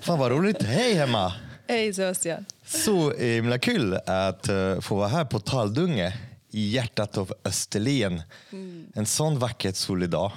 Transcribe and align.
Fan 0.00 0.18
vad 0.18 0.32
roligt. 0.32 0.62
Hej 0.62 0.94
hemma! 0.94 1.32
Hej 1.68 1.94
Sebastian. 1.94 2.44
Så 2.64 3.16
himla 3.16 3.58
kul 3.58 3.94
att 4.06 4.48
uh, 4.48 4.80
få 4.80 4.96
vara 4.96 5.08
här 5.08 5.24
på 5.24 5.40
Taldunge 5.40 6.18
i 6.50 6.68
hjärtat 6.68 7.18
av 7.18 7.34
Österlen. 7.44 8.22
Mm. 8.52 8.86
En 8.94 9.06
sån 9.06 9.38
vacker 9.38 9.72
solig 9.72 10.10
dag. 10.10 10.32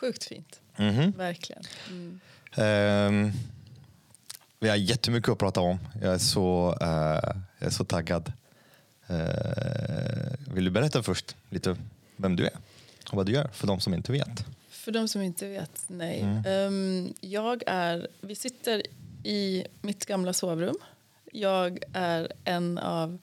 Sjukt 0.00 0.24
fint. 0.24 0.60
Mm 0.76 0.94
-hmm. 0.94 1.16
Verkligen. 1.16 1.62
Mm. 1.90 2.20
Um, 3.26 3.32
vi 4.60 4.68
har 4.68 4.76
jättemycket 4.76 5.28
att 5.28 5.38
prata 5.38 5.60
om. 5.60 5.78
Jag 6.02 6.14
är 6.14 6.18
så, 6.18 6.78
uh, 6.82 6.88
jag 7.58 7.66
är 7.66 7.70
så 7.70 7.84
taggad. 7.84 8.32
Uh, 9.10 10.54
vill 10.54 10.64
du 10.64 10.70
berätta 10.70 11.02
först 11.02 11.36
lite 11.50 11.76
vem 12.16 12.36
du 12.36 12.46
är 12.46 12.54
och 13.10 13.16
vad 13.16 13.26
du 13.26 13.32
gör 13.32 13.48
för 13.52 13.66
de 13.66 13.80
som 13.80 13.94
inte 13.94 14.12
vet? 14.12 14.44
För 14.84 14.92
de 14.92 15.08
som 15.08 15.22
inte 15.22 15.48
vet, 15.48 15.84
nej. 15.86 16.20
Mm. 16.20 16.46
Um, 16.46 17.14
jag 17.20 17.62
är, 17.66 18.08
vi 18.20 18.34
sitter 18.34 18.82
i 19.24 19.64
mitt 19.80 20.06
gamla 20.06 20.32
sovrum. 20.32 20.76
Jag 21.32 21.78
är 21.92 22.32
en 22.44 22.78
av 22.78 23.18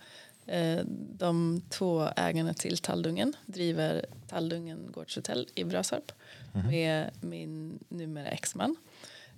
eh, 0.46 0.80
de 0.98 1.62
två 1.70 2.08
ägarna 2.16 2.54
till 2.54 2.78
Talldungen. 2.78 3.34
Driver 3.46 4.06
Talldungen 4.28 4.92
Gårdshotell 4.92 5.48
i 5.56 5.64
Brösarp 5.64 6.12
mm. 6.54 6.68
med 6.68 7.12
min 7.22 7.80
numera 7.90 8.28
exman 8.28 8.76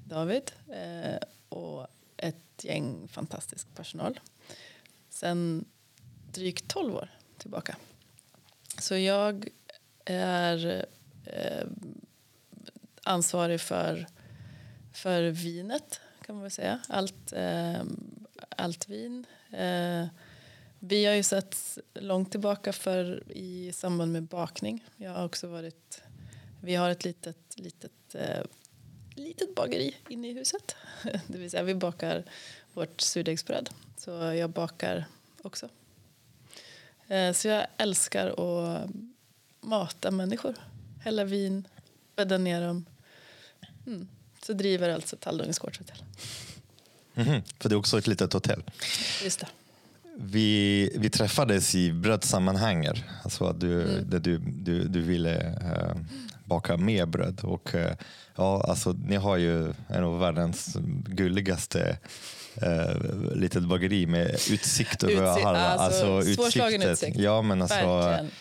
David 0.06 0.52
eh, 0.70 1.28
och 1.50 1.88
ett 2.18 2.64
gäng 2.64 3.08
fantastisk 3.08 3.68
personal. 3.76 4.20
Sen 5.10 5.66
drygt 6.32 6.68
12 6.68 6.96
år 6.96 7.10
tillbaka. 7.38 7.76
Så 8.80 8.98
jag 8.98 9.48
är 10.06 10.86
eh, 11.26 11.68
ansvarig 13.04 13.62
för, 13.62 14.08
för 14.94 15.24
vinet 15.30 16.02
kan 16.26 16.36
man 16.36 16.42
väl 16.42 16.52
säga. 16.52 16.80
Allt, 16.90 17.34
eh, 17.34 17.84
allt 18.50 18.90
vin. 18.90 19.26
Eh, 19.52 20.06
vi 20.80 21.06
har 21.06 21.14
ju 21.14 21.24
sett 21.24 21.78
långt 21.94 22.32
tillbaka 22.32 22.74
för 22.74 23.24
i 23.32 23.72
samband 23.74 24.12
med 24.12 24.24
bakning. 24.24 24.86
Jag 24.98 25.12
har 25.12 25.26
också 25.26 25.48
varit, 25.48 26.02
vi 26.62 26.76
har 26.76 26.90
ett 26.90 27.06
litet, 27.06 27.38
litet, 27.56 28.16
eh, 28.16 28.44
litet 29.16 29.56
bageri 29.56 29.96
inne 30.10 30.28
i 30.30 30.34
huset. 30.34 30.76
Det 31.28 31.38
vill 31.38 31.52
säga 31.52 31.64
vi 31.64 31.76
bakar 31.76 32.24
vårt 32.74 33.02
surdegsbröd. 33.02 33.70
Så 33.98 34.12
jag 34.12 34.50
bakar 34.50 35.06
också. 35.42 35.70
Eh, 37.08 37.34
så 37.34 37.48
jag 37.48 37.68
älskar 37.78 38.28
att 38.28 38.90
mata 39.62 40.12
människor. 40.12 40.56
Hälla 41.02 41.24
vin, 41.24 41.68
bädda 42.16 42.38
ner 42.38 42.62
dem. 42.62 42.86
Mm. 43.88 44.08
Så 44.46 44.54
driver 44.54 44.90
alltså 44.90 45.16
Talldungens 45.16 45.60
gårdshotell. 45.60 46.04
Mm 47.16 47.30
-hmm. 47.30 47.42
För 47.60 47.70
det 47.70 47.76
är 47.76 47.78
också 47.78 47.98
ett 47.98 48.08
litet 48.08 48.34
hotell. 48.34 48.64
Just 49.24 49.40
det. 49.40 49.48
Vi, 50.18 50.92
vi 50.96 51.10
träffades 51.10 51.76
i 51.76 51.92
brödsammanhang, 51.92 52.88
alltså 53.24 53.46
att 53.46 53.60
du, 53.60 53.82
mm. 53.82 54.10
där 54.10 54.20
du, 54.20 54.38
du, 54.38 54.88
du 54.88 55.02
ville 55.02 55.36
äh, 55.42 55.96
baka 56.54 56.78
mer 56.78 57.06
bröd. 57.06 57.42
Och, 57.44 57.76
äh, 57.76 57.96
ja, 58.36 58.64
alltså, 58.68 58.92
ni 58.92 59.16
har 59.16 59.38
ju 59.38 59.74
en 59.88 60.04
av 60.04 60.20
världens 60.20 60.78
gulligaste 61.06 61.98
äh, 62.56 63.36
litet 63.36 63.64
bageri 63.64 64.06
med 64.06 64.30
utsikt 64.52 65.04
över 65.04 65.32
Utsi 65.32 65.44
halva. 65.44 65.60
Alltså, 65.60 66.16
alltså, 66.16 66.34
svårslagen 66.34 66.82
utsikt. 66.82 67.18
Ja, 67.18 67.42
men 67.42 67.62
alltså, 67.62 67.76
Verkligen. 67.76 68.32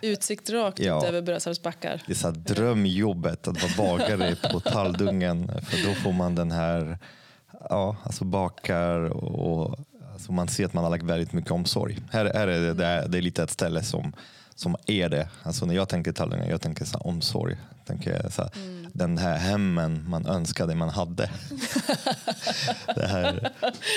Utsikt 0.00 0.50
rakt 0.50 0.78
ja. 0.78 0.98
ut 0.98 1.04
över 1.04 1.22
Brösarps 1.22 1.62
backar. 1.62 2.02
Det 2.06 2.12
är 2.12 2.16
så 2.16 2.30
drömjobbet 2.30 3.48
att 3.48 3.78
vara 3.78 3.98
bagare 3.98 4.36
på 4.52 4.60
Talldungen. 4.60 5.50
För 5.62 5.88
då 5.88 5.94
får 5.94 6.12
man 6.12 6.34
den 6.34 6.50
här, 6.50 6.98
ja, 7.70 7.96
alltså 8.04 8.24
bakar 8.24 9.00
och 9.24 9.78
alltså 10.12 10.32
man 10.32 10.48
ser 10.48 10.64
att 10.64 10.72
man 10.72 10.84
har 10.84 10.90
lagt 10.90 11.04
väldigt 11.04 11.32
mycket 11.32 11.50
omsorg. 11.50 11.98
Här, 12.10 12.30
här 12.34 12.48
är 12.48 12.60
det, 12.60 12.74
det, 12.74 12.86
är, 12.86 13.08
det 13.08 13.18
är 13.18 13.22
lite 13.22 13.42
ett 13.42 13.50
ställe 13.50 13.82
som, 13.82 14.12
som 14.58 14.76
är 14.86 15.08
det. 15.08 15.28
Alltså 15.42 15.66
när 15.66 15.74
jag 15.74 15.88
tänker 15.88 16.12
Talldungen, 16.12 16.48
jag 16.48 16.60
tänker 16.60 16.84
så 16.84 16.98
omsorg. 16.98 17.56
Jag 17.78 17.86
tänker 17.86 18.28
så 18.30 18.42
här, 18.42 18.50
mm. 18.56 18.90
Den 18.92 19.18
här 19.18 19.36
hemmen 19.36 20.04
man 20.08 20.26
önskade 20.26 20.74
man 20.74 20.88
hade. 20.88 21.30
det 22.94 23.06
här, 23.06 23.52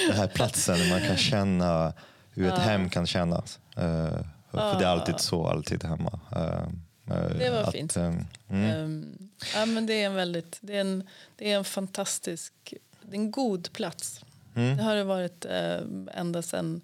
den 0.07 0.17
här 0.17 0.27
platsen 0.27 0.79
där 0.79 0.89
man 0.89 1.01
kan 1.01 1.17
känna 1.17 1.93
hur 2.31 2.47
ett 2.47 2.53
ja. 2.57 2.59
hem 2.59 2.89
kan 2.89 3.07
kännas. 3.07 3.59
Uh, 3.77 3.83
för 4.51 4.79
det 4.79 4.85
är 4.85 4.89
alltid 4.89 5.19
så, 5.19 5.47
alltid 5.47 5.83
hemma. 5.83 6.19
Uh, 6.35 6.67
det 7.37 7.49
var 7.49 7.61
att, 7.63 7.71
fint. 7.71 7.97
Um, 7.97 8.25
mm. 8.49 8.77
um, 8.77 9.29
ja, 9.55 9.65
men 9.65 9.85
det 9.85 9.93
är 9.93 10.05
en 10.05 10.15
väldigt, 10.15 10.57
det 10.61 10.77
är 10.77 10.81
en, 10.81 11.07
det 11.35 11.51
är 11.51 11.57
en 11.57 11.63
fantastisk, 11.63 12.53
det 13.01 13.15
är 13.15 13.19
en 13.19 13.31
god 13.31 13.73
plats. 13.73 14.25
Mm. 14.55 14.77
Det 14.77 14.83
har 14.83 14.95
det 14.95 15.03
varit 15.03 15.45
uh, 15.45 16.07
ända 16.13 16.41
sedan 16.41 16.81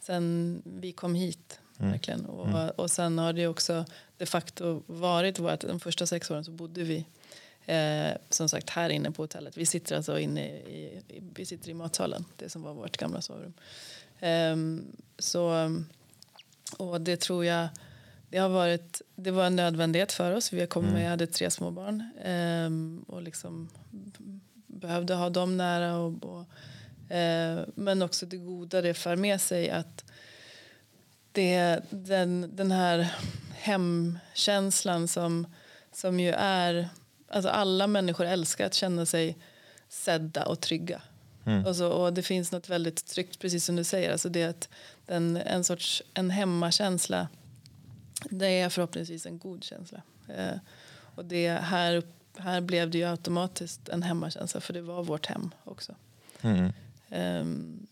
sen 0.00 0.62
vi 0.64 0.92
kom 0.92 1.14
hit. 1.14 1.60
Mm. 1.78 1.90
Verkligen. 1.90 2.26
Och, 2.26 2.48
mm. 2.48 2.70
och 2.76 2.90
sen 2.90 3.18
har 3.18 3.32
det 3.32 3.46
också 3.46 3.84
de 4.18 4.26
facto 4.26 4.82
varit 4.86 5.38
vårt, 5.38 5.60
de 5.60 5.80
första 5.80 6.06
sex 6.06 6.30
åren 6.30 6.44
så 6.44 6.50
bodde 6.50 6.82
vi 6.82 7.06
eh, 7.66 8.16
som 8.30 8.48
sagt 8.48 8.70
här 8.70 8.90
inne 8.90 9.10
på 9.10 9.22
hotellet. 9.22 9.56
Vi 9.56 9.66
sitter 9.66 9.96
alltså 9.96 10.18
inne 10.18 10.48
i, 10.48 11.02
i, 11.08 11.22
vi 11.34 11.46
sitter 11.46 11.70
i 11.70 11.74
matsalen, 11.74 12.24
det 12.36 12.48
som 12.48 12.62
var 12.62 12.74
vårt 12.74 12.96
gamla 12.96 13.20
sovrum. 13.20 13.54
Um, 14.20 14.86
så 15.18 15.70
och 16.76 17.00
det 17.00 17.16
tror 17.16 17.44
jag 17.44 17.68
det 18.30 18.38
har 18.38 18.48
varit 18.48 19.02
det 19.14 19.30
var 19.30 19.46
en 19.46 19.56
nödvändighet 19.56 20.12
för 20.12 20.32
oss. 20.32 20.52
Vi 20.52 20.66
kom 20.66 20.84
med, 20.84 20.96
mm. 20.96 21.10
hade 21.10 21.26
tre 21.26 21.50
små 21.50 21.70
barn 21.70 22.10
um, 22.24 23.04
och 23.08 23.22
liksom 23.22 23.68
behövde 24.66 25.14
ha 25.14 25.30
dem 25.30 25.56
nära. 25.56 25.96
Och, 25.96 26.24
och 26.24 26.40
uh, 27.10 27.64
men 27.74 28.02
också 28.02 28.26
det 28.26 28.36
goda 28.36 28.82
det 28.82 28.94
för 28.94 29.16
med 29.16 29.40
sig 29.40 29.70
att 29.70 30.04
det, 31.36 31.80
den, 31.90 32.50
den 32.56 32.70
här 32.70 33.14
hemkänslan 33.54 35.08
som, 35.08 35.46
som 35.92 36.20
ju 36.20 36.30
är... 36.38 36.88
Alltså 37.28 37.50
alla 37.50 37.86
människor 37.86 38.26
älskar 38.26 38.66
att 38.66 38.74
känna 38.74 39.06
sig 39.06 39.36
sedda 39.88 40.46
och 40.46 40.60
trygga. 40.60 41.02
Mm. 41.46 41.66
Och, 41.66 41.76
så, 41.76 41.88
och 41.88 42.12
det 42.12 42.22
finns 42.22 42.52
något 42.52 42.68
väldigt 42.68 43.06
tryggt, 43.06 43.38
precis 43.38 43.64
som 43.64 43.76
du 43.76 43.84
säger. 43.84 44.12
Alltså 44.12 44.28
det 44.28 44.44
att 44.44 44.68
den, 45.06 45.36
en 45.36 45.64
sorts 45.64 46.02
en 46.14 46.30
hemmakänsla, 46.30 47.28
det 48.30 48.60
är 48.60 48.68
förhoppningsvis 48.68 49.26
en 49.26 49.38
god 49.38 49.64
känsla. 49.64 50.02
Eh, 50.28 50.58
och 51.14 51.24
det, 51.24 51.48
här, 51.48 52.02
här 52.38 52.60
blev 52.60 52.90
det 52.90 52.98
ju 52.98 53.04
automatiskt 53.04 53.88
en 53.88 54.02
hemmakänsla, 54.02 54.60
för 54.60 54.72
det 54.72 54.82
var 54.82 55.02
vårt 55.02 55.26
hem 55.26 55.50
också. 55.64 55.94
Mm. 56.40 56.72
Um, 57.10 57.86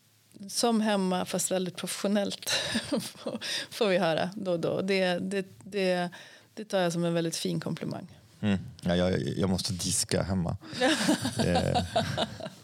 som 0.49 0.81
hemma, 0.81 1.25
fast 1.25 1.51
väldigt 1.51 1.77
professionellt, 1.77 2.51
får 3.71 3.89
vi 3.89 3.99
höra 3.99 4.31
då 4.37 4.53
och 4.53 4.61
då. 4.61 4.81
Det, 4.81 5.19
det, 5.19 5.47
det, 5.65 6.09
det 6.55 6.65
tar 6.65 6.79
jag 6.79 6.93
som 6.93 7.05
en 7.05 7.15
väldigt 7.15 7.37
fin 7.37 7.61
komplimang. 7.61 8.07
Mm. 8.41 8.59
Ja, 8.81 8.97
jag, 8.97 9.29
jag 9.37 9.51
måste 9.51 9.73
diska 9.73 10.23
hemma. 10.23 10.57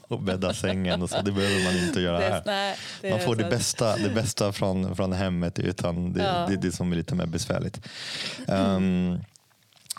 och 0.08 0.22
bädda 0.22 0.54
sängen 0.54 1.02
och 1.02 1.10
så. 1.10 1.22
Det 1.22 1.32
behöver 1.32 1.64
man 1.64 1.88
inte 1.88 2.00
göra 2.00 2.18
här. 2.18 2.42
Nej, 2.46 2.76
man 3.10 3.20
får 3.20 3.36
det 3.36 3.44
bästa, 3.44 3.96
det 3.96 4.08
bästa 4.08 4.52
från, 4.52 4.96
från 4.96 5.12
hemmet 5.12 5.58
utan 5.58 6.12
det, 6.12 6.22
ja. 6.22 6.46
det 6.48 6.52
är 6.52 6.56
det 6.56 6.72
som 6.72 6.92
är 6.92 6.96
lite 6.96 7.14
mer 7.14 7.26
besvärligt. 7.26 7.80
Um, 8.46 9.20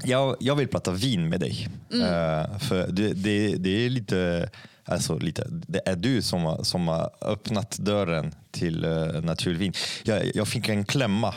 jag, 0.04 0.38
jag 0.40 0.56
vill 0.56 0.68
prata 0.68 0.92
vin 0.92 1.30
med 1.30 1.40
dig. 1.40 1.70
Mm. 1.94 2.02
Uh, 2.02 2.58
för 2.58 2.88
det, 2.88 3.14
det, 3.14 3.56
det 3.56 3.86
är 3.86 3.90
lite 3.90 4.50
Alltså 4.92 5.18
lite, 5.18 5.48
det 5.50 5.82
är 5.86 5.96
du 5.96 6.22
som, 6.22 6.66
som 6.66 6.88
har 6.88 7.10
öppnat 7.22 7.78
dörren 7.78 8.36
till 8.52 8.86
uh, 8.86 9.22
naturvin. 9.22 9.74
Jag, 10.04 10.36
jag 10.36 10.48
fick 10.48 10.70
en 10.70 10.86
klämma. 10.86 11.36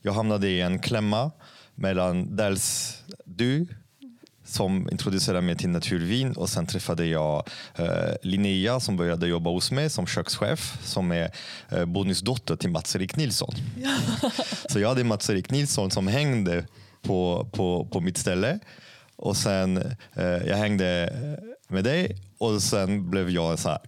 Jag 0.00 0.12
hamnade 0.12 0.48
i 0.48 0.60
en 0.60 0.78
klämma 0.78 1.30
mellan 1.74 2.36
dels 2.36 2.98
du 3.24 3.66
som 4.44 4.88
introducerade 4.90 5.40
mig 5.40 5.56
till 5.56 5.68
naturvin 5.68 6.32
och 6.32 6.48
sen 6.48 6.66
träffade 6.66 7.06
jag 7.06 7.48
eh, 7.74 8.14
Linnea 8.22 8.80
som 8.80 8.96
började 8.96 9.26
jobba 9.26 9.50
hos 9.50 9.70
mig 9.70 9.90
som 9.90 10.06
kökschef 10.06 10.78
som 10.84 11.12
är 11.12 11.30
eh, 11.68 11.84
bonusdotter 11.84 12.56
till 12.56 12.70
Mats-Erik 12.70 13.16
Nilsson. 13.16 13.54
Ja. 13.82 13.96
Så 14.68 14.80
jag 14.80 14.88
hade 14.88 15.04
Mats-Erik 15.04 15.50
Nilsson 15.50 15.90
som 15.90 16.06
hängde 16.06 16.66
på, 17.02 17.48
på, 17.52 17.88
på 17.92 18.00
mitt 18.00 18.18
ställe 18.18 18.58
och 19.16 19.36
sen 19.36 19.76
eh, 20.14 20.24
jag 20.24 20.56
hängde 20.56 21.12
med 21.68 21.84
dig 21.84 22.16
och 22.42 22.62
sen 22.62 23.10
blev 23.10 23.30
jag 23.30 23.58
så 23.58 23.68
här, 23.68 23.78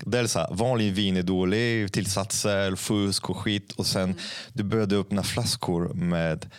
dels 0.00 0.32
så 0.32 0.38
här, 0.38 0.48
vanlig 0.50 0.92
vin 0.92 1.16
är 1.16 1.22
dålig, 1.22 1.92
tillsatser, 1.92 2.76
fusk 2.76 3.30
och 3.30 3.36
skit 3.36 3.72
och 3.72 3.86
sen 3.86 4.02
mm. 4.02 4.16
du 4.52 4.62
började 4.62 4.96
öppna 4.96 5.22
flaskor 5.22 5.94
med 5.94 6.50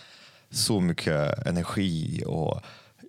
så 0.50 0.80
mycket 0.80 1.46
energi 1.46 2.22
och 2.26 2.60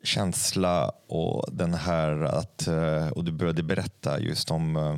känsla 0.03 0.91
och 1.07 1.45
den 1.51 1.73
här 1.73 2.23
att, 2.23 2.67
eh, 2.67 3.07
och 3.07 3.23
du 3.23 3.31
började 3.31 3.63
berätta 3.63 4.19
just 4.19 4.51
om, 4.51 4.75
eh, 4.75 4.97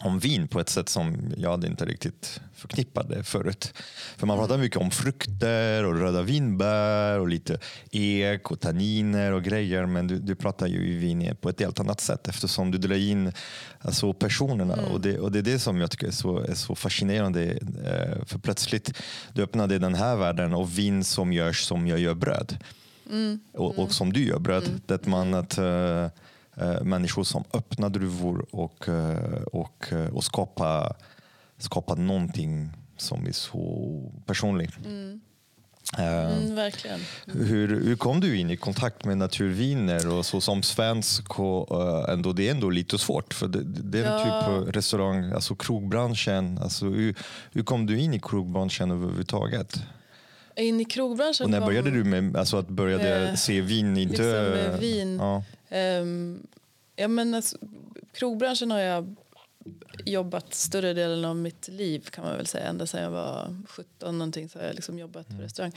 om 0.00 0.18
vin 0.18 0.48
på 0.48 0.60
ett 0.60 0.68
sätt 0.68 0.88
som 0.88 1.32
jag 1.36 1.64
inte 1.64 1.84
riktigt 1.84 2.40
förknippade 2.54 3.24
förut. 3.24 3.72
För 4.16 4.26
man 4.26 4.38
pratar 4.38 4.58
mycket 4.58 4.78
om 4.78 4.90
frukter 4.90 5.84
och 5.84 6.00
röda 6.00 6.22
vinbär 6.22 7.18
och 7.18 7.28
lite 7.28 7.58
ek 7.90 8.50
och 8.50 8.60
tanniner 8.60 9.32
och 9.32 9.44
grejer. 9.44 9.86
Men 9.86 10.06
du, 10.06 10.18
du 10.18 10.34
pratar 10.34 10.66
ju 10.66 10.88
i 10.88 10.96
vin 10.96 11.36
på 11.40 11.48
ett 11.48 11.60
helt 11.60 11.80
annat 11.80 12.00
sätt 12.00 12.28
eftersom 12.28 12.70
du 12.70 12.78
drar 12.78 12.96
in 12.96 13.32
alltså, 13.80 14.12
personerna. 14.12 14.74
Mm. 14.74 14.90
Och, 14.90 15.00
det, 15.00 15.18
och 15.18 15.32
det 15.32 15.38
är 15.38 15.42
det 15.42 15.58
som 15.58 15.80
jag 15.80 15.90
tycker 15.90 16.06
är 16.06 16.10
så, 16.10 16.38
är 16.38 16.54
så 16.54 16.74
fascinerande. 16.74 17.44
Eh, 17.84 18.24
för 18.26 18.38
plötsligt 18.38 18.92
du 19.32 19.42
öppnade 19.42 19.78
den 19.78 19.94
här 19.94 20.16
världen 20.16 20.54
och 20.54 20.78
vin 20.78 21.04
som 21.04 21.32
görs 21.32 21.64
som 21.64 21.86
jag 21.86 21.98
gör 21.98 22.14
bröd. 22.14 22.56
Mm. 23.10 23.40
Och, 23.52 23.78
och, 23.78 23.92
som 23.92 24.12
du 24.12 24.24
gör 24.24 24.38
bröd. 24.38 24.64
Mm. 24.64 24.80
Det 24.86 25.06
man 25.06 25.34
att, 25.34 25.58
uh, 25.58 26.06
människor 26.82 27.24
som 27.24 27.44
öppnar 27.52 27.88
druvor 27.88 28.46
och, 28.50 28.88
uh, 28.88 29.42
och, 29.52 29.92
och 30.12 30.24
skapar, 30.24 30.96
skapar 31.58 31.96
någonting 31.96 32.70
som 32.96 33.26
är 33.26 33.32
så 33.32 34.12
personligt. 34.26 34.76
Mm. 34.84 35.20
Mm, 35.96 36.54
verkligen. 36.54 37.00
Hur, 37.26 37.68
hur 37.68 37.96
kom 37.96 38.20
du 38.20 38.36
in 38.36 38.50
i 38.50 38.56
kontakt 38.56 39.04
med 39.04 39.18
naturviner? 39.18 40.12
Och 40.12 40.26
så 40.26 40.40
som 40.40 40.62
svensk, 40.62 41.40
och, 41.40 42.10
ändå, 42.10 42.32
det 42.32 42.48
är 42.48 42.50
ändå 42.50 42.70
lite 42.70 42.98
svårt. 42.98 43.34
För 43.34 43.48
det, 43.48 43.62
det 43.64 43.98
är 44.00 44.04
ja. 44.04 44.62
typ 44.64 44.76
restaurang, 44.76 45.32
alltså 45.32 45.54
krogbranschen. 45.54 46.58
Alltså, 46.58 46.86
hur, 46.86 47.14
hur 47.52 47.62
kom 47.62 47.86
du 47.86 47.98
in 47.98 48.14
i 48.14 48.20
krogbranschen 48.20 48.90
överhuvudtaget? 48.90 49.82
In 50.56 50.80
i 50.80 50.84
krogbranschen 50.84 51.44
Och 51.44 51.50
när 51.50 51.60
började 51.60 51.90
du 51.90 52.04
med 52.04 52.36
alltså 52.36 52.56
att 52.56 52.68
började 52.68 53.36
se 53.36 53.60
vin? 53.60 53.96
Inte, 53.96 54.50
liksom 54.60 54.80
vin. 54.80 55.16
Ja. 55.16 55.44
Um, 55.70 56.46
ja, 56.96 57.08
men 57.08 57.34
alltså, 57.34 57.58
krogbranschen 58.12 58.70
har 58.70 58.78
jag 58.78 59.16
jobbat 60.04 60.54
större 60.54 60.94
delen 60.94 61.24
av 61.24 61.36
mitt 61.36 61.68
liv 61.68 62.00
kan 62.10 62.24
man 62.24 62.36
väl 62.36 62.46
säga. 62.46 62.64
Ända 62.66 62.86
sedan 62.86 63.02
jag 63.02 63.10
var 63.10 63.56
17 63.68 64.18
någonting 64.18 64.48
så 64.48 64.58
har 64.58 64.66
jag 64.66 64.74
liksom 64.74 64.98
jobbat 64.98 65.28
mm. 65.28 65.38
på 65.38 65.44
restaurang. 65.44 65.72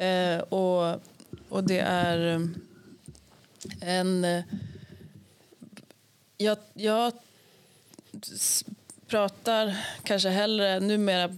Uh, 0.00 0.40
och, 0.40 1.00
och 1.48 1.64
det 1.64 1.78
är 1.78 2.48
en... 3.80 4.42
Jag, 6.36 6.58
jag 6.74 7.12
pratar 9.12 9.76
kanske 10.02 10.28
hellre, 10.28 10.80
numera 10.80 11.30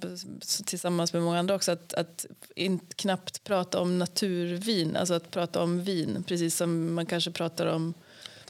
tillsammans 0.65 1.13
med 1.13 1.23
många 1.23 1.39
andra 1.39 1.55
också, 1.55 1.73
att, 1.73 1.95
att 1.95 2.27
in, 2.55 2.81
knappt 2.97 3.45
prata 3.45 3.81
om 3.81 3.99
naturvin, 3.99 4.97
alltså 4.97 5.15
att 5.15 5.31
prata 5.31 5.63
om 5.63 5.85
vin, 5.85 6.25
precis 6.27 6.57
som 6.57 6.95
man 6.95 7.07
kanske 7.07 7.31
pratar 7.31 7.67
om 7.67 7.95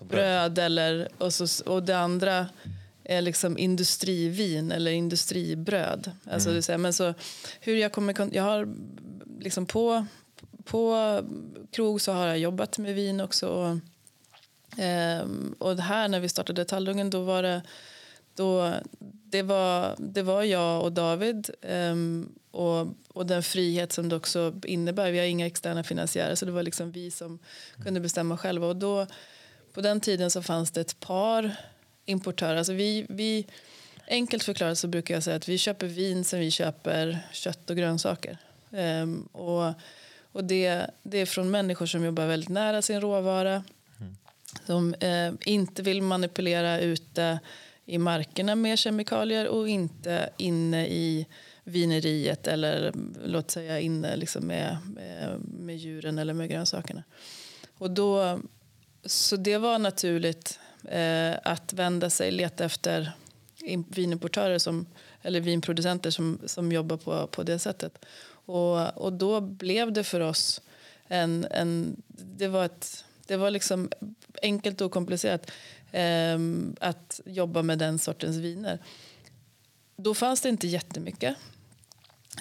bröd 0.00 0.59
eller, 0.59 1.09
och, 1.19 1.35
så, 1.35 1.65
och 1.65 1.82
det 1.82 1.99
andra 1.99 2.47
är 3.05 3.23
liksom 3.23 3.59
industrivin 3.59 4.73
eller 4.73 4.91
industribröd. 4.91 6.11
Alltså 6.31 6.50
mm. 6.50 6.62
det 6.67 6.79
men 6.79 6.93
så, 6.93 7.15
hur 7.61 7.77
jag, 7.77 7.93
kommer, 7.93 8.29
jag 8.32 8.43
har 8.43 8.75
liksom 9.41 9.67
på, 9.67 10.06
på 10.65 11.20
krog 11.70 12.00
så 12.00 12.12
har 12.12 12.27
jag 12.27 12.38
jobbat 12.38 12.79
med 12.79 12.94
vin 12.94 13.20
också. 13.20 13.49
Och, 13.49 13.70
eh, 14.82 15.27
och 15.59 15.79
här 15.79 16.09
när 16.09 16.20
vi 16.20 16.29
startade 16.29 16.65
Tallungen 16.65 17.11
då 17.11 17.23
var 17.23 17.43
det 17.43 17.62
då, 18.34 18.75
det, 19.25 19.42
var, 19.42 19.94
det 19.98 20.22
var 20.22 20.42
jag 20.42 20.82
och 20.82 20.92
David 20.92 21.50
um, 21.62 22.32
och, 22.50 22.86
och 23.08 23.26
den 23.26 23.42
frihet 23.42 23.92
som 23.92 24.08
det 24.08 24.16
också 24.16 24.54
innebär. 24.64 25.10
Vi 25.10 25.19
har 25.19 25.26
inga 25.26 25.46
externa 25.46 25.84
finansiärer 25.84 26.34
så 26.34 26.46
det 26.46 26.52
var 26.52 26.62
liksom 26.62 26.92
vi 26.92 27.10
som 27.10 27.38
kunde 27.84 28.00
bestämma 28.00 28.36
själva. 28.36 28.66
Och 28.66 28.76
då, 28.76 29.06
på 29.72 29.81
den 29.81 30.00
tiden 30.00 30.31
så 30.31 30.42
fanns 30.42 30.70
det 30.70 30.81
ett 30.81 31.00
par 31.00 31.56
importörer. 32.04 32.56
Alltså 32.56 32.72
vi, 32.72 33.06
vi, 33.08 33.46
enkelt 34.08 34.42
förklarat 34.42 34.78
så 34.78 34.88
brukar 34.88 35.14
jag 35.14 35.22
säga 35.22 35.36
att 35.36 35.48
vi 35.48 35.58
köper 35.58 35.86
vin 35.86 36.25
som 36.25 36.38
vi 36.38 36.50
köper 36.50 37.19
kött 37.32 37.70
och 37.70 37.76
grönsaker. 37.76 38.38
Um, 38.70 39.28
och 39.32 39.75
och 40.34 40.44
det, 40.44 40.90
det 41.02 41.19
är 41.19 41.26
från 41.26 41.50
människor 41.50 41.86
som 41.86 42.04
jobbar 42.04 42.26
väldigt 42.26 42.48
nära 42.48 42.82
sin 42.82 43.00
råvara. 43.00 43.64
Mm. 44.00 44.16
Som 44.66 44.94
eh, 44.94 45.32
inte 45.52 45.82
vill 45.82 46.02
manipulera 46.02 46.81
ute 46.81 47.40
i 47.86 47.98
markerna 47.98 48.54
med 48.54 48.78
kemikalier 48.78 49.48
och 49.48 49.69
inte 49.69 50.31
inne 50.36 50.86
i 50.86 51.26
vineriet 51.64 52.46
eller 52.46 52.92
låt 53.25 53.50
säga 53.50 53.81
inne 53.81 54.16
liksom 54.16 54.46
med, 54.46 54.78
med, 54.94 55.40
med 55.40 55.76
djuren 55.76 56.19
eller 56.19 56.34
med 56.34 56.50
grönsakerna. 56.50 57.02
Och 57.78 57.90
då, 57.90 58.40
så 59.04 59.36
det 59.36 59.58
var 59.58 59.78
naturligt 59.78 60.58
eh, 60.88 61.34
att 61.44 61.72
vända 61.72 62.10
sig, 62.10 62.31
leta 62.31 62.64
efter 62.64 63.12
vinimportörer 63.88 64.58
som, 64.58 64.86
eller 65.22 65.40
vinproducenter 65.40 66.10
som, 66.10 66.38
som 66.46 66.72
jobbar 66.72 66.96
på, 66.96 67.26
på 67.26 67.42
det 67.42 67.58
sättet. 67.58 68.04
Och, 68.46 68.96
och 68.96 69.12
då 69.12 69.40
blev 69.40 69.92
det 69.92 70.04
för 70.04 70.20
oss 70.20 70.60
en, 71.08 71.46
en 71.50 72.02
det 72.08 72.48
var 72.48 72.64
ett 72.64 73.04
det 73.26 73.36
var 73.36 73.50
liksom 73.50 73.90
enkelt 74.42 74.81
och 74.81 74.92
komplicerat 74.92 75.50
Ehm, 75.96 76.76
att 76.81 77.20
jobba 77.25 77.62
med 77.62 77.79
den 77.79 77.99
sortens 77.99 78.37
viner. 78.37 78.79
Då 79.96 80.14
fanns 80.14 80.41
det 80.41 80.49
inte 80.49 80.67
jättemycket. 80.67 81.37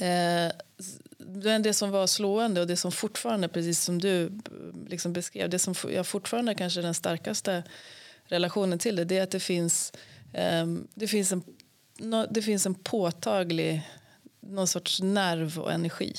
Eh, 0.01 0.51
det 1.59 1.73
som 1.73 1.91
var 1.91 2.07
slående 2.07 2.61
och 2.61 2.67
det 2.67 2.77
som 2.77 2.91
fortfarande, 2.91 3.47
precis 3.47 3.83
som 3.83 3.99
du 3.99 4.39
liksom 4.87 5.13
beskrev, 5.13 5.49
det 5.49 5.59
som 5.59 5.75
jag 5.93 6.07
fortfarande 6.07 6.55
kanske 6.55 6.81
den 6.81 6.93
starkaste 6.93 7.63
relationen 8.25 8.79
till 8.79 8.95
det, 8.95 9.05
det 9.05 9.17
är 9.17 9.23
att 9.23 9.31
det 9.31 9.39
finns, 9.39 9.93
eh, 10.33 10.65
det 10.93 11.07
finns, 11.07 11.31
en, 11.31 11.43
no, 11.97 12.27
det 12.31 12.41
finns 12.41 12.65
en 12.65 12.75
påtaglig 12.75 13.89
någon 14.39 14.67
sorts 14.67 15.01
nerv 15.01 15.59
och 15.59 15.71
energi 15.71 16.15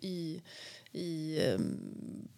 i, 0.00 0.42
i, 0.92 1.40
ehm, 1.42 2.28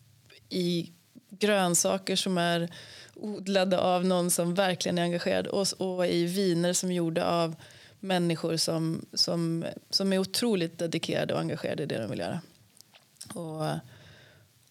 i 0.49 0.93
grönsaker 1.39 2.17
som 2.17 2.39
är 2.39 2.69
odlade 3.15 3.79
av 3.79 4.05
någon 4.05 4.31
som 4.31 4.55
verkligen 4.55 4.99
är 4.99 5.03
engagerad 5.03 5.47
och, 5.47 5.67
och 5.79 6.07
i 6.07 6.25
viner 6.25 6.73
som 6.73 6.91
är 6.91 6.95
gjorda 6.95 7.25
av 7.25 7.55
människor 8.01 8.57
som, 8.57 9.07
som, 9.13 9.65
som 9.91 10.13
är 10.13 10.19
otroligt 10.19 10.79
dedikerade 10.79 11.35
och 11.35 11.41
engagerade 11.41 11.83
i 11.83 11.87
det 11.87 11.99
de 11.99 12.11
vill 12.11 12.19
göra. 12.19 12.41
Och, 13.35 13.79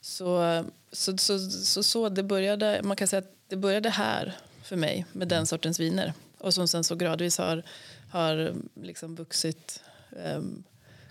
så, 0.02 0.64
så, 0.92 1.18
så, 1.18 1.40
så, 1.50 1.84
så 1.84 2.10
det 2.10 2.24
började, 2.24 2.82
man 2.84 2.98
kan 2.98 3.08
säga 3.08 3.20
att 3.20 3.36
det 3.48 3.56
började 3.56 3.90
här 3.90 4.38
för 4.64 4.76
mig 4.76 5.06
med 5.12 5.28
den 5.28 5.48
sortens 5.48 5.80
viner 5.80 6.14
och 6.38 6.54
som 6.54 6.68
sen 6.68 6.84
så 6.84 6.96
gradvis 6.96 7.38
har, 7.38 7.64
har 8.12 8.56
liksom 8.82 9.16
vuxit 9.16 9.84
um, 10.10 10.64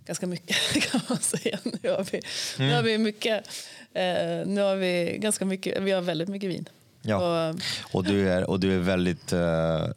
ganska 0.06 0.26
mycket 0.26 0.56
kan 0.90 1.00
man 1.08 1.18
säga. 1.18 1.58
Nu 1.64 1.90
har 1.90 2.06
vi, 2.12 2.20
mm. 2.58 2.68
nu 2.68 2.74
har 2.74 2.82
vi 2.82 2.98
mycket, 2.98 3.48
eh, 3.94 4.46
nu 4.46 4.60
har 4.60 4.76
vi 4.76 5.16
ganska 5.18 5.44
mycket, 5.44 5.82
vi 5.82 5.90
har 5.90 6.02
väldigt 6.02 6.28
mycket 6.28 6.50
vin. 6.50 6.68
Ja. 7.02 7.48
Och, 7.48 7.56
och, 7.92 8.04
du 8.04 8.30
är, 8.30 8.50
och 8.50 8.60
du 8.60 8.74
är 8.74 8.78
väldigt 8.78 9.32
uh, 9.32 9.40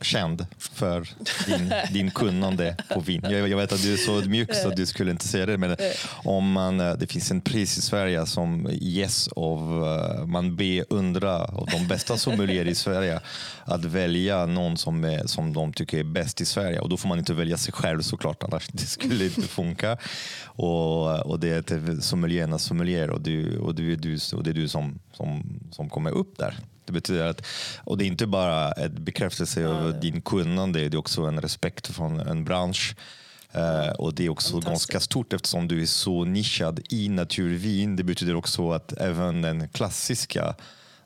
känd 0.02 0.46
för 0.58 1.10
din, 1.46 1.74
din 1.94 2.12
kunnande 2.12 2.78
på 2.94 3.00
vin. 3.00 3.22
Jag, 3.30 3.50
jag, 3.50 3.58
vet 3.58 3.72
att 3.72 3.82
du 3.82 3.94
är 3.94 3.98
så 3.98 4.30
mjuk 4.30 4.56
så 4.56 4.70
du 4.70 4.86
skulle 4.86 5.12
inte 5.12 5.28
säga 5.28 5.46
det. 5.46 5.58
Men 5.58 5.72
eh. 5.72 5.78
om 6.08 6.52
man, 6.52 6.80
eh, 6.80 6.94
det 6.94 7.08
finns 7.08 7.32
en 7.32 7.42
pris 7.42 7.78
i 7.78 7.82
Sverige 7.82 8.26
som 8.26 8.70
ges 8.72 9.28
av, 9.28 9.84
uh, 9.84 10.26
man 10.26 10.56
beundrar 10.56 11.60
och 11.60 11.70
de 11.72 11.88
bästa 11.88 12.18
sommelier 12.18 12.66
i 12.66 12.76
Sverige 12.76 13.20
att 13.66 13.86
välja 13.86 14.46
någon 14.46 14.78
som, 14.78 15.04
är, 15.04 15.28
som 15.28 15.54
de 15.54 15.74
tycker 15.74 16.00
är 16.00 16.04
bäst 16.04 16.42
i 16.42 16.46
Sverige. 16.46 16.80
Och 16.80 16.90
då 16.90 16.98
får 16.98 17.10
man 17.10 17.20
inte 17.20 17.34
välja 17.34 17.58
sig 17.58 17.74
själv 17.74 18.02
såklart, 18.02 18.44
annars 18.44 18.68
det 18.72 18.86
skulle 18.86 19.26
inte 19.26 19.42
funka. 19.48 19.98
Och, 20.46 21.26
och 21.26 21.40
det 21.40 21.72
är 21.72 22.02
sommeliernas 22.02 22.64
sommelier 22.64 23.10
och, 23.10 23.22
du, 23.22 23.58
och, 23.58 23.76
du, 23.76 23.96
du, 23.96 24.18
och 24.34 24.44
det 24.44 24.50
är 24.50 24.54
du 24.54 24.68
som, 24.68 25.00
som, 25.14 25.60
som 25.72 25.90
kommer 25.90 26.12
upp 26.12 26.38
där. 26.38 26.56
Det 26.86 26.94
betyder 26.94 27.28
att, 27.28 27.46
och 27.84 27.98
det 27.98 28.06
är 28.06 28.08
inte 28.08 28.28
bara 28.28 28.72
en 28.72 29.04
bekräftelse 29.04 29.62
ja, 29.62 29.70
över 29.70 29.92
ja. 29.92 30.00
din 30.00 30.22
kunnande, 30.22 30.80
det 30.80 30.96
är 30.96 31.00
också 31.00 31.22
en 31.22 31.42
respekt 31.42 31.88
från 31.88 32.20
en 32.20 32.44
bransch. 32.44 32.96
Uh, 33.56 33.90
och 33.90 34.14
det 34.14 34.26
är 34.26 34.30
också 34.30 34.60
ganska 34.60 35.00
stort 35.00 35.34
eftersom 35.34 35.68
du 35.68 35.82
är 35.82 35.86
så 35.86 36.26
nischad 36.26 36.80
i 36.90 37.10
naturvin. 37.10 37.96
Det 37.96 38.04
betyder 38.04 38.36
också 38.36 38.72
att 38.72 38.94
även 38.94 39.42
den 39.42 39.70
klassiska 39.70 40.56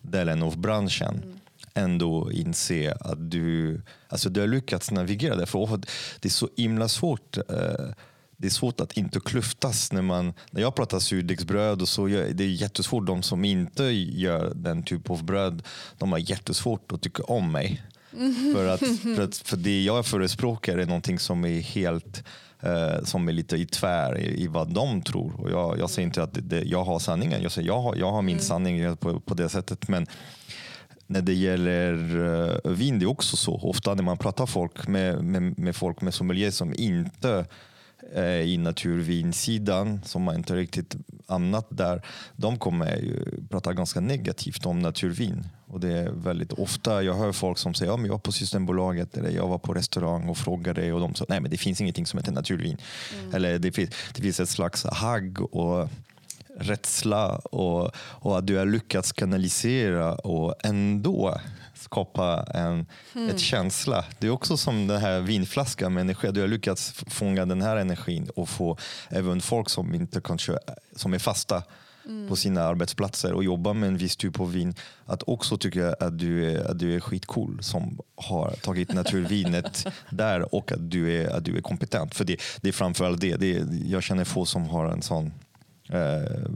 delen 0.02 0.44
av 0.44 0.58
branschen 0.58 1.16
mm. 1.24 1.39
Ändå 1.74 2.32
inser 2.32 2.98
att 3.12 3.32
du, 3.32 3.82
alltså 4.08 4.30
du 4.30 4.40
har 4.40 4.48
lyckats 4.48 4.92
navigera 4.92 5.36
det. 5.36 5.46
För 5.46 5.82
det 6.20 6.28
är 6.28 6.30
så 6.30 6.50
himla 6.58 6.88
svårt 6.88 7.38
uh, 7.38 7.94
det 8.42 8.48
är 8.48 8.52
svårt 8.52 8.80
att 8.80 8.98
inte 8.98 9.20
klyftas. 9.20 9.92
När, 9.92 10.02
man, 10.02 10.34
när 10.52 10.62
jag 10.62 10.76
pratar 10.76 11.00
surdegsbröd 11.00 11.82
och 11.82 11.88
så, 11.88 12.08
det 12.08 12.44
är 12.44 12.48
jättesvårt. 12.48 13.06
De 13.06 13.24
som 13.24 13.46
inte 13.46 13.84
gör 13.84 14.54
den 14.56 14.84
typen 14.84 15.16
av 15.16 15.24
bröd, 15.24 15.64
de 15.98 16.12
har 16.12 16.20
jättesvårt 16.20 16.92
att 16.92 17.02
tycka 17.02 17.24
om 17.24 17.52
mig. 17.52 17.84
Mm. 18.18 18.54
För, 18.56 18.68
att, 18.68 18.80
för, 19.16 19.22
att, 19.22 19.38
för 19.38 19.58
det 19.58 19.84
jag 19.84 20.06
förespråkar 20.06 20.78
är 20.78 20.86
någonting 20.86 21.20
som 21.20 21.46
är 21.46 21.60
helt 21.60 22.24
eh, 22.60 23.04
som 23.04 23.28
är 23.28 23.32
lite 23.32 23.58
i 23.58 23.66
tvär 23.66 24.18
i, 24.18 24.44
i 24.44 24.48
vad 24.48 24.74
de 24.74 25.02
tror. 25.02 25.42
Och 25.42 25.52
jag, 25.52 25.80
jag 25.80 25.90
säger 25.90 26.06
inte 26.06 26.24
att 26.24 26.38
det, 26.42 26.64
jag 26.64 26.84
har 26.84 27.00
sanningen, 27.00 27.42
jag, 27.42 27.52
säger, 27.52 27.68
jag, 27.68 27.82
har, 27.82 27.96
jag 27.96 28.12
har 28.12 28.22
min 28.22 28.36
mm. 28.36 28.46
sanning 28.46 28.98
på, 28.98 29.20
på 29.20 29.34
det 29.34 29.50
sättet. 29.50 29.88
Men 29.88 30.08
när 31.10 31.22
det 31.22 31.34
gäller 31.34 32.16
uh, 32.18 32.72
vin, 32.72 33.00
det 33.00 33.06
är 33.06 33.10
också 33.10 33.38
så. 33.38 33.56
Ofta 33.56 33.94
när 33.94 34.04
man 34.04 34.18
pratar 34.18 34.46
folk 34.46 34.88
med, 34.88 35.24
med, 35.24 35.60
med 35.60 35.76
folk 35.76 36.02
med 36.02 36.14
sommelier 36.14 36.52
som 36.52 36.74
inte 36.78 37.46
är 38.14 38.40
i 38.40 38.58
naturvinsidan, 38.58 40.02
som 40.06 40.28
har 40.28 40.36
inte 40.36 40.56
riktigt 40.56 40.96
hamnat 41.28 41.68
där, 41.70 42.02
de 42.36 42.58
kommer 42.58 42.96
ju 42.96 43.26
prata 43.50 43.74
ganska 43.74 44.00
negativt 44.00 44.66
om 44.66 44.80
naturvin. 44.80 45.48
Och 45.68 45.80
det 45.80 45.94
är 45.94 46.12
väldigt 46.12 46.54
ofta 46.54 47.04
jag 47.04 47.14
hör 47.14 47.32
folk 47.32 47.58
som 47.58 47.74
säger 47.74 47.92
ja, 47.92 47.98
men 47.98 48.06
jag 48.06 48.14
var 48.14 48.20
på 48.20 48.32
Systembolaget 48.32 49.18
eller 49.18 49.30
jag 49.30 49.48
var 49.48 49.58
på 49.58 49.74
restaurang 49.74 50.30
och 50.30 50.38
frågade 50.38 50.94
och 50.94 51.00
de 51.00 51.16
sa 51.16 51.26
nej 51.30 51.42
men 51.42 51.52
det 51.52 51.58
finns 51.58 51.82
ingenting 51.82 52.06
som 52.06 52.18
heter 52.18 52.32
naturvin. 52.32 52.78
Mm. 53.20 53.36
Eller 53.36 53.60
det 53.60 53.72
finns, 53.72 53.90
det 54.16 54.22
finns 54.22 54.40
ett 54.40 54.50
slags 54.50 54.86
hagg 54.86 55.56
och 55.56 55.90
rädsla 56.60 57.36
och, 57.36 57.92
och 57.96 58.38
att 58.38 58.48
du 58.48 58.58
har 58.58 58.66
lyckats 58.66 59.12
kanalisera 59.12 60.16
och 60.16 60.56
ändå 60.64 61.40
skapa 61.74 62.46
en 62.54 62.86
mm. 63.16 63.30
ett 63.30 63.40
känsla. 63.40 64.06
Det 64.20 64.28
är 64.28 64.32
också 64.32 64.58
som 64.58 64.88
den 64.88 65.02
här 65.02 65.20
vinflaskan 65.20 65.94
med 65.94 66.02
energi. 66.02 66.32
Du 66.32 66.42
har 66.42 66.48
lyckats 66.48 66.94
fånga 67.08 67.46
den 67.46 67.62
här 67.62 67.76
energin 67.78 68.30
och 68.36 68.50
få 68.50 68.78
även 69.10 69.42
folk 69.42 69.70
som 69.70 69.96
inte 69.96 70.22
kanske 70.22 70.58
som 70.96 71.14
är 71.14 71.20
fasta 71.20 71.64
mm. 72.06 72.28
på 72.28 72.36
sina 72.36 72.64
arbetsplatser 72.64 73.34
och 73.34 73.44
jobbar 73.44 73.74
med 73.74 73.88
en 73.88 73.98
viss 73.98 74.18
typ 74.18 74.40
av 74.40 74.52
vin 74.52 74.76
att 75.06 75.24
också 75.28 75.58
tycka 75.58 75.94
att 76.00 76.20
du 76.20 76.52
är, 76.52 76.72
att 76.72 76.80
du 76.80 76.96
är 76.96 77.00
skitcool 77.00 77.60
som 77.62 78.00
har 78.16 78.52
tagit 78.52 78.94
naturvinet 78.94 79.88
där 80.10 80.56
och 80.56 80.72
att 80.72 80.92
du 80.92 81.22
är, 81.22 81.30
att 81.30 81.46
du 81.46 81.58
är 81.58 81.62
kompetent. 81.62 82.16
För 82.16 82.26
det, 82.26 82.42
det 82.62 82.68
är 82.68 82.74
framförallt 82.74 83.22
det. 83.22 83.36
det 83.36 83.56
är, 83.56 83.68
jag 83.86 84.04
känner 84.04 84.24
få 84.24 84.46
som 84.46 84.70
har 84.70 84.86
en 84.86 85.02
sån 85.02 85.34
eh, 85.90 86.50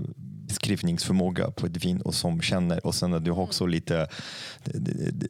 beskrivningsförmåga 0.48 1.52
på 1.52 1.66
ett 1.66 1.86
vin 1.86 2.02
och 2.02 2.16
som 2.16 2.42
känner 2.42 2.86
och 2.86 2.96
sen 2.96 3.14
att 3.14 3.26
du 3.26 3.32
har 3.32 3.44
också 3.44 3.66
lite 3.66 4.08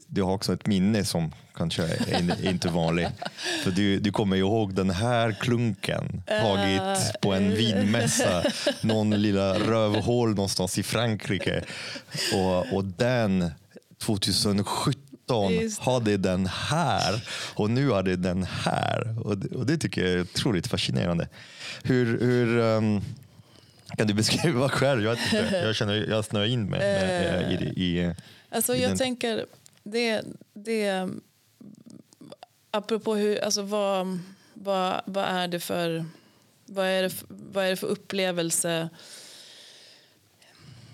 du 0.07 0.21
har 0.21 0.31
också 0.31 0.53
ett 0.53 0.67
minne 0.67 1.05
som 1.05 1.31
kanske 1.55 1.83
är 1.83 2.49
inte 2.49 2.67
vanligt. 2.67 3.09
För 3.63 3.71
du, 3.71 3.99
du 3.99 4.11
kommer 4.11 4.35
ihåg 4.35 4.75
den 4.75 4.89
här 4.89 5.31
klunken 5.31 6.23
tagit 6.27 7.21
på 7.21 7.33
en 7.33 7.55
vinmässa 7.55 8.43
någon 8.81 9.09
lilla 9.09 9.59
rövhål 9.59 10.29
någonstans 10.29 10.77
i 10.77 10.83
Frankrike 10.83 11.63
och, 12.33 12.73
och 12.73 12.85
den 12.85 13.51
2017 14.01 14.89
hade 15.79 16.17
den 16.17 16.45
här 16.47 17.27
och 17.55 17.69
nu 17.69 17.89
har 17.89 18.03
det 18.03 18.15
den 18.15 18.43
här. 18.43 19.27
Och 19.27 19.37
det, 19.37 19.55
och 19.55 19.65
det 19.65 19.77
tycker 19.77 20.01
jag 20.01 20.11
är 20.11 20.21
otroligt 20.21 20.67
fascinerande. 20.67 21.27
Hur, 21.83 22.19
hur 22.19 22.57
um, 22.57 23.01
kan 23.97 24.07
du 24.07 24.13
beskriva 24.13 24.69
själv? 24.69 25.03
Jag, 25.03 25.17
jag 25.51 25.75
känner 25.75 26.09
jag 26.09 26.25
snöar 26.25 26.45
in 26.45 26.69
mig 26.69 26.79
med, 26.79 27.51
i, 27.51 27.65
i, 27.65 27.99
i, 27.99 28.13
alltså, 28.49 28.75
Jag 28.75 28.89
den. 28.89 28.97
tänker, 28.97 29.45
det, 29.83 30.21
det, 30.53 31.09
apropå 32.71 33.15
hur, 33.15 33.43
alltså 33.43 33.61
vad, 33.61 34.19
vad, 34.53 35.01
vad 35.05 35.25
är 35.25 35.47
det 35.47 35.59
för 35.59 36.05
vad 36.65 36.85
är 36.85 37.03
det, 37.03 37.13
vad 37.27 37.65
är 37.65 37.69
det 37.69 37.75
för 37.75 37.87
upplevelse 37.87 38.89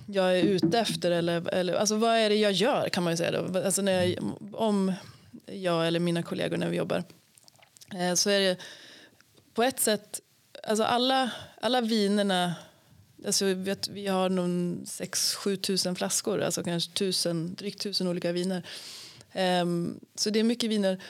jag 0.06 0.40
är 0.40 0.44
ute 0.44 0.80
efter? 0.80 1.12
Eller, 1.12 1.50
eller, 1.54 1.74
alltså 1.74 1.96
vad 1.96 2.16
är 2.16 2.30
det 2.30 2.36
jag 2.36 2.52
gör 2.52 2.90
kan 2.90 3.04
man 3.04 3.14
ju 3.14 3.18
säga. 3.18 3.42
Då. 3.42 3.60
Alltså 3.60 3.82
när 3.82 4.04
jag, 4.04 4.34
om 4.54 4.94
jag 5.46 5.88
eller 5.88 6.00
mina 6.00 6.24
kollegor 6.24 6.58
när 6.58 6.70
vi 6.70 6.78
jobbar 6.78 7.04
eh, 7.96 8.14
så 8.14 8.30
är 8.30 8.40
det 8.40 8.58
på 9.54 9.64
ett 9.64 9.80
sätt, 9.80 10.20
alltså 10.64 10.84
alla, 10.84 11.32
alla 11.62 11.82
vinerna 11.82 12.56
Alltså, 13.26 13.54
vet, 13.54 13.88
vi 13.88 14.08
har 14.08 14.30
någon 14.30 14.84
6-7 14.86 15.56
tusen 15.56 15.96
flaskor, 15.96 16.42
alltså 16.42 16.64
kanske 16.64 16.92
tusen, 16.92 17.56
drygt 17.56 17.82
tusen 17.82 18.08
olika 18.08 18.32
viner. 18.32 18.64
Um, 19.62 20.00
så 20.16 20.30
det 20.30 20.40
är 20.40 20.44
mycket 20.44 20.70
viner, 20.70 21.04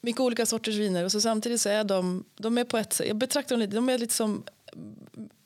mycket 0.00 0.20
olika 0.20 0.46
sorters 0.46 0.74
viner. 0.74 1.04
Och 1.04 1.12
så 1.12 1.20
samtidigt 1.20 1.60
så 1.60 1.68
är 1.68 1.84
de, 1.84 2.24
de 2.34 2.58
är 2.58 2.64
på 2.64 2.78
ett 2.78 3.00
jag 3.06 3.16
betraktar 3.16 3.56
dem 3.56 3.60
lite, 3.60 3.74
de 3.74 3.88
är 3.88 3.98
lite 3.98 4.14
som 4.14 4.44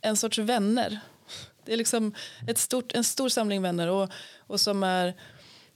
en 0.00 0.16
sorts 0.16 0.38
vänner. 0.38 1.00
Det 1.64 1.72
är 1.72 1.76
liksom 1.76 2.14
ett 2.48 2.58
stort, 2.58 2.92
en 2.92 3.04
stor 3.04 3.28
samling 3.28 3.62
vänner 3.62 3.88
och, 3.88 4.10
och 4.38 4.60
som, 4.60 4.82
är, 4.82 5.14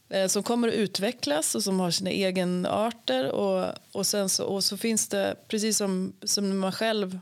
eh, 0.09 0.27
som 0.27 0.43
kommer 0.43 0.69
att 0.69 0.75
utvecklas 0.75 1.55
och 1.55 1.63
som 1.63 1.81
har 1.81 1.91
sina 1.91 2.11
egenarter. 2.11 3.31
Och, 3.31 3.75
och, 3.93 4.07
sen 4.07 4.29
så, 4.29 4.45
och 4.45 4.65
så 4.65 4.77
finns 4.77 5.09
det, 5.09 5.37
precis 5.49 5.77
som, 5.77 6.13
som 6.23 6.59
man 6.59 6.73
själv 6.73 7.19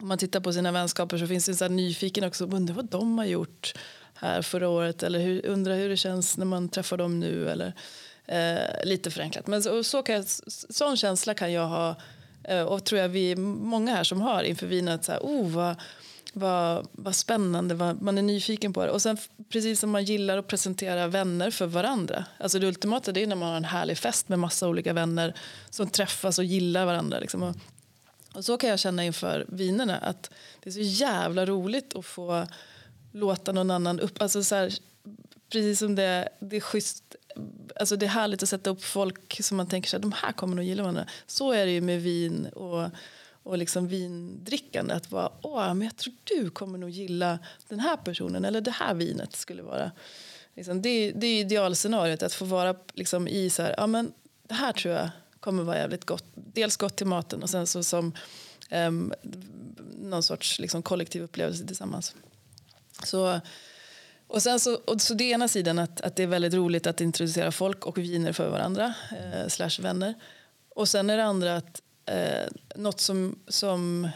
om 0.00 0.08
man 0.08 0.18
tittar 0.18 0.40
på 0.40 0.52
sina 0.52 0.72
vänskaper 0.72 1.18
så 1.18 1.26
finns 1.26 1.46
det 1.46 1.52
en 1.52 1.56
sån 1.56 1.76
nyfiken 1.76 2.24
också. 2.24 2.44
Undrar 2.44 2.74
vad 2.74 2.84
de 2.84 3.18
har 3.18 3.24
gjort 3.24 3.74
här 4.14 4.42
förra 4.42 4.68
året. 4.68 5.02
Eller 5.02 5.18
hur, 5.18 5.46
undrar 5.46 5.76
hur 5.76 5.88
det 5.88 5.96
känns 5.96 6.36
när 6.36 6.46
man 6.46 6.68
träffar 6.68 6.96
dem 6.96 7.20
nu. 7.20 7.48
Eller, 7.48 7.74
eh, 8.26 8.84
lite 8.84 9.10
förenklat. 9.10 9.46
Men 9.46 9.62
så, 9.62 9.84
så 9.84 10.02
kan 10.02 10.14
jag, 10.14 10.24
sån 10.70 10.96
känsla 10.96 11.34
kan 11.34 11.52
jag 11.52 11.66
ha. 11.66 11.96
Eh, 12.44 12.62
och 12.62 12.84
tror 12.84 13.00
jag 13.00 13.08
vi 13.08 13.36
många 13.36 13.94
här 13.94 14.04
som 14.04 14.20
har 14.20 14.42
inför 14.42 14.66
vinet. 14.66 15.04
Så 15.04 15.12
här, 15.12 15.20
oh, 15.20 15.48
vad, 15.48 15.76
vad, 16.32 16.86
vad 16.92 17.16
spännande, 17.16 17.74
vad, 17.74 18.02
man 18.02 18.18
är 18.18 18.22
nyfiken 18.22 18.72
på 18.72 18.84
det. 18.84 18.90
Och 18.90 19.02
sen 19.02 19.18
precis 19.48 19.80
som 19.80 19.90
man 19.90 20.04
gillar 20.04 20.38
att 20.38 20.46
presentera 20.46 21.06
vänner 21.06 21.50
för 21.50 21.66
varandra. 21.66 22.24
Alltså 22.38 22.58
det 22.58 22.66
ultimata 22.66 23.12
det 23.12 23.22
är 23.22 23.26
när 23.26 23.36
man 23.36 23.48
har 23.48 23.56
en 23.56 23.64
härlig 23.64 23.98
fest 23.98 24.28
med 24.28 24.38
massa 24.38 24.68
olika 24.68 24.92
vänner 24.92 25.34
som 25.70 25.88
träffas 25.88 26.38
och 26.38 26.44
gillar 26.44 26.86
varandra. 26.86 27.18
Liksom. 27.18 27.42
Och 27.42 27.56
och 28.34 28.44
så 28.44 28.58
kan 28.58 28.70
jag 28.70 28.78
känna 28.78 29.04
inför 29.04 29.46
vinerna 29.48 29.98
att 29.98 30.30
det 30.60 30.70
är 30.70 30.72
så 30.72 30.80
jävla 30.80 31.46
roligt 31.46 31.96
att 31.96 32.06
få 32.06 32.46
låta 33.12 33.52
någon 33.52 33.70
annan 33.70 34.00
upp. 34.00 34.22
Alltså 34.22 34.44
så 34.44 34.54
här, 34.54 34.72
precis 35.52 35.78
som 35.78 35.94
det, 35.94 36.28
det 36.40 36.56
är 36.56 36.60
schysst, 36.60 37.16
alltså 37.76 37.96
det 37.96 38.06
är 38.06 38.10
härligt 38.10 38.42
att 38.42 38.48
sätta 38.48 38.70
upp 38.70 38.84
folk 38.84 39.42
som 39.42 39.56
man 39.56 39.66
tänker 39.66 39.96
att 39.96 40.02
de 40.02 40.12
här 40.12 40.32
kommer 40.32 40.56
nog 40.56 40.64
gilla 40.64 40.82
varandra. 40.82 41.06
Så 41.26 41.52
är 41.52 41.66
det 41.66 41.72
ju 41.72 41.80
med 41.80 42.02
vin 42.02 42.46
och, 42.46 42.90
och 43.42 43.58
liksom 43.58 43.88
vindrickande. 43.88 44.94
Att 44.94 45.10
vara, 45.10 45.32
åh, 45.42 45.74
men 45.74 45.82
jag 45.82 45.96
tror 45.96 46.14
du 46.24 46.50
kommer 46.50 46.78
nog 46.78 46.90
gilla 46.90 47.38
den 47.68 47.80
här 47.80 47.96
personen 47.96 48.44
eller 48.44 48.60
det 48.60 48.70
här 48.70 48.94
vinet 48.94 49.36
skulle 49.36 49.62
vara. 49.62 49.90
Liksom, 50.56 50.82
det, 50.82 51.12
det 51.12 51.26
är 51.26 51.40
idealscenariot 51.40 52.22
att 52.22 52.32
få 52.32 52.44
vara 52.44 52.74
liksom, 52.94 53.28
i 53.28 53.50
så 53.50 53.62
här, 53.62 53.74
ja 53.76 53.86
men 53.86 54.12
det 54.42 54.54
här 54.54 54.72
tror 54.72 54.94
jag 54.94 55.10
kommer 55.40 55.62
vara 55.62 55.78
jävligt 55.78 56.04
gott. 56.04 56.24
Dels 56.34 56.76
gott 56.76 56.96
till 56.96 57.06
maten 57.06 57.42
och 57.42 57.50
sen 57.50 57.66
så 57.66 57.82
som 57.82 58.12
um, 58.70 59.12
någon 60.00 60.22
sorts 60.22 60.58
liksom, 60.58 60.82
kollektiv 60.82 61.22
upplevelse 61.22 61.66
tillsammans. 61.66 62.14
Så, 63.04 63.40
och 64.26 64.42
sen 64.42 64.60
så, 64.60 64.74
och 64.74 65.00
så 65.00 65.14
det 65.14 65.24
ena 65.24 65.48
sidan 65.48 65.78
att, 65.78 66.00
att 66.00 66.16
det 66.16 66.22
är 66.22 66.26
väldigt 66.26 66.54
roligt 66.54 66.86
att 66.86 67.00
introducera 67.00 67.52
folk 67.52 67.86
och 67.86 67.98
viner 67.98 68.32
för 68.32 68.50
varandra, 68.50 68.94
eh, 69.10 69.48
slash 69.48 69.80
vänner. 69.80 70.14
Och 70.68 70.88
sen 70.88 71.10
är 71.10 71.16
det 71.16 71.24
andra 71.24 71.56
att 71.56 71.82
eh, 72.06 72.48
något 72.76 73.00
som, 73.00 73.38
som, 73.48 74.08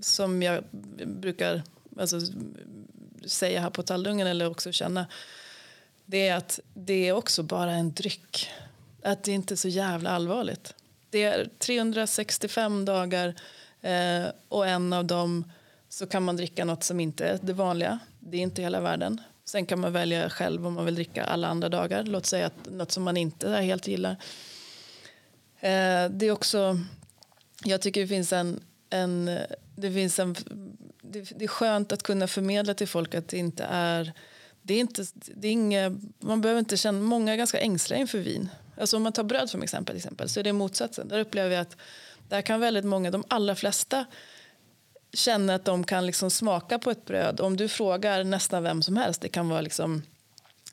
som 0.00 0.42
jag 0.42 0.64
brukar 1.06 1.62
alltså, 1.98 2.20
säga 3.26 3.60
här 3.60 3.70
på 3.70 3.82
Tallungen 3.82 4.26
eller 4.26 4.50
också 4.50 4.72
känna 4.72 5.06
det 6.06 6.28
är 6.28 6.36
att 6.36 6.60
det 6.74 7.08
är 7.08 7.12
också 7.12 7.42
bara 7.42 7.72
en 7.72 7.92
dryck 7.92 8.50
att 9.04 9.22
det 9.22 9.32
inte 9.32 9.54
är 9.54 9.56
så 9.56 9.68
jävla 9.68 10.10
allvarligt. 10.10 10.74
Det 11.10 11.22
är 11.22 11.48
365 11.58 12.84
dagar 12.84 13.34
eh, 13.80 14.24
och 14.48 14.66
en 14.66 14.92
av 14.92 15.04
dem 15.04 15.52
så 15.88 16.06
kan 16.06 16.22
man 16.22 16.36
dricka 16.36 16.64
något 16.64 16.84
som 16.84 17.00
inte 17.00 17.24
är 17.24 17.38
det 17.42 17.52
vanliga. 17.52 17.98
Det 18.20 18.36
är 18.36 18.40
inte 18.40 18.62
hela 18.62 18.80
världen. 18.80 19.20
Sen 19.44 19.66
kan 19.66 19.80
man 19.80 19.92
välja 19.92 20.30
själv 20.30 20.66
om 20.66 20.74
man 20.74 20.84
vill 20.84 20.94
dricka 20.94 21.24
alla 21.24 21.48
andra 21.48 21.68
dagar. 21.68 22.04
Låt 22.04 22.26
säga 22.26 22.46
att 22.46 22.70
något 22.70 22.90
som 22.90 23.02
man 23.02 23.16
inte 23.16 23.50
helt 23.50 23.88
gillar. 23.88 24.16
Eh, 25.60 26.10
det 26.10 26.26
är 26.26 26.30
också, 26.30 26.78
jag 27.64 27.80
tycker 27.80 28.00
det 28.00 28.06
finns 28.06 28.32
en, 28.32 28.60
en, 28.90 29.38
det 29.76 29.92
finns 29.92 30.18
en 30.18 30.36
det, 31.02 31.38
det 31.38 31.44
är 31.44 31.48
skönt 31.48 31.92
att 31.92 32.02
kunna 32.02 32.26
förmedla 32.28 32.74
till 32.74 32.88
folk 32.88 33.14
att 33.14 33.28
det 33.28 33.38
inte 33.38 33.64
är 33.64 34.12
det 34.62 34.74
är 34.74 34.80
inte, 34.80 35.04
det 35.14 35.48
är 35.48 35.52
inga, 35.52 36.00
man 36.18 36.40
behöver 36.40 36.58
inte 36.58 36.76
känna, 36.76 37.00
många 37.00 37.32
är 37.32 37.36
ganska 37.36 37.60
ängsliga 37.60 38.00
inför 38.00 38.18
vin. 38.18 38.48
Alltså 38.80 38.96
om 38.96 39.02
man 39.02 39.12
tar 39.12 39.24
bröd 39.24 39.50
som 39.50 39.62
exempel, 39.62 39.96
exempel 39.96 40.28
så 40.28 40.40
är 40.40 40.44
det 40.44 40.52
motsatsen. 40.52 41.08
Där 41.08 41.18
upplever 41.18 41.54
jag 41.54 41.60
att 41.62 41.76
där 42.28 42.42
kan 42.42 42.60
väldigt 42.60 42.84
många, 42.84 43.10
de 43.10 43.24
allra 43.28 43.54
flesta 43.54 44.04
känna 45.12 45.54
att 45.54 45.64
de 45.64 45.84
kan 45.84 46.06
liksom 46.06 46.30
smaka 46.30 46.78
på 46.78 46.90
ett 46.90 47.04
bröd. 47.04 47.40
Om 47.40 47.56
du 47.56 47.68
frågar 47.68 48.24
nästan 48.24 48.62
vem 48.62 48.82
som 48.82 48.96
helst, 48.96 49.20
det 49.20 49.28
kan 49.28 49.48
vara 49.48 49.60
liksom 49.60 50.02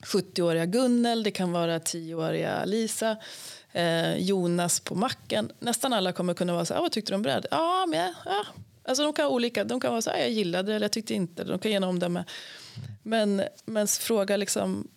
70-åriga 0.02 0.66
Gunnel, 0.66 1.24
det 1.24 1.32
kan 1.32 1.52
vara 1.52 1.80
10-åriga 1.80 2.66
Lisa, 2.66 3.18
eh, 3.72 4.18
Jonas 4.18 4.80
på 4.80 4.96
macken. 4.96 5.52
Nästan 5.60 5.94
alla 5.94 6.12
kommer 6.12 6.34
kunna 6.34 6.54
vara 6.54 6.66
så 6.66 6.74
här, 6.74 6.80
ah, 6.80 6.82
vad 6.82 6.92
tyckte 6.92 7.12
du 7.12 7.16
om 7.16 7.22
bröd? 7.22 7.46
Ja, 7.52 7.86
men 7.88 8.14
ja. 8.26 8.46
Alltså 8.84 9.04
de 9.04 9.14
kan 9.14 9.26
vara 9.26 9.36
olika, 9.36 9.64
de 9.64 9.80
kan 9.80 9.92
vara 9.92 10.02
så 10.02 10.10
här, 10.10 10.20
jag 10.20 10.30
gillade 10.30 10.72
det 10.72 10.76
eller 10.76 10.84
jag 10.84 10.92
tyckte 10.92 11.14
inte 11.14 11.44
det. 11.44 11.52
De 11.52 11.60
kan 11.60 11.72
ge 11.72 11.78
en 11.78 11.84
omdöme. 11.84 12.24
Men, 13.04 13.44
men 13.66 13.88
fråga 13.88 14.38
liksom 14.38 14.88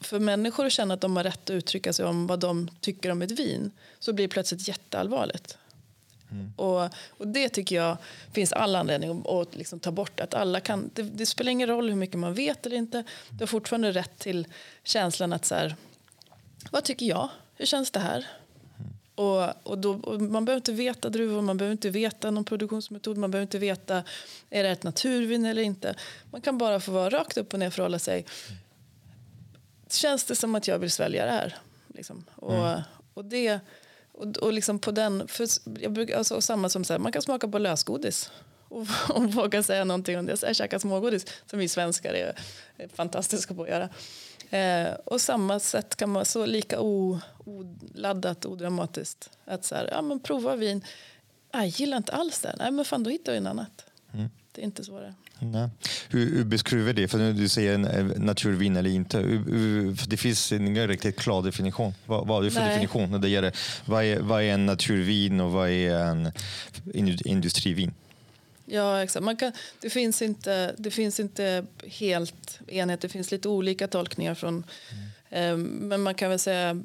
för 0.00 0.18
människor 0.18 0.66
att 0.66 0.72
känna 0.72 0.94
att 0.94 1.00
de 1.00 1.16
har 1.16 1.24
rätt 1.24 1.50
att 1.50 1.50
uttrycka 1.50 1.92
sig 1.92 2.04
om 2.04 2.26
vad 2.26 2.40
de 2.40 2.70
tycker 2.80 3.10
om 3.10 3.22
ett 3.22 3.30
vin 3.30 3.70
så 3.98 4.12
blir 4.12 4.24
det 4.24 4.32
plötsligt 4.32 4.68
jätteallvarligt. 4.68 5.58
Mm. 6.30 6.52
Och, 6.56 6.82
och, 7.08 7.28
det 7.28 7.48
tycker 7.48 7.76
jag 7.76 7.96
finns 8.32 8.52
all 8.52 8.76
anledning 8.76 9.20
att, 9.20 9.28
att 9.28 9.56
liksom 9.56 9.80
ta 9.80 9.90
bort. 9.90 10.20
Att 10.20 10.34
alla 10.34 10.60
kan, 10.60 10.90
det, 10.94 11.02
det, 11.02 11.26
spelar 11.26 11.52
ingen 11.52 11.68
roll 11.68 11.88
hur 11.88 11.96
mycket 11.96 12.18
man 12.18 12.34
vet 12.34 12.66
eller 12.66 12.76
inte. 12.76 13.04
Du 13.28 13.38
har 13.38 13.46
fortfarande 13.46 13.92
rätt 13.92 14.18
till 14.18 14.46
känslan 14.82 15.32
att 15.32 15.44
så 15.44 15.54
här, 15.54 15.76
vad 16.70 16.84
tycker 16.84 17.06
jag? 17.06 17.28
Hur 17.54 17.66
känns 17.66 17.90
det 17.90 18.00
här? 18.00 18.26
Och, 19.14 19.66
och, 19.66 19.78
då, 19.78 19.94
och 19.94 20.20
man 20.20 20.44
behöver 20.44 20.60
inte 20.60 20.72
veta 20.72 21.08
druvor, 21.08 21.42
man 21.42 21.56
behöver 21.56 21.72
inte 21.72 21.90
veta 21.90 22.30
någon 22.30 22.44
produktionsmetod, 22.44 23.16
man 23.16 23.30
behöver 23.30 23.42
inte 23.42 23.58
veta 23.58 24.02
är 24.50 24.62
det 24.62 24.68
ett 24.68 24.82
naturvin 24.82 25.44
eller 25.44 25.62
inte. 25.62 25.94
Man 26.30 26.40
kan 26.40 26.58
bara 26.58 26.80
få 26.80 26.92
vara 26.92 27.10
rakt 27.10 27.36
upp 27.36 27.52
och 27.52 27.58
ner 27.58 27.70
förhålla 27.70 27.98
sig. 27.98 28.24
Känns 29.90 30.24
det 30.24 30.36
som 30.36 30.54
att 30.54 30.68
jag 30.68 30.78
vill 30.78 30.90
svälja 30.90 31.24
det 31.24 31.30
här? 31.30 31.56
Liksom. 31.86 32.24
Och, 32.36 32.54
mm. 32.54 32.80
och 33.14 33.24
det 33.24 33.60
och, 34.12 34.36
och 34.36 34.52
liksom 34.52 34.78
på 34.78 34.90
den, 34.90 35.28
för 35.28 35.48
jag 35.80 35.92
brukar, 35.92 36.18
alltså, 36.18 36.40
samma 36.40 36.68
som 36.68 36.84
så 36.84 36.92
här, 36.92 37.00
man 37.00 37.12
kan 37.12 37.22
smaka 37.22 37.48
på 37.48 37.58
lösgodis 37.58 38.30
och, 38.68 38.86
och 39.08 39.32
våga 39.32 39.62
säga 39.62 39.84
någonting 39.84 40.18
om 40.18 40.26
det. 40.26 40.42
Jag 40.42 40.56
käkar 40.56 40.78
smågodis 40.78 41.26
som 41.46 41.58
vi 41.58 41.68
svenskar 41.68 42.14
är, 42.14 42.38
är 42.76 42.88
fantastiska 42.88 43.54
på 43.54 43.62
att 43.62 43.68
göra. 43.68 43.88
Eh, 44.50 44.94
och 45.04 45.20
samma 45.20 45.60
sätt 45.60 45.96
kan 45.96 46.10
man 46.10 46.24
så 46.24 46.46
lika 46.46 46.80
oladdat, 46.80 48.46
odramatiskt. 48.46 49.30
Att 49.44 49.64
så 49.64 49.74
här, 49.74 49.88
ja 49.92 50.02
men 50.02 50.20
prova 50.20 50.56
vin. 50.56 50.84
Jag 51.52 51.66
gillar 51.66 51.96
inte 51.96 52.12
alls 52.12 52.40
det. 52.40 52.54
Nej 52.58 52.70
men 52.70 52.84
fan 52.84 53.02
då 53.02 53.10
hittar 53.10 53.32
vi 53.32 53.38
en 53.38 53.46
annat. 53.46 53.84
Mm. 54.12 54.30
Det 54.52 54.60
är 54.60 54.64
inte 54.64 54.84
svårare. 54.84 55.14
Nej. 55.52 55.68
Hur, 56.08 56.36
hur 56.36 56.44
beskriver 56.44 56.92
det? 56.92 57.08
För 57.08 57.32
du 57.32 57.48
säger 57.48 57.98
eh, 57.98 58.04
naturvin 58.04 58.76
eller 58.76 58.90
inte. 58.90 59.18
Hur, 59.18 60.08
det 60.08 60.16
finns 60.16 60.52
ingen 60.52 60.88
riktigt 60.88 61.16
klar 61.16 61.42
definition. 61.42 61.94
Vad, 62.06 62.26
vad 62.26 62.40
är 62.40 62.44
det 62.44 62.50
för 62.50 62.60
Nej. 62.60 62.68
definition? 62.68 63.10
När 63.10 63.18
det 63.18 63.28
gäller, 63.28 63.52
vad, 63.84 64.04
är, 64.04 64.20
vad 64.20 64.42
är 64.42 64.54
en 64.54 64.66
naturvin 64.66 65.40
och 65.40 65.52
vad 65.52 65.70
är 65.70 65.94
en 65.94 66.32
industrivin? 67.24 67.94
Ja, 68.66 69.02
exakt. 69.02 69.24
Man 69.24 69.36
kan, 69.36 69.52
det, 69.80 69.90
finns 69.90 70.22
inte, 70.22 70.74
det 70.78 70.90
finns 70.90 71.20
inte 71.20 71.66
helt 71.86 72.60
enhet. 72.68 73.00
Det 73.00 73.08
finns 73.08 73.30
lite 73.30 73.48
olika 73.48 73.88
tolkningar 73.88 74.34
från... 74.34 74.64
Mm. 74.90 75.04
Eh, 75.30 75.56
men 75.66 76.02
man 76.02 76.14
kan 76.14 76.30
väl 76.30 76.38
säga... 76.38 76.82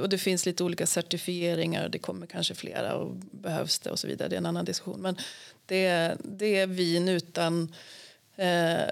Och 0.00 0.08
det 0.08 0.18
finns 0.18 0.46
lite 0.46 0.64
olika 0.64 0.86
certifieringar. 0.86 1.88
Det 1.88 1.98
kommer 1.98 2.26
kanske 2.26 2.54
flera 2.54 2.94
och 2.94 3.16
behövs 3.16 3.78
det 3.78 3.90
och 3.90 3.98
så 3.98 4.06
vidare. 4.06 4.28
Det 4.28 4.36
är 4.36 4.38
en 4.38 4.46
annan 4.46 4.64
diskussion. 4.64 5.00
Men 5.00 5.16
det, 5.72 6.16
det 6.24 6.56
är 6.56 6.66
vin 6.66 7.08
utan, 7.08 7.74
eh, 8.36 8.88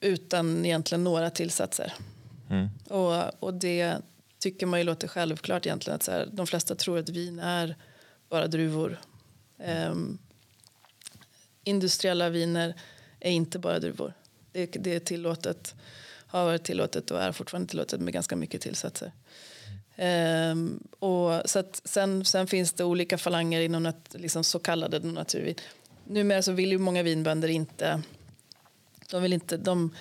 utan 0.00 0.66
egentligen 0.66 1.04
några 1.04 1.30
tillsatser. 1.30 1.92
Mm. 2.50 2.68
Och, 2.88 3.44
och 3.44 3.54
det 3.54 3.96
tycker 4.38 4.66
man 4.66 4.80
ju 4.80 4.84
låter 4.84 5.08
självklart 5.08 5.66
egentligen. 5.66 5.94
Att 5.94 6.02
så 6.02 6.12
här, 6.12 6.28
de 6.32 6.46
flesta 6.46 6.74
tror 6.74 6.98
att 6.98 7.08
vin 7.08 7.38
är 7.38 7.76
bara 8.28 8.46
druvor. 8.46 9.00
Um, 9.90 10.18
industriella 11.64 12.28
viner 12.28 12.74
är 13.20 13.30
inte 13.30 13.58
bara 13.58 13.78
druvor. 13.78 14.12
Det, 14.52 14.66
det 14.66 14.94
är 14.94 15.00
tillåtet, 15.00 15.74
har 16.26 16.44
varit 16.44 16.64
tillåtet 16.64 17.10
och 17.10 17.22
är 17.22 17.32
fortfarande 17.32 17.70
tillåtet 17.70 18.00
med 18.00 18.14
ganska 18.14 18.36
mycket 18.36 18.60
tillsatser. 18.60 19.12
Um, 20.52 20.88
och 20.98 21.42
så 21.44 21.64
sen, 21.84 22.24
sen 22.24 22.46
finns 22.46 22.72
det 22.72 22.84
olika 22.84 23.18
falanger 23.18 23.60
inom 23.60 23.82
nat, 23.82 24.14
liksom 24.14 24.44
så 24.44 24.58
kallade 24.58 24.98
naturvin. 24.98 25.54
Numera 26.10 26.42
så 26.42 26.52
vill 26.52 26.72
ju 26.72 26.78
många 26.78 27.02
vinbönder 27.02 27.48
inte, 27.48 28.02
de 29.10 29.22
vill 29.22 29.32
inte, 29.32 29.56
de, 29.56 29.94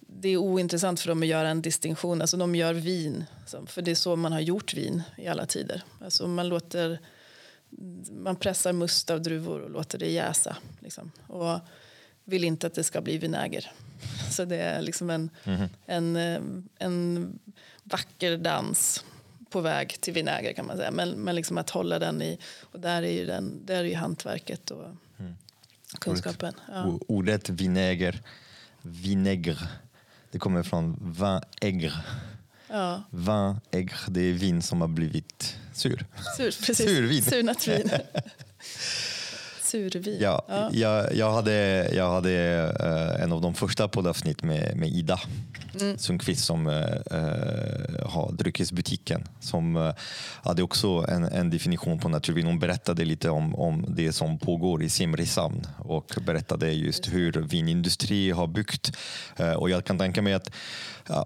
det 0.00 0.28
är 0.28 0.36
ointressant 0.36 1.00
för 1.00 1.08
dem 1.08 1.22
att 1.22 1.28
göra 1.28 1.48
en 1.48 1.62
distinktion. 1.62 2.20
Alltså 2.20 2.36
de 2.36 2.54
gör 2.54 2.74
vin, 2.74 3.24
för 3.66 3.82
det 3.82 3.90
är 3.90 3.94
så 3.94 4.16
man 4.16 4.32
har 4.32 4.40
gjort 4.40 4.74
vin 4.74 5.02
i 5.18 5.28
alla 5.28 5.46
tider. 5.46 5.82
Alltså 6.00 6.26
man 6.26 6.48
låter 6.48 6.98
man 8.10 8.36
pressar 8.36 8.72
must 8.72 9.10
av 9.10 9.22
druvor 9.22 9.60
och 9.60 9.70
låter 9.70 9.98
det 9.98 10.10
jäsa. 10.10 10.56
Liksom. 10.80 11.12
Och 11.26 11.58
vill 12.24 12.44
inte 12.44 12.66
att 12.66 12.74
det 12.74 12.84
ska 12.84 13.00
bli 13.00 13.18
vinäger. 13.18 13.70
Så 14.30 14.44
det 14.44 14.56
är 14.56 14.82
liksom 14.82 15.10
en, 15.10 15.30
mm. 15.44 15.68
en, 15.86 16.16
eh, 16.16 16.40
en 16.78 17.38
vacker 17.82 18.36
dans 18.36 19.04
på 19.50 19.60
väg 19.60 20.00
till 20.00 20.12
vinäger 20.12 20.52
kan 20.52 20.66
man 20.66 20.76
säga. 20.76 20.90
Men, 20.90 21.10
men 21.10 21.34
liksom 21.34 21.58
att 21.58 21.70
hålla 21.70 21.98
den 21.98 22.22
i, 22.22 22.38
och 22.60 22.80
där 22.80 23.02
är 23.02 23.12
ju, 23.12 23.26
den, 23.26 23.66
där 23.66 23.76
är 23.76 23.84
ju 23.84 23.94
hantverket 23.94 24.70
och. 24.70 24.86
Kunskapen. 25.98 26.54
Ja. 26.68 26.98
Ordet 27.08 27.48
vinäger, 27.48 28.22
vinäger, 28.82 29.58
det 30.30 30.38
kommer 30.38 30.62
från 30.62 30.96
vin 31.00 31.40
aigre. 31.60 31.92
Ja. 32.68 33.02
Vin 33.10 33.60
aigre, 33.72 33.96
det 34.08 34.20
är 34.20 34.32
vin 34.32 34.62
som 34.62 34.80
har 34.80 34.88
blivit 34.88 35.56
sur. 35.72 36.06
Sur, 36.36 36.66
precis. 36.66 36.76
Survin. 36.76 37.22
Surnat 37.22 37.68
vin. 37.68 37.90
Survin. 39.72 40.18
Ja, 40.20 40.44
ja. 40.48 40.70
Jag, 40.72 41.14
jag 41.14 41.32
hade, 41.32 41.88
jag 41.94 42.10
hade 42.10 42.62
uh, 42.80 43.22
en 43.22 43.32
av 43.32 43.40
de 43.40 43.54
första 43.54 43.88
poddavsnitt 43.88 44.42
med, 44.42 44.76
med 44.76 44.88
Ida 44.88 45.20
mm. 45.80 45.98
Sundqvist 45.98 46.44
som 46.44 46.66
uh, 46.66 46.74
har 48.06 48.32
dryckesbutiken. 48.32 49.24
Som 49.40 49.92
hade 50.42 50.62
också 50.62 51.06
en, 51.08 51.24
en, 51.24 51.50
definition 51.50 51.98
på 51.98 52.08
naturvin. 52.08 52.46
Hon 52.46 52.58
berättade 52.58 53.04
lite 53.04 53.30
om, 53.30 53.54
om 53.54 53.84
det 53.88 54.12
som 54.12 54.38
pågår 54.38 54.82
i 54.82 54.88
Simrishamn 54.88 55.66
och 55.78 56.14
berättade 56.26 56.72
just 56.72 57.12
hur 57.12 57.32
vinindustri 57.32 58.30
har 58.30 58.46
byggt. 58.46 58.96
och 59.56 59.70
jag 59.70 59.84
kan 59.84 59.98
tänka 59.98 60.22
mig 60.22 60.32
att 60.32 60.50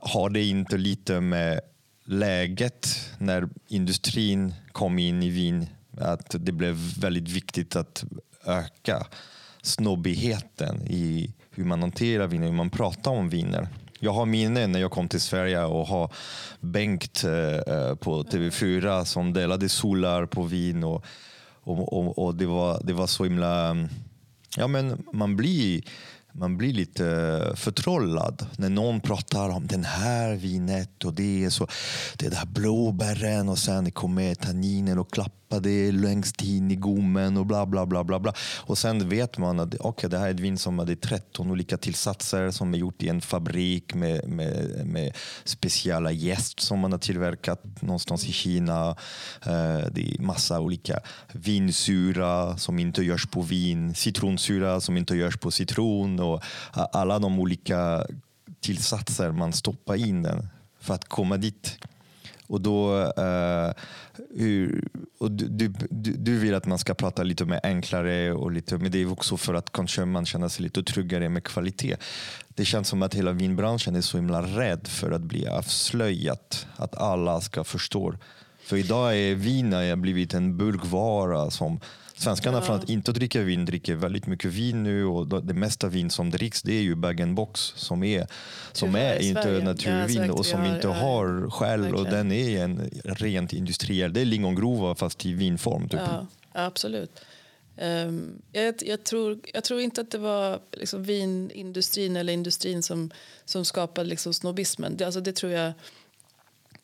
har 0.03 0.31
det 0.31 0.45
inte 0.45 0.77
lite 0.77 1.21
med 1.21 1.61
läget 2.05 2.89
när 3.19 3.49
industrin 3.69 4.55
kom 4.73 4.99
in 4.99 5.23
i 5.23 5.31
vin 5.31 5.67
att 6.01 6.35
det 6.39 6.53
blev 6.53 6.75
väldigt 7.01 7.29
viktigt 7.29 7.77
att 7.77 8.05
öka 8.47 9.07
snobbigheten 9.63 10.83
i 10.87 11.35
hur 11.51 11.65
man 11.65 11.81
hanterar 11.81 12.27
viner, 12.27 12.47
hur 12.47 12.53
man 12.53 12.71
pratar 12.71 13.11
om 13.11 13.29
viner. 13.29 13.69
Jag 13.99 14.13
har 14.13 14.27
minne 14.27 14.67
när 14.67 14.81
jag 14.81 14.91
kom 14.91 15.09
till 15.09 15.21
Sverige 15.21 15.65
och 15.65 15.87
har 15.87 16.13
Bengt 16.61 17.25
eh, 17.25 17.75
eh, 17.75 17.95
på 17.95 18.23
TV4 18.23 19.05
som 19.05 19.33
delade 19.33 19.69
solar 19.69 20.27
på 20.27 20.43
vin 20.43 20.85
och, 20.85 21.05
och, 21.63 21.93
och, 21.93 22.19
och 22.19 22.35
det, 22.35 22.47
var, 22.47 22.81
det 22.85 22.93
var 22.93 23.07
så 23.07 23.25
himla... 23.25 23.69
Mm, 23.69 23.89
ja, 24.57 24.67
men 24.67 25.05
man 25.13 25.37
blir 25.37 25.83
man 26.39 26.57
blir 26.57 26.73
lite 26.73 27.07
eh, 27.07 27.55
förtrollad 27.55 28.47
när 28.57 28.69
någon 28.69 29.01
pratar 29.01 29.49
om 29.49 29.67
den 29.67 29.85
här 29.85 30.35
vinet 30.35 31.05
och 31.05 31.15
det 31.15 31.45
är 31.45 31.51
så 31.51 31.67
det 32.17 32.29
där 32.29 32.47
blåbären 32.47 33.49
och 33.49 33.59
sen 33.59 33.91
kommer 33.91 34.35
tanninen 34.35 34.99
och 34.99 35.11
klappar 35.57 35.69
det 35.69 35.93
längst 35.93 36.43
in 36.43 36.71
i 36.71 36.77
gommen 36.77 37.37
och 37.37 37.47
bla 37.47 37.67
bla 37.67 37.87
bla 37.87 38.05
bla. 38.05 38.19
bla. 38.19 38.33
Och 38.67 38.79
sen 38.79 39.09
vet 39.09 39.39
man 39.39 39.61
att 39.61 39.81
okay, 39.81 40.11
det 40.11 40.19
här 40.19 40.27
är 40.27 40.35
ett 40.35 40.41
vin 40.41 40.59
som 40.59 40.79
hade 40.79 40.97
13 40.97 41.51
olika 41.51 41.77
tillsatser 41.77 42.51
som 42.51 42.75
är 42.75 42.79
gjort 42.79 43.03
i 43.03 43.09
en 43.09 43.21
fabrik 43.21 43.95
med, 43.95 44.29
med, 44.29 44.87
med 44.87 45.13
speciella 45.45 46.13
jäst 46.13 46.61
som 46.61 46.81
man 46.81 46.93
har 46.93 46.99
tillverkat 46.99 47.83
någonstans 47.83 48.29
i 48.29 48.33
Kina. 48.33 48.97
Eh, 49.47 49.91
det 49.93 50.01
är 50.01 50.21
massa 50.21 50.61
olika 50.61 51.01
vinsura 51.33 52.57
som 52.57 52.79
inte 52.79 53.03
görs 53.03 53.27
på 53.27 53.43
vin, 53.43 53.95
Citronsyra 53.95 54.81
som 54.81 54.97
inte 54.97 55.17
görs 55.17 55.37
på 55.37 55.51
citron 55.51 56.21
och 56.21 56.43
alla 56.93 57.19
de 57.19 57.41
olika 57.41 58.07
tillsatser 58.61 59.33
man 59.33 59.53
stoppar 59.53 59.97
in 59.97 60.23
den 60.23 60.49
för 60.81 60.95
att 60.95 61.09
komma 61.09 61.37
dit. 61.37 61.79
Och 62.47 62.61
då, 62.61 62.95
uh, 63.19 63.73
hur, 64.37 64.89
och 65.19 65.31
du, 65.31 65.69
du, 65.91 66.13
du, 66.13 66.39
vill 66.39 66.55
att 66.55 66.67
man 66.67 66.79
ska 66.79 66.95
prata 66.95 67.23
lite 67.23 67.45
mer 67.45 67.61
enklare, 67.63 68.33
och 68.33 68.53
lite, 68.53 68.79
men 68.79 68.91
det 68.91 69.03
är 69.03 69.13
också 69.13 69.37
för 69.37 69.55
att 69.55 69.73
kanske 69.73 70.05
man 70.05 70.27
känner 70.27 70.49
sig 70.49 70.63
lite 70.63 70.83
tryggare 70.83 71.29
med 71.29 71.45
kvalitet. 71.45 71.97
Det 72.49 72.65
känns 72.65 72.89
som 72.89 73.03
att 73.03 73.15
hela 73.15 73.33
vinbranschen 73.33 73.97
är 73.97 74.01
så 74.01 74.17
himla 74.17 74.43
rädd 74.43 74.87
för 74.87 75.11
att 75.11 75.23
bli 75.23 75.47
avslöjat, 75.47 76.67
att 76.77 76.97
alla 76.97 77.41
ska 77.41 77.65
förstå. 77.65 78.15
För 78.67 78.77
idag 78.77 79.19
är 79.19 79.35
vin 79.35 80.01
blivit 80.03 80.35
en 80.35 80.57
bulkvara 80.57 81.51
som 81.51 81.81
Svenskarna 82.19 82.59
ja. 82.59 82.63
från 82.63 82.77
att 82.77 82.91
inte 82.91 83.13
dricka 83.13 83.43
vin 83.43 83.65
dricker 83.65 83.95
väldigt 83.95 84.27
mycket 84.27 84.51
vin 84.51 84.83
nu 84.83 85.05
och 85.05 85.45
det 85.45 85.55
mesta 85.55 85.89
vin 85.89 86.11
som 86.11 86.31
dricks 86.31 86.63
det 86.63 86.73
är 86.73 86.83
ju 86.83 86.95
bag-and-box 86.95 87.73
som 87.77 88.03
är, 88.03 88.27
som 88.73 88.95
är 88.95 89.23
inte 89.23 89.61
naturvin 89.65 90.25
ja, 90.25 90.33
och 90.33 90.47
som 90.47 90.61
har, 90.61 90.75
inte 90.75 90.89
har 90.89 91.51
själ 91.51 91.95
och 91.95 92.05
den 92.05 92.33
är 92.33 92.65
en 92.65 92.91
rent 93.05 93.53
industriell, 93.53 94.13
det 94.13 94.21
är 94.21 94.25
lingongrova 94.25 94.95
fast 94.95 95.27
i 95.27 95.33
vinform. 95.33 95.89
Typ. 95.89 96.01
Ja, 96.01 96.27
absolut. 96.53 97.21
Um, 97.79 98.43
jag, 98.53 98.75
jag, 98.87 99.05
tror, 99.05 99.39
jag 99.55 99.65
tror 99.65 99.81
inte 99.81 100.01
att 100.01 100.11
det 100.11 100.19
var 100.19 100.61
liksom 100.73 101.03
vinindustrin 101.03 102.17
eller 102.17 102.33
industrin 102.33 102.83
som, 102.83 103.11
som 103.45 103.65
skapade 103.65 104.09
liksom 104.09 104.35
snobbismen. 104.35 104.97
Det, 104.97 105.05
alltså 105.05 105.21
det 105.21 105.33
tror 105.33 105.53
jag 105.53 105.73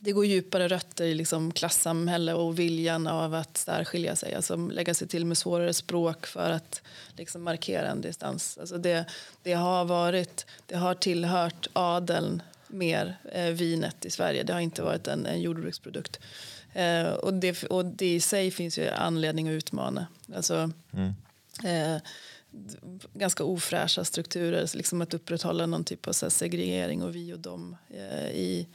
det 0.04 0.12
går 0.12 0.26
djupare 0.26 0.68
rötter 0.68 1.04
i 1.04 1.14
liksom 1.14 1.52
klassamhälle 1.52 2.34
och 2.34 2.58
viljan 2.58 3.06
av 3.06 3.34
att 3.34 3.56
särskilja 3.56 4.16
sig. 4.16 4.34
Alltså 4.34 4.56
lägga 4.56 4.94
sig 4.94 5.08
till 5.08 5.26
med 5.26 5.38
svårare 5.38 5.74
språk 5.74 6.26
för 6.26 6.50
att 6.50 6.82
liksom 7.16 7.42
markera 7.42 7.88
en 7.88 8.00
distans. 8.00 8.58
Alltså 8.58 8.78
det, 8.78 9.04
det, 9.42 9.52
har 9.52 9.84
varit, 9.84 10.46
det 10.66 10.76
har 10.76 10.94
tillhört 10.94 11.68
adeln 11.72 12.42
mer, 12.68 13.18
eh, 13.32 13.46
vinet 13.46 14.04
i 14.04 14.10
Sverige. 14.10 14.42
Det 14.42 14.52
har 14.52 14.60
inte 14.60 14.82
varit 14.82 15.08
en, 15.08 15.26
en 15.26 15.40
jordbruksprodukt. 15.40 16.20
Eh, 16.72 17.06
och, 17.08 17.34
det, 17.34 17.64
och 17.64 17.84
det 17.84 18.14
i 18.14 18.20
sig 18.20 18.50
finns 18.50 18.78
ju 18.78 18.88
anledning 18.88 19.48
att 19.48 19.52
utmana. 19.52 20.06
Alltså, 20.34 20.70
mm. 20.92 21.14
eh, 21.64 22.02
ganska 23.14 23.44
ofräscha 23.44 24.04
strukturer, 24.04 24.76
liksom 24.76 25.02
att 25.02 25.14
upprätthålla 25.14 25.66
någon 25.66 25.84
typ 25.84 26.08
av 26.08 26.12
så 26.12 26.30
segregering 26.30 27.02
och 27.02 27.16
vi 27.16 27.32
och 27.32 27.38
dem 27.38 27.76
eh, 27.90 28.30
i, 28.30 28.66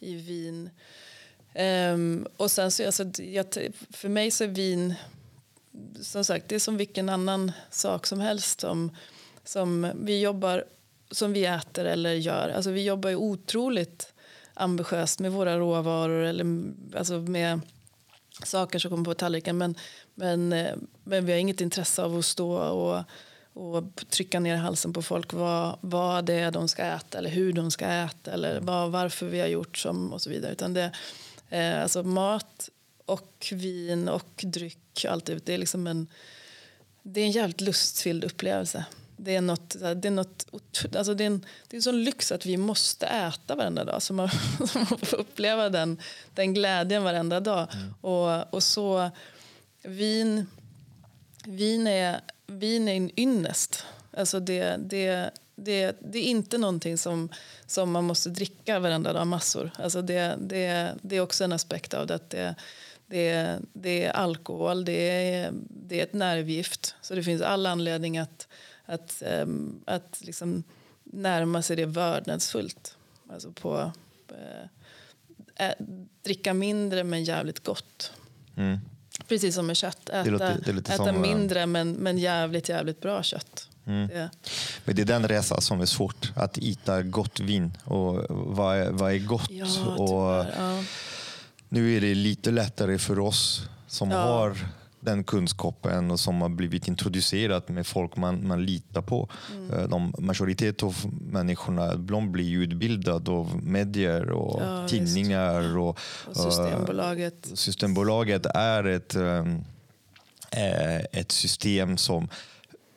i 0.00 0.14
Wien. 0.14 0.62
Um, 0.64 0.70
ehm, 1.54 2.26
och 2.36 2.50
sen 2.50 2.70
så, 2.70 2.86
alltså, 2.86 3.22
jag, 3.22 3.46
för 3.90 4.08
mig 4.08 4.30
så 4.30 4.44
är 4.44 4.48
vin 4.48 4.94
som 6.00 6.24
sagt, 6.24 6.48
det 6.48 6.54
är 6.54 6.58
som 6.58 6.76
vilken 6.76 7.08
annan 7.08 7.52
sak 7.70 8.06
som 8.06 8.20
helst 8.20 8.60
som, 8.60 8.96
som 9.44 9.92
vi 9.94 10.20
jobbar, 10.20 10.64
som 11.10 11.32
vi 11.32 11.44
äter 11.44 11.84
eller 11.84 12.12
gör. 12.12 12.48
Alltså 12.48 12.70
vi 12.70 12.84
jobbar 12.84 13.10
ju 13.10 13.16
otroligt 13.16 14.12
ambitiöst 14.54 15.20
med 15.20 15.32
våra 15.32 15.58
råvaror 15.58 16.24
eller 16.24 16.64
alltså 16.96 17.14
med 17.14 17.60
saker 18.44 18.78
som 18.78 18.90
kommer 18.90 19.04
på 19.04 19.14
tallriken. 19.14 19.58
Men, 19.58 19.74
men, 20.14 20.52
eh, 20.52 20.76
men 21.04 21.26
vi 21.26 21.32
har 21.32 21.38
inget 21.38 21.60
intresse 21.60 22.02
av 22.02 22.18
att 22.18 22.24
stå 22.24 22.56
och, 22.56 23.02
och 23.58 23.84
trycka 24.10 24.40
ner 24.40 24.56
halsen 24.56 24.92
på 24.92 25.02
folk 25.02 25.32
vad, 25.32 25.78
vad 25.80 26.24
det 26.24 26.34
är 26.34 26.50
de 26.50 26.68
ska 26.68 26.82
äta 26.82 27.18
eller 27.18 27.30
hur 27.30 27.52
de 27.52 27.70
ska 27.70 27.86
äta 27.86 28.32
eller 28.32 28.60
vad, 28.60 28.90
varför 28.90 29.26
vi 29.26 29.40
har 29.40 29.46
gjort 29.46 29.78
som 29.78 30.12
och 30.12 30.22
så 30.22 30.30
vidare. 30.30 30.52
Utan 30.52 30.74
det, 30.74 30.92
eh, 31.48 31.82
alltså 31.82 32.02
mat 32.02 32.68
och 33.06 33.52
vin 33.52 34.08
och 34.08 34.44
dryck. 34.44 35.04
Allt 35.08 35.24
det, 35.24 35.48
är 35.48 35.58
liksom 35.58 35.86
en, 35.86 36.06
det 37.02 37.20
är 37.20 37.24
en 37.24 37.30
jävligt 37.30 37.60
lustfylld 37.60 38.24
upplevelse. 38.24 38.84
Det 39.16 39.34
är, 39.34 39.40
något, 39.40 39.76
det, 39.96 40.08
är 40.08 40.10
något, 40.10 40.46
alltså 40.96 41.14
det, 41.14 41.24
är 41.24 41.26
en, 41.26 41.46
det 41.68 41.76
är 41.76 41.78
en 41.78 41.82
sån 41.82 42.04
lyx 42.04 42.32
att 42.32 42.46
vi 42.46 42.56
måste 42.56 43.06
äta 43.06 43.54
varenda 43.54 43.84
dag. 43.84 44.02
Så 44.02 44.14
man, 44.14 44.30
så 44.68 44.78
man 44.78 44.98
får 45.02 45.16
uppleva 45.16 45.68
den, 45.68 46.00
den 46.34 46.54
glädjen 46.54 47.02
varenda 47.04 47.40
dag. 47.40 47.68
Mm. 47.72 47.94
Och, 48.00 48.54
och 48.54 48.62
så 48.62 49.10
vin, 49.82 50.46
vin, 51.44 51.86
är, 51.86 52.20
vin 52.48 52.88
är 52.88 52.96
en 52.96 53.20
ynnest. 53.20 53.84
Alltså 54.16 54.40
det, 54.40 54.76
det, 54.76 55.30
det, 55.56 55.96
det 56.00 56.18
är 56.18 56.22
inte 56.22 56.58
någonting 56.58 56.98
som, 56.98 57.28
som 57.66 57.90
man 57.90 58.04
måste 58.04 58.30
dricka 58.30 58.78
varenda 58.78 59.12
dag 59.12 59.26
massor. 59.26 59.70
Alltså 59.74 60.02
det, 60.02 60.36
det, 60.40 60.94
det 61.02 61.16
är 61.16 61.20
också 61.20 61.44
en 61.44 61.52
aspekt 61.52 61.94
av 61.94 62.06
det. 62.06 62.14
Att 62.14 62.30
det 62.30 62.54
det 63.10 63.28
är, 63.28 63.60
det 63.72 64.04
är 64.04 64.10
alkohol, 64.10 64.84
det 64.84 65.10
är, 65.10 65.52
det 65.68 66.00
är 66.00 66.02
ett 66.02 66.12
nervgift. 66.12 66.94
Så 67.00 67.14
det 67.14 67.22
finns 67.22 67.42
all 67.42 67.66
anledning 67.66 68.18
att, 68.18 68.48
att, 68.84 69.22
um, 69.42 69.82
att 69.86 70.20
liksom 70.20 70.62
närma 71.04 71.62
sig 71.62 71.76
det 71.76 71.86
vördnadsfullt. 71.86 72.96
Alltså 73.30 73.52
på, 73.52 73.92
äh, 75.54 75.70
dricka 76.22 76.54
mindre 76.54 77.04
men 77.04 77.24
jävligt 77.24 77.64
gott. 77.64 78.12
Mm. 78.56 78.78
Precis 79.28 79.54
som 79.54 79.66
med 79.66 79.76
kött. 79.76 80.08
Äta, 80.08 80.22
det 80.22 80.30
låter, 80.30 80.58
det 80.64 80.90
äta 80.90 80.96
som, 80.96 81.20
mindre 81.20 81.66
men, 81.66 81.92
men 81.92 82.18
jävligt, 82.18 82.68
jävligt 82.68 83.00
bra 83.00 83.22
kött. 83.22 83.68
Mm. 83.86 84.08
Det. 84.08 84.30
Men 84.84 84.96
det 84.96 85.02
är 85.02 85.06
den 85.06 85.28
resan 85.28 85.60
som 85.60 85.80
är 85.80 85.86
svårt, 85.86 86.32
att 86.36 86.58
äta 86.58 87.02
gott 87.02 87.40
vin. 87.40 87.76
Och 87.84 88.24
vad 88.28 88.76
är, 88.76 88.90
vad 88.90 89.12
är 89.12 89.18
gott? 89.18 89.50
Ja, 89.50 89.86
och, 89.96 90.46
ja. 90.58 90.84
Nu 91.68 91.96
är 91.96 92.00
det 92.00 92.14
lite 92.14 92.50
lättare 92.50 92.98
för 92.98 93.18
oss 93.18 93.62
som 93.86 94.10
ja. 94.10 94.18
har 94.18 94.56
den 95.00 95.24
kunskapen 95.24 96.10
och 96.10 96.20
som 96.20 96.40
har 96.40 96.48
blivit 96.48 96.88
introducerat 96.88 97.68
med 97.68 97.86
folk 97.86 98.16
man, 98.16 98.46
man 98.46 98.66
litar 98.66 99.02
på. 99.02 99.28
Mm. 99.54 99.70
Eh, 99.70 99.88
de, 99.88 100.14
majoritet 100.18 100.82
av 100.82 100.96
människorna 101.30 101.94
de 101.94 102.32
blir 102.32 102.58
utbildade 102.58 103.30
av 103.30 103.62
medier 103.62 104.30
och 104.30 104.62
ja, 104.62 104.88
tidningar. 104.88 105.78
Och, 105.78 105.98
och, 106.26 106.36
Systembolaget. 106.36 107.48
Uh, 107.50 107.54
systembolaget 107.54 108.46
är 108.46 108.84
ett, 108.84 109.16
um, 109.16 109.64
ett 111.12 111.32
system 111.32 111.96
som 111.96 112.28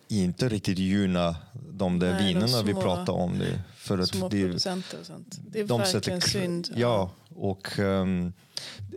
inte 0.08 0.50
riktigt 0.50 0.78
gynnar 0.78 1.36
de 1.72 2.00
där 2.00 2.14
Nej, 2.14 2.28
vinerna 2.28 2.48
små, 2.48 2.64
vi 2.64 2.74
pratar 2.74 3.14
om. 3.14 3.40
Det, 3.40 3.62
för 3.76 4.00
att 4.00 4.10
små 4.10 4.30
det, 4.30 4.44
producenter 4.44 5.00
och 5.00 5.06
sånt. 5.06 5.40
Det 5.52 5.60
är 5.60 5.68
de 5.68 5.80
verkligen 5.80 6.22
sätter, 6.22 6.40
synd. 6.40 6.70
Ja, 6.76 7.12
och 7.36 7.80
um, 7.80 8.34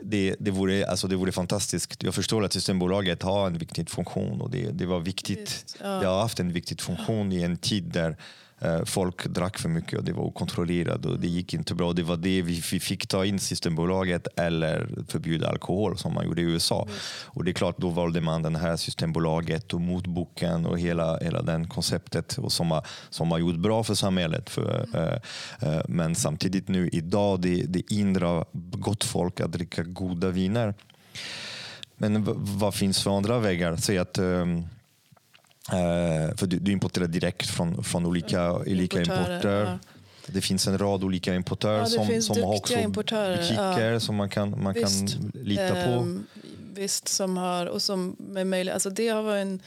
det, 0.05 0.37
det, 0.38 0.51
vore, 0.51 0.87
alltså 0.87 1.09
det 1.09 1.17
vore 1.17 1.33
fantastiskt. 1.33 2.03
Jag 2.03 2.14
förstår 2.14 2.45
att 2.45 2.53
Systembolaget 2.53 3.23
har 3.23 3.47
en 3.47 3.59
viktig 3.59 3.90
funktion 3.90 4.40
och 4.40 4.51
det, 4.51 4.71
det 4.71 4.87
var 4.87 5.01
viktigt. 5.01 5.38
Just, 5.38 5.77
ja. 5.81 5.87
Det 5.87 6.07
har 6.07 6.21
haft 6.21 6.40
en 6.40 6.53
viktig 6.53 6.81
funktion 6.81 7.33
i 7.33 7.43
en 7.43 7.57
tid 7.57 7.85
där 7.85 8.17
folk 8.85 9.27
drack 9.27 9.59
för 9.59 9.68
mycket 9.68 9.98
och 9.98 10.05
det 10.05 10.12
var 10.12 10.22
okontrollerat 10.22 11.07
och 11.07 11.20
det 11.20 11.29
gick 11.29 11.55
inte 11.55 11.74
bra. 11.74 11.92
Det 11.92 12.03
var 12.03 12.16
det 12.16 12.42
vi, 12.42 12.61
fick 12.61 13.07
ta 13.07 13.24
in 13.24 13.38
Systembolaget 13.38 14.29
eller 14.37 14.88
förbjuda 15.09 15.48
alkohol 15.48 15.98
som 15.98 16.14
man 16.14 16.24
gjorde 16.24 16.40
i 16.40 16.44
USA. 16.44 16.83
Mm. 16.83 16.94
Och 17.27 17.44
det 17.44 17.50
är 17.50 17.53
klart, 17.53 17.79
då 17.79 17.88
valde 17.88 18.20
man 18.20 18.42
den 18.42 18.57
här 18.57 18.77
Systembolaget 18.77 19.74
och 19.74 19.81
motboken 19.81 20.66
och 20.66 20.79
hela, 20.79 21.18
hela 21.18 21.42
den 21.42 21.68
konceptet 21.68 22.38
och 22.38 22.53
som, 22.53 22.70
har, 22.70 22.87
som 23.11 23.31
har 23.31 23.38
gjort 23.38 23.57
bra 23.57 23.85
för 23.85 23.94
samhället. 23.94 24.50
För, 24.50 24.87
mm. 24.94 25.09
uh, 25.09 25.77
uh, 25.77 25.83
men 25.88 26.14
samtidigt 26.14 26.68
nu 26.68 26.88
idag, 26.88 27.40
det, 27.40 27.62
det 27.62 27.83
hindrar 27.90 28.44
gott 28.53 29.05
folk 29.05 29.40
att 29.40 29.53
dricka 29.53 29.83
goda 29.83 30.31
viner. 30.31 30.74
Men 31.96 32.24
vad 32.59 32.74
finns 32.74 33.03
för 33.03 33.16
andra 33.16 33.38
vägar? 33.38 33.77
Säg 33.77 33.98
att 33.98 34.18
um, 34.18 34.66
Uh, 35.72 36.37
för 36.37 36.46
du, 36.46 36.59
du, 36.59 36.72
importerar 36.72 37.07
direkt 37.07 37.46
från, 37.46 37.85
från 37.85 38.07
olika, 38.07 38.53
olika 38.53 38.98
importer. 38.98 39.64
Ja. 39.64 39.79
Det 40.27 40.40
finns 40.40 40.66
en 40.66 40.79
rad 40.79 41.05
olika 41.05 41.35
importörer 41.35 41.79
ja, 41.79 41.87
som, 41.87 42.22
som 42.22 42.42
har 42.42 42.57
också 42.57 42.88
butiker 42.88 43.90
ja. 43.92 44.00
som 44.00 44.16
man 44.16 44.29
kan, 44.29 44.62
man 44.62 44.74
kan 44.74 44.90
lita 45.35 45.74
på. 45.87 45.90
Um, 45.90 46.27
visst, 46.74 47.09
som 47.09 47.37
har, 47.37 47.66
och 47.66 47.83
som 47.83 48.16
med 48.18 48.46
möjlighet, 48.46 48.74
alltså 48.74 48.90
det 48.90 49.09
har 49.09 49.22
varit 49.22 49.42
en, 49.42 49.61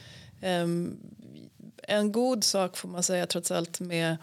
um, 0.62 0.96
en 1.82 2.12
god 2.12 2.44
sak 2.44 2.76
får 2.76 2.88
man 2.88 3.02
säga 3.02 3.26
trots 3.26 3.50
allt 3.50 3.80
med 3.80 4.16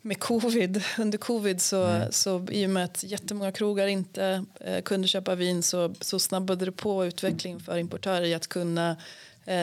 med 0.00 0.20
covid. 0.20 0.84
Under 0.98 1.18
covid 1.18 1.60
så, 1.60 1.84
mm. 1.84 2.12
så 2.12 2.46
i 2.50 2.66
och 2.66 2.70
med 2.70 2.84
att 2.84 3.04
jättemånga 3.04 3.52
krogar 3.52 3.86
inte 3.86 4.44
eh, 4.60 4.82
kunde 4.82 5.08
köpa 5.08 5.34
vin 5.34 5.62
så, 5.62 5.94
så 6.00 6.18
snabbade 6.18 6.64
det 6.64 6.72
på 6.72 7.06
utvecklingen 7.06 7.60
för 7.60 7.78
importörer 7.78 8.24
i 8.24 8.34
att 8.34 8.46
kunna 8.46 8.90
Eh, 8.90 8.96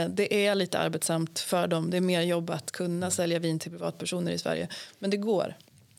det 0.09 0.47
är 0.47 0.55
lite 0.55 0.79
arbetsamt 0.79 1.39
för 1.39 1.67
dem. 1.67 1.89
Det 1.89 1.97
är 1.97 2.01
mer 2.01 2.21
jobb 2.21 2.49
att 2.49 2.71
kunna 2.71 3.11
sälja 3.11 3.39
vin 3.39 3.59
till 3.59 3.71
privatpersoner 3.71 4.31
i 4.31 4.37
Sverige. 4.37 4.67
Men 4.99 5.09
det 5.09 5.17
går. 5.17 5.55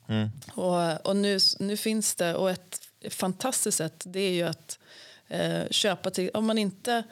Mm. 0.07 0.29
Och, 0.53 1.07
och 1.07 1.15
nu, 1.15 1.39
nu 1.59 1.77
finns 1.77 2.15
det, 2.15 2.35
och 2.35 2.51
ett 2.51 2.79
fantastiskt 3.09 3.77
sätt 3.77 4.03
det 4.05 4.19
är 4.19 4.31
ju 4.31 4.43
att 4.43 4.79
eh, 5.27 5.63
köpa 5.69 6.11
till, 6.11 6.29
om 6.33 6.45
man 6.45 6.57
inte 6.57 7.03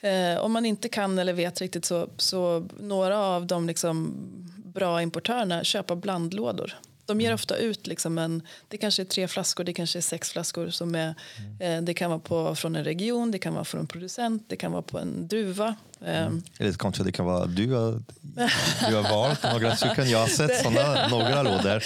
eh, 0.00 0.38
om 0.38 0.52
man 0.52 0.66
inte 0.66 0.88
kan 0.88 1.18
eller 1.18 1.32
vet 1.32 1.60
riktigt 1.60 1.84
så, 1.84 2.08
så 2.16 2.68
några 2.80 3.18
av 3.18 3.46
de 3.46 3.66
liksom 3.66 4.14
bra 4.56 5.02
importörerna 5.02 5.64
köpa 5.64 5.96
blandlådor 5.96 6.74
de 7.08 7.20
ger 7.20 7.34
ofta 7.34 7.56
ut 7.56 7.86
liksom 7.86 8.18
en, 8.18 8.42
det 8.68 8.76
kanske 8.76 9.02
är 9.02 9.04
tre 9.04 9.28
flaskor, 9.28 9.64
det 9.64 9.72
kanske 9.72 9.98
är 9.98 10.00
sex 10.00 10.32
flaskor. 10.32 10.70
Som 10.70 10.94
är, 10.94 11.14
mm. 11.60 11.78
eh, 11.78 11.82
det 11.82 11.94
kan 11.94 12.10
vara 12.10 12.20
på, 12.20 12.54
från 12.54 12.76
en 12.76 12.84
region, 12.84 13.30
det 13.30 13.38
kan 13.38 13.54
vara 13.54 13.64
från 13.64 13.80
en 13.80 13.86
producent, 13.86 14.44
det 14.48 14.56
kan 14.56 14.72
vara 14.72 14.82
på 14.82 14.98
en 14.98 15.28
druva. 15.28 15.76
Mm. 16.06 16.42
Lite 16.58 16.78
konstigt, 16.78 17.06
det 17.06 17.12
kan 17.12 17.26
vara 17.26 17.46
du 17.46 17.72
har, 17.72 18.02
du 18.88 18.96
har 18.96 19.02
valt 19.02 19.42
några 19.42 19.76
stycken. 19.76 20.10
Jag 20.10 20.18
har 20.18 20.26
sett 20.26 20.62
såna, 20.62 21.08
några 21.08 21.42
lådor. 21.42 21.82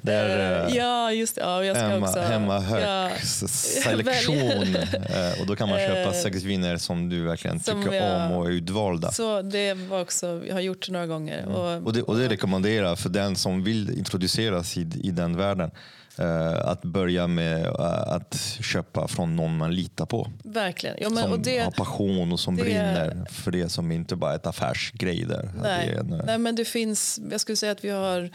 Där, 0.00 0.66
eh, 0.66 0.76
ja, 0.76 1.12
just 1.12 1.34
det. 1.34 1.40
Ja, 1.40 1.64
jag 1.64 1.76
ska 1.76 1.86
hemma, 1.86 2.06
också, 2.06 2.20
hemma 2.20 2.64
ja, 2.80 3.10
selektion. 3.48 4.76
Eh, 5.10 5.40
och 5.40 5.46
då 5.46 5.56
kan 5.56 5.68
man 5.68 5.78
köpa 5.78 6.12
sex 6.12 6.42
viner 6.42 6.76
som 6.76 7.08
du 7.08 7.22
verkligen 7.22 7.60
som 7.60 7.82
tycker 7.82 7.96
jag, 7.96 8.30
om 8.30 8.36
och 8.36 8.46
är 8.46 8.50
utvalda. 8.50 9.12
Så 9.12 9.42
det 9.42 9.74
var 9.74 10.00
också, 10.00 10.42
jag 10.46 10.54
har 10.54 10.60
gjort 10.60 10.88
några 10.88 11.06
gånger. 11.06 11.38
Mm. 11.38 11.54
Och, 11.54 11.86
och, 11.86 11.92
det, 11.92 12.02
och 12.02 12.16
det 12.16 12.28
rekommenderar 12.28 12.96
för 12.96 13.08
den 13.08 13.36
som 13.36 13.64
vill 13.64 13.98
introduceras 13.98 14.76
i, 14.76 14.80
i 14.80 15.10
den 15.10 15.36
världen. 15.36 15.70
Uh, 16.18 16.66
att 16.68 16.82
börja 16.82 17.26
med 17.26 17.66
uh, 17.66 17.74
att 18.06 18.58
köpa 18.60 19.08
från 19.08 19.36
någon 19.36 19.56
man 19.56 19.74
litar 19.74 20.06
på. 20.06 20.30
Verkligen. 20.44 20.96
Ja, 21.00 21.10
men, 21.10 21.30
som 21.30 21.42
det, 21.42 21.58
har 21.58 21.70
passion 21.70 22.32
och 22.32 22.40
som 22.40 22.56
det, 22.56 22.62
brinner 22.62 23.26
för 23.30 23.50
det 23.50 23.68
som 23.68 23.92
inte 23.92 24.16
bara 24.16 24.32
är 24.32 24.36
ett 24.36 24.46
affärsgrej. 24.46 25.24
Där. 25.24 25.52
Nej, 25.62 25.96
en, 26.00 26.22
nej, 26.26 26.38
men 26.38 26.54
det 26.54 26.64
finns, 26.64 27.20
jag 27.30 27.40
skulle 27.40 27.56
säga 27.56 27.72
att 27.72 27.84
vi 27.84 27.88
har 27.88 28.30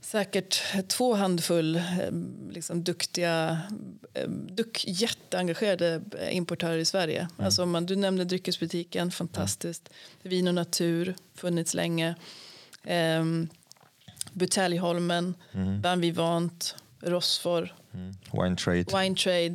säkert 0.00 0.62
två 0.88 1.14
handfull 1.14 1.76
eh, 1.76 1.82
liksom, 2.50 2.84
duktiga, 2.84 3.60
duk, 4.28 4.84
jätteengagerade 4.86 6.02
importörer 6.30 6.78
i 6.78 6.84
Sverige. 6.84 7.20
Mm. 7.20 7.46
Alltså, 7.46 7.66
man, 7.66 7.86
du 7.86 7.96
nämnde 7.96 8.24
dryckesbutiken, 8.24 9.10
fantastiskt. 9.10 9.88
Mm. 9.88 10.30
Vin 10.30 10.48
och 10.48 10.54
natur, 10.54 11.14
funnits 11.34 11.74
länge. 11.74 12.14
Um, 12.86 13.48
Buteljholmen, 14.34 15.34
mm. 15.52 15.80
Van 15.80 16.00
Vivant, 16.00 16.76
Rosfor. 17.00 17.74
Mm. 17.94 18.14
Wine 18.32 18.56
Trade. 18.56 19.02
Wine 19.02 19.16
Trade 19.16 19.54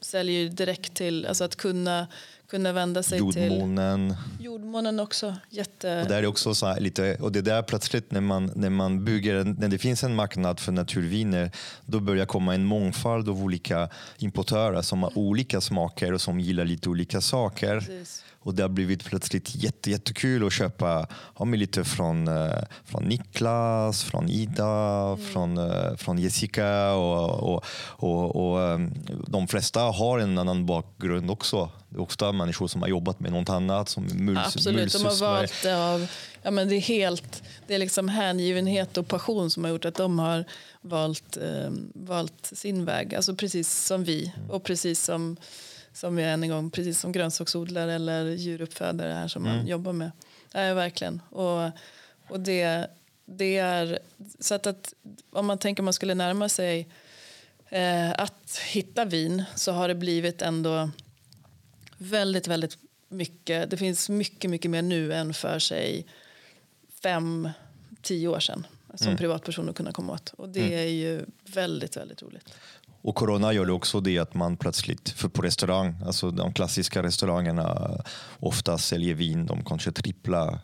säljer 0.00 0.48
direkt 0.48 0.94
till, 0.94 1.26
alltså 1.26 1.44
att 1.44 1.56
kunna 1.56 2.06
kunna 2.52 2.72
vända 2.72 3.02
sig 3.02 3.18
jordmånen. 3.18 4.16
till 4.36 4.44
jordmånen 4.44 5.00
också. 5.00 5.36
Jätte... 5.50 6.02
Och 6.02 6.08
där 6.08 6.22
är 6.22 6.26
också 6.26 6.54
så 6.54 6.80
lite, 6.80 7.16
och 7.20 7.32
det 7.32 7.40
där 7.40 7.62
plötsligt 7.62 8.10
när 8.10 8.20
man, 8.20 8.52
när 8.54 8.70
man 8.70 9.04
bygger, 9.04 9.44
när 9.44 9.68
det 9.68 9.78
finns 9.78 10.04
en 10.04 10.14
marknad 10.14 10.60
för 10.60 10.72
naturviner, 10.72 11.50
då 11.86 12.00
börjar 12.00 12.26
komma 12.26 12.54
en 12.54 12.64
mångfald 12.64 13.28
av 13.28 13.44
olika 13.44 13.88
importörer 14.18 14.82
som 14.82 15.02
har 15.02 15.18
olika 15.18 15.60
smaker 15.60 16.12
och 16.12 16.20
som 16.20 16.40
gillar 16.40 16.64
lite 16.64 16.88
olika 16.88 17.20
saker. 17.20 17.80
Precis. 17.80 18.24
Och 18.44 18.54
det 18.54 18.62
har 18.62 18.68
blivit 18.68 19.04
plötsligt 19.04 19.54
jätte, 19.54 19.90
jättekul 19.90 20.46
att 20.46 20.52
köpa 20.52 21.06
ja, 21.38 21.44
lite 21.44 21.84
från, 21.84 22.28
eh, 22.28 22.58
från 22.84 23.04
Niklas, 23.04 24.04
från 24.04 24.28
Ida, 24.28 24.66
mm. 24.66 25.26
från, 25.32 25.58
eh, 25.58 25.96
från 25.96 26.18
Jessica 26.18 26.92
och, 26.94 27.54
och, 27.54 27.64
och, 27.84 28.36
och, 28.36 28.62
ehm, 28.62 28.94
de 29.26 29.48
flesta 29.48 29.80
har 29.80 30.18
en 30.18 30.38
annan 30.38 30.66
bakgrund 30.66 31.30
också. 31.30 31.70
Det 31.88 31.96
är 31.96 32.00
ofta 32.00 32.32
människor 32.32 32.68
som 32.68 32.82
har 32.82 32.88
jobbat 32.88 33.20
med 33.20 33.32
något 33.32 33.48
annat. 33.48 33.88
Som 33.88 34.04
muls, 34.04 34.38
Absolut, 34.46 34.92
de 34.92 35.04
har 35.04 35.20
valt 35.20 35.62
det 35.62 35.76
av 35.76 36.08
ja, 36.42 36.50
men 36.50 36.68
det 36.68 36.76
är 36.76 36.80
helt, 36.80 37.42
det 37.66 37.74
är 37.74 37.78
liksom 37.78 38.08
hängivenhet 38.08 38.98
och 38.98 39.08
passion 39.08 39.50
som 39.50 39.64
har 39.64 39.70
gjort 39.70 39.84
att 39.84 39.94
de 39.94 40.18
har 40.18 40.44
valt, 40.80 41.36
eh, 41.36 41.70
valt 41.94 42.50
sin 42.52 42.84
väg. 42.84 43.14
Alltså 43.14 43.34
precis 43.34 43.84
som 43.84 44.04
vi 44.04 44.32
och 44.48 44.64
precis 44.64 45.02
som 45.04 45.36
som 45.92 46.16
vi 46.16 46.22
än 46.22 46.42
en 46.42 46.48
gång, 46.48 46.70
precis 46.70 47.00
som 47.00 47.12
grönsaksodlare 47.12 47.94
eller 47.94 48.24
djuruppfödare 48.24 49.12
här 49.12 49.28
som 49.28 49.46
mm. 49.46 49.56
man 49.56 49.66
jobbar 49.66 49.92
med. 49.92 50.10
Ja, 50.52 50.74
verkligen. 50.74 51.22
Och, 51.30 51.70
och 52.28 52.40
det, 52.40 52.86
det 53.24 53.56
är 53.56 53.98
så 54.38 54.54
att, 54.54 54.66
att 54.66 54.94
om 55.30 55.46
man 55.46 55.58
tänker 55.58 55.82
man 55.82 55.92
skulle 55.92 56.14
närma 56.14 56.48
sig 56.48 56.88
eh, 57.68 58.10
att 58.10 58.58
hitta 58.58 59.04
vin 59.04 59.44
så 59.54 59.72
har 59.72 59.88
det 59.88 59.94
blivit 59.94 60.42
ändå 60.42 60.90
väldigt, 61.98 62.46
väldigt 62.46 62.78
mycket. 63.08 63.70
Det 63.70 63.76
finns 63.76 64.08
mycket, 64.08 64.50
mycket 64.50 64.70
mer 64.70 64.82
nu 64.82 65.12
än 65.12 65.34
för 65.34 65.58
sig 65.58 66.06
fem, 67.02 67.48
tio 68.02 68.28
år 68.28 68.40
sedan 68.40 68.66
som 68.94 69.06
mm. 69.06 69.18
privatperson 69.18 69.68
att 69.68 69.76
kunna 69.76 69.92
komma 69.92 70.12
åt. 70.12 70.32
Och 70.36 70.48
det 70.48 70.60
mm. 70.60 70.78
är 70.78 70.90
ju 70.90 71.24
väldigt, 71.44 71.96
väldigt 71.96 72.22
roligt. 72.22 72.54
Och 73.02 73.14
corona 73.14 73.52
gör 73.52 73.66
det 73.66 73.72
också 73.72 74.00
det 74.00 74.18
att 74.18 74.34
man 74.34 74.56
plötsligt, 74.56 75.08
för 75.08 75.28
på 75.28 75.42
restaurang, 75.42 75.96
alltså 76.06 76.30
de 76.30 76.52
klassiska 76.52 77.02
restaurangerna 77.02 77.62
eh, 77.62 78.04
ofta 78.40 78.78
säljer 78.78 79.14
vin, 79.14 79.46
de 79.46 79.64
kanske 79.64 79.92
tripplar 79.92 80.58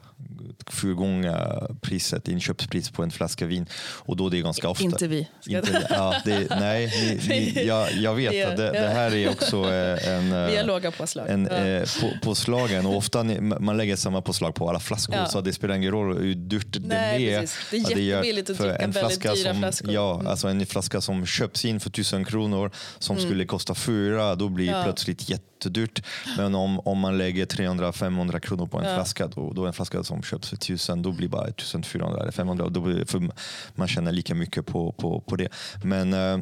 fyrgånga 0.72 1.66
priset, 1.81 2.28
inköpspris 2.28 2.90
på 2.90 3.02
en 3.02 3.11
flaska 3.11 3.46
vin. 3.46 3.66
Och 3.81 4.16
då 4.16 4.28
det 4.28 4.38
är 4.38 4.42
ganska 4.42 4.68
ofta... 4.68 4.85
Inte 4.85 5.09
vi. 5.09 5.28
Inte, 5.46 5.87
ja, 5.90 6.14
det, 6.24 6.46
nej, 6.50 6.92
ni, 7.28 7.28
ni, 7.54 7.66
jag, 7.66 7.92
jag 7.92 8.14
vet 8.14 8.48
att 8.48 8.57
det, 8.57 8.70
det, 8.70 8.88
här 8.88 9.14
är 9.14 9.31
också 9.31 9.57
eh, 9.57 10.09
en... 10.09 10.31
Vi 10.46 10.57
har 10.57 10.64
låga 10.64 10.90
påslag. 10.90 11.28
En, 11.28 11.48
ja. 11.50 11.57
eh, 11.57 11.88
på, 12.00 12.11
påslagen 12.22 12.87
och 12.87 12.96
ofta 12.96 13.24
man 13.40 13.76
lägger 13.76 13.96
samma 13.96 14.22
påslag 14.22 14.54
på 14.54 14.68
alla 14.68 14.81
flaskor 14.81 15.16
ja. 15.16 15.26
så 15.26 15.40
det 15.40 15.52
spelar 15.52 15.74
ingen 15.74 15.90
roll 15.90 16.18
hur 16.18 16.35
dyrt 16.35 16.76
nej, 16.81 17.18
det 17.18 17.35
är. 17.35 17.40
Precis. 17.40 17.68
Det 17.70 17.94
är 17.94 17.98
jättebilligt 17.98 18.50
att 18.50 18.59
dricka 18.59 18.76
en 18.76 18.90
väldigt 18.90 19.22
dyra 19.22 19.35
som, 19.35 19.59
flaskor. 19.59 19.92
Ja, 19.92 20.14
mm. 20.14 20.26
alltså 20.26 20.48
en 20.48 20.66
flaska 20.66 21.00
som 21.00 21.26
köps 21.26 21.64
in 21.64 21.81
för 21.81 21.90
tusen 21.90 22.24
kronor 22.24 22.70
som 22.98 23.16
mm. 23.16 23.28
skulle 23.28 23.44
kosta 23.44 23.74
fyra, 23.74 24.35
då 24.35 24.48
blir 24.48 24.72
det 24.72 24.83
plötsligt 24.85 25.31
jätte 25.31 25.57
jättedyrt. 25.58 26.02
Men 26.36 26.54
om, 26.54 26.80
om 26.80 26.98
man 26.98 27.18
lägger 27.18 27.46
300-500 27.46 28.38
kronor 28.40 28.66
på 28.66 28.78
en 28.78 28.84
ja. 28.84 28.94
flaska, 28.94 29.26
då, 29.26 29.52
då 29.52 29.66
en 29.66 29.72
flaska 29.72 30.04
som 30.04 30.22
köps 30.22 30.48
för 30.48 30.56
1000, 30.56 31.02
då 31.02 31.12
blir 31.12 31.28
det 31.28 31.30
bara 31.30 31.48
1400 31.48 32.20
eller 32.22 32.32
500. 32.32 32.68
Då 32.68 32.80
blir, 32.80 33.04
för 33.04 33.30
man 33.74 33.88
tjänar 33.88 34.12
lika 34.12 34.34
mycket 34.34 34.66
på, 34.66 34.92
på, 34.92 35.20
på 35.20 35.36
det. 35.36 35.48
Men 35.84 36.12
äh, 36.12 36.40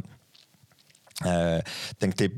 äh, 1.24 1.62
tänk 1.98 2.16
dig 2.16 2.31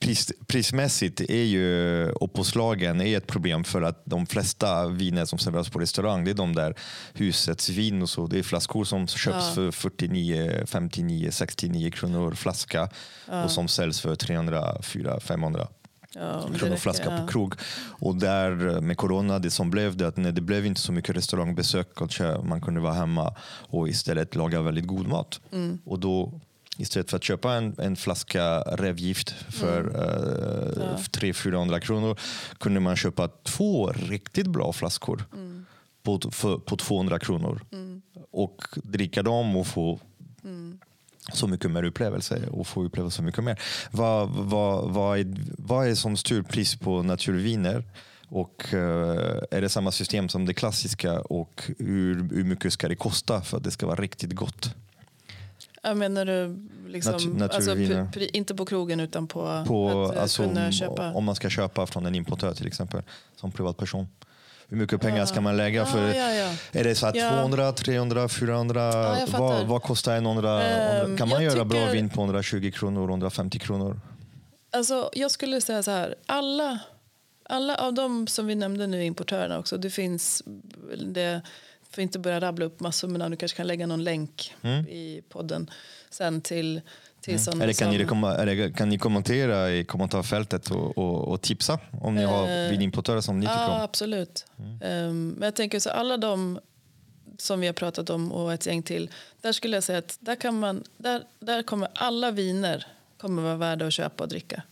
Pris, 0.00 0.32
prismässigt 0.46 1.20
är 1.20 1.44
ju, 1.44 2.10
och 2.10 2.32
påslagen 2.32 3.00
är 3.00 3.16
ett 3.16 3.26
problem 3.26 3.64
för 3.64 3.82
att 3.82 4.02
de 4.04 4.26
flesta 4.26 4.88
viner 4.88 5.24
som 5.24 5.38
serveras 5.38 5.68
på 5.68 5.78
restaurang 5.78 6.24
det 6.24 6.30
är 6.30 6.34
de 6.34 6.54
där 6.54 6.74
husets 7.14 7.68
vin 7.68 8.02
och 8.02 8.10
så. 8.10 8.26
Det 8.26 8.38
är 8.38 8.42
flaskor 8.42 8.84
som 8.84 9.06
köps 9.06 9.36
ja. 9.36 9.52
för 9.54 9.70
49, 9.70 10.64
59, 10.66 11.30
69 11.30 11.90
kronor 11.90 12.34
flaska 12.34 12.88
ja. 13.28 13.44
och 13.44 13.50
som 13.50 13.68
säljs 13.68 14.00
för 14.00 14.14
300, 14.14 14.82
400, 14.82 15.20
500 15.20 15.68
ja, 16.14 16.48
kronoflaska 16.58 17.10
ja. 17.10 17.18
på 17.18 17.26
krog. 17.26 17.54
Och 18.00 18.16
där 18.16 18.68
eh, 18.68 18.80
med 18.80 18.96
corona, 18.96 19.38
det 19.38 19.50
som 19.50 19.70
blev 19.70 19.96
det 19.96 20.08
att 20.08 20.16
när 20.16 20.32
det 20.32 20.40
blev 20.40 20.66
inte 20.66 20.80
så 20.80 20.92
mycket 20.92 21.16
restaurangbesök, 21.16 21.88
kanske 21.94 22.38
man 22.38 22.60
kunde 22.60 22.80
vara 22.80 22.92
hemma 22.92 23.34
och 23.44 23.88
istället 23.88 24.34
laga 24.34 24.62
väldigt 24.62 24.86
god 24.86 25.08
mat. 25.08 25.40
Mm. 25.52 25.78
Och 25.84 25.98
då 25.98 26.40
Istället 26.76 27.10
för 27.10 27.16
att 27.16 27.24
köpa 27.24 27.52
en, 27.52 27.74
en 27.78 27.96
flaska 27.96 28.60
rävgift 28.60 29.30
för 29.30 29.80
mm. 29.80 29.96
uh, 29.96 30.72
ja. 30.76 30.96
300-400 30.96 31.80
kronor 31.80 32.18
kunde 32.58 32.80
man 32.80 32.96
köpa 32.96 33.28
två 33.28 33.92
riktigt 33.92 34.46
bra 34.46 34.72
flaskor 34.72 35.24
mm. 35.32 35.66
på, 36.02 36.20
för, 36.30 36.58
på 36.58 36.76
200 36.76 37.18
kronor. 37.18 37.60
Mm. 37.72 38.02
Och 38.30 38.62
dricka 38.74 39.22
dem 39.22 39.56
och 39.56 39.66
få 39.66 40.00
mm 40.44 40.78
så 41.32 41.46
mycket 41.46 41.70
mer 41.70 41.82
upplevelse 41.84 42.48
och 42.50 42.66
få 42.66 42.84
uppleva 42.84 43.10
så 43.10 43.22
mycket 43.22 43.44
mer. 43.44 43.60
Vad, 43.90 44.28
vad, 44.28 44.90
vad, 44.90 45.18
är, 45.18 45.34
vad 45.58 45.88
är 45.88 45.94
som 45.94 46.16
styr 46.16 46.42
pris 46.42 46.76
på 46.76 47.02
naturviner? 47.02 47.84
Och 48.28 48.64
uh, 48.72 48.80
är 49.50 49.60
det 49.60 49.68
samma 49.68 49.92
system 49.92 50.28
som 50.28 50.46
det 50.46 50.54
klassiska 50.54 51.20
och 51.20 51.62
hur, 51.78 52.34
hur 52.34 52.44
mycket 52.44 52.72
ska 52.72 52.88
det 52.88 52.96
kosta 52.96 53.40
för 53.40 53.56
att 53.56 53.64
det 53.64 53.70
ska 53.70 53.86
vara 53.86 54.00
riktigt 54.00 54.32
gott? 54.32 54.74
Jag 55.82 55.96
menar 55.96 56.24
du 56.24 56.68
liksom, 56.88 57.30
Nat 57.30 57.54
alltså, 57.54 57.76
inte 58.32 58.54
på 58.54 58.64
krogen 58.64 59.00
utan 59.00 59.26
på, 59.26 59.64
på 59.66 60.02
att 60.04 60.16
alltså, 60.16 60.42
kunna 60.42 60.72
köpa? 60.72 61.12
Om 61.12 61.24
man 61.24 61.34
ska 61.34 61.50
köpa 61.50 61.86
från 61.86 62.06
en 62.06 62.14
importör 62.14 62.54
till 62.54 62.66
exempel 62.66 63.02
som 63.36 63.52
privatperson. 63.52 64.06
Hur 64.72 64.78
mycket 64.78 65.00
pengar 65.00 65.26
ska 65.26 65.40
man 65.40 65.56
lägga? 65.56 65.86
För 65.86 65.98
Är 66.72 66.84
det 66.84 66.94
så 66.94 67.06
att 67.06 67.14
200, 67.14 67.72
300, 67.72 68.28
400? 68.28 69.16
vad, 69.26 69.66
vad 69.66 69.82
kostar 69.82 70.16
en 70.16 70.26
100? 70.26 71.02
Um, 71.04 71.16
kan 71.16 71.28
man 71.28 71.42
göra 71.42 71.52
tycker... 71.52 71.64
bra 71.64 71.86
vin 71.86 72.10
på 72.10 72.20
120 72.20 72.70
kronor, 72.74 73.08
150 73.08 73.58
kronor? 73.58 74.00
Alltså, 74.70 75.10
jag 75.12 75.30
skulle 75.30 75.60
säga 75.60 75.82
så 75.82 75.90
här. 75.90 76.14
Alla, 76.26 76.78
alla 77.44 77.76
av 77.76 77.94
de 77.94 78.26
som 78.26 78.46
vi 78.46 78.54
nämnde 78.54 78.86
nu, 78.86 79.04
importörerna 79.04 79.58
också. 79.58 79.76
Det 79.76 79.90
finns, 79.90 80.42
det, 81.06 81.40
för 81.90 82.02
inte 82.02 82.18
börja 82.18 82.40
rabbla 82.40 82.64
upp 82.64 82.80
massor 82.80 83.08
namn, 83.08 83.30
du 83.30 83.36
kanske 83.36 83.56
kan 83.56 83.66
lägga 83.66 83.86
någon 83.86 84.04
länk 84.04 84.54
mm. 84.62 84.88
i 84.88 85.22
podden 85.28 85.70
sen 86.10 86.40
till 86.40 86.80
Mm. 87.28 87.60
Eller 87.60 87.72
kan, 87.72 87.90
ni 87.90 87.98
rekomma, 87.98 88.34
eller 88.34 88.70
kan 88.70 88.88
ni 88.88 88.98
kommentera 88.98 89.70
i 89.70 89.84
kommentarfältet 89.84 90.70
och, 90.70 90.98
och, 90.98 91.28
och 91.28 91.42
tipsa 91.42 91.78
om 92.00 92.14
ni 92.14 92.24
har 92.24 92.64
eh, 92.64 92.70
vinimportörer 92.70 93.20
som 93.20 93.40
ni 93.40 93.46
tycker 93.46 93.60
ja, 93.60 93.76
om? 93.76 93.80
Absolut. 93.80 94.46
Mm. 94.58 95.08
Um, 95.08 95.28
men 95.28 95.46
jag 95.46 95.54
tänker 95.54 95.80
så 95.80 95.90
alla 95.90 96.16
de 96.16 96.60
som 97.38 97.60
vi 97.60 97.66
har 97.66 97.74
pratat 97.74 98.10
om 98.10 98.32
och 98.32 98.52
ett 98.52 98.66
gäng 98.66 98.82
till. 98.82 99.10
Där 99.40 99.52
skulle 99.52 99.76
jag 99.76 99.84
säga 99.84 99.98
att 99.98 100.18
där, 100.20 100.36
kan 100.36 100.58
man, 100.58 100.84
där, 100.96 101.22
där 101.38 101.62
kommer 101.62 101.88
alla 101.94 102.30
viner 102.30 102.86
kommer 103.18 103.42
vara 103.42 103.56
värda 103.56 103.86
att 103.86 103.92
köpa 103.92 104.22
och 104.22 104.28
dricka. 104.28 104.62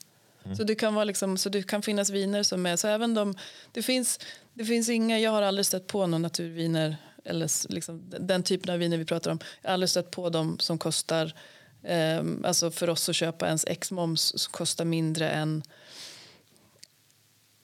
Mm. 0.45 0.57
Så, 0.57 0.65
det 0.65 0.75
kan 0.75 0.95
vara 0.95 1.05
liksom, 1.05 1.39
så 1.39 1.49
det 1.49 1.63
kan 1.63 1.83
finnas 1.83 2.11
viner 2.11 2.43
som 2.43 2.67
är... 2.67 2.77
Så 2.77 2.89
även 2.89 3.15
de, 3.15 3.35
det, 3.73 3.83
finns, 3.83 4.19
det 4.55 4.65
finns 4.65 4.89
inga... 4.89 5.19
Jag 5.19 5.31
har 5.31 5.43
aldrig 5.43 5.67
stött 5.67 5.87
på 5.87 6.07
några 6.07 6.19
naturviner 6.19 6.97
eller 7.25 7.73
liksom, 7.73 8.03
den 8.21 8.43
typen 8.43 8.73
av 8.73 8.79
viner 8.79 8.97
vi 8.97 9.05
pratar 9.05 9.31
om. 9.31 9.39
Jag 9.63 9.69
har 9.69 9.75
aldrig 9.75 9.91
stött 9.91 10.11
på 10.11 10.31
dem 10.31 10.59
som 10.59 10.79
kostar 10.79 11.35
Um, 11.83 12.45
alltså 12.45 12.71
för 12.71 12.91
oss 12.91 13.09
att 13.09 13.17
köpa 13.17 13.47
ens 13.47 13.65
X-moms 13.69 14.47
kostar 14.47 14.85
mindre 14.85 15.31
än 15.31 15.63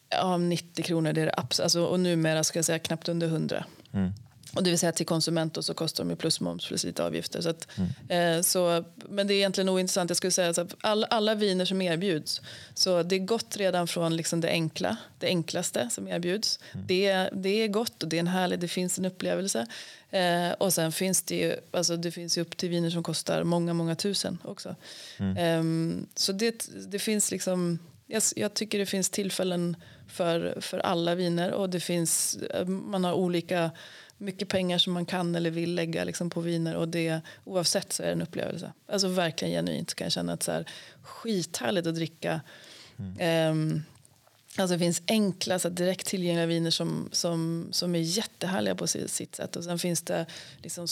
ja, 0.08 0.36
90 0.36 0.84
kronor. 0.84 1.12
Det 1.12 1.20
är 1.20 1.26
det 1.26 1.62
alltså, 1.62 1.84
och 1.84 2.00
numera 2.00 2.44
ska 2.44 2.58
jag 2.58 2.64
säga 2.64 2.78
knappt 2.78 3.08
under 3.08 3.26
100. 3.26 3.64
Mm. 3.92 4.12
Och 4.56 4.62
det 4.62 4.70
vill 4.70 4.78
säga 4.78 4.92
till 4.92 5.06
konsument 5.06 5.64
så 5.64 5.74
kostar 5.74 6.04
de 6.04 6.16
plus 6.16 6.40
moms 6.40 6.66
plus 6.66 6.84
lite 6.84 7.04
avgifter. 7.04 7.40
Så, 7.40 7.48
att, 7.48 7.68
mm. 7.76 8.36
eh, 8.38 8.42
så 8.42 8.84
men 9.08 9.26
det 9.26 9.34
är 9.34 9.36
egentligen 9.36 9.68
ointressant. 9.68 10.10
Jag 10.10 10.16
skulle 10.16 10.30
säga 10.30 10.50
att 10.50 10.74
alla, 10.80 11.06
alla 11.06 11.34
viner 11.34 11.64
som 11.64 11.82
erbjuds, 11.82 12.40
så 12.74 13.02
det 13.02 13.16
är 13.16 13.18
gott 13.18 13.56
redan 13.56 13.86
från 13.86 14.16
liksom 14.16 14.40
det 14.40 14.48
enkla, 14.48 14.96
det 15.18 15.26
enklaste 15.26 15.88
som 15.90 16.08
erbjuds. 16.08 16.58
Mm. 16.72 16.86
Det, 16.86 17.28
det 17.32 17.48
är 17.48 17.68
gott 17.68 18.02
och 18.02 18.08
det 18.08 18.16
är 18.16 18.20
en 18.20 18.26
härlig, 18.26 18.58
det 18.58 18.68
finns 18.68 18.98
en 18.98 19.04
upplevelse. 19.04 19.66
Eh, 20.16 20.52
och 20.52 20.72
sen 20.72 20.92
finns 20.92 21.22
det 21.22 21.36
ju, 21.36 21.56
alltså 21.70 21.96
det 21.96 22.10
finns 22.10 22.38
ju 22.38 22.42
upp 22.42 22.56
till 22.56 22.68
viner 22.68 22.90
som 22.90 23.02
kostar 23.02 23.44
många, 23.44 23.74
många 23.74 23.94
tusen 23.94 24.38
också. 24.44 24.76
Mm. 25.18 25.36
Eh, 25.36 26.06
så 26.14 26.32
det, 26.32 26.68
det 26.88 26.98
finns 26.98 27.30
liksom, 27.30 27.78
jag, 28.06 28.22
jag, 28.36 28.54
tycker 28.54 28.78
det 28.78 28.86
finns 28.86 29.10
tillfällen 29.10 29.76
för, 30.08 30.60
för 30.60 30.78
alla 30.78 31.14
viner 31.14 31.52
och 31.52 31.70
det 31.70 31.80
finns, 31.80 32.36
eh, 32.36 32.66
man 32.66 33.04
har 33.04 33.12
olika 33.12 33.70
mycket 34.18 34.48
pengar 34.48 34.78
som 34.78 34.92
man 34.92 35.06
kan 35.06 35.34
eller 35.34 35.50
vill 35.50 35.74
lägga 35.74 36.04
liksom, 36.04 36.30
på 36.30 36.40
viner 36.40 36.74
och 36.74 36.88
det 36.88 37.20
oavsett 37.44 37.92
så 37.92 38.02
är 38.02 38.06
det 38.06 38.12
en 38.12 38.22
upplevelse. 38.22 38.72
Alltså 38.88 39.08
verkligen 39.08 39.54
genuint 39.54 39.94
kan 39.94 40.04
jag 40.04 40.12
känna 40.12 40.32
att 40.32 40.42
så 40.42 40.52
här, 40.52 40.64
skithärligt 41.02 41.86
att 41.86 41.94
dricka 41.94 42.40
mm. 42.98 43.50
um, 43.50 43.82
Alltså 44.58 44.74
det 44.74 44.78
finns 44.78 45.02
enkla, 45.08 45.58
så 45.58 45.68
direkt 45.68 46.06
tillgängliga 46.06 46.46
viner 46.46 46.70
som, 46.70 47.08
som, 47.12 47.68
som 47.70 47.94
är 47.94 47.98
jättehärliga 47.98 48.74
på 48.74 48.86
sitt 48.86 49.34
sätt. 49.34 49.56
Och 49.56 49.64
sen 49.64 49.78
finns 49.78 50.02
det 50.02 50.26
liksom 50.62 50.86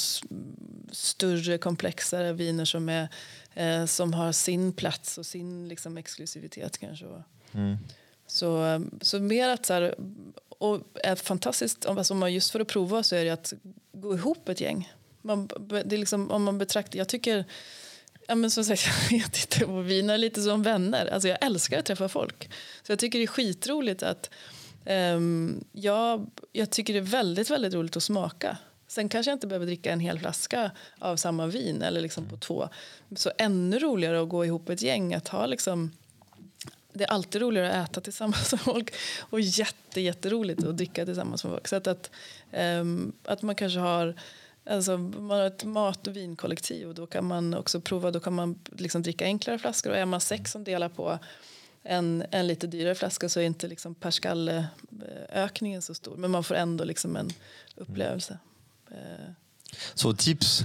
större, 0.93 1.59
komplexare 1.59 2.33
viner 2.33 2.65
som, 2.65 2.89
är, 2.89 3.09
eh, 3.55 3.87
som 3.87 4.15
har 4.15 4.33
sin 4.33 4.73
plats 4.73 5.19
och 5.19 5.27
sin 5.27 5.69
liksom 5.69 5.97
exklusivitet 5.97 6.79
kanske. 6.79 7.07
Mm. 7.53 7.77
Så, 8.27 8.83
så 9.01 9.21
mer 9.21 9.49
att 9.49 9.67
så 9.67 9.73
här, 9.73 9.95
och 10.49 10.81
är 10.95 11.17
fantastiskt, 11.17 11.87
alltså 11.87 12.29
just 12.29 12.51
för 12.51 12.61
att 12.61 12.69
prova 12.69 13.03
så 13.03 13.17
är 13.17 13.25
det 13.25 13.31
att 13.31 13.53
gå 13.93 14.15
ihop 14.15 14.49
ett 14.49 14.61
gäng. 14.61 14.93
Man, 15.23 15.49
det 15.69 15.95
är 15.95 15.99
liksom, 15.99 16.31
om 16.31 16.45
man 16.45 16.59
betraktar, 16.59 16.99
jag 16.99 17.09
tycker 17.09 17.45
Ja, 18.29 18.35
men 18.35 18.51
som 18.51 18.65
sagt, 18.65 18.87
jag 19.11 19.33
tittar 19.33 19.67
på 19.67 19.81
viner 19.81 20.19
lite 20.19 20.43
som 20.43 20.63
vänner. 20.63 21.07
Alltså 21.07 21.29
jag 21.29 21.39
älskar 21.41 21.79
att 21.79 21.85
träffa 21.85 22.09
folk. 22.09 22.51
Så 22.83 22.93
jag 22.93 22.99
tycker 22.99 23.19
det 23.19 23.25
är 23.25 23.27
skitroligt 23.27 24.03
att 24.03 24.31
um, 24.87 25.65
jag, 25.73 26.31
jag 26.53 26.71
tycker 26.71 26.93
det 26.93 26.99
är 26.99 27.03
väldigt, 27.03 27.51
väldigt 27.51 27.75
roligt 27.75 27.97
att 27.97 28.03
smaka. 28.03 28.59
Sen 28.87 29.09
kanske 29.09 29.31
jag 29.31 29.37
inte 29.37 29.47
behöver 29.47 29.67
dricka 29.67 29.93
en 29.93 30.01
hel 30.01 30.19
flaska 30.19 30.71
av 30.99 31.17
samma 31.17 31.47
vin 31.47 31.83
eller 31.83 32.01
liksom 32.01 32.25
på 32.29 32.37
två. 32.37 32.69
Så 33.17 33.33
ännu 33.39 33.79
roligare 33.79 34.23
att 34.23 34.29
gå 34.29 34.45
ihop 34.45 34.69
ett 34.69 34.83
gäng, 34.83 35.15
att 35.15 35.29
ha 35.29 35.47
liksom 35.47 35.93
det 36.93 37.05
är 37.05 37.09
alltid 37.09 37.43
roligare 37.43 37.73
att 37.73 37.91
äta 37.91 38.01
tillsammans 38.01 38.53
med 38.53 38.61
folk 38.61 38.95
och 39.21 39.41
jätte, 39.41 40.01
jätteroligt 40.01 40.65
att 40.65 40.77
dricka 40.77 41.05
tillsammans 41.05 41.45
med 41.45 41.53
folk. 41.53 41.69
Så 41.69 41.77
att, 41.77 41.87
att, 41.87 42.11
um, 42.53 43.13
att 43.25 43.43
man 43.43 43.55
kanske 43.55 43.79
har 43.79 44.15
Alltså, 44.67 44.99
man 44.99 45.39
har 45.39 45.47
ett 45.47 45.65
mat 45.65 46.07
och 46.07 46.17
vinkollektiv 46.17 46.89
och 46.89 46.95
då 46.95 47.07
kan 47.07 47.25
man 47.25 47.55
också 47.55 47.81
prova, 47.81 48.11
då 48.11 48.21
kan 48.21 48.35
man 48.35 48.59
liksom 48.73 49.03
dricka 49.03 49.25
enklare 49.25 49.59
flaskor 49.59 49.91
och 49.91 49.97
är 49.97 50.07
man 50.07 50.21
sex 50.21 50.53
som 50.53 50.65
delar 50.65 50.89
på 50.89 51.19
en, 51.83 52.25
en 52.31 52.47
lite 52.47 52.67
dyrare 52.67 52.95
flaska 52.95 53.29
så 53.29 53.41
är 53.41 53.45
inte 53.45 53.69
liksom 53.69 53.95
per 53.95 54.11
skalle 54.11 54.67
ökningen 55.33 55.83
så 55.83 55.95
stor 55.95 56.17
men 56.17 56.31
man 56.31 56.45
får 56.45 56.55
ändå 56.55 56.85
liksom 56.85 57.17
en 57.17 57.31
upplevelse. 57.77 58.39
Mm. 58.91 59.35
Så 59.95 60.13
tips 60.13 60.65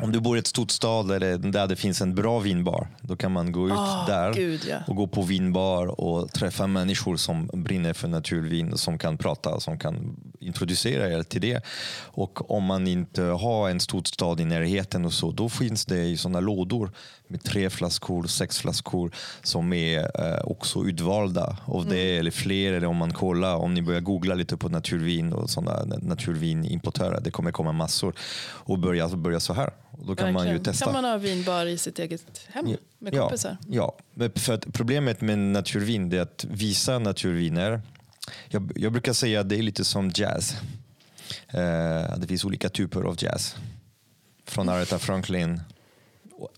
om 0.00 0.12
du 0.12 0.20
bor 0.20 0.36
i 0.36 0.38
ett 0.38 0.46
stort 0.46 0.70
stad 0.70 1.10
eller 1.10 1.38
där 1.38 1.66
det 1.66 1.76
finns 1.76 2.00
en 2.00 2.14
bra 2.14 2.38
vinbar, 2.38 2.88
då 3.00 3.16
kan 3.16 3.32
man 3.32 3.52
gå 3.52 3.66
ut 3.66 3.72
oh, 3.72 4.06
där 4.06 4.32
Gud, 4.34 4.60
ja. 4.68 4.76
och 4.86 4.96
gå 4.96 5.06
på 5.06 5.22
vinbar 5.22 6.00
och 6.00 6.32
träffa 6.32 6.66
människor 6.66 7.16
som 7.16 7.50
brinner 7.52 7.92
för 7.92 8.08
naturvin, 8.08 8.78
som 8.78 8.98
kan 8.98 9.18
prata, 9.18 9.60
som 9.60 9.78
kan 9.78 10.16
introducera 10.40 11.12
er 11.12 11.22
till 11.22 11.40
det. 11.40 11.64
Och 12.04 12.50
om 12.50 12.64
man 12.64 12.86
inte 12.86 13.22
har 13.22 13.70
en 13.70 13.80
stor 13.80 14.02
stad 14.04 14.40
i 14.40 14.44
närheten 14.44 15.04
och 15.04 15.12
så, 15.12 15.30
då 15.30 15.48
finns 15.48 15.84
det 15.84 16.04
i 16.04 16.16
sådana 16.16 16.40
lådor 16.40 16.92
med 17.32 17.42
tre 17.42 17.70
flaskor, 17.70 18.26
sex 18.26 18.58
flaskor 18.58 19.10
som 19.42 19.72
är 19.72 19.98
eh, 19.98 20.44
också 20.44 20.84
utvalda 20.84 21.56
av 21.64 21.86
det 21.86 22.02
mm. 22.02 22.20
eller 22.20 22.30
fler. 22.30 22.72
Eller 22.72 22.86
om 22.86 22.96
man 22.96 23.12
kollar, 23.12 23.56
om 23.56 23.74
ni 23.74 23.82
börjar 23.82 24.00
googla 24.00 24.34
lite 24.34 24.56
på 24.56 24.68
naturvin 24.68 25.32
och 25.32 25.50
sådana 25.50 25.96
naturvinimportörer, 26.02 27.20
det 27.20 27.30
kommer 27.30 27.52
komma 27.52 27.72
massor. 27.72 28.14
Och 28.42 28.78
börja, 28.78 29.08
börja 29.08 29.40
så 29.40 29.52
här. 29.52 29.72
Och 29.90 30.06
då 30.06 30.16
kan 30.16 30.26
Verkligen. 30.26 30.34
man 30.34 30.48
ju 30.48 30.58
testa. 30.58 30.84
Kan 30.84 30.94
man 30.94 31.04
ha 31.04 31.18
vinbar 31.18 31.66
i 31.66 31.78
sitt 31.78 31.98
eget 31.98 32.40
hem 32.48 32.76
med 32.98 33.18
kompisar? 33.18 33.56
Ja, 33.68 33.96
ja. 34.14 34.30
För 34.34 34.56
problemet 34.56 35.20
med 35.20 35.38
naturvin 35.38 36.12
är 36.12 36.20
att 36.20 36.46
vissa 36.50 36.98
naturviner, 36.98 37.82
jag, 38.48 38.72
jag 38.76 38.92
brukar 38.92 39.12
säga 39.12 39.40
att 39.40 39.48
det 39.48 39.56
är 39.56 39.62
lite 39.62 39.84
som 39.84 40.10
jazz. 40.14 40.56
Eh, 41.48 42.18
det 42.18 42.26
finns 42.28 42.44
olika 42.44 42.68
typer 42.68 43.02
av 43.02 43.16
jazz. 43.18 43.56
Från 44.46 44.68
Aretha 44.68 44.98
Franklin 44.98 45.60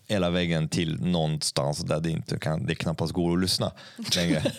hela 0.09 0.31
vägen 0.31 0.69
till 0.69 1.01
någonstans 1.01 1.79
där 1.79 2.01
det 2.01 2.11
inte 2.11 2.39
kan, 2.39 2.67
det 2.67 2.75
knappast 2.75 3.13
går 3.13 3.35
att 3.35 3.41
lyssna 3.41 3.73
längre. 4.17 4.41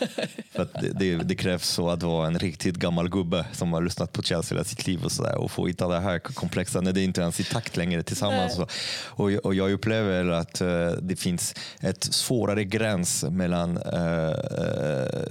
För 0.52 0.68
det, 0.82 0.92
det, 1.00 1.16
det, 1.16 1.36
krävs 1.36 1.68
så 1.68 1.90
att 1.90 2.04
vara 2.04 2.28
en 2.28 2.40
riktigt 2.40 2.76
gammal 2.76 3.10
gubbe 3.10 3.46
som 3.52 3.74
har 3.74 3.82
lyssnat 3.82 4.14
på 4.14 4.24
Chelsea 4.24 4.56
hela 4.56 4.64
sitt 4.64 4.88
liv 4.88 5.04
och, 5.04 5.12
så 5.12 5.24
där, 5.24 5.36
och 5.36 5.52
få 5.52 5.68
hitta 5.68 5.88
det 5.88 6.00
här 6.00 6.20
komplexa 6.20 6.82
när 6.82 6.92
det 6.92 7.04
inte 7.04 7.22
ens 7.22 7.40
är 7.40 7.44
i 7.44 7.46
takt 7.46 7.78
längre 7.78 8.04
tillsammans. 8.04 8.60
Och, 9.06 9.32
och 9.32 9.56
jag 9.56 9.72
upplever 9.72 10.30
att 10.30 10.62
uh, 10.62 10.92
det 10.92 11.16
finns 11.16 11.56
ett 11.80 12.04
svårare 12.04 12.64
gräns 12.64 13.24
mellan 13.24 13.78
uh, 13.78 14.36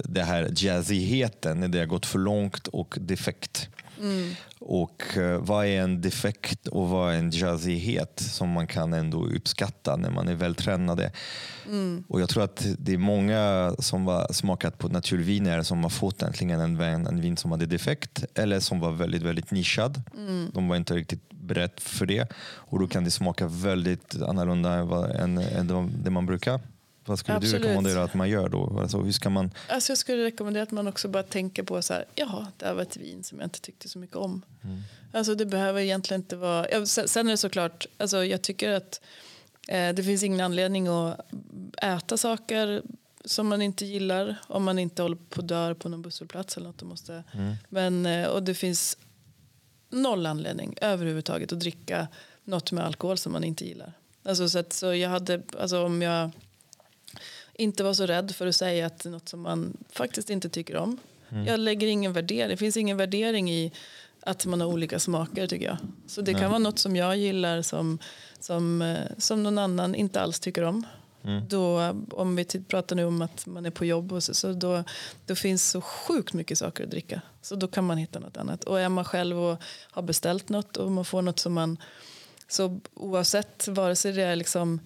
det 0.03 0.23
här 0.23 0.51
jazzigheten 0.55 1.59
när 1.59 1.67
det 1.67 1.79
har 1.79 1.85
gått 1.85 2.05
för 2.05 2.19
långt 2.19 2.67
och 2.67 2.97
defekt. 2.99 3.69
Mm. 4.01 4.29
Och 4.59 5.17
eh, 5.17 5.39
vad 5.39 5.65
är 5.65 5.81
en 5.81 6.01
defekt 6.01 6.67
och 6.67 6.89
vad 6.89 7.13
är 7.13 7.17
en 7.17 7.29
jazzighet 7.29 8.19
som 8.19 8.49
man 8.49 8.67
kan 8.67 8.93
ändå 8.93 9.25
uppskatta 9.25 9.95
när 9.95 10.09
man 10.09 10.27
är 10.27 10.35
vältränade. 10.35 11.11
Mm. 11.65 12.03
Och 12.07 12.21
jag 12.21 12.29
tror 12.29 12.43
att 12.43 12.65
det 12.79 12.93
är 12.93 12.97
många 12.97 13.75
som 13.79 14.07
har 14.07 14.33
smakat 14.33 14.77
på 14.77 14.87
naturviner 14.87 15.63
som 15.63 15.83
har 15.83 15.89
fått 15.89 16.21
äntligen 16.21 16.59
en, 16.59 16.77
vin, 16.77 17.07
en 17.07 17.21
vin 17.21 17.37
som 17.37 17.51
hade 17.51 17.65
defekt 17.65 18.23
eller 18.35 18.59
som 18.59 18.79
var 18.79 18.91
väldigt, 18.91 19.21
väldigt 19.21 19.51
nischad. 19.51 20.01
Mm. 20.17 20.51
De 20.53 20.67
var 20.67 20.75
inte 20.75 20.93
riktigt 20.93 21.29
beredda 21.29 21.73
för 21.77 22.05
det 22.05 22.27
och 22.37 22.79
då 22.79 22.87
kan 22.87 23.03
det 23.03 23.11
smaka 23.11 23.47
väldigt 23.47 24.21
annorlunda 24.21 24.71
än, 25.13 25.37
än 25.37 25.91
det 26.03 26.09
man 26.09 26.25
brukar. 26.25 26.59
Vad 27.05 27.19
skulle 27.19 27.37
Absolut. 27.37 27.61
du 27.61 27.67
rekommendera 27.67 28.03
att 28.03 28.13
man 28.13 28.29
gör 28.29 28.49
då? 28.49 28.79
Alltså, 28.79 28.97
hur 28.97 29.11
ska 29.11 29.29
man... 29.29 29.51
alltså 29.69 29.91
jag 29.91 29.97
skulle 29.97 30.23
rekommendera 30.23 30.63
att 30.63 30.71
man 30.71 30.87
också 30.87 31.07
bara 31.07 31.23
tänker 31.23 31.63
på 31.63 31.81
så 31.81 31.93
här, 31.93 32.05
jaha, 32.15 32.47
det 32.57 32.65
här 32.65 32.73
var 32.73 32.81
ett 32.81 32.97
vin 32.97 33.23
som 33.23 33.39
jag 33.39 33.45
inte 33.45 33.61
tyckte 33.61 33.89
så 33.89 33.99
mycket 33.99 34.15
om. 34.15 34.41
Mm. 34.63 34.81
Alltså 35.13 35.35
det 35.35 35.45
behöver 35.45 35.81
egentligen 35.81 36.21
inte 36.21 36.35
vara, 36.35 36.69
ja, 36.71 36.85
sen 36.85 37.27
är 37.27 37.31
det 37.31 37.37
såklart, 37.37 37.87
alltså 37.97 38.25
jag 38.25 38.41
tycker 38.41 38.71
att 38.71 39.01
eh, 39.67 39.89
det 39.93 40.03
finns 40.03 40.23
ingen 40.23 40.41
anledning 40.41 40.87
att 40.87 41.19
äta 41.81 42.17
saker 42.17 42.81
som 43.25 43.47
man 43.47 43.61
inte 43.61 43.85
gillar 43.85 44.35
om 44.47 44.63
man 44.63 44.79
inte 44.79 45.01
håller 45.01 45.17
på 45.29 45.41
att 45.41 45.47
dö 45.47 45.75
på 45.75 45.89
någon 45.89 46.01
busshållplats 46.01 46.57
eller 46.57 46.67
något. 46.67 46.83
Måste. 46.83 47.23
Mm. 47.33 47.55
Men, 47.69 48.05
eh, 48.05 48.27
och 48.27 48.43
det 48.43 48.53
finns 48.53 48.97
noll 49.89 50.25
anledning 50.25 50.75
överhuvudtaget 50.81 51.53
att 51.53 51.59
dricka 51.59 52.07
något 52.43 52.71
med 52.71 52.85
alkohol 52.85 53.17
som 53.17 53.31
man 53.31 53.43
inte 53.43 53.65
gillar. 53.65 53.93
Alltså, 54.23 54.49
så, 54.49 54.59
att, 54.59 54.73
så 54.73 54.93
jag 54.93 55.09
hade, 55.09 55.41
alltså 55.59 55.85
om 55.85 56.01
jag 56.01 56.31
inte 57.57 57.83
vara 57.83 57.93
så 57.93 58.05
rädd 58.05 58.35
för 58.35 58.47
att 58.47 58.55
säga 58.55 58.85
att 58.85 58.99
det 58.99 59.09
är 59.09 59.11
något 59.11 59.29
som 59.29 59.41
man 59.41 59.77
faktiskt 59.89 60.29
inte 60.29 60.49
tycker 60.49 60.75
om. 60.75 60.97
Mm. 61.29 61.45
Jag 61.45 61.59
lägger 61.59 61.87
ingen 61.87 62.13
värdering, 62.13 62.49
det 62.49 62.57
finns 62.57 62.77
ingen 62.77 62.97
värdering 62.97 63.51
i 63.51 63.71
att 64.19 64.45
man 64.45 64.61
har 64.61 64.67
olika 64.67 64.99
smaker 64.99 65.47
tycker 65.47 65.65
jag. 65.65 65.77
Så 66.07 66.21
det 66.21 66.33
kan 66.33 66.49
vara 66.49 66.59
något 66.59 66.79
som 66.79 66.95
jag 66.95 67.17
gillar 67.17 67.61
som, 67.61 67.99
som, 68.39 68.81
eh, 68.81 68.97
som 69.17 69.43
någon 69.43 69.57
annan 69.57 69.95
inte 69.95 70.21
alls 70.21 70.39
tycker 70.39 70.63
om. 70.63 70.85
Mm. 71.23 71.47
Då, 71.47 71.95
om 72.11 72.35
vi 72.35 72.45
pratar 72.45 72.95
nu 72.95 73.05
om 73.05 73.21
att 73.21 73.45
man 73.45 73.65
är 73.65 73.69
på 73.69 73.85
jobb 73.85 74.13
och 74.13 74.23
så, 74.23 74.33
så 74.33 74.53
då, 74.53 74.83
då 75.25 75.35
finns 75.35 75.69
så 75.69 75.81
sjukt 75.81 76.33
mycket 76.33 76.57
saker 76.57 76.83
att 76.83 76.91
dricka. 76.91 77.21
Så 77.41 77.55
då 77.55 77.67
kan 77.67 77.85
man 77.85 77.97
hitta 77.97 78.19
något 78.19 78.37
annat. 78.37 78.63
Och 78.63 78.79
är 78.79 78.89
man 78.89 79.05
själv 79.05 79.43
och 79.43 79.61
har 79.91 80.01
beställt 80.01 80.49
något 80.49 80.77
och 80.77 80.91
man 80.91 81.05
får 81.05 81.21
något 81.21 81.39
som 81.39 81.53
man 81.53 81.77
så 82.47 82.79
oavsett 82.93 83.67
vare 83.67 83.95
sig 83.95 84.11
det 84.11 84.21
är 84.21 84.35
liksom 84.35 84.79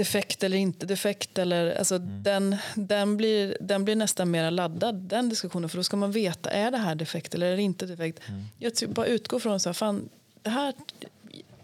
defekt 0.00 0.42
eller 0.42 0.56
inte 0.56 0.86
defekt. 0.86 1.38
Eller, 1.38 1.76
alltså 1.76 1.96
mm. 1.96 2.22
den, 2.22 2.56
den, 2.74 3.16
blir, 3.16 3.56
den 3.60 3.84
blir 3.84 3.96
nästan 3.96 4.30
mer 4.30 4.50
laddad, 4.50 4.94
den 4.94 5.28
diskussionen. 5.28 5.68
För 5.68 5.76
då 5.76 5.84
ska 5.84 5.96
man 5.96 6.12
veta, 6.12 6.50
är 6.50 6.70
det 6.70 6.78
här 6.78 6.94
defekt 6.94 7.34
eller 7.34 7.46
är 7.46 7.56
det 7.56 7.62
inte 7.62 7.86
defekt? 7.86 8.20
Mm. 8.28 8.44
Jag 8.58 8.74
typ 8.74 8.90
bara 8.90 9.06
utgår 9.06 9.38
från 9.38 9.60
så 9.60 9.68
här, 9.68 9.74
fan, 9.74 10.08
det 10.42 10.50
här, 10.50 10.74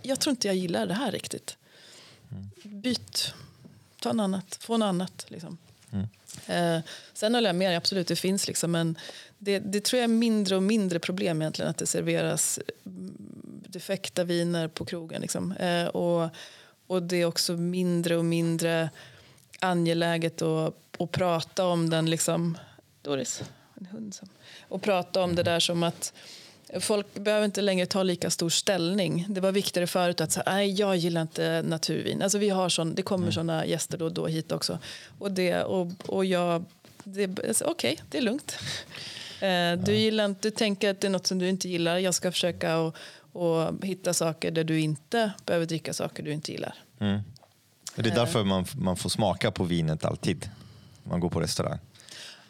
jag 0.03 0.21
tror 0.21 0.31
inte 0.31 0.47
jag 0.47 0.57
gillar 0.57 0.87
det 0.87 0.95
här 0.95 1.13
riktigt. 1.13 1.57
Mm. 2.31 2.81
Byt, 2.81 3.35
ta 4.01 4.11
en 4.11 4.21
annat, 4.21 4.59
få 4.61 4.77
något 4.77 4.87
annat. 4.87 5.27
Liksom. 5.29 5.59
Mm. 5.93 6.07
Eh, 6.47 6.83
sen 7.13 7.35
håller 7.35 7.49
jag 7.49 7.57
med, 7.57 7.77
absolut 7.77 8.09
det 8.09 8.17
finns 8.17 8.47
liksom 8.47 8.75
en, 8.75 8.99
det, 9.39 9.59
det 9.59 9.85
tror 9.85 9.99
jag 9.99 10.05
är 10.05 10.15
mindre 10.15 10.57
och 10.57 10.63
mindre 10.63 10.99
problem 10.99 11.43
egentligen 11.43 11.71
att 11.71 11.79
det 11.79 11.87
serveras 11.87 12.59
mm, 12.87 13.15
defekta 13.69 14.25
viner 14.25 14.69
på 14.69 14.85
krogen. 14.85 15.23
Liksom. 15.23 15.53
Eh, 15.53 15.87
och 15.87 16.31
och 16.87 17.03
det 17.03 17.17
är 17.17 17.25
också 17.25 17.53
mindre 17.53 18.17
och 18.17 18.25
mindre 18.25 18.91
angeläget 19.61 20.43
att, 20.43 20.75
att 20.99 21.13
prata 21.13 21.67
om 21.67 21.91
den 21.91 22.11
liksom... 22.11 22.59
Doris, 23.03 23.43
en 23.75 23.87
hund 23.87 24.15
som... 24.15 24.29
Och 24.69 24.83
prata 24.83 25.23
om 25.23 25.35
det 25.35 25.43
där 25.43 25.61
som 25.61 25.83
att 25.83 26.13
folk 26.81 27.15
behöver 27.15 27.45
inte 27.45 27.61
längre 27.61 27.87
ta 27.87 28.03
lika 28.03 28.31
stor 28.31 28.51
ställning. 28.51 29.27
Det 29.29 29.41
var 29.41 29.53
viktigare 29.53 29.87
förut 29.87 30.21
att 30.21 30.33
säga, 30.33 30.45
nej 30.47 30.73
jag 30.73 30.97
gillar 30.97 31.23
inte 31.23 31.63
naturvin. 31.63 32.23
Alltså 32.23 32.39
vi 32.39 32.49
har 32.49 32.69
sån, 32.69 32.95
det 32.95 33.03
kommer 33.03 33.25
mm. 33.25 33.33
såna 33.33 33.67
gäster 33.67 33.99
då 33.99 34.05
och 34.05 34.13
då 34.13 34.27
hit 34.27 34.53
också. 34.53 34.79
Och, 35.19 35.33
det, 35.33 35.63
och, 35.63 35.93
och 36.07 36.25
jag, 36.25 36.65
okej, 37.05 37.35
okay, 37.65 37.97
det 38.11 38.19
är 38.19 38.23
lugnt. 38.23 38.59
Eh, 39.41 39.73
du, 39.85 39.95
gillar, 39.95 40.35
du 40.41 40.51
tänker 40.51 40.91
att 40.91 41.01
det 41.01 41.07
är 41.07 41.11
något 41.11 41.27
som 41.27 41.39
du 41.39 41.49
inte 41.49 41.69
gillar. 41.69 41.99
Jag 41.99 42.15
ska 42.15 42.33
försöka 42.33 42.79
och, 42.79 42.97
och 43.37 43.85
hitta 43.85 44.15
saker 44.15 44.51
där 44.51 44.65
du 44.65 44.81
inte 44.81 45.33
behöver 45.47 45.67
dricka 45.67 45.93
saker 45.93 46.23
du 46.23 46.33
inte 46.33 46.53
gillar. 46.53 46.75
Mm. 46.99 47.21
Det 47.97 48.11
är 48.11 48.15
därför 48.15 48.45
man, 48.45 48.67
man 48.77 48.97
får 48.97 49.11
smaka 49.11 49.51
på 49.51 49.65
vinet 49.65 50.05
alltid. 50.05 50.51
Man 51.03 51.21
går 51.21 51.31
på 51.31 51.41
restaurang. 51.41 51.79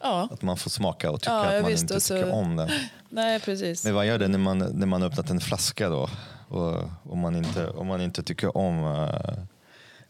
Ja. 0.00 0.28
Att 0.32 0.42
man 0.42 0.56
får 0.56 0.70
smaka 0.70 1.10
och 1.10 1.20
tycka 1.20 1.32
ja, 1.32 1.44
att 1.44 1.62
man 1.62 1.70
visst, 1.70 1.82
inte 1.82 2.00
så... 2.00 2.14
tycker 2.14 2.32
om 2.32 2.56
den. 2.56 2.70
Nej, 3.08 3.40
precis. 3.40 3.84
Men 3.84 3.94
vad 3.94 4.06
gör 4.06 4.18
det 4.18 4.28
när 4.28 4.38
man, 4.38 4.58
när 4.58 4.86
man 4.86 5.02
öppnat 5.02 5.30
en 5.30 5.40
flaska 5.40 5.88
då? 5.88 6.08
Och, 6.48 6.82
om, 7.02 7.18
man 7.18 7.36
inte, 7.36 7.68
om 7.68 7.86
man 7.86 8.00
inte 8.00 8.22
tycker 8.22 8.56
om... 8.56 8.84
Uh... 8.84 9.10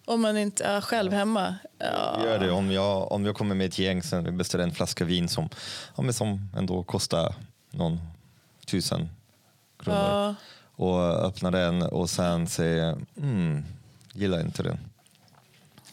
Om 0.05 0.21
man 0.21 0.39
inte 0.39 0.65
är 0.65 0.81
själv 0.81 1.13
hemma? 1.13 1.55
Ja. 1.79 2.25
Gör 2.25 2.39
det. 2.39 2.51
Om 2.51 2.73
jag, 2.73 3.13
om 3.13 3.25
jag 3.25 3.37
kommer 3.37 3.55
med 3.55 3.67
ett 3.67 3.79
gäng 3.79 4.03
som 4.03 4.37
beställer 4.37 4.65
en 4.65 4.73
flaska 4.73 5.05
vin 5.05 5.29
som, 5.29 5.49
ja, 5.97 6.13
som 6.13 6.51
ändå 6.57 6.83
kostar 6.83 7.35
någon 7.71 8.01
tusen 8.67 9.09
kronor. 9.79 9.99
Ja 9.99 10.35
och 10.77 11.01
öppnar 11.01 11.51
den 11.51 11.83
och 11.83 12.11
sen 12.11 12.47
säger 12.47 12.97
mm, 13.17 13.65
gillar 14.13 14.41
inte 14.41 14.63
den. 14.63 14.79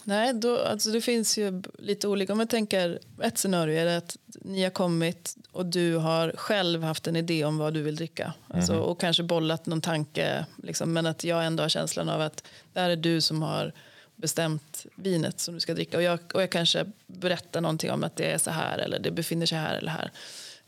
Nej, 0.03 0.34
då, 0.34 0.57
alltså 0.57 0.91
det 0.91 1.01
finns 1.01 1.38
ju 1.38 1.61
lite 1.79 2.07
olika. 2.07 2.34
Om 2.34 2.39
jag 2.39 2.49
tänker, 2.49 2.99
ett 3.21 3.38
scenario 3.38 3.79
är 3.79 3.97
att 3.97 4.17
ni 4.41 4.63
har 4.63 4.69
kommit 4.69 5.36
och 5.51 5.65
du 5.65 5.95
har 5.95 6.34
själv 6.36 6.84
haft 6.84 7.07
en 7.07 7.15
idé 7.15 7.45
om 7.45 7.57
vad 7.57 7.73
du 7.73 7.81
vill 7.81 7.95
dricka. 7.95 8.23
Mm. 8.23 8.59
Alltså, 8.59 8.75
och 8.75 8.99
kanske 8.99 9.23
bollat 9.23 9.65
någon 9.65 9.81
tanke. 9.81 10.45
Liksom, 10.63 10.93
men 10.93 11.05
att 11.05 11.23
jag 11.23 11.45
ändå 11.45 11.63
har 11.63 11.69
känslan 11.69 12.09
av 12.09 12.21
att 12.21 12.43
det 12.73 12.79
är 12.79 12.95
du 12.95 13.21
som 13.21 13.41
har 13.41 13.73
bestämt 14.15 14.86
vinet 14.95 15.39
som 15.39 15.53
du 15.53 15.59
ska 15.59 15.73
dricka. 15.73 15.97
Och 15.97 16.03
jag, 16.03 16.19
och 16.34 16.41
jag 16.41 16.49
kanske 16.49 16.86
berättar 17.07 17.61
någonting 17.61 17.91
om 17.91 18.03
att 18.03 18.15
det 18.15 18.31
är 18.31 18.38
så 18.38 18.51
här 18.51 18.77
eller 18.77 18.99
det 18.99 19.11
befinner 19.11 19.45
sig 19.45 19.57
här 19.57 19.75
eller 19.75 19.91
här. 19.91 20.11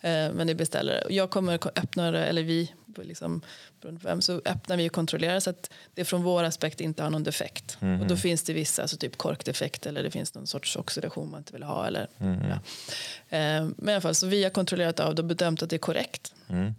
Eh, 0.01 0.33
men 0.33 0.47
det 0.47 0.55
beställer 0.55 1.03
Jag 1.09 1.29
kommer 1.29 1.53
öppna 1.53 2.11
det, 2.11 2.25
eller 2.25 2.43
vi, 2.43 2.71
liksom, 3.03 3.41
vem, 3.91 4.21
så 4.21 4.41
öppnar 4.45 4.77
vi 4.77 4.89
och 4.89 4.93
kontrollerar 4.93 5.39
så 5.39 5.49
att 5.49 5.69
det 5.93 6.05
från 6.05 6.23
vår 6.23 6.43
aspekt 6.43 6.81
inte 6.81 7.03
har 7.03 7.09
någon 7.09 7.23
defekt. 7.23 7.77
Mm. 7.81 8.01
Och 8.01 8.07
då 8.07 8.17
finns 8.17 8.43
det 8.43 8.53
vissa, 8.53 8.81
alltså 8.81 8.97
typ 8.97 9.17
korkdefekt 9.17 9.85
eller 9.85 10.03
det 10.03 10.11
finns 10.11 10.33
någon 10.33 10.47
sorts 10.47 10.75
oxidation 10.75 11.31
man 11.31 11.37
inte 11.39 11.53
vill 11.53 11.63
ha. 11.63 11.87
Eller, 11.87 12.07
mm. 12.19 12.39
ja. 12.49 12.55
Eh, 13.37 13.67
men 13.77 13.89
i 13.89 13.91
alla 13.91 14.01
fall, 14.01 14.15
så 14.15 14.27
vi 14.27 14.43
har 14.43 14.49
kontrollerat 14.49 14.99
av 14.99 15.15
det 15.15 15.21
och 15.21 15.27
bedömt 15.27 15.63
att 15.63 15.69
det 15.69 15.75
är 15.75 15.77
korrekt. 15.77 16.33
Mm. 16.47 16.73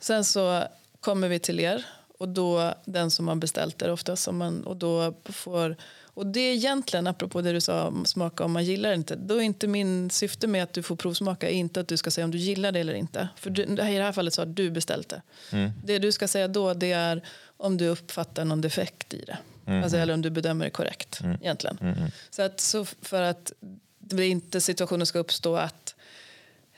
Sen 0.00 0.24
så 0.24 0.64
kommer 1.00 1.28
vi 1.28 1.38
till 1.38 1.60
er 1.60 1.84
och 2.18 2.28
då 2.28 2.74
den 2.84 3.10
som 3.10 3.28
har 3.28 3.34
beställt 3.34 3.78
det 3.78 3.92
oftast 3.92 4.22
som 4.22 4.36
man, 4.36 4.64
och 4.64 4.76
då 4.76 5.14
får 5.24 5.76
och 6.14 6.26
det 6.26 6.40
är 6.40 6.54
egentligen, 6.54 7.06
apropå 7.06 7.42
det 7.42 7.52
du 7.52 7.60
sa 7.60 7.86
om 7.86 8.04
smaka 8.04 8.44
om 8.44 8.52
man 8.52 8.64
gillar 8.64 8.88
det 8.88 8.94
inte, 8.94 9.16
då 9.16 9.36
är 9.36 9.40
inte 9.40 9.66
min 9.66 10.10
syfte 10.10 10.46
med 10.46 10.62
att 10.62 10.72
du 10.72 10.82
får 10.82 10.96
provsmaka 10.96 11.48
inte 11.50 11.80
att 11.80 11.88
du 11.88 11.96
ska 11.96 12.10
säga 12.10 12.24
om 12.24 12.30
du 12.30 12.38
gillar 12.38 12.72
det 12.72 12.80
eller 12.80 12.94
inte. 12.94 13.28
För 13.36 13.50
du, 13.50 13.62
i 13.62 13.74
det 13.74 13.82
här 13.82 14.12
fallet 14.12 14.34
så 14.34 14.40
har 14.40 14.46
du 14.46 14.70
beställt 14.70 15.08
det. 15.08 15.22
Mm. 15.52 15.70
Det 15.84 15.98
du 15.98 16.12
ska 16.12 16.28
säga 16.28 16.48
då 16.48 16.74
det 16.74 16.92
är 16.92 17.22
om 17.56 17.76
du 17.76 17.88
uppfattar 17.88 18.44
någon 18.44 18.60
defekt 18.60 19.14
i 19.14 19.24
det. 19.26 19.38
Mm. 19.66 19.82
Alltså, 19.82 19.98
eller 19.98 20.14
om 20.14 20.22
du 20.22 20.30
bedömer 20.30 20.64
det 20.64 20.70
korrekt 20.70 21.20
mm. 21.20 21.36
egentligen. 21.40 21.78
Mm. 21.80 22.10
Så 22.30 22.42
att 22.42 22.60
så 22.60 22.84
för 22.84 23.22
att 23.22 23.52
det 23.98 24.26
inte 24.26 24.60
situationen 24.60 25.06
ska 25.06 25.18
uppstå 25.18 25.56
att 25.56 25.94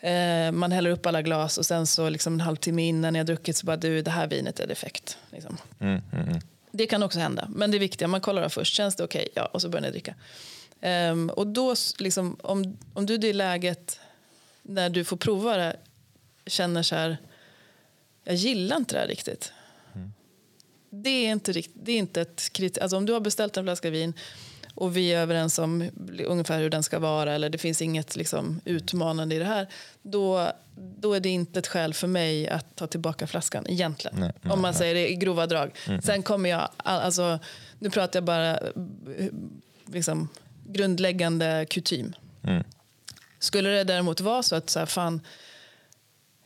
eh, 0.00 0.52
man 0.52 0.72
häller 0.72 0.90
upp 0.90 1.06
alla 1.06 1.22
glas 1.22 1.58
och 1.58 1.66
sen 1.66 1.86
så 1.86 2.08
liksom 2.08 2.34
en 2.34 2.40
halvtimme 2.40 2.88
innan 2.88 3.14
jag 3.14 3.26
druckit 3.26 3.56
så 3.56 3.66
bara 3.66 3.76
du 3.76 4.02
det 4.02 4.10
här 4.10 4.26
vinet 4.26 4.60
är 4.60 4.66
defekt. 4.66 5.18
Liksom. 5.30 5.56
Det 6.76 6.86
kan 6.86 7.02
också 7.02 7.18
hända, 7.18 7.48
men 7.54 7.70
det 7.70 7.76
är 7.76 7.78
viktiga. 7.78 8.08
Man 8.08 8.20
kollar 8.20 8.48
först, 8.48 8.74
känns 8.74 8.96
det 8.96 9.04
okej? 9.04 9.22
Okay? 9.22 9.32
Ja, 9.34 9.46
och 9.46 9.62
så 9.62 9.68
börjar 9.68 9.82
ni 9.82 9.90
dricka. 9.90 10.14
Um, 10.80 11.30
och 11.30 11.46
då, 11.46 11.74
liksom, 11.98 12.36
om, 12.42 12.78
om 12.94 13.06
du 13.06 13.18
det 13.18 13.32
läget 13.32 14.00
när 14.62 14.90
du 14.90 15.04
får 15.04 15.16
prova 15.16 15.56
det 15.56 15.76
känner 16.46 16.82
så 16.82 16.94
här, 16.94 17.18
jag 18.24 18.34
gillar 18.34 18.76
inte 18.76 18.94
det 18.94 19.00
här 19.00 19.08
riktigt. 19.08 19.52
Mm. 19.94 20.12
Det 20.90 21.10
är 21.10 21.32
inte, 21.32 21.52
det 21.74 21.92
är 21.92 21.98
inte 21.98 22.20
ett 22.20 22.52
kriterium. 22.52 22.82
Alltså 22.82 22.96
om 22.96 23.06
du 23.06 23.12
har 23.12 23.20
beställt 23.20 23.56
en 23.56 23.64
flaska 23.64 23.90
vin 23.90 24.14
och 24.76 24.96
vi 24.96 25.12
är 25.12 25.20
överens 25.20 25.58
om 25.58 25.90
ungefär 26.26 26.58
hur 26.58 26.70
den 26.70 26.82
ska 26.82 26.98
vara 26.98 27.34
eller 27.34 27.50
det 27.50 27.58
finns 27.58 27.82
inget 27.82 28.16
liksom, 28.16 28.60
utmanande 28.64 29.34
i 29.34 29.38
det 29.38 29.44
här 29.44 29.68
då, 30.02 30.52
då 30.74 31.14
är 31.14 31.20
det 31.20 31.28
inte 31.28 31.58
ett 31.58 31.66
skäl 31.66 31.94
för 31.94 32.06
mig 32.06 32.48
att 32.48 32.76
ta 32.76 32.86
tillbaka 32.86 33.26
flaskan 33.26 33.66
egentligen. 33.68 34.16
Nej, 34.20 34.32
nej, 34.42 34.52
om 34.52 34.62
man 34.62 34.70
nej. 34.70 34.78
säger 34.78 34.94
det 34.94 35.12
i 35.12 35.14
grova 35.14 35.46
drag. 35.46 35.70
Mm. 35.88 36.02
Sen 36.02 36.22
kommer 36.22 36.50
jag, 36.50 36.68
alltså, 36.76 37.38
nu 37.78 37.90
pratar 37.90 38.16
jag 38.16 38.24
bara 38.24 38.58
liksom, 39.86 40.28
grundläggande 40.66 41.66
kutym. 41.70 42.14
Mm. 42.42 42.64
Skulle 43.38 43.68
det 43.68 43.84
däremot 43.84 44.20
vara 44.20 44.42
så 44.42 44.56
att 44.56 44.70
så 44.70 44.78
här, 44.78 44.86
fan, 44.86 45.20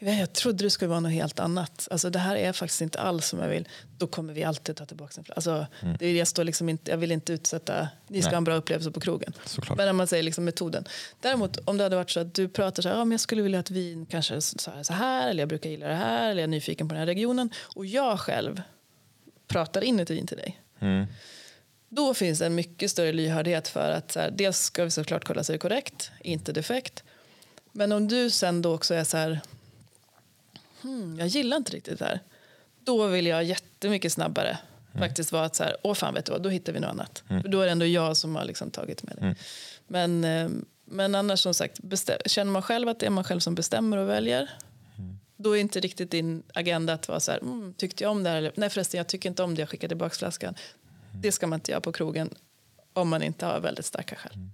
jag 0.01 0.33
trodde 0.33 0.65
det 0.65 0.71
skulle 0.71 0.89
vara 0.89 1.01
något 1.01 1.13
helt 1.13 1.41
annat. 1.41 1.89
Alltså, 1.91 2.11
det 2.11 2.19
här 2.19 2.37
är 2.37 2.53
faktiskt 2.53 2.81
inte 2.81 3.01
alls 3.01 3.27
som 3.27 3.39
jag 3.39 3.49
vill. 3.49 3.69
Då 3.99 4.07
kommer 4.07 4.33
vi 4.33 4.45
alltid 4.45 4.77
ta 4.77 4.87
tillbaka 4.87 5.21
en 5.21 5.25
alltså, 5.35 5.67
mm. 5.83 5.97
det, 5.99 6.13
jag, 6.13 6.29
står 6.29 6.45
liksom 6.45 6.69
inte, 6.69 6.91
jag 6.91 6.99
vill 6.99 7.13
inte 7.13 7.33
utsätta, 7.33 7.89
ni 8.09 8.23
ska 8.23 8.31
ha 8.31 8.37
en 8.37 8.45
bra 8.45 8.55
upplevelse 8.55 8.91
på 8.91 9.01
krogen. 9.01 9.33
Såklart. 9.45 9.79
Men 9.79 9.87
när 9.87 9.93
man 9.93 10.07
säger 10.07 10.23
liksom 10.23 10.45
metoden. 10.45 10.85
Däremot 11.21 11.59
om 11.65 11.77
det 11.77 11.83
hade 11.83 11.97
varit 11.97 12.11
så 12.11 12.21
att 12.21 12.35
du 12.35 12.49
pratar 12.49 12.83
så 12.83 12.89
här, 12.89 12.97
ja, 12.97 13.05
men 13.05 13.11
jag 13.11 13.21
skulle 13.21 13.43
vilja 13.43 13.61
att 13.61 13.71
vin 13.71 14.07
kanske 14.07 14.41
så 14.41 14.71
här, 14.71 14.83
så 14.83 14.93
här, 14.93 15.31
eller 15.31 15.43
jag 15.43 15.49
brukar 15.49 15.71
gilla 15.71 15.89
det 15.89 15.95
här, 15.95 16.31
eller 16.31 16.41
jag 16.41 16.45
är 16.45 16.49
nyfiken 16.49 16.89
på 16.89 16.95
den 16.95 17.01
här 17.01 17.07
regionen. 17.07 17.51
Och 17.75 17.87
jag 17.87 18.21
själv 18.21 18.63
pratar 19.49 19.85
in 19.85 20.01
ett 20.01 20.11
vin 20.11 20.27
till 20.27 20.37
dig. 20.37 20.61
Mm. 20.81 21.07
Då 21.89 22.15
finns 22.15 22.39
det 22.39 22.47
en 22.47 22.55
mycket 22.55 22.91
större 22.91 23.13
lyhördhet 23.13 23.69
för 23.69 23.91
att 23.91 24.13
så 24.13 24.21
här, 24.21 24.31
dels 24.31 24.59
ska 24.59 24.85
vi 24.85 24.91
såklart 24.91 25.25
kolla 25.25 25.45
så 25.45 25.53
är 25.53 25.55
det 25.55 25.59
korrekt, 25.59 26.11
inte 26.21 26.53
defekt. 26.53 27.05
Men 27.73 27.93
om 27.93 28.09
du 28.09 28.31
sen 28.31 28.63
då 28.63 28.75
också 28.75 28.95
är 28.95 29.05
så 29.05 29.17
här, 29.17 29.41
hmm, 30.83 31.19
jag 31.19 31.29
gillar 31.29 31.57
inte 31.57 31.73
riktigt 31.73 31.99
det 31.99 32.05
här. 32.05 32.21
Då 32.85 33.07
vill 33.07 33.27
jag 33.27 33.45
jättemycket 33.45 34.13
snabbare 34.13 34.59
mm. 34.93 35.09
faktiskt 35.09 35.33
vara 35.33 35.45
att 35.45 35.57
så 35.57 35.65
här, 35.65 35.77
åh 35.83 35.95
fan 35.95 36.15
vet 36.15 36.25
du 36.25 36.33
vad, 36.33 36.43
då 36.43 36.49
hittar 36.49 36.73
vi 36.73 36.81
något 36.81 36.91
annat. 36.91 37.25
Mm. 37.29 37.43
För 37.43 37.49
då 37.49 37.61
är 37.61 37.67
det 37.67 37.73
ändå 37.73 37.87
jag 37.87 38.17
som 38.17 38.37
har 38.37 38.45
liksom 38.45 38.71
tagit 38.71 39.03
med 39.03 39.17
det. 39.17 39.23
Mm. 39.23 39.35
Men, 39.87 40.25
eh, 40.25 40.51
men 40.85 41.15
annars 41.15 41.41
som 41.41 41.55
sagt, 41.55 41.81
känner 42.27 42.53
man 42.53 42.63
själv 42.63 42.89
att 42.89 42.99
det 42.99 43.07
är 43.07 43.11
man 43.11 43.25
själv 43.25 43.41
som 43.41 43.55
bestämmer 43.55 43.97
och 43.97 44.09
väljer 44.09 44.51
mm. 44.99 45.19
då 45.37 45.57
är 45.57 45.61
inte 45.61 45.81
riktigt 45.81 46.11
din 46.11 46.43
agenda 46.55 46.93
att 46.93 47.09
vara 47.09 47.21
så 47.21 47.33
här, 47.33 47.39
mm, 47.39 47.75
tyckte 47.75 48.05
jag 48.05 48.11
om 48.11 48.23
det 48.23 48.31
här? 48.31 48.37
Eller, 48.37 48.53
nej 48.55 48.71
förresten, 48.71 48.99
jag 48.99 49.07
tycker 49.07 49.29
inte 49.29 49.43
om 49.43 49.55
det, 49.55 49.63
jag 49.63 49.69
skickar 49.69 49.89
tillbaka 49.89 50.15
flaskan. 50.15 50.55
Mm. 51.11 51.23
Det 51.23 51.33
ska 51.33 51.47
man 51.47 51.57
inte 51.57 51.71
göra 51.71 51.81
på 51.81 51.93
krogen 51.93 52.35
om 52.93 53.09
man 53.09 53.23
inte 53.23 53.47
har 53.47 53.61
väldigt 53.61 53.87
starka 53.87 54.17
skäl. 54.17 54.33
Mm. 54.35 54.51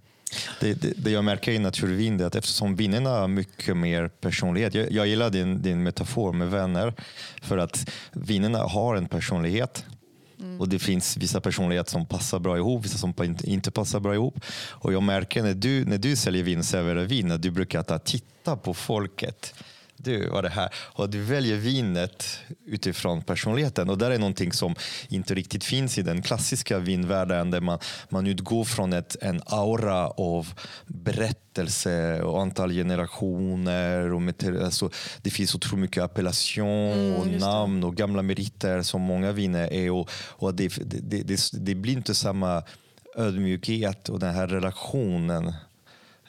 Det, 0.59 0.73
det, 0.73 0.93
det, 0.97 1.11
jag 1.11 1.23
märker 1.23 1.51
i 1.51 1.59
naturvin 1.59 2.19
är 2.19 2.25
att 2.25 2.35
eftersom 2.35 2.75
vinerna 2.75 3.09
har 3.09 3.27
mycket 3.27 3.77
mer 3.77 4.07
personlighet. 4.07 4.73
Jag, 4.73 4.91
jag 4.91 5.07
gillar 5.07 5.29
din, 5.29 5.61
din 5.61 5.83
metafor 5.83 6.33
med 6.33 6.51
vänner. 6.51 6.93
För 7.41 7.57
att 7.57 7.89
vinerna 8.11 8.59
har 8.59 8.95
en 8.95 9.07
personlighet. 9.07 9.85
Mm. 10.39 10.61
Och 10.61 10.69
det 10.69 10.79
finns 10.79 11.17
vissa 11.17 11.41
personligheter 11.41 11.91
som 11.91 12.05
passar 12.05 12.39
bra 12.39 12.57
ihop, 12.57 12.85
vissa 12.85 12.97
som 12.97 13.13
inte 13.43 13.71
passar 13.71 13.99
bra 13.99 14.13
ihop. 14.13 14.39
Och 14.69 14.93
jag 14.93 15.03
märker 15.03 15.43
när 15.43 15.53
du, 15.53 15.85
när 15.85 15.97
du 15.97 16.15
säljer 16.15 16.43
vin, 16.43 16.63
serverar 16.63 17.03
vin, 17.03 17.31
att 17.31 17.41
du 17.41 17.51
brukar 17.51 17.83
ta, 17.83 17.99
titta 17.99 18.57
på 18.57 18.73
folket 18.73 19.53
du 19.97 20.29
var 20.29 20.41
det 20.41 20.49
här. 20.49 20.69
Och 20.75 21.09
du 21.09 21.21
väljer 21.21 21.57
vinet 21.57 22.39
utifrån 22.65 23.21
personligheten. 23.21 23.89
Och 23.89 23.97
det 23.97 24.05
är 24.15 24.19
någonting 24.19 24.51
som 24.51 24.75
inte 25.09 25.35
riktigt 25.35 25.63
finns 25.63 25.97
i 25.97 26.01
den 26.01 26.21
klassiska 26.21 26.79
vinvärlden 26.79 27.51
där 27.51 27.61
man, 27.61 27.79
man 28.09 28.27
utgår 28.27 28.63
från 28.63 28.93
ett, 28.93 29.15
en 29.21 29.41
aura 29.45 30.07
av 30.07 30.47
berättelse 30.85 32.21
och 32.21 32.41
antal 32.41 32.71
generationer. 32.71 34.13
Och 34.13 34.21
med, 34.21 34.61
alltså, 34.63 34.89
det 35.21 35.29
finns 35.29 35.55
otroligt 35.55 35.81
mycket 35.81 36.03
appellation 36.03 36.91
mm, 36.91 37.15
och 37.15 37.27
namn 37.27 37.83
och 37.83 37.95
gamla 37.95 38.21
meriter 38.21 38.81
som 38.81 39.01
många 39.01 39.31
viner 39.31 39.73
är. 39.73 39.91
Och, 39.91 40.09
och 40.11 40.53
det, 40.53 40.73
det, 40.85 41.23
det, 41.23 41.49
det 41.53 41.75
blir 41.75 41.93
inte 41.93 42.15
samma 42.15 42.63
ödmjukhet 43.15 44.09
och 44.09 44.19
den 44.19 44.35
här 44.35 44.47
relationen. 44.47 45.47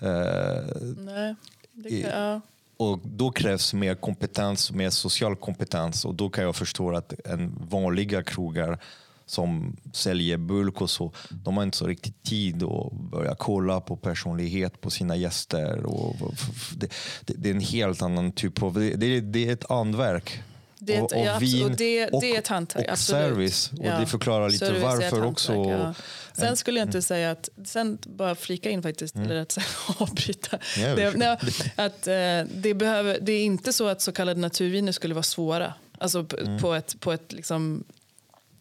Uh, 0.03 0.85
Nej, 0.97 1.35
det 1.73 2.03
kan, 2.03 2.11
ja. 2.11 2.41
Och 2.79 2.99
då 3.05 3.31
krävs 3.31 3.75
mer 3.75 3.95
kompetens, 3.95 4.73
mer 4.73 4.91
social 4.91 5.37
kompetens 5.37 6.05
och 6.05 6.15
då 6.15 6.31
kan 6.31 6.45
jag 6.45 6.57
förstå 6.57 6.97
att 6.97 7.27
en 7.27 7.67
vanliga 7.71 8.23
krogar 8.23 8.79
som 9.27 9.77
säljer 9.93 10.37
bulk 10.37 10.81
och 10.81 10.91
så, 10.91 11.13
de 11.31 11.57
har 11.57 11.65
inte 11.65 11.77
så 11.77 11.87
riktigt 11.87 12.23
tid 12.23 12.63
att 12.63 12.93
börja 12.93 13.35
kolla 13.35 13.81
på 13.81 13.97
personlighet 13.97 14.81
på 14.81 14.91
sina 14.91 15.17
gäster. 15.17 15.87
Och 15.87 16.17
det, 16.77 16.93
det, 17.25 17.35
det 17.37 17.51
är 17.51 17.55
en 17.55 17.61
helt 17.61 18.03
annan 18.03 18.33
typ 18.33 18.63
av... 18.63 18.75
Det, 18.75 19.21
det 19.21 19.49
är 19.49 19.53
ett 19.53 19.71
andverk. 19.71 20.43
Det, 20.89 21.01
och, 21.01 21.13
och 21.13 21.27
ja, 21.27 21.39
vin 21.39 21.65
och 21.65 21.77
det, 21.77 22.09
och, 22.09 22.21
det 22.21 22.35
är 22.35 22.39
ett 22.39 22.49
hantverk, 22.49 22.91
och 22.91 22.99
service. 22.99 23.71
Och 23.79 23.87
ja. 23.87 23.99
det 23.99 24.07
förklarar 24.07 24.49
lite 24.51 24.67
service 24.67 24.83
varför 24.83 25.25
också. 25.25 25.53
Ja. 25.55 25.95
Sen 26.33 26.57
skulle 26.57 26.79
jag 26.81 26.87
inte 26.87 26.99
mm. 26.99 27.03
säga 27.03 27.31
att, 27.31 27.49
sen 27.65 27.99
bara 28.07 28.35
flika 28.35 28.71
in 28.71 28.83
faktiskt, 28.83 29.15
mm. 29.15 29.31
eller 29.31 29.41
att 29.41 29.59
avbryta. 29.99 30.59
Ja, 30.79 30.95
det, 30.95 31.17
nej, 31.17 31.39
att, 31.77 32.07
eh, 32.07 32.57
det, 32.61 32.75
behöver, 32.75 33.19
det 33.21 33.33
är 33.33 33.45
inte 33.45 33.73
så 33.73 33.89
att 33.89 34.01
så 34.01 34.13
kallade 34.13 34.41
naturviner 34.41 34.93
skulle 34.93 35.15
vara 35.15 35.23
svåra. 35.23 35.75
Alltså 35.99 36.27
mm. 36.39 36.59
på 36.59 36.75
ett, 36.75 37.01
på 37.01 37.13
ett, 37.13 37.33
liksom, 37.33 37.85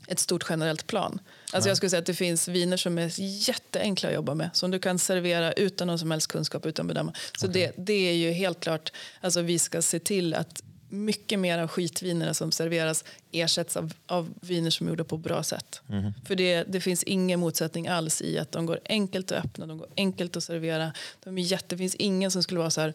ett 0.08 0.20
stort 0.20 0.46
generellt 0.50 0.88
plan. 0.88 1.20
Alltså 1.52 1.70
jag 1.70 1.78
skulle 1.78 1.90
säga 1.90 2.00
att 2.00 2.06
det 2.06 2.14
finns 2.14 2.48
viner 2.48 2.78
som 2.78 2.98
är 2.98 3.12
jätteenkla 3.50 4.10
att 4.10 4.16
jobba 4.16 4.34
med. 4.34 4.50
Som 4.54 4.72
du 4.72 4.80
kan 4.80 5.00
servera 5.00 5.52
utan 5.52 5.88
någon 5.88 6.00
som 6.00 6.12
helst 6.12 6.28
kunskap, 6.28 6.66
utan 6.66 6.88
bedöma. 6.88 7.14
Så 7.38 7.48
okay. 7.48 7.62
det, 7.62 7.84
det 7.84 8.10
är 8.10 8.14
ju 8.14 8.32
helt 8.32 8.60
klart, 8.60 8.92
alltså 9.22 9.42
vi 9.42 9.60
ska 9.60 9.82
se 9.82 10.00
till 10.00 10.34
att 10.34 10.64
mycket 10.90 11.40
mer 11.40 11.60
av 11.60 11.68
skitvinerna 11.68 12.34
som 12.34 12.52
serveras 12.52 13.04
ersätts 13.32 13.78
av, 13.78 13.94
av 14.06 14.34
viner 14.42 14.70
som 14.70 14.88
är 14.88 14.92
gjorda 14.92 15.04
på 15.04 15.18
bra 15.18 15.44
sätt. 15.44 15.82
Mm. 15.90 16.14
För 16.26 16.36
det, 16.36 16.64
det 16.64 16.82
finns 16.82 17.04
ingen 17.04 17.40
motsättning 17.40 17.88
alls 17.88 18.22
i 18.22 18.40
att 18.40 18.52
de 18.52 18.66
går 18.66 18.80
enkelt 18.86 19.32
att 19.32 19.46
öppna, 19.46 19.66
de 19.66 19.78
går 19.78 19.88
enkelt 19.98 20.38
att 20.38 20.44
servera. 20.44 20.94
De 21.24 21.38
är 21.38 21.42
jätte, 21.42 21.66
det 21.70 21.78
finns 21.78 21.96
ingen 21.96 22.32
som 22.32 22.44
skulle 22.44 22.60
vara 22.60 22.70
så 22.70 22.82
här 22.82 22.94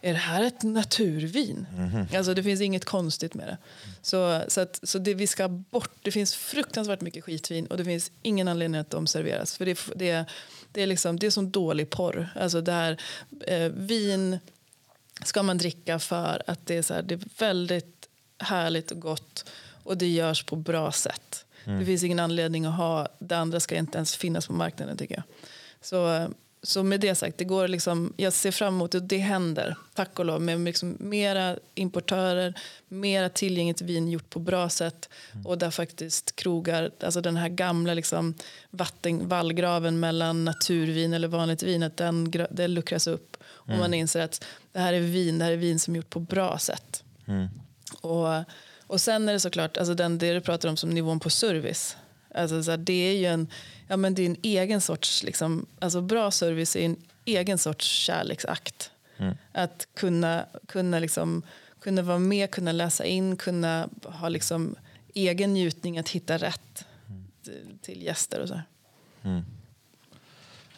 är 0.00 0.12
det 0.12 0.18
här 0.18 0.44
ett 0.44 0.62
naturvin? 0.62 1.66
Mm. 1.76 2.06
Alltså 2.16 2.34
det 2.34 2.42
finns 2.42 2.60
inget 2.60 2.84
konstigt 2.84 3.34
med 3.34 3.48
det. 3.48 3.58
Så, 4.02 4.42
så, 4.48 4.60
att, 4.60 4.80
så 4.82 4.98
det 4.98 5.14
vi 5.14 5.26
ska 5.26 5.48
bort, 5.48 5.90
det 6.02 6.10
finns 6.10 6.34
fruktansvärt 6.34 7.00
mycket 7.00 7.24
skitvin 7.24 7.66
och 7.66 7.76
det 7.76 7.84
finns 7.84 8.10
ingen 8.22 8.48
anledning 8.48 8.80
att 8.80 8.90
de 8.90 9.06
serveras. 9.06 9.56
För 9.56 9.66
det, 9.66 9.78
det, 9.96 10.24
det 10.72 10.82
är, 10.82 10.86
liksom, 10.86 11.18
det 11.18 11.26
är 11.26 11.30
som 11.30 11.50
dålig 11.50 11.90
porr. 11.90 12.28
Alltså 12.36 12.60
det 12.60 12.72
här, 12.72 13.00
eh, 13.46 13.68
vin 13.68 14.38
ska 15.24 15.42
man 15.42 15.58
dricka 15.58 15.98
för 15.98 16.42
att 16.46 16.66
det 16.66 16.76
är, 16.76 16.82
så 16.82 16.94
här, 16.94 17.02
det 17.02 17.14
är 17.14 17.20
väldigt 17.38 18.08
härligt 18.38 18.90
och 18.90 19.00
gott 19.00 19.50
och 19.82 19.98
det 19.98 20.08
görs 20.08 20.42
på 20.42 20.56
bra 20.56 20.92
sätt. 20.92 21.44
Mm. 21.64 21.78
Det 21.80 21.86
finns 21.86 22.04
ingen 22.04 22.18
anledning 22.18 22.64
att 22.64 22.76
ha, 22.76 23.08
det 23.18 23.36
andra 23.36 23.60
ska 23.60 23.76
inte 23.76 23.98
ens 23.98 24.16
finnas 24.16 24.46
på 24.46 24.52
marknaden 24.52 24.96
tycker 24.96 25.14
jag. 25.14 25.24
Så, 25.80 26.28
så 26.62 26.82
med 26.82 27.00
det 27.00 27.14
sagt, 27.14 27.38
det 27.38 27.44
går 27.44 27.68
liksom, 27.68 28.12
jag 28.16 28.32
ser 28.32 28.50
fram 28.50 28.74
emot 28.74 28.92
det, 28.92 29.00
det 29.00 29.18
händer, 29.18 29.76
tack 29.94 30.18
och 30.18 30.24
lov, 30.24 30.42
med 30.42 30.60
liksom 30.60 30.96
mera 31.00 31.56
importörer, 31.74 32.54
mera 32.88 33.28
tillgängligt 33.28 33.82
vin 33.82 34.08
gjort 34.08 34.30
på 34.30 34.38
bra 34.38 34.68
sätt 34.68 35.08
mm. 35.32 35.46
och 35.46 35.58
där 35.58 35.70
faktiskt 35.70 36.36
krogar, 36.36 36.90
alltså 37.00 37.20
den 37.20 37.36
här 37.36 37.48
gamla 37.48 37.94
liksom 37.94 38.34
vatten, 38.70 39.28
vallgraven 39.28 40.00
mellan 40.00 40.44
naturvin 40.44 41.12
eller 41.12 41.28
vanligt 41.28 41.62
vin, 41.62 41.82
att 41.82 41.96
den, 41.96 42.30
den 42.50 42.74
luckras 42.74 43.06
upp 43.06 43.37
och 43.68 43.74
mm. 43.74 43.80
man 43.80 43.94
inser 43.94 44.20
att 44.20 44.44
det 44.72 44.78
här 44.78 44.92
är 44.92 45.00
vin, 45.00 45.38
det 45.38 45.44
här 45.44 45.52
är 45.52 45.56
vin 45.56 45.78
som 45.78 45.94
är 45.94 45.96
gjort 45.96 46.10
på 46.10 46.20
bra 46.20 46.58
sätt. 46.58 47.04
Mm. 47.26 47.48
Och, 48.00 48.28
och 48.86 49.00
sen 49.00 49.28
är 49.28 49.32
det 49.32 49.40
såklart, 49.40 49.76
alltså 49.76 49.94
den, 49.94 50.18
det 50.18 50.34
du 50.34 50.40
pratar 50.40 50.68
om 50.68 50.76
som 50.76 50.90
nivån 50.90 51.20
på 51.20 51.30
service, 51.30 51.96
alltså 52.34 52.62
så 52.62 52.70
här, 52.70 52.78
det 52.78 52.92
är 52.92 53.16
ju 53.16 53.26
en, 53.26 53.48
ja, 53.88 53.96
men 53.96 54.14
det 54.14 54.22
är 54.22 54.26
en 54.26 54.36
egen 54.42 54.80
sorts, 54.80 55.22
liksom, 55.22 55.66
alltså 55.78 56.00
bra 56.00 56.30
service 56.30 56.76
är 56.76 56.80
en 56.80 56.96
egen 57.24 57.58
sorts 57.58 57.86
kärleksakt. 57.86 58.90
Mm. 59.16 59.36
Att 59.52 59.88
kunna, 59.94 60.46
kunna, 60.66 60.98
liksom, 60.98 61.42
kunna 61.80 62.02
vara 62.02 62.18
med, 62.18 62.50
kunna 62.50 62.72
läsa 62.72 63.04
in, 63.04 63.36
kunna 63.36 63.88
ha 64.04 64.28
liksom 64.28 64.76
egen 65.14 65.54
njutning 65.54 65.98
att 65.98 66.08
hitta 66.08 66.36
rätt 66.36 66.84
mm. 67.08 67.78
till 67.82 68.02
gäster 68.02 68.40
och 68.40 68.48
så. 68.48 68.60
Mm. 69.22 69.44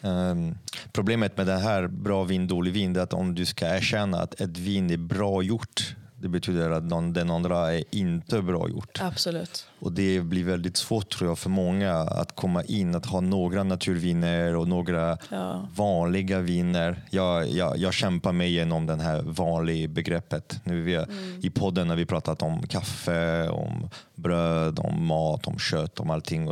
Um, 0.01 0.57
problemet 0.91 1.37
med 1.37 1.47
det 1.47 1.57
här 1.57 1.87
bra 1.87 2.23
vin, 2.23 2.47
dålig 2.47 2.73
vin, 2.73 2.95
är 2.95 2.99
att 2.99 3.13
om 3.13 3.35
du 3.35 3.45
ska 3.45 3.75
erkänna 3.75 4.21
att 4.21 4.41
ett 4.41 4.57
vin 4.57 4.91
är 4.91 4.97
bra 4.97 5.43
gjort 5.43 5.95
det 6.21 6.29
betyder 6.29 6.71
att 6.71 6.83
någon, 6.83 7.13
den 7.13 7.31
andra 7.31 7.73
är 7.73 7.83
inte 7.91 8.41
bra 8.41 8.69
gjort. 8.69 8.99
Absolut. 9.01 9.67
Och 9.79 9.91
det 9.91 10.21
blir 10.21 10.43
väldigt 10.43 10.77
svårt 10.77 11.09
tror 11.09 11.29
jag 11.29 11.39
för 11.39 11.49
många 11.49 11.93
att 11.93 12.35
komma 12.35 12.63
in, 12.63 12.95
att 12.95 13.05
ha 13.05 13.21
några 13.21 13.63
naturviner 13.63 14.55
och 14.55 14.67
några 14.67 15.17
ja. 15.29 15.67
vanliga 15.75 16.39
viner. 16.39 17.05
Jag, 17.09 17.49
jag, 17.49 17.77
jag 17.77 17.93
kämpar 17.93 18.31
mig 18.31 18.47
igenom 18.47 18.85
det 18.85 18.95
här 18.95 19.21
vanliga 19.21 19.87
begreppet. 19.87 20.59
Nu 20.63 20.81
vi, 20.81 20.95
mm. 20.95 21.39
I 21.43 21.49
podden 21.49 21.89
har 21.89 21.95
vi 21.95 22.05
pratat 22.05 22.41
om 22.41 22.67
kaffe, 22.67 23.49
om 23.49 23.89
bröd, 24.15 24.79
om 24.79 25.05
mat, 25.05 25.47
om 25.47 25.59
kött, 25.59 25.99
om 25.99 26.09
allting. 26.09 26.49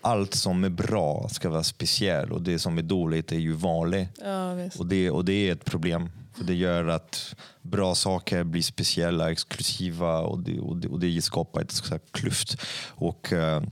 Allt 0.00 0.34
som 0.34 0.64
är 0.64 0.68
bra 0.68 1.28
ska 1.28 1.48
vara 1.50 1.62
speciellt 1.62 2.32
och 2.32 2.42
det 2.42 2.58
som 2.58 2.78
är 2.78 2.82
dåligt 2.82 3.32
är 3.32 3.38
ju 3.38 3.52
vanligt. 3.52 4.08
Ja, 4.24 4.52
och, 4.78 4.86
det, 4.86 5.10
och 5.10 5.24
det 5.24 5.32
är 5.32 5.52
ett 5.52 5.64
problem. 5.64 6.10
För 6.34 6.44
det 6.44 6.54
gör 6.54 6.86
att 6.86 7.34
bra 7.62 7.94
saker 7.94 8.44
blir 8.44 8.62
speciella, 8.62 9.32
exklusiva 9.32 10.20
och 10.20 10.38
det, 10.38 10.60
och 10.60 10.76
det, 10.76 10.88
och 10.88 11.00
det 11.00 11.22
skapar 11.22 11.60
ett 11.60 11.70
så 11.70 11.98
klyft. 12.10 12.62
Och, 12.88 13.32
eh, 13.32 13.62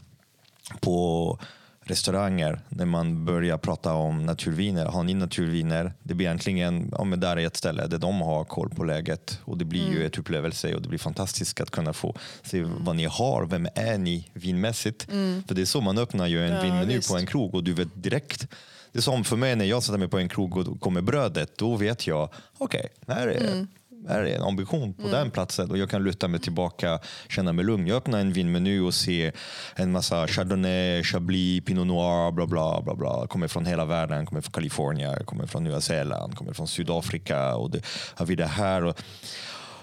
på 0.80 1.38
restauranger 1.86 2.60
när 2.68 2.84
man 2.84 3.24
börjar 3.24 3.58
prata 3.58 3.94
om 3.94 4.26
naturviner. 4.26 4.86
Har 4.86 5.02
ni 5.02 5.14
naturviner? 5.14 5.92
Det 6.02 6.14
blir 6.14 6.26
egentligen, 6.26 6.88
ja, 6.92 7.04
men 7.04 7.20
där 7.20 7.36
är 7.36 7.46
ett 7.46 7.56
ställe 7.56 7.86
där 7.86 7.98
de 7.98 8.20
har 8.20 8.44
koll 8.44 8.70
på 8.70 8.84
läget 8.84 9.40
och 9.44 9.58
det 9.58 9.64
blir 9.64 9.86
mm. 9.86 9.92
ju 9.92 10.06
ett 10.06 10.18
upplevelse 10.18 10.74
och 10.74 10.82
det 10.82 10.88
blir 10.88 10.98
fantastiskt 10.98 11.60
att 11.60 11.70
kunna 11.70 11.92
få 11.92 12.14
se 12.42 12.58
mm. 12.58 12.84
vad 12.84 12.96
ni 12.96 13.04
har. 13.04 13.46
Vem 13.46 13.68
är 13.74 13.98
ni 13.98 14.30
vinmässigt? 14.32 15.08
Mm. 15.10 15.42
För 15.48 15.54
det 15.54 15.60
är 15.60 15.66
så 15.66 15.80
man 15.80 15.98
öppnar 15.98 16.26
ju 16.26 16.46
en 16.46 16.54
ja, 16.54 16.62
vinmeny 16.62 17.00
på 17.00 17.16
en 17.16 17.26
krog 17.26 17.54
och 17.54 17.64
du 17.64 17.72
vet 17.72 17.88
direkt 17.94 18.48
det 18.92 19.00
är 19.00 19.02
som 19.02 19.24
för 19.24 19.36
mig 19.36 19.56
när 19.56 19.64
jag 19.64 19.82
sätter 19.82 19.98
mig 19.98 20.08
på 20.08 20.18
en 20.18 20.28
krog 20.28 20.56
och 20.56 20.80
kommer 20.80 21.00
brödet, 21.00 21.58
då 21.58 21.76
vet 21.76 22.06
jag, 22.06 22.28
okej, 22.58 22.88
okay, 23.02 23.14
här, 23.14 23.28
är, 23.28 23.52
mm. 23.52 23.68
Är 24.08 24.24
en 24.24 24.42
ambition 24.42 24.94
på 24.94 25.02
mm. 25.02 25.12
den 25.12 25.30
platsen 25.30 25.70
och 25.70 25.78
jag 25.78 25.90
kan 25.90 26.04
luta 26.04 26.28
mig 26.28 26.40
tillbaka, 26.40 26.98
känna 27.28 27.52
mig 27.52 27.64
lugn. 27.64 27.86
Jag 27.86 27.96
öppnar 27.96 28.20
en 28.20 28.32
vinmeny 28.32 28.80
och 28.80 28.94
ser 28.94 29.32
en 29.74 29.92
massa 29.92 30.26
chardonnay, 30.26 31.02
chablis, 31.02 31.64
pinot 31.64 31.86
noir, 31.86 32.32
bla 32.32 32.46
bla 32.46 32.82
bla 32.82 32.94
bla. 32.94 33.26
Kommer 33.26 33.48
från 33.48 33.66
hela 33.66 33.84
världen, 33.84 34.26
kommer 34.26 34.40
från 34.40 34.52
Kalifornien, 34.52 35.24
kommer 35.24 35.46
från 35.46 35.64
Nya 35.64 35.80
Zeeland, 35.80 36.36
kommer 36.36 36.52
från 36.52 36.68
Sydafrika 36.68 37.56
och 37.56 37.70
det, 37.70 37.82
har 38.14 38.26
vi 38.26 38.34
det 38.34 38.46
här. 38.46 38.84
Och, 38.84 39.00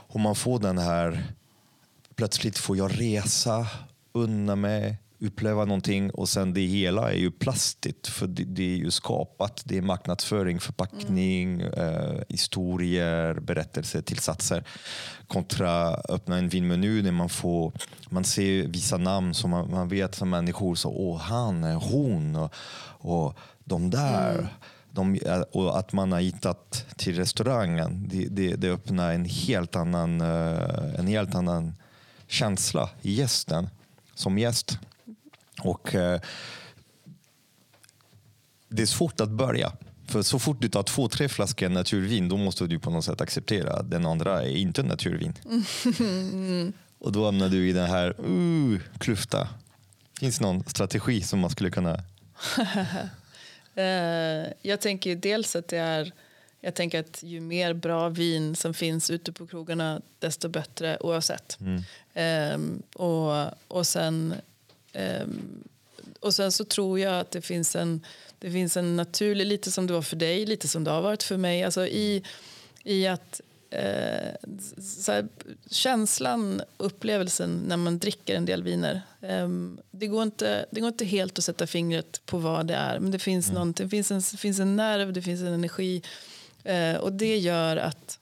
och 0.08 0.20
man 0.20 0.36
får 0.36 0.60
den 0.60 0.78
här, 0.78 1.24
plötsligt 2.16 2.58
får 2.58 2.78
jag 2.78 3.02
resa, 3.02 3.68
unna 4.14 4.56
mig, 4.56 4.98
uppleva 5.24 5.66
någonting 5.66 6.12
och 6.12 6.30
sen 6.30 6.54
det 6.54 6.62
hela 6.62 7.12
är 7.12 7.18
ju 7.18 7.32
plastigt 7.32 8.08
för 8.08 8.28
det, 8.28 8.44
det 8.44 8.74
är 8.74 8.78
ju 8.78 8.92
skapat. 8.92 9.62
Det 9.66 9.78
är 9.78 9.82
marknadsföring, 9.82 10.60
förpackning, 10.60 11.62
mm. 11.62 11.74
eh, 11.74 12.22
historier, 12.30 13.34
berättelser, 13.34 14.02
tillsatser. 14.02 14.64
Kontra 15.28 15.94
öppna 15.94 16.38
en 16.38 16.50
vinmeny 16.50 17.02
där 17.02 17.12
man 17.12 17.30
får 17.30 17.74
man 18.10 18.24
ser 18.24 18.68
vissa 18.68 18.98
namn 18.98 19.34
som 19.34 19.50
man, 19.50 19.72
man 19.72 19.88
vet 19.88 20.16
som 20.16 20.30
människor, 20.30 20.76
så, 20.76 20.90
åh 20.90 21.18
han, 21.18 21.64
hon 21.64 22.36
och, 22.36 22.54
och 23.00 23.38
de 23.64 23.90
där. 23.90 24.34
Mm. 24.34 24.46
De, 24.92 25.16
eh, 25.16 25.42
och 25.42 25.80
att 25.80 25.94
man 25.94 26.12
har 26.12 26.20
hittat 26.20 26.86
till 26.96 27.16
restaurangen, 27.16 28.08
det, 28.10 28.28
det, 28.30 28.56
det 28.56 28.70
öppnar 28.70 29.14
en 29.14 29.26
helt 29.26 29.76
annan, 29.76 30.22
eh, 30.22 31.00
en 31.00 31.08
helt 31.08 31.36
annan 31.36 31.76
känsla 32.28 32.90
i 33.02 33.14
gästen, 33.14 33.70
som 34.16 34.38
gäst. 34.38 34.80
Och 35.64 35.96
eh, 35.96 36.22
Det 38.70 38.82
är 38.82 38.86
svårt 38.86 39.22
att 39.22 39.30
börja. 39.30 39.72
För 40.08 40.22
så 40.22 40.40
fort 40.40 40.62
du 40.62 40.70
tar 40.70 40.84
två, 40.84 41.08
tre 41.08 41.30
flaskor 41.30 41.70
naturvin 41.70 42.30
då 42.30 42.38
måste 42.38 42.68
du 42.68 42.80
på 42.80 42.90
något 42.90 43.06
sätt 43.06 43.22
acceptera 43.22 43.74
att 43.74 43.92
den 43.92 44.06
andra 44.06 44.44
är 44.44 44.56
inte 44.56 44.84
naturvin. 44.84 45.34
Mm. 45.46 46.74
Och 47.00 47.12
då 47.12 47.26
hamnar 47.26 47.50
du 47.50 47.70
i 47.70 47.72
den 47.74 47.90
här 47.90 48.26
uh, 48.30 48.80
klufta. 48.98 49.48
Finns 50.20 50.38
det 50.38 50.46
någon 50.46 50.64
strategi 50.64 51.22
som 51.22 51.40
man 51.40 51.50
skulle 51.50 51.72
kunna... 51.72 51.94
uh, 53.78 54.48
jag 54.62 54.82
tänker 54.82 55.16
dels 55.16 55.56
att 55.56 55.68
det 55.68 55.78
är 55.78 56.14
jag 56.66 56.76
tänker 56.76 57.00
att 57.00 57.24
ju 57.24 57.40
mer 57.40 57.74
bra 57.74 58.10
vin 58.10 58.56
som 58.56 58.74
finns 58.74 59.10
ute 59.10 59.32
på 59.32 59.48
krogarna 59.48 60.02
desto 60.20 60.50
bättre 60.50 60.98
oavsett. 61.00 61.58
Mm. 61.60 61.84
Um, 62.56 62.84
och, 62.94 63.48
och 63.68 63.88
sen 63.88 64.36
Um, 64.94 65.64
och 66.20 66.34
sen 66.34 66.52
så 66.52 66.66
tror 66.66 67.00
jag 67.00 67.20
att 67.20 67.32
det 67.32 67.42
finns 67.42 67.76
en, 67.76 68.06
det 68.40 68.52
finns 68.52 68.78
en 68.78 68.96
naturlig, 68.96 69.46
lite 69.46 69.72
som 69.72 69.88
det 69.88 69.94
var 69.94 70.02
för 70.02 70.16
dig, 70.16 70.46
lite 70.46 70.68
som 70.68 70.84
det 70.84 70.92
har 70.92 71.02
varit 71.02 71.24
för 71.24 71.38
mig, 71.38 71.64
alltså 71.64 71.88
i, 71.88 72.24
i 72.84 73.08
att 73.08 73.42
eh, 73.70 74.32
här, 75.08 75.28
känslan, 75.70 76.62
upplevelsen 76.78 77.64
när 77.68 77.78
man 77.78 78.00
dricker 78.00 78.36
en 78.36 78.46
del 78.46 78.64
viner. 78.64 79.02
Eh, 79.22 79.50
det, 79.92 80.08
går 80.08 80.24
inte, 80.24 80.66
det 80.72 80.80
går 80.80 80.88
inte 80.88 81.06
helt 81.06 81.38
att 81.38 81.44
sätta 81.44 81.68
fingret 81.68 82.22
på 82.26 82.38
vad 82.38 82.68
det 82.68 82.76
är, 82.76 83.00
men 83.00 83.12
det 83.12 83.20
finns, 83.20 83.50
mm. 83.50 83.74
det 83.74 83.90
finns, 83.90 84.12
en, 84.12 84.22
finns 84.22 84.60
en 84.60 84.76
nerv, 84.76 85.14
det 85.14 85.22
finns 85.22 85.42
en 85.42 85.54
energi 85.54 86.02
eh, 86.64 86.96
och 86.96 87.14
det 87.14 87.38
gör 87.38 87.78
att 87.78 88.20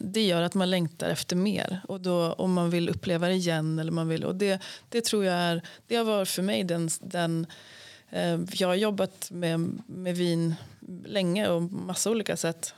det 0.00 0.22
gör 0.22 0.42
att 0.42 0.54
man 0.54 0.70
längtar 0.70 1.10
efter 1.10 1.36
mer. 1.36 1.80
Och 1.88 2.00
då, 2.00 2.32
om 2.32 2.52
man 2.52 2.70
vill 2.70 2.88
uppleva 2.88 3.28
det 3.28 3.34
igen. 3.34 3.78
Eller 3.78 3.92
man 3.92 4.08
vill, 4.08 4.24
och 4.24 4.34
det, 4.34 4.62
det 4.88 5.04
tror 5.04 5.24
jag 5.24 5.34
är, 5.34 5.62
det 5.86 5.96
har 5.96 6.04
varit 6.04 6.28
för 6.28 6.42
mig 6.42 6.64
den, 6.64 6.90
den 7.00 7.46
eh, 8.10 8.40
jag 8.52 8.68
har 8.68 8.74
jobbat 8.74 9.30
med, 9.30 9.80
med 9.86 10.16
vin 10.16 10.54
länge 11.04 11.48
och 11.48 11.62
massa 11.62 12.10
olika 12.10 12.36
sätt. 12.36 12.74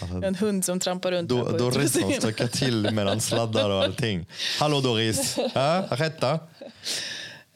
Alltså, 0.00 0.26
en 0.26 0.34
hund 0.34 0.64
som 0.64 0.80
trampar 0.80 1.12
runt. 1.12 1.30
På 1.30 1.58
Doris 1.58 1.92
som 1.92 2.12
stökar 2.12 2.46
till 2.46 2.90
mellan 2.90 3.20
sladdar 3.20 3.70
och 3.70 3.82
allting. 3.82 4.26
Hallå 4.60 4.80
Doris, 4.80 5.38
ja, 5.54 5.84
rätta. 5.90 6.34
Uh, 6.34 6.40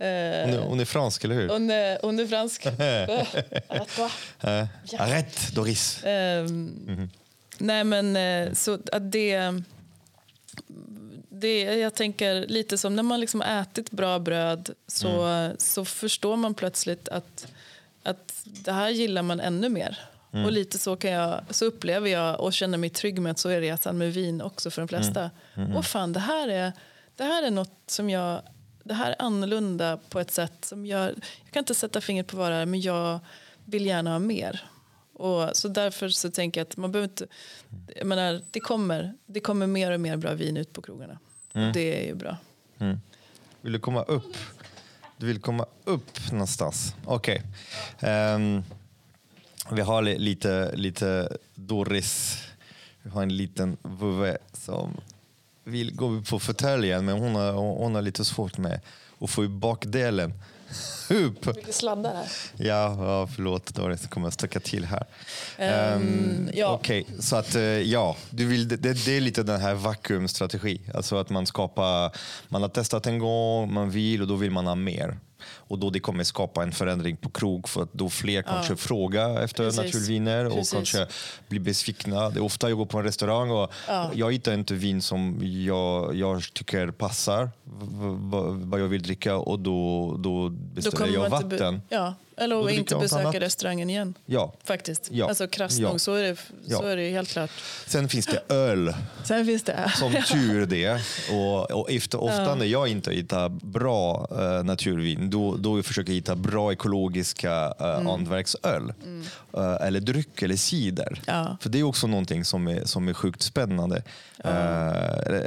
hon, 0.05 0.55
är, 0.55 0.59
hon 0.59 0.81
är 0.81 0.85
fransk, 0.85 1.25
eller 1.25 1.35
hur? 1.35 1.49
Hon 1.49 1.71
är, 1.71 1.99
hon 2.03 2.19
är 2.19 2.27
fransk. 2.27 2.67
Arrête, 4.99 5.55
Doris. 5.55 6.01
Um, 6.05 6.11
mm 6.11 6.85
-hmm. 6.87 7.09
Nej 7.59 7.85
men 7.85 8.17
eh, 8.17 8.53
så 8.53 8.79
att 8.93 9.13
det, 9.13 9.63
det, 11.29 11.63
jag 11.63 11.95
tänker 11.95 12.47
lite 12.47 12.79
som 12.79 12.97
när 12.97 13.03
man 13.03 13.21
liksom 13.21 13.43
ätit 13.43 13.91
bra 13.91 14.19
bröd 14.19 14.71
så, 14.87 15.23
mm. 15.25 15.57
så 15.59 15.85
förstår 15.85 16.37
man 16.37 16.55
plötsligt 16.55 17.09
att, 17.09 17.47
att 18.03 18.43
det 18.45 18.73
här 18.73 18.91
gillar 18.91 19.23
man 19.23 19.41
ännu 19.41 19.69
mer. 19.69 19.99
Mm. 20.33 20.45
Och 20.45 20.53
lite 20.53 20.79
så, 20.79 20.97
kan 20.97 21.11
jag, 21.11 21.41
så 21.51 21.65
upplever 21.65 22.09
jag 22.09 22.41
och 22.41 22.53
känner 22.53 22.79
mig 22.79 22.91
trygg 22.91 23.21
med 23.21 23.31
att 23.31 23.39
så 23.39 23.49
är 23.49 23.61
resan 23.61 23.99
med 23.99 24.13
vin 24.13 24.43
också 24.43 24.71
för 24.71 24.83
de 24.83 24.89
flesta. 24.89 25.21
Mm. 25.21 25.67
Mm. 25.67 25.77
Och 25.77 25.85
fan, 25.85 26.13
det 26.13 26.21
här, 26.21 26.49
är, 26.49 26.73
det 27.17 27.25
här 27.25 27.43
är 27.43 27.51
något 27.51 27.83
som 27.87 28.11
jag 28.11 28.43
det 28.89 28.95
här 28.95 29.11
är 29.11 29.17
annorlunda 29.19 29.99
på 30.09 30.21
ett 30.21 30.31
sätt 30.31 30.65
som 30.65 30.87
gör, 30.87 31.15
jag 31.45 31.53
kan 31.53 31.61
inte 31.61 31.75
sätta 31.75 32.01
fingret 32.01 32.27
på 32.27 32.37
vad 32.37 32.53
det 32.53 32.57
är 32.57 32.67
men 32.67 32.81
jag 32.81 33.19
vill 33.65 33.87
gärna 33.87 34.11
ha 34.11 34.19
mer. 34.19 34.63
Och 35.19 35.57
så 35.57 35.69
därför 35.69 36.09
så 36.09 36.31
tänker 36.31 36.61
jag 36.61 36.67
att 36.67 36.77
man 36.77 36.93
behöver 36.93 37.09
inte, 37.09 37.27
jag 37.97 38.07
menar, 38.07 38.43
det, 38.51 38.61
kommer, 38.61 39.15
det 39.27 39.41
kommer 39.41 39.67
mer 39.67 39.93
och 39.93 40.01
mer 40.01 40.17
bra 40.17 40.35
vin 40.35 40.57
ut 40.57 40.73
på 40.73 40.83
krogarna. 40.83 41.19
Mm. 41.53 41.73
Det 41.73 42.03
är 42.03 42.07
ju 42.07 42.15
bra. 42.15 42.37
Mm. 42.79 43.01
Vill 43.61 43.73
du 43.73 43.79
komma 43.79 44.03
upp? 44.03 44.37
Du 45.17 45.27
vill 45.27 45.41
komma 45.41 45.67
upp 45.85 46.33
någonstans? 46.33 46.95
Okej. 47.05 47.43
Okay. 47.97 48.11
Um, 48.11 48.43
ehm, 48.57 48.63
vi 49.71 49.81
har 49.81 50.03
lite, 50.03 50.77
lite 50.77 51.37
Doris. 51.55 52.39
Vi 53.03 53.11
har 53.11 53.23
en 53.23 53.37
liten 53.37 53.77
vovve 53.83 54.39
som 54.53 55.01
vill 55.69 55.97
gå 55.97 56.21
på 56.21 56.39
fåtöljen 56.39 57.05
men 57.05 57.19
hon 57.19 57.35
har, 57.35 57.53
hon 57.53 57.95
har 57.95 58.03
lite 58.03 58.25
svårt 58.25 58.59
med 58.59 58.81
att 59.21 59.31
få 59.31 59.45
i 59.45 59.49
bakdelen 59.49 60.33
upp. 61.11 61.47
Mycket 61.47 61.75
sladdar 61.75 62.15
här. 62.15 62.27
Ja, 62.57 63.07
ja 63.07 63.27
förlåt 63.27 63.73
jag 63.77 64.01
kommer 64.11 64.29
att 64.29 64.35
stöka 64.35 64.61
till 64.61 64.85
här. 64.85 65.05
Um, 65.95 66.03
um, 66.03 66.51
ja. 66.55 66.69
Okej, 66.73 67.03
okay. 67.03 67.23
så 67.23 67.37
att 67.37 67.55
eh, 67.55 67.63
ja, 67.63 68.17
du 68.31 68.47
vill, 68.47 68.69
det, 68.69 68.77
det, 68.77 69.17
är 69.17 69.21
lite 69.21 69.43
den 69.43 69.61
här 69.61 69.75
vakuumstrategi. 69.75 70.81
Alltså 70.95 71.17
att 71.17 71.31
man 71.31 71.47
skapar, 71.47 72.17
man 72.49 72.63
har 72.63 72.69
testat 72.69 73.07
en 73.07 73.19
gång, 73.19 73.73
man 73.75 73.91
vill 73.91 74.23
och 74.23 74.29
då 74.29 74.37
vill 74.37 74.51
man 74.51 74.67
ha 74.67 74.75
mer 74.75 75.19
och 75.43 75.79
då 75.79 75.91
det 75.91 76.01
kommer 76.01 76.25
skapa 76.25 76.63
en 76.63 76.73
förändring 76.73 77.17
på 77.17 77.31
krog 77.31 77.69
för 77.69 77.83
att 77.83 77.93
då 77.93 78.09
fler 78.09 78.43
kanske 78.43 78.73
ja. 78.73 78.77
frågar 78.77 79.43
efter 79.43 79.65
Precis. 79.65 79.85
naturviner 79.85 80.47
och 80.47 80.53
Precis. 80.53 80.73
kanske 80.73 81.07
blir 81.49 81.61
besvikna. 81.61 82.31
Det 82.31 82.39
är 82.39 82.45
ofta 82.45 82.69
jag 82.69 82.79
går 82.79 82.87
på 82.87 82.99
en 82.99 83.05
restaurang 83.05 83.51
och 83.51 83.73
ja. 83.89 84.11
jag 84.15 84.33
hittar 84.33 84.55
inte 84.55 84.75
vin 84.75 85.03
som 85.03 85.41
jag, 85.43 86.15
jag 86.15 86.43
tycker 86.53 86.91
passar 86.91 87.51
vad 88.65 88.81
jag 88.81 88.89
vill 88.89 89.03
dricka 89.03 89.37
och 89.37 89.59
då, 89.59 90.17
då 90.19 90.49
beställer 90.49 91.07
då 91.07 91.13
jag 91.13 91.31
vatten. 91.31 91.83
Ja. 91.89 92.15
Eller 92.41 92.67
att 92.67 92.73
inte 92.73 92.97
besöka 92.97 93.41
restaurangen 93.41 93.91
igen. 93.91 94.15
Ja. 94.27 94.53
Faktiskt. 94.65 95.09
Ja. 95.13 95.29
Alltså 95.29 95.49
krasst 95.49 95.79
ja. 95.79 95.89
nog, 95.89 96.01
så, 96.01 96.15
är 96.15 96.23
det, 96.23 96.37
så 96.75 96.87
är 96.87 96.97
det 96.97 97.11
helt 97.11 97.29
klart. 97.29 97.51
Sen 97.87 98.09
finns 98.09 98.27
det 98.27 98.55
öl. 98.55 98.95
Sen 99.25 99.47
finns 99.47 99.63
det 99.63 99.73
öl. 99.73 99.91
Som 99.91 100.13
tur 100.13 100.67
det. 100.67 101.01
Och, 101.33 101.71
och 101.71 101.91
efter, 101.91 102.23
ofta 102.23 102.43
ja. 102.43 102.55
när 102.55 102.67
jag 102.67 102.89
inte 102.89 103.13
hittar 103.13 103.49
bra 103.49 104.29
uh, 104.33 104.65
naturvin, 104.65 105.31
då, 105.31 105.57
då 105.57 105.83
försöker 105.83 106.11
jag 106.11 106.15
hitta 106.15 106.37
bra 106.37 106.73
ekologiska 106.73 107.75
uh, 107.81 107.87
mm. 107.87 108.07
hantverksöl. 108.07 108.93
Mm. 109.05 109.25
Uh, 109.57 109.87
eller 109.87 110.01
dryck 110.01 110.43
eller 110.43 110.57
cider. 110.57 111.21
Ja. 111.27 111.57
För 111.61 111.71
det 111.71 111.79
är 111.79 111.83
också 111.83 112.07
någonting 112.07 112.45
som 112.45 112.69
är, 112.69 112.85
som 112.85 113.09
är 113.09 113.13
sjukt 113.13 113.43
spännande. 113.43 114.03
Ja. 114.37 114.51
Uh, 114.51 114.57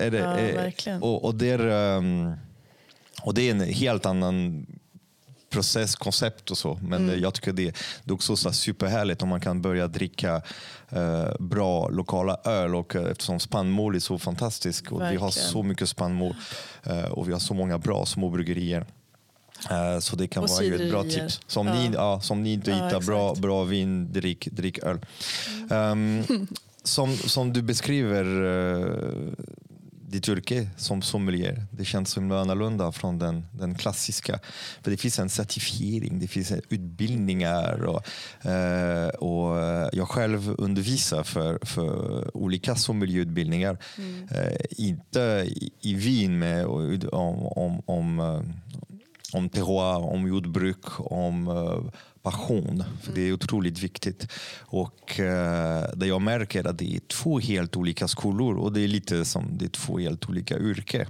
är 0.06 0.12
det, 0.12 0.18
ja, 0.18 0.62
verkligen. 0.62 1.02
Och, 1.02 1.26
och, 1.26 1.36
det 1.36 1.50
är, 1.50 1.96
um, 1.98 2.34
och 3.22 3.34
det 3.34 3.42
är 3.42 3.52
en 3.52 3.62
helt 3.62 4.06
annan 4.06 4.66
process, 5.52 5.96
koncept 5.96 6.52
och 6.52 6.58
så. 6.58 6.80
Men 6.82 7.04
mm. 7.10 7.22
jag 7.22 7.34
tycker 7.34 7.54
det, 7.54 7.76
det 8.04 8.12
är 8.12 8.14
också 8.14 8.36
så 8.36 8.52
superhärligt 8.52 9.22
om 9.22 9.30
man 9.30 9.42
kan 9.42 9.62
börja 9.62 9.88
dricka 9.88 10.42
eh, 10.90 11.30
bra 11.40 11.90
lokala 11.90 12.38
öl 12.44 12.76
och 12.76 12.96
eh, 12.96 13.12
eftersom 13.12 13.40
spannmål 13.40 13.96
är 13.96 14.00
så 14.00 14.20
fantastiskt 14.20 14.92
och 14.92 15.02
vi 15.02 15.16
har 15.16 15.30
så 15.30 15.64
mycket 15.64 15.90
spannmål 15.90 16.36
eh, 16.84 17.04
och 17.04 17.28
vi 17.28 17.34
har 17.34 17.40
så 17.40 17.54
många 17.54 17.78
bra 17.78 18.06
små 18.06 18.30
bryggerier. 18.30 18.86
Eh, 19.70 20.00
så 20.00 20.16
det 20.16 20.28
kan 20.28 20.44
och 20.44 20.50
vara 20.50 20.66
ett 20.66 20.92
bra 20.92 21.04
tips. 21.04 21.42
Som, 21.48 21.68
ja. 21.68 21.74
Ni, 21.74 21.92
ja, 21.94 22.22
som 22.22 22.44
ni 22.44 22.54
inte 22.54 22.72
ja, 22.72 22.86
hittar 22.86 23.02
bra, 23.02 23.36
bra 23.36 23.64
vin, 23.64 24.14
drick, 24.14 24.48
drick 24.52 24.80
öl. 24.80 25.00
Um, 25.70 26.48
som, 26.84 27.18
som 27.18 27.54
du 27.54 27.62
beskriver 27.62 28.26
uh, 28.26 29.34
ditt 30.12 30.30
yrke 30.30 30.70
som 30.78 31.02
sommelier. 31.02 31.66
Det 31.72 31.86
känns 31.86 32.10
som 32.10 32.32
annorlunda 32.32 32.92
från 32.92 33.20
den, 33.20 33.46
den 33.52 33.76
klassiska. 33.76 34.40
För 34.82 34.92
det 34.92 34.98
finns 34.98 35.20
en 35.20 35.30
certifiering, 35.30 36.20
det 36.20 36.28
finns 36.28 36.52
utbildningar 36.52 37.86
och, 37.86 38.08
eh, 38.52 39.08
och 39.08 39.58
jag 39.94 40.08
själv 40.08 40.56
undervisar 40.58 41.24
för, 41.24 41.60
för 41.66 42.38
olika 42.38 42.76
sommelierutbildningar. 42.76 43.78
Mm. 43.98 44.28
Eh, 44.32 44.58
inte 44.70 45.48
i, 45.82 45.96
Wien 45.96 46.40
med, 46.40 46.66
om, 46.66 47.46
om, 47.46 47.82
om, 47.86 48.20
eh, 48.20 48.42
om 49.34 49.50
terroir, 49.50 50.06
om 50.06 50.28
jordbruk, 50.28 51.00
om 51.00 51.48
passion. 52.24 52.84
För 53.02 53.14
Det 53.14 53.22
är 53.22 53.34
otroligt 53.34 53.80
viktigt. 53.80 54.28
Och 54.60 55.20
eh, 55.20 55.84
det 55.96 56.08
jag 56.08 56.22
märker 56.22 56.68
att 56.68 56.78
det 56.78 56.96
är 56.96 57.00
två 57.00 57.40
helt 57.40 57.76
olika 57.76 58.08
skolor 58.08 58.58
och 58.58 58.74
det 58.74 58.82
är 58.82 58.88
lite 58.88 59.26
som 59.26 59.58
det 59.58 59.66
är 59.66 59.70
två 59.70 60.00
helt 60.00 60.30
olika 60.30 60.58
yrken. 60.58 61.08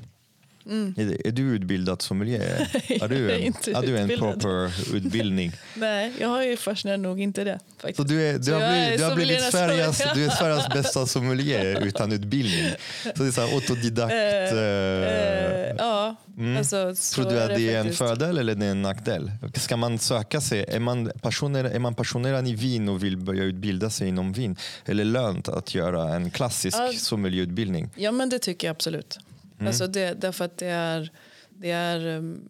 Mm. 0.65 0.95
Är, 0.97 1.27
är, 1.27 1.31
du 1.31 1.41
utbildad 1.41 2.01
sommelier? 2.01 2.69
Har 2.99 3.07
du 3.07 3.31
en, 3.31 3.53
har 3.75 3.81
du 3.81 3.97
en 3.97 4.09
proper 4.09 4.95
utbildning? 4.95 5.51
Nej, 5.73 6.11
jag 6.19 6.27
har 6.27 6.43
ju 6.43 6.57
fascinerande 6.57 7.09
nog 7.09 7.21
inte 7.21 7.43
det. 7.43 7.59
Faktiskt. 7.77 7.97
Så 7.97 8.03
du, 8.03 8.21
är, 8.21 8.39
du, 8.39 8.53
har, 8.53 8.71
blivit, 8.71 8.99
du 8.99 9.03
har 9.03 9.15
blivit 9.15 9.41
Sveriges, 9.41 10.01
du 10.15 10.25
är 10.25 10.29
Sveriges 10.29 10.69
bästa 10.73 11.05
sommelier 11.05 11.85
utan 11.85 12.11
utbildning. 12.11 12.71
Så 13.03 13.23
det 13.23 13.27
är 13.27 13.31
så 13.31 13.41
autodidakt. 13.41 14.13
Uh, 14.13 14.59
uh, 14.59 15.75
ja, 15.77 16.15
mm. 16.37 16.57
alltså, 16.57 16.93
Tror 17.15 17.31
du 17.31 17.41
att 17.41 17.49
det, 17.49 17.55
det 17.55 17.73
är 17.73 17.79
en 17.79 17.93
fördel 17.93 18.37
eller 18.37 18.55
det 18.55 18.65
är 18.65 18.71
en 18.71 18.81
nackdel? 18.81 19.31
Ska 19.55 19.77
man 19.77 19.99
söka 19.99 20.41
sig? 20.41 20.65
Är 20.67 20.79
man, 20.79 21.11
passionerad, 21.21 21.71
är 21.71 21.79
man 21.79 21.95
passionerad 21.95 22.47
i 22.47 22.55
vin 22.55 22.89
och 22.89 23.03
vill 23.03 23.17
börja 23.17 23.43
utbilda 23.43 23.89
sig 23.89 24.07
inom 24.07 24.33
vin? 24.33 24.55
Eller 24.85 25.05
lönt 25.05 25.47
att 25.47 25.75
göra 25.75 26.15
en 26.15 26.31
klassisk 26.31 26.77
sommelierutbildning? 26.99 27.89
Ja, 27.95 28.11
men 28.11 28.29
det 28.29 28.39
tycker 28.39 28.67
jag 28.67 28.75
absolut. 28.75 29.19
Mm. 29.61 29.67
Alltså 29.67 29.87
det, 29.87 30.13
därför 30.13 30.45
att 30.45 30.57
det 30.57 30.67
är, 30.67 31.11
det 31.49 31.71
är, 31.71 32.05
um, 32.05 32.49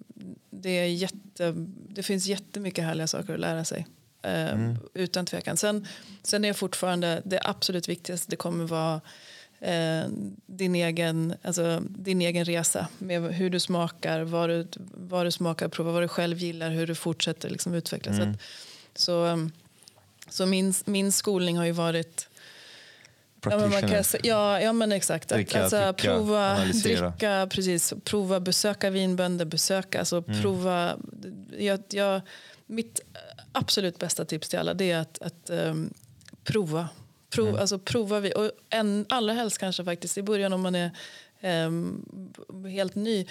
det 0.50 0.70
är 0.70 0.86
jätte, 0.86 1.54
det 1.90 2.04
finns 2.04 2.26
jättemycket 2.26 2.84
härliga 2.86 3.08
saker 3.08 3.34
att 3.34 3.40
lära 3.40 3.66
sig. 3.66 3.88
Eh, 4.22 4.54
mm. 4.54 4.78
Utan 4.94 5.26
tvekan. 5.26 5.58
Sen, 5.58 5.88
sen 6.24 6.46
är 6.46 6.54
fortfarande 6.54 7.22
det 7.26 7.40
absolut 7.44 7.90
viktigaste 7.90 8.30
det 8.30 8.36
kommer 8.36 8.66
vara 8.66 9.02
eh, 9.60 10.10
din, 10.46 10.76
egen, 10.76 11.34
alltså, 11.42 11.84
din 11.90 12.22
egen 12.22 12.46
resa 12.46 12.88
med 12.98 13.22
hur 13.22 13.50
du 13.50 13.60
smakar, 13.60 14.22
vad 14.22 14.50
du, 14.50 14.68
vad 14.94 15.26
du 15.26 15.32
smakar, 15.32 15.68
prova 15.68 15.92
vad 15.92 16.04
du 16.04 16.08
själv 16.08 16.38
gillar, 16.38 16.70
hur 16.70 16.88
du 16.88 16.96
fortsätter 16.96 17.50
liksom, 17.50 17.74
utvecklas. 17.74 18.20
Mm. 18.20 18.34
Så, 18.34 18.40
så, 18.96 19.26
um, 19.26 19.52
så 20.30 20.46
min, 20.46 20.74
min 20.86 21.12
skolning 21.12 21.58
har 21.58 21.66
ju 21.66 21.72
varit 21.72 22.28
Ja 23.44 23.58
men, 23.58 23.70
man 23.70 23.82
kan, 23.82 24.04
ja, 24.24 24.62
ja, 24.62 24.74
men 24.74 24.92
exakt. 24.92 25.30
Dricka, 25.30 25.64
alltså, 25.64 25.78
dricka, 25.78 25.94
prova, 25.94 26.58
dricka, 26.84 27.48
precis, 27.52 27.94
prova 28.04 28.40
besöka 28.40 28.90
vinbönder, 28.90 29.46
besöka, 29.46 30.00
alltså, 30.00 30.24
mm. 30.28 30.42
prova. 30.42 30.98
Jag, 31.58 31.80
jag, 31.90 32.22
mitt 32.66 33.00
absolut 33.52 34.00
bästa 34.00 34.26
tips 34.26 34.50
till 34.50 34.60
alla 34.60 34.74
det 34.74 34.92
är 34.92 34.98
att, 35.00 35.22
att 35.22 35.50
um, 35.50 35.94
prova. 36.44 36.90
Prov, 37.30 37.48
mm. 37.48 37.62
alltså, 37.62 37.80
prova 37.80 38.20
vi, 38.20 38.34
och 38.36 38.52
en, 38.70 39.06
allra 39.10 39.34
helst 39.34 39.58
kanske 39.58 39.84
faktiskt 39.84 40.18
i 40.18 40.24
början 40.24 40.54
om 40.54 40.62
man 40.62 40.76
är 40.76 40.92
um, 41.42 42.06
helt 42.70 42.96
ny. 42.96 43.28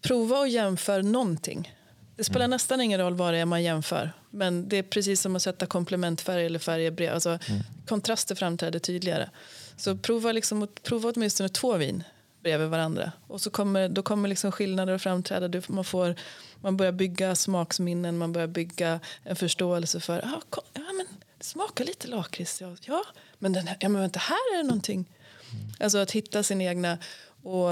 Prova 0.00 0.38
och 0.38 0.48
jämför 0.48 1.02
någonting. 1.02 1.74
Det 2.20 2.24
spelar 2.24 2.44
mm. 2.44 2.50
nästan 2.50 2.80
ingen 2.80 3.00
roll 3.00 3.14
vad 3.14 3.34
det 3.34 3.38
är 3.38 3.44
man 3.44 3.62
jämför. 3.62 4.12
Men 4.30 4.68
det 4.68 4.76
är 4.76 4.82
precis 4.82 5.20
som 5.20 5.36
att 5.36 5.42
sätta 5.42 5.66
komplementfärg 5.66 6.46
eller 6.46 6.58
färger 6.58 6.90
bredvid. 6.90 7.14
Alltså, 7.14 7.28
mm. 7.28 7.62
Kontraster 7.86 8.34
framträder 8.34 8.78
tydligare. 8.78 9.30
Så 9.76 9.96
prova, 9.96 10.32
liksom, 10.32 10.68
prova 10.82 11.12
åtminstone 11.14 11.48
två 11.48 11.76
vin 11.76 12.04
bredvid 12.42 12.68
varandra. 12.68 13.12
Och 13.26 13.40
så 13.40 13.50
kommer, 13.50 13.88
då 13.88 14.02
kommer 14.02 14.28
liksom 14.28 14.52
skillnader 14.52 14.92
att 14.92 15.02
framträda. 15.02 15.62
Man, 15.68 15.84
får, 15.84 16.14
man 16.60 16.76
börjar 16.76 16.92
bygga 16.92 17.34
smaksminnen, 17.34 18.18
man 18.18 18.32
börjar 18.32 18.48
bygga 18.48 19.00
en 19.24 19.36
förståelse 19.36 20.00
för 20.00 20.18
ah, 20.18 20.42
kom, 20.50 20.64
ja, 20.74 20.92
men 20.96 21.06
det 21.38 21.44
smakar 21.44 21.84
lite 21.84 22.08
lakrits. 22.08 22.60
Ja, 22.60 22.76
ja, 22.82 23.04
men, 23.38 23.52
den 23.52 23.66
här, 23.66 23.76
ja, 23.80 23.88
men 23.88 24.00
vänta, 24.00 24.18
här 24.18 24.54
är 24.54 24.56
det 24.56 24.62
någonting. 24.62 25.04
Mm. 25.50 25.72
Alltså 25.80 25.98
att 25.98 26.10
hitta 26.10 26.42
sin 26.42 26.60
egna... 26.60 26.98
Och, 27.42 27.70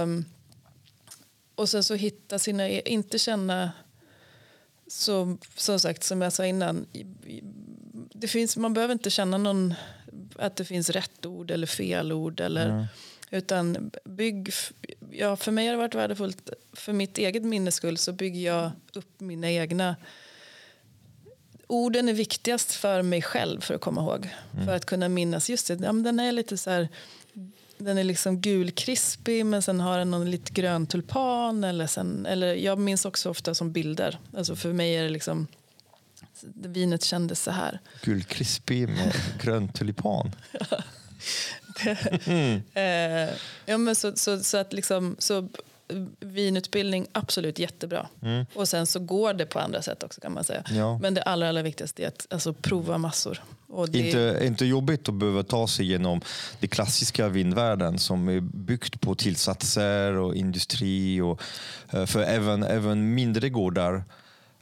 och 1.55 1.69
sen 1.69 1.85
så 1.85 1.95
hitta 1.95 2.39
sina... 2.39 2.69
E- 2.69 2.83
inte 2.85 3.19
känna 3.19 3.71
så, 4.89 5.36
som 5.57 5.80
sagt, 5.80 6.05
som 6.05 6.22
jag 6.22 6.32
sa 6.32 6.47
innan, 6.47 6.86
det 8.12 8.28
finns, 8.28 8.57
man 8.57 8.74
behöver 8.74 8.93
inte 8.93 9.11
känna 9.11 9.39
någon, 9.39 9.74
att 10.36 10.57
det 10.57 10.64
finns 10.64 10.91
rätt 10.91 11.26
ord 11.26 11.51
eller 11.51 11.66
fel 11.66 12.12
ord. 12.12 12.41
Eller, 12.41 12.68
mm. 12.68 12.84
Utan 13.30 13.91
bygg, 14.05 14.53
ja, 15.11 15.36
för 15.36 15.53
mig 15.53 15.66
har 15.66 15.72
det 15.72 15.78
varit 15.78 15.95
värdefullt, 15.95 16.51
för 16.72 16.93
mitt 16.93 17.18
eget 17.18 17.43
minnes 17.43 17.74
skull 17.74 17.99
så 17.99 18.12
bygger 18.12 18.41
jag 18.41 18.70
upp 18.93 19.20
mina 19.20 19.51
egna 19.51 19.97
Orden 21.70 22.09
är 22.09 22.12
viktigast 22.12 22.72
för 22.72 23.03
mig 23.03 23.22
själv 23.22 23.61
för 23.61 23.74
att 23.74 23.80
komma 23.80 24.01
ihåg. 24.01 24.28
Mm. 24.53 24.66
För 24.66 24.74
att 24.74 24.84
kunna 24.84 25.09
minnas. 25.09 25.51
Just 25.51 25.66
det, 25.66 25.74
ja, 25.74 25.93
den 25.93 26.20
är 26.20 26.32
lite 26.32 26.57
så 26.57 26.70
här, 26.70 26.89
den 27.79 27.99
är 27.99 28.05
liksom 28.05 28.41
gulkrispig 28.41 29.47
men 29.47 29.62
sen 29.62 29.81
har 29.81 29.99
den 29.99 30.11
någon 30.11 30.31
lite 30.31 30.53
grön 30.53 30.87
tulpan. 30.87 31.64
Eller, 31.64 31.87
sen, 31.87 32.26
eller 32.26 32.55
jag 32.55 32.79
minns 32.79 33.05
också 33.05 33.31
ofta 33.31 33.55
som 33.55 33.72
bilder. 33.72 34.18
Alltså 34.37 34.57
för 34.57 34.72
mig 34.72 34.97
är 34.97 35.03
det 35.03 35.09
liksom 35.09 35.47
vinet 36.55 37.05
kändes 37.05 37.43
så 37.43 37.51
här. 37.51 37.81
Gulkrispig 38.03 38.89
med 38.89 39.14
grön 39.43 39.68
tulipan. 39.68 40.35
mm. 42.24 42.62
eh, 42.74 43.35
ja, 43.66 43.79
men 43.79 43.95
så, 43.95 44.16
så, 44.16 44.41
så, 44.41 44.57
att 44.57 44.72
liksom, 44.72 45.16
så 45.18 45.49
vinutbildning, 46.20 47.07
absolut 47.12 47.59
jättebra. 47.59 48.09
Mm. 48.22 48.47
Och 48.55 48.68
sen 48.68 48.86
så 48.86 48.99
går 48.99 49.34
det 49.34 49.47
på 49.47 49.59
andra 49.59 49.82
sätt 49.82 50.03
också 50.03 50.20
kan 50.20 50.32
man 50.32 50.45
säga. 50.45 50.62
Ja. 50.70 50.99
Men 50.99 51.14
det 51.14 51.22
allra, 51.22 51.49
allra 51.49 51.62
viktigaste 51.62 52.03
är 52.03 52.09
att 52.09 52.26
alltså, 52.30 52.53
prova 52.53 52.99
massor. 52.99 53.43
Och 53.66 53.89
det... 53.89 53.99
inte, 53.99 54.41
inte 54.43 54.64
jobbigt 54.64 55.09
att 55.09 55.14
behöva 55.14 55.43
ta 55.43 55.68
sig 55.68 55.84
igenom 55.84 56.20
den 56.61 56.68
klassiska 56.68 57.28
vinvärlden 57.28 57.99
som 57.99 58.28
är 58.28 58.41
byggt 58.41 59.01
på 59.01 59.14
tillsatser 59.14 60.12
och 60.12 60.34
industri. 60.34 61.20
Och, 61.20 61.43
eh, 61.91 62.07
för 62.07 62.22
även, 62.22 62.62
även 62.62 63.14
mindre 63.14 63.49
gårdar 63.49 64.05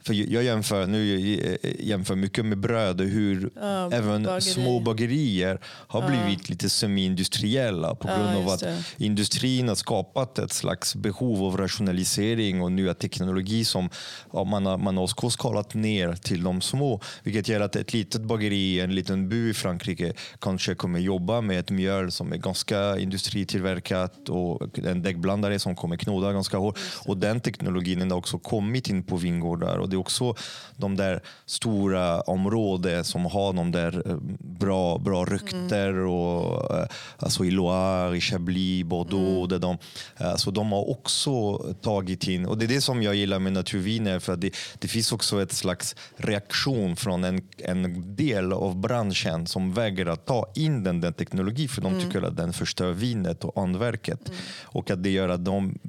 för 0.07 0.33
jag 0.33 0.43
jämför, 0.43 0.87
nu 0.87 1.57
jämför 1.79 2.15
mycket 2.15 2.45
med 2.45 2.57
bröd, 2.57 3.01
hur 3.01 3.49
ja, 3.55 3.91
även 3.91 4.23
bageri. 4.23 4.41
små 4.41 4.79
bagerier 4.79 5.59
har 5.63 6.01
ja. 6.01 6.07
blivit 6.07 6.49
lite 6.49 6.69
semi-industriella 6.69 7.95
på 7.95 8.07
grund 8.07 8.33
ja, 8.33 8.37
av 8.37 8.49
att 8.49 8.63
industrin 8.97 9.67
har 9.67 9.75
skapat 9.75 10.39
ett 10.39 10.51
slags 10.51 10.95
behov 10.95 11.43
av 11.43 11.57
rationalisering 11.57 12.61
och 12.61 12.71
nya 12.71 12.93
teknologi 12.93 13.65
som 13.65 13.89
man 14.33 14.65
har, 14.65 14.77
man 14.77 14.97
har 14.97 15.29
skalat 15.29 15.73
ner 15.73 16.13
till 16.13 16.43
de 16.43 16.61
små. 16.61 17.01
Vilket 17.23 17.47
gör 17.47 17.61
att 17.61 17.75
ett 17.75 17.93
litet 17.93 18.21
bageri, 18.21 18.79
en 18.79 18.95
liten 18.95 19.29
by 19.29 19.49
i 19.49 19.53
Frankrike 19.53 20.13
kanske 20.39 20.75
kommer 20.75 20.99
jobba 20.99 21.41
med 21.41 21.59
ett 21.59 21.69
mjöl 21.69 22.11
som 22.11 22.33
är 22.33 22.37
ganska 22.37 22.99
industritillverkat 22.99 24.29
och 24.29 24.79
en 24.79 25.01
däckblandare 25.01 25.59
som 25.59 25.75
kommer 25.75 25.97
knoda 25.97 26.33
ganska 26.33 26.57
hårt. 26.57 26.79
Och 27.05 27.17
den 27.17 27.41
teknologin 27.41 28.11
har 28.11 28.17
också 28.17 28.39
kommit 28.39 28.89
in 28.89 29.03
på 29.03 29.17
vingårdar. 29.17 29.77
Och 29.77 29.89
det 29.89 29.96
är 29.97 29.99
också 29.99 30.35
de 30.75 30.95
där 30.95 31.21
stora 31.45 32.21
områden 32.21 33.03
som 33.03 33.25
har 33.25 33.53
de 33.53 33.71
där 33.71 34.09
eh, 34.09 34.17
bra, 34.39 34.97
bra 34.97 35.25
rykter. 35.25 35.89
Mm. 35.89 36.09
Och, 36.09 36.75
eh, 36.77 36.87
alltså 37.17 37.45
I 37.45 37.51
Loire, 37.51 38.17
i 38.17 38.21
Chablis, 38.21 38.85
Bordeaux. 38.85 39.37
Mm. 39.37 39.47
Där 39.47 39.59
de, 39.59 39.77
alltså 40.17 40.51
de 40.51 40.71
har 40.71 40.89
också 40.89 41.57
tagit 41.81 42.27
in, 42.27 42.45
och 42.45 42.57
det 42.57 42.65
är 42.65 42.67
det 42.67 42.81
som 42.81 43.03
jag 43.03 43.15
gillar 43.15 43.39
med 43.39 43.53
naturviner, 43.53 44.19
för 44.19 44.33
att 44.33 44.41
det, 44.41 44.55
det 44.79 44.87
finns 44.87 45.11
också 45.11 45.41
ett 45.41 45.51
slags 45.51 45.95
reaktion 46.17 46.95
från 46.95 47.23
en, 47.23 47.41
en 47.57 48.15
del 48.15 48.53
av 48.53 48.77
branschen 48.77 49.47
som 49.47 49.73
vägrar 49.73 50.11
att 50.11 50.25
ta 50.25 50.51
in 50.55 50.83
den, 50.83 51.01
den 51.01 51.13
teknologi 51.13 51.67
för 51.67 51.81
de 51.81 51.93
mm. 51.93 52.05
tycker 52.05 52.21
att 52.21 52.37
den 52.37 52.53
förstör 52.53 52.91
vinet 52.91 53.43
och 53.43 53.61
anverket. 53.63 54.29
Mm. 54.29 54.39
Och 54.63 54.91
att 54.91 55.03
det 55.03 55.09
gör 55.09 55.29
att 55.29 55.45
de 55.45 55.79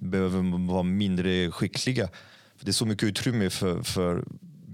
behöver 0.00 0.68
vara 0.72 0.82
mindre 0.82 1.50
skickliga. 1.50 2.08
För 2.58 2.64
det 2.64 2.70
är 2.70 2.72
så 2.72 2.86
mycket 2.86 3.08
utrymme 3.08 3.50
för, 3.50 3.82
för 3.82 4.24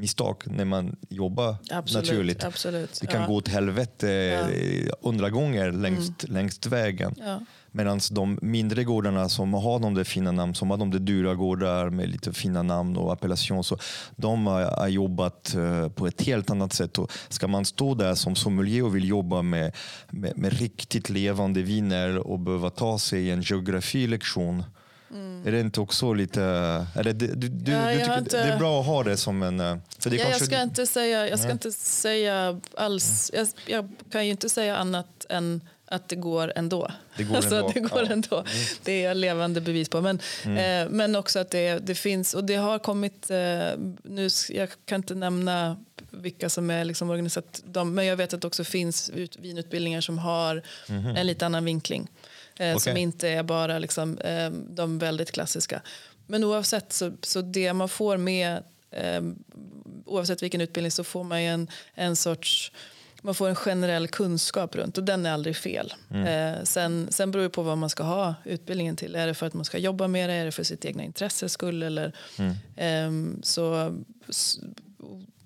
misstag 0.02 0.36
när 0.46 0.64
man 0.64 0.96
jobbar 1.08 1.56
absolut, 1.70 2.08
naturligt. 2.08 2.44
Absolut, 2.44 2.98
det 3.00 3.06
kan 3.06 3.20
ja. 3.20 3.26
gå 3.26 3.34
åt 3.34 3.48
helvete 3.48 4.08
ja. 4.08 4.94
hundra 5.02 5.30
gånger 5.30 5.72
längs, 5.72 6.08
mm. 6.08 6.34
längs 6.34 6.66
vägen. 6.66 7.14
Ja. 7.18 7.40
Medan 7.72 8.00
de 8.10 8.38
mindre 8.42 8.84
gårdarna 8.84 9.28
som 9.28 9.54
har 9.54 9.78
de 9.78 9.94
där 9.94 10.04
fina 10.04 10.32
namn, 10.32 10.54
som 10.54 10.70
har 10.70 10.76
de 10.76 10.90
där 10.90 10.98
dyra 10.98 11.34
gårdar 11.34 11.90
med 11.90 12.08
lite 12.08 12.32
fina 12.32 12.62
namn 12.62 12.96
och 12.96 13.12
appellation, 13.12 13.64
så 13.64 13.78
de 14.16 14.46
har, 14.46 14.88
jobbat 14.88 15.54
uh, 15.56 15.88
på 15.88 16.06
ett 16.06 16.22
helt 16.22 16.50
annat 16.50 16.72
sätt. 16.72 16.98
Och 16.98 17.12
ska 17.28 17.48
man 17.48 17.64
stå 17.64 17.94
där 17.94 18.14
som 18.14 18.36
sommelier 18.36 18.84
och 18.84 18.96
vill 18.96 19.08
jobba 19.08 19.42
med, 19.42 19.76
med, 20.10 20.38
med 20.38 20.52
riktigt 20.52 21.10
levande 21.10 21.62
viner 21.62 22.18
och 22.18 22.38
behöva 22.38 22.70
ta 22.70 22.98
sig 22.98 23.30
en 23.30 23.42
geografilektion 23.42 24.64
Mm. 25.12 25.46
Är 25.46 25.52
det 25.52 25.60
inte 25.60 25.80
också 25.80 26.12
lite... 26.12 26.40
Det, 26.94 27.12
du, 27.12 27.26
du, 27.36 27.72
ja, 27.72 27.92
du 27.92 27.98
tycker, 27.98 28.18
inte, 28.18 28.46
det 28.46 28.52
är 28.52 28.58
bra 28.58 28.80
att 28.80 28.86
ha 28.86 29.02
det 29.02 29.16
som 29.16 29.42
en... 29.42 29.58
För 29.98 30.10
det 30.10 30.16
ja, 30.16 30.28
jag 30.30 30.40
ska, 30.40 30.62
inte 30.62 30.86
säga, 30.86 31.28
jag 31.28 31.38
ska 31.38 31.50
inte 31.50 31.72
säga 31.72 32.60
alls... 32.76 33.30
Jag, 33.34 33.48
jag, 33.66 33.88
kan 34.12 34.24
ju 34.24 34.30
inte 34.30 34.48
säga 34.48 34.76
annat 34.76 35.26
än 35.28 35.60
att 35.92 36.08
det 36.08 36.16
går 36.16 36.52
ändå. 36.56 36.90
Det 37.16 37.24
går 37.24 37.36
alltså, 37.36 37.54
ändå. 37.54 37.70
Det, 37.74 37.80
går 37.80 38.02
ja. 38.04 38.12
ändå. 38.12 38.36
Mm. 38.36 38.48
det 38.82 38.92
är 38.92 39.08
jag 39.08 39.16
levande 39.16 39.60
bevis 39.60 39.88
på. 39.88 40.00
Men, 40.00 40.18
mm. 40.44 40.86
eh, 40.86 40.92
men 40.92 41.16
också 41.16 41.38
att 41.38 41.50
det, 41.50 41.78
det 41.78 41.94
finns, 41.94 42.34
och 42.34 42.44
det 42.44 42.54
har 42.54 42.78
kommit, 42.78 43.30
eh, 43.30 43.38
nu, 44.02 44.28
jag 44.48 44.68
kan 44.84 44.96
inte 44.96 45.14
nämna 45.14 45.76
vilka 46.10 46.50
som 46.50 46.70
är 46.70 46.84
liksom 46.84 47.10
organisat, 47.10 47.62
de, 47.64 47.94
men 47.94 48.06
jag 48.06 48.16
vet 48.16 48.34
att 48.34 48.40
det 48.40 48.46
också 48.46 48.64
finns 48.64 49.10
ut, 49.10 49.36
vinutbildningar 49.36 50.00
som 50.00 50.18
har 50.18 50.62
mm. 50.88 51.16
en 51.16 51.26
lite 51.26 51.46
annan 51.46 51.64
vinkling. 51.64 52.08
Eh, 52.62 52.76
okay. 52.76 52.78
Som 52.78 52.96
inte 52.96 53.28
är 53.28 53.42
bara 53.42 53.78
liksom, 53.78 54.18
eh, 54.18 54.50
de 54.50 54.98
väldigt 54.98 55.32
klassiska. 55.32 55.82
Men 56.26 56.44
oavsett 56.44 56.92
så, 56.92 57.12
så 57.22 57.40
det 57.40 57.72
man 57.72 57.88
får 57.88 58.16
med 58.16 58.62
eh, 58.90 59.22
oavsett 60.04 60.42
vilken 60.42 60.60
utbildning 60.60 60.90
så 60.90 61.04
får 61.04 61.24
man 61.24 61.38
en, 61.38 61.68
en 61.94 62.16
sorts 62.16 62.72
man 63.24 63.34
får 63.34 63.48
en 63.48 63.54
generell 63.54 64.08
kunskap 64.08 64.76
runt 64.76 64.98
och 64.98 65.04
den 65.04 65.26
är 65.26 65.32
aldrig 65.32 65.56
fel. 65.56 65.94
Mm. 66.10 66.26
Eh, 66.26 66.64
sen, 66.64 67.08
sen 67.10 67.30
beror 67.30 67.42
det 67.42 67.50
på 67.50 67.62
vad 67.62 67.78
man 67.78 67.90
ska 67.90 68.02
ha 68.02 68.34
utbildningen 68.44 68.96
till. 68.96 69.14
Är 69.14 69.26
det 69.26 69.34
för 69.34 69.46
att 69.46 69.54
man 69.54 69.64
ska 69.64 69.78
jobba 69.78 70.08
med 70.08 70.28
det? 70.28 70.34
Är 70.34 70.44
det 70.44 70.52
för 70.52 70.62
sitt 70.62 70.84
egna 70.84 71.04
intresses 71.04 71.52
skull? 71.52 71.82
Eller, 71.82 72.12
mm. 72.38 72.52
eh, 72.76 73.40
så, 73.42 73.94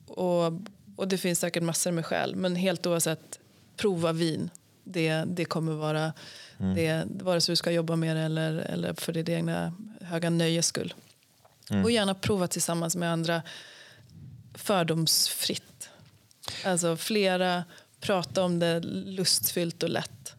och, 0.06 0.52
och 0.96 1.08
det 1.08 1.18
finns 1.18 1.40
säkert 1.40 1.62
massor 1.62 1.90
med 1.90 2.06
skäl. 2.06 2.36
Men 2.36 2.56
helt 2.56 2.86
oavsett, 2.86 3.38
prova 3.76 4.12
vin. 4.12 4.50
Det, 4.84 5.24
det 5.26 5.44
kommer 5.44 5.72
vara 5.72 6.12
Mm. 6.58 6.74
Det, 6.74 7.06
vare 7.24 7.40
sig 7.40 7.52
du 7.52 7.56
ska 7.56 7.70
jobba 7.70 7.96
med 7.96 8.16
det 8.16 8.22
eller, 8.22 8.52
eller 8.52 8.94
för 8.94 9.12
ditt 9.12 9.28
egna 9.28 9.72
höga 10.00 10.30
nöjes 10.30 10.66
skull. 10.66 10.94
Mm. 11.70 11.84
Och 11.84 11.90
gärna 11.90 12.14
prova 12.14 12.48
tillsammans 12.48 12.96
med 12.96 13.12
andra 13.12 13.42
fördomsfritt. 14.54 15.88
Alltså 16.64 16.96
flera, 16.96 17.64
prata 18.00 18.44
om 18.44 18.58
det 18.58 18.80
lustfyllt 18.80 19.82
och 19.82 19.88
lätt. 19.88 20.34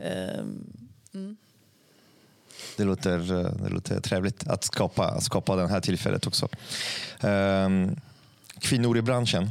Mm. 0.00 0.38
Um, 0.38 1.36
det 2.76 2.84
låter, 2.84 3.18
det 3.62 3.68
låter 3.68 4.00
trevligt 4.00 4.46
att 4.46 4.64
skapa, 4.64 5.20
skapa 5.20 5.56
det 5.56 5.68
här 5.68 5.80
tillfället 5.80 6.26
också. 6.26 6.48
Um, 7.20 8.00
kvinnor 8.58 8.96
i 8.96 9.02
branschen. 9.02 9.50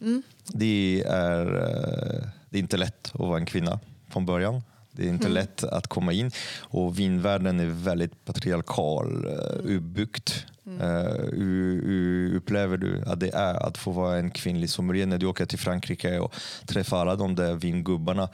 Mm. 0.00 0.22
Det, 0.46 1.04
är, 1.06 1.46
eh, 1.46 2.28
det 2.50 2.58
är 2.58 2.60
inte 2.60 2.76
lätt 2.76 3.10
att 3.12 3.20
vara 3.20 3.38
en 3.38 3.46
kvinna 3.46 3.80
från 4.08 4.26
början. 4.26 4.62
Det 4.98 5.04
är 5.04 5.08
inte 5.08 5.26
mm. 5.26 5.34
lätt 5.34 5.64
att 5.64 5.86
komma 5.86 6.12
in 6.12 6.30
och 6.60 6.98
vinvärlden 6.98 7.60
är 7.60 7.66
väldigt 7.66 8.24
patriarkal, 8.24 9.26
uh, 9.26 9.76
uppbyggd. 9.76 10.30
Mm. 10.66 10.80
Uh, 10.80 11.12
hur, 11.32 11.82
hur, 11.82 12.36
upplever 12.36 12.76
du 12.76 13.02
att 13.06 13.20
det 13.20 13.34
är 13.34 13.66
att 13.66 13.78
få 13.78 13.90
vara 13.90 14.18
en 14.18 14.30
kvinnlig 14.30 14.70
sommelier 14.70 15.06
när 15.06 15.18
du 15.18 15.26
åker 15.26 15.46
till 15.46 15.58
Frankrike 15.58 16.18
och 16.18 16.34
träffar 16.66 17.00
alla 17.00 17.16
de 17.16 17.34
där 17.34 17.54
vingubbarna? 17.54 18.28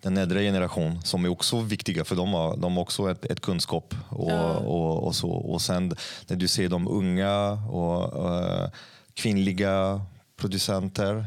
Den 0.00 0.16
äldre 0.16 0.40
generation 0.40 1.02
som 1.02 1.24
är 1.24 1.28
också 1.28 1.60
viktiga 1.60 2.04
för 2.04 2.16
de 2.16 2.32
har, 2.32 2.56
de 2.56 2.76
har 2.76 2.82
också 2.82 3.10
ett, 3.10 3.24
ett 3.24 3.40
kunskap. 3.40 3.94
Och, 4.08 4.30
ja. 4.30 4.56
och, 4.56 5.06
och, 5.06 5.14
så. 5.14 5.30
och 5.30 5.62
sen 5.62 5.94
när 6.26 6.36
du 6.36 6.48
ser 6.48 6.68
de 6.68 6.88
unga 6.88 7.50
och 7.50 8.24
uh, 8.30 8.68
kvinnliga 9.14 10.00
producenter 10.36 11.26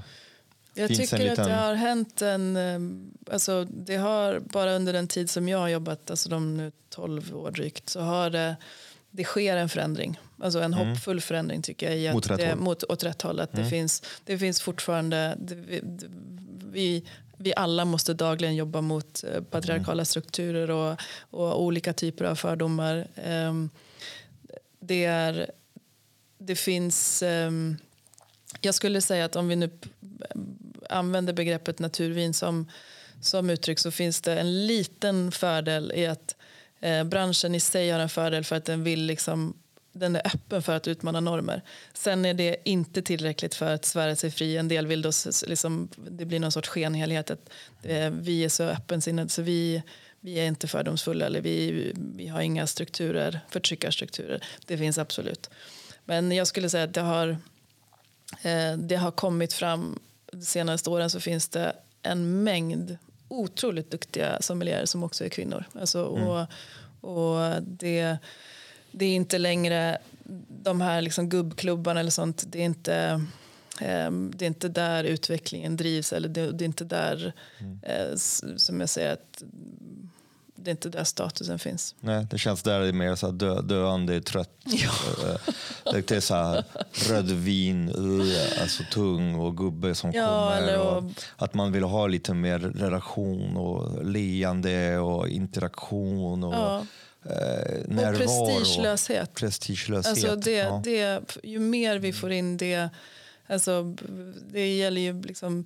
jag 0.80 0.90
tycker 0.90 1.18
liten... 1.18 1.40
att 1.40 1.48
det 1.48 1.56
har 1.56 1.74
hänt 1.74 2.22
en... 2.22 2.56
Eh, 2.56 3.34
alltså 3.34 3.66
det 3.66 3.96
har 3.96 4.40
bara 4.40 4.74
under 4.74 4.94
den 4.94 5.08
tid 5.08 5.30
som 5.30 5.50
jag 5.50 5.58
har 5.58 5.68
jobbat, 5.68 6.10
alltså 6.10 6.30
de 6.30 6.58
nu 6.58 6.72
12 6.90 7.36
år 7.36 7.52
drygt, 7.52 7.90
så 7.90 8.00
har 8.00 8.30
det, 8.30 8.56
det 9.12 9.24
sker 9.24 9.58
en 9.58 9.70
förändring. 9.70 10.20
Alltså 10.42 10.60
en 10.60 10.74
mm. 10.74 10.88
hoppfull 10.88 11.22
förändring 11.22 11.62
tycker 11.62 11.90
jag. 11.90 11.98
I 11.98 12.08
att 12.08 12.16
mot 12.16 12.30
rätt 12.30 12.38
det, 12.38 12.50
håll? 12.50 12.60
Mot, 12.60 12.84
åt 12.84 13.04
rätt 13.04 13.22
håll. 13.22 13.40
Att 13.40 13.54
mm. 13.54 13.64
det, 13.64 13.70
finns, 13.70 14.04
det 14.24 14.38
finns 14.38 14.62
fortfarande... 14.62 15.36
Det, 15.40 15.82
vi, 16.72 17.04
vi 17.38 17.54
alla 17.56 17.86
måste 17.86 18.14
dagligen 18.14 18.56
jobba 18.56 18.82
mot 18.82 19.24
eh, 19.24 19.44
patriarkala 19.44 19.94
mm. 19.94 20.06
strukturer 20.06 20.72
och, 20.72 21.00
och 21.30 21.64
olika 21.64 21.94
typer 21.94 22.26
av 22.26 22.36
fördomar. 22.36 23.08
Um, 23.26 23.70
det, 24.80 25.06
är, 25.06 25.52
det 26.38 26.56
finns... 26.56 27.24
Um, 27.26 27.78
jag 28.62 28.76
skulle 28.76 29.02
säga 29.02 29.26
att 29.26 29.36
om 29.36 29.48
vi 29.48 29.56
nu 29.56 29.70
använder 30.90 31.34
begreppet 31.34 31.80
naturvin 31.80 32.34
som, 32.34 32.72
som 33.22 33.50
uttryck 33.50 33.80
så 33.80 33.92
finns 33.92 34.22
det 34.22 34.40
en 34.40 34.68
liten 34.68 35.32
fördel 35.32 35.92
i 35.96 36.08
att 36.08 36.36
eh, 36.80 37.04
branschen 37.04 37.56
i 37.56 37.60
sig 37.60 37.90
har 37.90 38.00
en 38.00 38.10
fördel 38.10 38.44
för 38.44 38.56
att 38.56 38.66
den 38.66 38.84
vill 38.84 39.04
liksom 39.04 39.54
den 39.92 40.16
är 40.16 40.28
öppen 40.28 40.62
för 40.62 40.76
att 40.76 40.88
utmana 40.88 41.20
normer. 41.20 41.62
Sen 41.94 42.26
är 42.26 42.34
det 42.34 42.56
inte 42.64 43.02
tillräckligt 43.02 43.56
för 43.56 43.74
att 43.74 43.86
svära 43.86 44.16
sig 44.16 44.32
fri. 44.32 44.58
En 44.58 44.68
del 44.68 44.88
vill 44.88 45.02
då 45.02 45.12
liksom, 45.48 45.90
det 46.10 46.26
blir 46.26 46.40
någon 46.40 46.52
sorts 46.52 46.70
skenhelhet. 46.70 47.32
Att, 47.32 47.50
eh, 47.84 48.10
vi 48.10 48.44
är 48.44 48.50
så 48.50 48.64
öppensinnade 48.64 49.30
så 49.30 49.42
vi, 49.42 49.84
vi 50.20 50.40
är 50.40 50.46
inte 50.46 50.68
fördomsfulla 50.68 51.26
eller 51.26 51.42
vi, 51.42 51.92
vi 51.96 52.28
har 52.28 52.42
inga 52.42 52.68
strukturer, 52.68 53.40
förtryckarstrukturer. 53.50 54.44
Det 54.66 54.78
finns 54.78 54.98
absolut. 54.98 55.50
Men 56.06 56.32
jag 56.32 56.48
skulle 56.48 56.70
säga 56.70 56.84
att 56.84 56.94
det 56.94 57.02
har, 57.02 57.30
eh, 58.42 58.78
det 58.78 58.96
har 58.96 59.12
kommit 59.12 59.54
fram 59.54 60.00
de 60.32 60.42
senaste 60.42 60.90
åren 60.90 61.10
så 61.10 61.20
finns 61.20 61.48
det 61.48 61.76
en 62.02 62.44
mängd 62.44 62.98
otroligt 63.28 63.92
duktiga 63.92 64.42
sommelierer 64.42 64.86
som 64.86 65.04
också 65.04 65.26
är 65.26 65.30
kvinnor. 65.30 65.66
Alltså, 65.80 66.16
mm. 66.18 66.28
och, 66.28 66.46
och 67.02 67.64
det, 67.64 68.18
det 68.92 69.06
är 69.06 69.16
inte 69.16 69.38
längre 69.38 69.98
de 70.64 70.82
här 70.82 71.02
liksom 71.02 71.30
gubbklubbarna 71.30 72.00
eller 72.00 72.12
sånt. 72.12 72.44
Det 72.48 72.60
är 72.60 72.66
inte, 72.66 73.22
um, 74.08 74.32
det 74.36 74.46
är 74.46 74.48
inte 74.48 74.68
där 74.68 75.04
utvecklingen 75.04 75.78
drivs. 75.78 76.14
Eller 76.14 76.30
det, 76.30 76.42
är 76.42 76.64
inte 76.64 76.84
där, 76.84 77.34
mm. 77.60 77.80
uh, 78.10 78.16
som 78.58 78.80
jag 78.80 78.90
säger, 78.90 79.14
att 79.14 79.44
det 80.64 80.70
är 80.70 80.72
inte 80.72 80.90
där 80.90 81.04
statusen 81.04 81.60
finns. 81.60 81.96
Nej, 82.00 82.28
det 82.30 82.38
känns 82.38 82.64
där 82.64 82.80
det 82.80 82.88
är 82.88 82.94
mer 82.94 83.16
så 83.16 83.26
här 83.26 83.34
dö, 83.34 83.62
döende, 83.62 84.22
trött. 84.22 84.52
Ja. 84.64 84.92
Eh, 85.86 85.92
det 85.92 86.12
är 86.12 86.20
så 86.20 86.36
här 86.36 86.64
rödvin, 87.10 87.90
alltså 88.62 88.84
tung 88.92 89.36
och 89.36 89.58
gubbe 89.58 89.96
som 89.96 90.12
ja, 90.12 90.54
kommer. 90.56 90.80
Och, 90.80 91.04
att 91.36 91.54
man 91.54 91.72
vill 91.72 91.84
ha 91.84 92.08
lite 92.08 92.34
mer 92.34 92.60
relation 92.60 93.58
och 93.58 94.06
leende 94.06 94.98
och 94.98 95.28
interaktion. 95.28 96.44
Och, 96.44 96.54
ja. 96.54 96.86
eh, 97.26 97.88
närvaro. 97.88 98.42
Och 98.42 98.48
prestigelöshet. 98.48 99.34
prestigelöshet. 99.34 100.12
Alltså 100.12 100.36
det, 100.36 100.52
ja. 100.52 100.82
det, 100.84 101.22
ju 101.44 101.60
mer 101.60 102.00
vi 102.00 102.14
får 102.14 102.32
in 102.32 102.58
det, 102.58 102.90
alltså 103.48 103.96
det 104.52 104.76
gäller 104.76 105.02
ju 105.02 105.22
liksom 105.22 105.66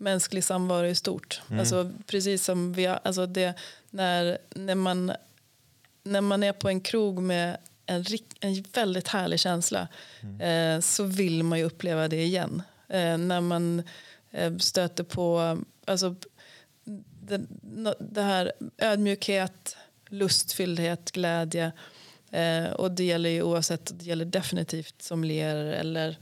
mänsklig 0.00 0.44
samvaro 0.44 0.86
i 0.86 0.94
stort. 0.94 1.42
Mm. 1.48 1.60
Alltså 1.60 1.92
precis 2.06 2.44
som 2.44 2.72
vi, 2.72 2.86
alltså 2.86 3.26
det, 3.26 3.54
när, 3.90 4.38
när, 4.54 4.74
man, 4.74 5.12
när 6.02 6.20
man 6.20 6.42
är 6.42 6.52
på 6.52 6.68
en 6.68 6.80
krog 6.80 7.22
med 7.22 7.56
en, 7.86 8.04
en 8.40 8.64
väldigt 8.74 9.08
härlig 9.08 9.40
känsla 9.40 9.88
mm. 10.22 10.40
eh, 10.40 10.80
så 10.80 11.04
vill 11.04 11.42
man 11.42 11.58
ju 11.58 11.64
uppleva 11.64 12.08
det 12.08 12.22
igen. 12.22 12.62
Eh, 12.88 13.18
när 13.18 13.40
man 13.40 13.82
eh, 14.30 14.56
stöter 14.56 15.04
på 15.04 15.58
alltså, 15.84 16.14
det, 17.20 17.46
det 17.98 18.22
här 18.22 18.52
ödmjukhet, 18.78 19.76
lustfylldhet, 20.08 21.10
glädje. 21.10 21.72
Eh, 22.30 22.70
och 22.70 22.90
det 22.90 23.04
gäller 23.04 23.30
ju 23.30 23.42
oavsett, 23.42 23.98
det 23.98 24.04
gäller 24.04 24.24
definitivt 24.24 25.02
sommelierer 25.02 25.72
eller 25.72 26.18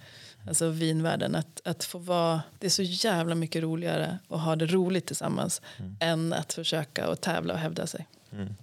alltså 0.49 0.69
vinvärlden. 0.69 1.35
Att, 1.35 1.61
att 1.65 1.85
få 1.85 1.99
vara, 1.99 2.43
det 2.59 2.67
är 2.67 2.71
så 2.71 2.83
jävla 2.83 3.35
mycket 3.35 3.63
roligare 3.63 4.19
att 4.29 4.41
ha 4.41 4.57
det 4.57 4.67
roligt 4.67 5.07
tillsammans 5.07 5.63
mm. 5.79 5.97
än 6.01 6.33
att 6.33 6.53
försöka 6.53 7.07
att 7.07 7.21
tävla 7.21 7.55
och 7.55 7.61
hävda 7.61 7.87
sig. 7.87 8.07
Mm. 8.33 8.55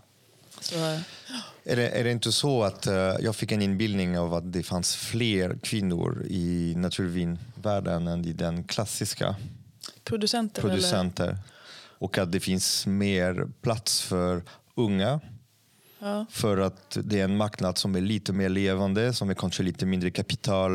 Så, 0.60 0.76
är, 1.64 1.76
det, 1.76 1.90
är 1.90 2.04
det 2.04 2.12
inte 2.12 2.32
så 2.32 2.64
att 2.64 2.88
uh, 2.88 2.94
jag 3.20 3.36
fick 3.36 3.52
en 3.52 3.62
inbildning 3.62 4.20
av 4.20 4.34
att 4.34 4.54
det 4.54 4.64
fanns 4.64 4.96
fler 4.96 5.58
kvinnor 5.64 6.26
i 6.30 6.74
naturvinvärlden 6.78 8.08
än 8.08 8.26
i 8.26 8.34
den 8.34 8.64
klassiska? 8.64 9.36
Producenter? 10.04 10.62
producenter. 10.62 11.38
Och 11.98 12.18
att 12.18 12.32
det 12.32 12.40
finns 12.40 12.88
mer 12.88 13.48
plats 13.62 14.02
för 14.02 14.44
unga 14.76 15.20
Ja. 16.06 16.26
För 16.30 16.58
att 16.58 16.98
det 17.04 17.20
är 17.20 17.24
en 17.24 17.38
marknad 17.38 17.78
som 17.78 17.96
är 17.96 18.02
lite 18.02 18.34
mer 18.34 18.50
levande, 18.50 19.14
som 19.14 19.30
är 19.30 19.34
kanske 19.34 19.64
lite 19.64 19.86
mindre 19.86 20.12
kapital, 20.12 20.72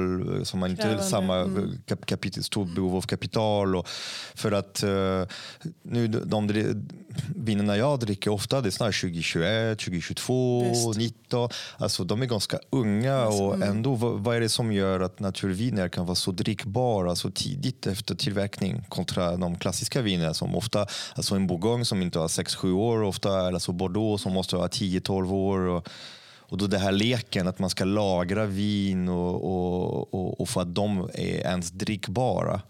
som 0.46 0.62
har 0.62 0.68
inte 0.68 0.82
Krävande. 0.82 1.04
samma 1.04 1.36
mm. 1.36 1.78
kapital, 2.04 2.44
stort 2.44 2.74
behov 2.74 2.96
av 2.96 3.02
kapital. 3.02 3.76
Och 3.76 3.88
för 4.34 4.52
att 4.52 4.84
uh, 4.84 5.24
nu, 5.82 6.08
de 6.08 6.48
vinerna 7.36 7.76
jag 7.76 8.00
dricker 8.00 8.30
ofta, 8.30 8.60
det 8.60 8.68
är 8.68 8.70
snarare 8.70 8.92
2021, 8.92 9.78
2022, 9.78 10.66
Just. 10.66 10.98
19. 10.98 11.48
Alltså 11.76 12.04
de 12.04 12.22
är 12.22 12.26
ganska 12.26 12.58
unga 12.70 13.16
alltså, 13.16 13.42
och 13.42 13.54
mm. 13.54 13.68
ändå, 13.68 13.94
vad, 13.94 14.12
vad, 14.20 14.36
är 14.36 14.40
det 14.40 14.48
som 14.48 14.72
gör 14.72 15.00
att 15.00 15.20
naturviner 15.20 15.88
kan 15.88 16.06
vara 16.06 16.14
så 16.14 16.32
drickbara 16.32 17.16
så 17.16 17.30
tidigt 17.30 17.86
efter 17.86 18.14
tillverkning 18.14 18.84
kontra 18.88 19.36
de 19.36 19.58
klassiska 19.58 20.02
vinerna 20.02 20.34
som 20.34 20.54
ofta, 20.54 20.86
alltså 21.14 21.34
en 21.34 21.46
bourgogne 21.46 21.84
som 21.84 22.02
inte 22.02 22.18
har 22.18 22.28
6-7 22.28 22.72
år 22.72 23.02
ofta, 23.02 23.40
eller 23.40 23.52
alltså 23.52 23.72
Bordeaux 23.72 24.22
som 24.22 24.32
måste 24.32 24.56
ha 24.56 24.66
10-12 24.66 25.19
12 25.20 25.34
år. 25.34 25.58
Och, 25.58 25.88
och 26.38 26.58
då 26.58 26.66
det 26.66 26.78
här 26.78 26.92
leken 26.92 27.48
att 27.48 27.58
man 27.58 27.70
ska 27.70 27.84
lagra 27.84 28.46
vin 28.46 29.08
och, 29.08 29.34
och, 29.34 30.14
och, 30.14 30.40
och 30.40 30.48
för 30.48 30.60
att 30.60 30.74
de 30.74 31.10
är 31.14 31.46
ens 31.46 31.70
drickbara. 31.70 32.60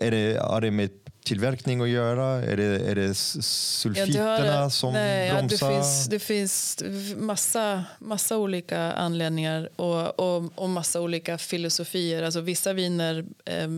Är 0.00 0.10
det, 0.10 0.40
har 0.40 0.60
det 0.60 0.70
med 0.70 0.90
tillverkning 1.24 1.80
att 1.80 1.88
göra? 1.88 2.26
Är 2.26 2.56
det, 2.56 2.90
är 2.90 2.94
det 2.94 3.14
sulfiterna 3.14 4.46
ja, 4.46 4.70
som 4.70 4.92
nej, 4.92 5.32
bromsar? 5.32 5.70
Ja, 5.70 5.76
det, 5.76 5.76
finns, 5.76 6.08
det 6.08 6.18
finns 6.18 6.82
massa, 7.16 7.84
massa 7.98 8.36
olika 8.36 8.92
anledningar 8.92 9.68
och, 9.76 10.20
och, 10.20 10.52
och 10.54 10.68
massa 10.68 11.00
olika 11.00 11.38
filosofier. 11.38 12.22
Alltså, 12.22 12.40
vissa 12.40 12.72
viner 12.72 13.24
eh, 13.44 13.68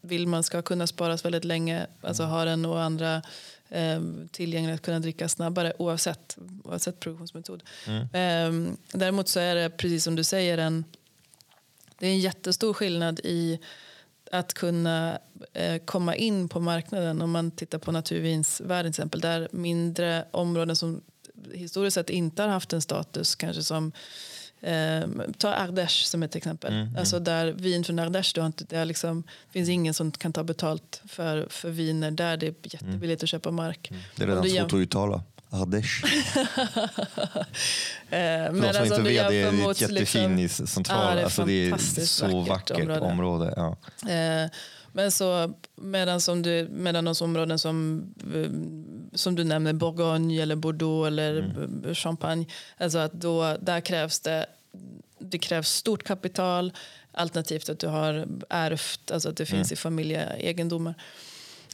vill 0.00 0.26
man 0.26 0.42
ska 0.42 0.62
kunna 0.62 0.86
sparas 0.86 1.24
väldigt 1.24 1.44
länge, 1.44 1.86
alltså 2.00 2.22
har 2.22 2.46
den 2.46 2.64
och 2.64 2.80
andra 2.80 3.22
eh, 3.68 4.00
tillgänglig 4.30 4.74
att 4.74 4.82
kunna 4.82 5.00
dricka 5.00 5.28
snabbare 5.28 5.72
oavsett, 5.78 6.38
oavsett 6.70 7.00
produktionsmetod. 7.00 7.62
Mm. 7.86 8.02
Eh, 8.02 8.74
däremot 8.92 9.28
så 9.28 9.40
är 9.40 9.54
det 9.54 9.70
precis 9.70 10.04
som 10.04 10.16
du 10.16 10.24
säger 10.24 10.58
en, 10.58 10.84
det 11.98 12.06
är 12.06 12.10
en 12.10 12.20
jättestor 12.20 12.72
skillnad 12.72 13.20
i 13.24 13.58
att 14.32 14.54
kunna 14.54 15.18
eh, 15.52 15.82
komma 15.84 16.16
in 16.16 16.48
på 16.48 16.60
marknaden 16.60 17.22
om 17.22 17.30
man 17.30 17.50
tittar 17.50 17.78
på 17.78 17.92
naturvinsvärlden 17.92 18.92
till 18.92 19.00
exempel 19.00 19.20
där 19.20 19.48
mindre 19.52 20.24
områden 20.30 20.76
som 20.76 21.00
historiskt 21.52 21.94
sett 21.94 22.10
inte 22.10 22.42
har 22.42 22.48
haft 22.48 22.72
en 22.72 22.82
status 22.82 23.34
kanske 23.34 23.62
som 23.62 23.92
Eh, 24.62 25.08
ta 25.38 25.54
Ardèche 25.54 26.04
som 26.04 26.22
ett 26.22 26.36
exempel. 26.36 26.72
Mm, 26.72 26.86
mm. 26.86 26.96
Alltså 26.96 27.18
där 27.18 27.52
vin 27.52 27.84
från 27.84 28.00
Ardèche, 28.00 28.34
du 28.34 28.40
har 28.40 28.46
inte, 28.46 28.64
det, 28.64 28.84
liksom, 28.84 29.22
finns 29.50 29.68
ingen 29.68 29.94
som 29.94 30.12
kan 30.12 30.32
ta 30.32 30.44
betalt 30.44 31.02
för, 31.08 31.46
för 31.50 31.70
viner 31.70 32.10
där. 32.10 32.36
Det 32.36 32.46
är 32.46 32.54
jättebilligt 32.62 33.02
mm. 33.02 33.24
att 33.24 33.28
köpa 33.28 33.50
mark. 33.50 33.90
Mm. 33.90 34.02
Det 34.16 34.22
är 34.22 34.26
redan 34.26 34.48
svårt 34.48 34.72
att 34.72 34.78
uttala. 34.78 35.22
Ardèche. 35.50 36.06
eh, 38.10 38.52
men 38.52 38.64
alltså, 38.64 38.84
inte 38.84 39.00
vet, 39.00 39.28
det 39.28 39.36
är 39.36 39.70
ett 39.70 39.80
jättefin 39.80 40.36
liksom, 40.36 40.66
central. 40.66 41.08
Ja, 41.08 41.14
det 41.14 41.20
är, 41.20 41.24
alltså, 41.24 41.44
det 41.44 41.68
är 42.02 42.06
så 42.06 42.40
vackert 42.40 42.78
område. 42.78 43.00
område 43.00 43.54
ja. 43.56 43.76
eh, 44.10 44.50
men 44.92 45.10
så 45.10 45.54
medan, 45.76 46.20
som 46.20 46.42
du, 46.42 46.68
medan 46.70 47.04
de 47.04 47.14
områden 47.20 47.58
som, 47.58 48.04
eh, 48.34 48.50
som 49.16 49.34
du 49.34 49.44
nämner, 49.44 49.72
Bourgogne 49.72 50.42
eller 50.42 50.56
Bordeaux 50.56 51.06
eller 51.06 51.38
mm. 51.38 51.94
Champagne, 51.94 52.46
alltså 52.76 52.98
att 52.98 53.12
då, 53.12 53.56
där 53.60 53.80
krävs 53.80 54.20
det, 54.20 54.46
det 55.18 55.38
krävs 55.38 55.68
stort 55.68 56.02
kapital 56.04 56.72
alternativt 57.12 57.68
att 57.68 57.78
du 57.78 57.86
har 57.86 58.26
ärvt, 58.48 59.10
alltså 59.10 59.28
att 59.28 59.36
det 59.36 59.46
finns 59.46 59.68
mm. 59.68 59.72
i 59.72 59.76
familjeegendomar. 59.76 60.94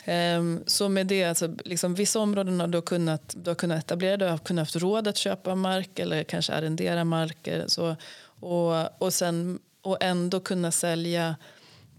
Um, 0.08 0.62
så 0.66 0.88
med 0.88 1.06
det, 1.06 1.24
alltså, 1.24 1.54
liksom, 1.64 1.94
vissa 1.94 2.20
områden 2.20 2.60
har 2.60 2.66
du 2.66 2.82
kunnat, 2.82 3.34
du 3.36 3.50
har 3.50 3.54
kunnat 3.54 3.78
etablera, 3.78 4.16
du 4.16 4.24
har 4.24 4.38
kunnat 4.38 4.62
haft 4.62 4.76
råd 4.76 5.08
att 5.08 5.16
köpa 5.16 5.54
mark 5.54 5.98
eller 5.98 6.24
kanske 6.24 6.52
arrendera 6.52 7.04
mark. 7.04 7.48
Så, 7.66 7.96
och, 8.40 9.02
och, 9.02 9.14
sen, 9.14 9.58
och 9.82 9.96
ändå 10.00 10.40
kunna 10.40 10.70
sälja 10.70 11.36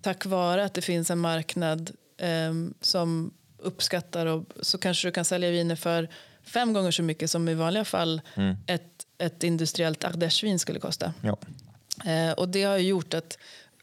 tack 0.01 0.26
vare 0.26 0.66
att 0.66 0.74
det 0.74 0.82
finns 0.82 1.12
en 1.12 1.20
marknad 1.20 1.91
eh, 2.18 2.53
som 2.82 3.34
uppskattar 3.58 4.26
och 4.26 4.43
så 4.62 4.78
kanske 4.78 5.08
du 5.08 5.12
kan 5.12 5.26
sälja 5.26 5.51
viner 5.51 5.76
för 5.76 6.10
fem 6.43 6.74
gånger 6.74 6.91
så 6.91 7.03
mycket 7.03 7.32
som 7.32 7.49
i 7.49 7.53
vanliga 7.53 7.86
fall 7.86 8.22
mm. 8.36 8.55
ett, 8.68 9.05
ett 9.18 9.43
industriellt 9.43 10.03
Ardèche-vin 10.03 10.60
skulle 10.60 10.80
kosta. 10.80 11.14
Ja. 11.22 11.38
Eh, 12.12 12.32
och 12.32 12.49
det 12.49 12.64
har 12.64 12.78
gjort 12.78 13.14
att 13.14 13.38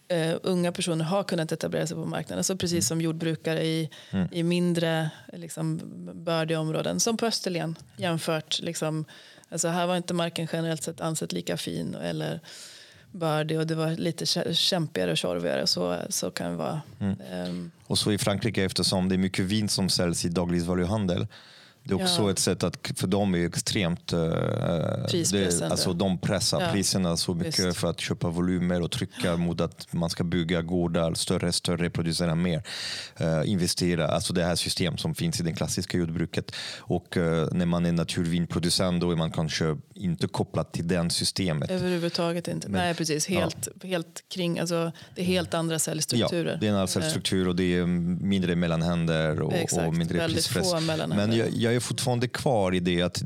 eh, 0.09 0.37
unga 0.43 0.73
personer 0.73 1.05
har 1.05 1.25
kunnat 1.25 1.53
etablera 1.53 1.87
sig 1.87 1.97
på 1.97 2.05
marknaden. 2.05 2.39
Alltså 2.39 2.57
precis 2.57 2.73
mm. 2.73 2.83
som 2.83 3.01
jordbrukare 3.01 3.65
i, 3.65 3.91
mm. 4.11 4.29
i 4.33 4.43
mindre 4.43 5.11
liksom, 5.33 5.81
bördiga 6.15 6.61
områden. 6.61 7.01
Som 7.01 7.17
på 7.17 7.27
Österlen 7.27 7.79
jämfört. 7.97 8.61
Liksom, 8.63 9.05
alltså 9.49 9.69
här 9.69 9.87
var 9.87 9.97
inte 9.97 10.15
marken 10.15 10.49
generellt 10.53 10.83
sett 10.83 11.01
ansett 11.01 11.33
lika 11.33 11.57
fin. 11.57 11.95
Eller, 11.95 12.41
bördig 13.15 13.59
och 13.59 13.67
det 13.67 13.75
var 13.75 13.91
lite 13.91 14.27
kämpigare 14.55 15.11
och 15.11 15.17
tjorvigare. 15.17 15.67
Så, 15.67 15.99
så 16.09 16.31
kan 16.31 16.51
det 16.51 16.57
vara. 16.57 16.83
Mm. 17.01 17.17
Um, 17.49 17.71
och 17.87 17.99
så 17.99 18.13
i 18.13 18.19
Frankrike 18.19 18.65
eftersom 18.65 19.09
det 19.09 19.15
är 19.15 19.19
mycket 19.19 19.45
vin 19.45 19.69
som 19.69 19.89
säljs 19.89 20.25
i 20.25 20.29
dagligvaruhandel 20.29 21.27
det 21.85 21.95
är 21.95 22.03
också 22.03 22.23
ja. 22.23 22.31
ett 22.31 22.39
sätt 22.39 22.65
att, 22.65 22.93
för 22.97 23.07
dem 23.07 23.35
är 23.35 23.47
extremt, 23.47 24.13
uh, 24.13 24.19
det, 25.33 25.63
alltså 25.71 25.93
de 25.93 26.19
pressar 26.19 26.61
ja. 26.61 26.73
priserna 26.73 27.17
så 27.17 27.35
mycket 27.35 27.59
Just. 27.59 27.79
för 27.79 27.91
att 27.91 28.01
köpa 28.01 28.29
volymer 28.29 28.83
och 28.83 28.91
trycka 28.91 29.37
mot 29.37 29.61
att 29.61 29.93
man 29.93 30.11
ska 30.11 30.25
bygga 30.25 30.63
gårdar, 30.63 31.15
större, 31.15 31.53
större, 31.53 31.91
producera 31.91 32.35
mer, 32.35 32.63
uh, 33.21 33.51
investera, 33.51 34.09
alltså 34.09 34.33
det 34.33 34.45
här 34.45 34.57
system 34.57 34.97
som 34.97 35.15
finns 35.15 35.41
i 35.41 35.43
det 35.43 35.53
klassiska 35.53 35.99
jordbruket. 35.99 36.53
Och 36.79 37.17
uh, 37.17 37.47
när 37.53 37.67
man 37.67 37.87
är 37.87 37.93
naturvinproducent 37.93 39.01
då 39.01 39.11
är 39.11 39.17
man 39.17 39.33
kanske 39.33 39.77
inte 39.95 40.27
kopplad 40.27 40.73
till 40.73 40.89
det 40.89 41.11
systemet. 41.11 41.71
Överhuvudtaget 41.71 42.49
inte. 42.49 42.69
Men, 42.69 42.81
Nej 42.81 42.95
precis, 42.95 43.27
helt, 43.27 43.69
ja. 43.83 43.89
helt 43.89 44.25
kring, 44.29 44.59
alltså, 44.59 44.93
det 45.15 45.23
är 45.23 45.27
helt 45.27 45.55
andra 45.55 45.79
säljstrukturer. 45.79 46.53
Ja, 46.53 46.59
det 46.61 46.67
är 46.67 46.71
en 46.71 46.77
annan 46.77 46.89
säljstruktur 46.89 47.49
och 47.49 47.57
det 47.57 47.77
är 47.77 47.87
mindre 47.87 48.57
mellanhänder 48.57 49.43
och, 49.43 49.87
och 49.87 49.95
mindre 49.95 50.29
prispress. 50.29 50.75
Men 51.09 51.37
jag, 51.37 51.49
jag 51.51 51.74
jag 51.75 51.83
är 51.83 51.85
fortfarande 51.85 52.29
kvar 52.29 52.75
i 52.75 52.81
det. 52.81 53.03
Att, 53.03 53.19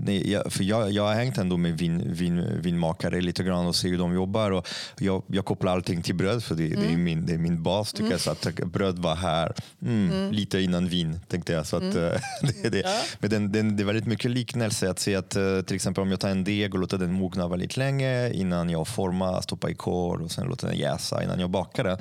för 0.48 0.62
jag, 0.62 0.90
jag 0.90 1.02
har 1.02 1.14
hängt 1.14 1.38
ändå 1.38 1.56
med 1.56 1.78
vin, 1.78 2.14
vin, 2.14 2.60
vinmakare 2.62 3.20
lite 3.20 3.42
grann 3.42 3.66
och 3.66 3.76
ser 3.76 3.88
hur 3.88 3.98
de 3.98 4.14
jobbar. 4.14 4.50
Och 4.50 4.68
jag, 4.98 5.22
jag 5.26 5.44
kopplar 5.44 5.72
allting 5.72 6.02
till 6.02 6.14
bröd 6.14 6.44
för 6.44 6.54
det, 6.54 6.66
mm. 6.66 6.80
det, 6.80 6.86
är, 6.86 6.88
mm. 6.88 7.04
min, 7.04 7.26
det 7.26 7.34
är 7.34 7.38
min 7.38 7.62
bas. 7.62 7.92
Tycker 7.92 8.02
mm. 8.02 8.12
jag, 8.12 8.20
så 8.20 8.30
att 8.30 8.72
bröd 8.72 8.98
var 8.98 9.14
här 9.14 9.54
mm, 9.82 10.10
mm. 10.10 10.32
lite 10.32 10.60
innan 10.60 10.88
vin 10.88 11.20
tänkte 11.28 11.52
jag. 11.52 11.66
Så 11.66 11.76
att, 11.76 11.82
mm. 11.82 12.04
eh, 12.04 12.20
det, 12.62 12.68
det. 12.68 12.80
Ja. 12.80 13.00
Men 13.18 13.30
den, 13.30 13.52
den, 13.52 13.76
det 13.76 13.82
är 13.82 13.84
väldigt 13.84 14.06
mycket 14.06 14.30
liknelse 14.30 14.90
att 14.90 14.98
se 14.98 15.14
att 15.14 15.36
eh, 15.36 15.60
till 15.60 15.76
exempel 15.76 16.02
om 16.02 16.10
jag 16.10 16.20
tar 16.20 16.28
en 16.28 16.44
deg 16.44 16.74
och 16.74 16.80
låter 16.80 16.98
den 16.98 17.12
mogna 17.12 17.48
väldigt 17.48 17.76
länge 17.76 18.32
innan 18.32 18.70
jag 18.70 18.88
formar, 18.88 19.40
stoppar 19.40 19.68
i 19.68 19.74
kor 19.74 20.22
och 20.22 20.30
sen 20.30 20.46
låter 20.46 20.68
den 20.68 20.78
jäsa 20.78 21.22
innan 21.22 21.40
jag 21.40 21.50
bakar 21.50 21.84
den. 21.84 21.98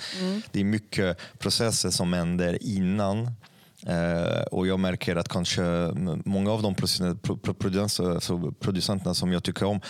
Det 0.52 0.60
är 0.60 0.64
mycket 0.64 1.18
processer 1.39 1.89
som 1.89 2.14
händer 2.14 2.58
innan 2.62 3.32
och 4.51 4.67
jag 4.67 4.79
märker 4.79 5.15
att 5.15 5.29
kanske 5.29 5.61
många 6.25 6.51
av 6.51 6.61
de 6.61 6.75
producenterna 8.59 9.13
som 9.13 9.31
jag 9.31 9.43
tycker 9.43 9.65
om, 9.65 9.81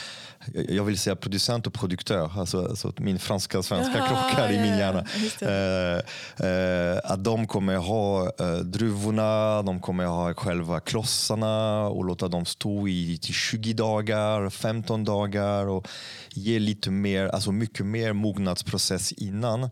jag 0.70 0.84
vill 0.84 0.98
säga 0.98 1.16
producent 1.16 1.68
och 1.68 1.74
produktör, 1.74 2.32
alltså, 2.40 2.66
alltså 2.66 2.94
min 2.98 3.20
franska 3.20 3.64
svenska 3.64 3.98
Jaha, 3.98 4.08
krockar 4.08 4.52
i 4.52 4.60
min 4.60 4.78
hjärna. 4.78 5.06
Eh, 5.42 6.48
eh, 6.48 7.00
att 7.04 7.24
de 7.24 7.48
kommer 7.48 7.76
ha 7.76 8.32
eh, 8.40 8.56
druvorna, 8.56 9.62
de 9.62 9.80
kommer 9.80 10.06
ha 10.06 10.34
själva 10.34 10.80
klossarna 10.80 11.88
och 11.88 12.06
låta 12.06 12.28
dem 12.28 12.46
stå 12.46 12.88
i 12.88 13.20
20 13.22 13.74
dagar, 13.74 14.50
15 14.50 15.04
dagar 15.04 15.68
och 15.68 15.88
ge 16.30 16.60
lite 16.60 16.92
mer, 16.92 17.28
alltså 17.28 17.52
mycket 17.52 17.86
mer 17.86 18.14
mognadsprocess 18.14 19.12
innan 19.12 19.70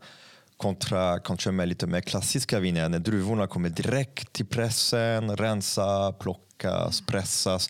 kontra 0.58 1.20
kanske 1.20 1.52
med 1.52 1.68
lite 1.68 1.88
mer 1.88 2.02
klassiska 2.02 2.60
viner 2.60 2.90
när 2.90 3.00
druvorna 3.00 3.48
kommer 3.48 3.70
direkt 3.70 4.34
till 4.34 4.46
pressen, 4.46 5.38
rensa, 5.38 6.14
plockas, 6.14 7.02
pressas 7.02 7.70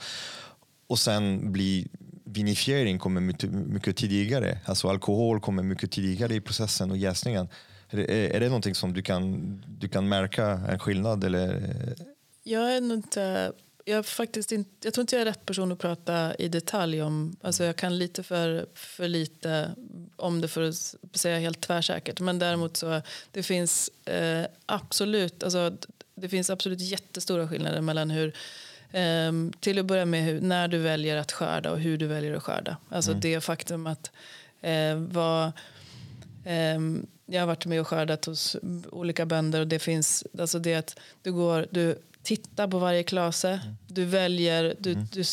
och 0.88 0.99
sen 0.99 1.51
blir 1.51 1.88
vinifiering 2.25 2.99
kommer 2.99 3.21
mycket, 3.21 3.51
mycket 3.51 3.97
tidigare. 3.97 4.59
Alltså 4.65 4.89
alkohol 4.89 5.39
kommer 5.39 5.63
mycket 5.63 5.91
tidigare 5.91 6.36
i 6.36 6.41
processen 6.41 6.91
och 6.91 6.97
jäsningen. 6.97 7.47
Är 7.89 7.97
det, 7.97 8.36
är 8.36 8.39
det 8.39 8.47
någonting 8.47 8.75
som 8.75 8.93
du 8.93 9.01
kan, 9.01 9.63
du 9.67 9.88
kan 9.88 10.09
märka 10.09 10.45
en 10.45 10.79
skillnad? 10.79 11.23
Eller? 11.23 11.75
Jag 12.43 12.75
är 12.75 12.81
nog 12.81 12.97
inte 12.97 13.51
jag, 13.86 14.05
faktiskt 14.05 14.51
inte, 14.51 14.69
jag 14.83 14.93
tror 14.93 15.01
inte 15.01 15.15
jag 15.15 15.21
är 15.21 15.25
rätt 15.25 15.45
person 15.45 15.71
att 15.71 15.79
prata 15.79 16.36
i 16.36 16.47
detalj 16.47 17.01
om. 17.01 17.36
Alltså 17.41 17.63
jag 17.63 17.75
kan 17.75 17.97
lite 17.97 18.23
för, 18.23 18.65
för 18.73 19.07
lite 19.07 19.71
om 20.15 20.41
det 20.41 20.47
för 20.47 20.61
att 20.61 20.95
säga 21.13 21.39
helt 21.39 21.61
tvärsäkert. 21.61 22.19
Men 22.19 22.39
däremot 22.39 22.77
så 22.77 23.01
det 23.31 23.43
finns 23.43 23.89
eh, 24.05 24.45
absolut 24.65 25.43
alltså, 25.43 25.77
det 26.15 26.29
finns 26.29 26.49
absolut 26.49 26.79
jättestora 26.79 27.47
skillnader 27.47 27.81
mellan 27.81 28.09
hur 28.09 28.36
eh, 28.91 29.31
till 29.59 29.79
att 29.79 29.86
börja 29.86 30.05
med 30.05 30.23
hur, 30.23 30.41
när 30.41 30.67
du 30.67 30.77
väljer 30.77 31.17
att 31.17 31.31
skörda 31.31 31.71
och 31.71 31.79
hur 31.79 31.97
du 31.97 32.07
väljer 32.07 32.33
att 32.33 32.43
skörda. 32.43 32.77
Alltså 32.89 33.11
mm. 33.11 33.21
det 33.21 33.41
faktum 33.41 33.88
att 33.88 34.11
eh, 34.61 34.95
vad, 34.95 35.45
eh, 36.43 36.79
jag 37.25 37.41
har 37.41 37.47
varit 37.47 37.65
med 37.65 37.81
och 37.81 37.88
skördat 37.88 38.25
hos 38.25 38.55
olika 38.91 39.25
bönder 39.25 39.59
och 39.59 39.67
det 39.67 39.79
finns 39.79 40.23
alltså 40.39 40.59
det 40.59 40.75
att 40.75 40.99
du 41.21 41.33
går, 41.33 41.67
du 41.71 41.97
titta 42.26 42.67
på 42.67 42.80
varje 42.80 43.03
klase. 43.03 43.49
Mm. 43.49 43.78
Du 43.88 44.05
väljer, 44.05 44.76
du, 44.80 44.91
mm. 44.91 45.07
du, 45.11 45.23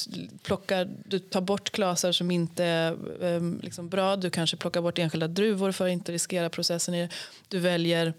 plockar, 0.43 0.89
du 1.05 1.19
tar 1.19 1.41
bort 1.41 1.71
klasar 1.71 2.13
som 2.13 2.31
inte 2.31 2.65
är 2.65 2.97
um, 3.21 3.61
liksom 3.63 3.89
bra. 3.89 4.17
Du 4.17 4.31
kanske 4.31 4.57
plockar 4.57 4.83
bort 4.83 4.99
enskilda 4.99 5.29
druvor 5.29 5.73
för 5.73 5.87
att 5.87 5.93
inte 5.93 6.13
riskera 6.13 6.51
processen. 6.51 6.95
I 6.95 7.09
Du 7.49 7.59
väljer 7.59 8.15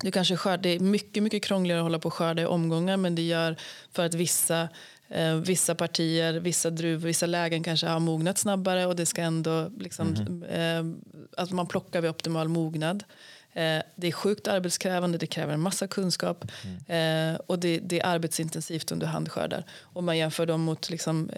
du 0.00 0.10
kanske 0.10 0.36
skör, 0.36 0.56
det 0.56 0.68
är 0.68 0.80
mycket, 0.80 1.22
mycket 1.22 1.44
krångligare 1.44 1.80
att 1.80 1.84
hålla 1.84 1.98
på 1.98 2.06
och 2.06 2.14
skörda 2.14 2.42
i 2.42 2.46
omgångar 2.46 2.96
men 2.96 3.14
det 3.14 3.22
gör 3.22 3.56
för 3.92 4.06
att 4.06 4.14
vissa, 4.14 4.68
eh, 5.08 5.34
vissa 5.34 5.74
partier, 5.74 6.32
vissa 6.32 6.70
druvor, 6.70 7.06
vissa 7.06 7.26
lägen 7.26 7.62
kanske 7.62 7.86
har 7.86 8.00
mognat 8.00 8.38
snabbare 8.38 8.86
och 8.86 8.96
det 8.96 9.06
ska 9.06 9.22
ändå 9.22 9.70
liksom, 9.78 10.14
mm. 10.14 10.42
eh, 10.42 10.96
att 11.42 11.50
man 11.50 11.66
plockar 11.66 12.00
vid 12.00 12.10
optimal 12.10 12.48
mognad. 12.48 13.04
Eh, 13.52 13.82
det 13.96 14.06
är 14.06 14.12
sjukt 14.12 14.48
arbetskrävande, 14.48 15.18
det 15.18 15.26
kräver 15.26 15.54
en 15.54 15.60
massa 15.60 15.86
kunskap 15.86 16.44
mm. 16.88 17.36
och 17.46 17.58
det, 17.58 17.78
det, 17.78 18.00
är 18.00 18.06
arbetsintensivt 18.06 18.92
under 18.92 19.06
handskördar. 19.06 19.64
Om 19.82 20.04
man 20.04 20.18
jämför 20.18 20.46
dem 20.46 20.60
mot 20.60 20.90
liksom, 20.90 21.30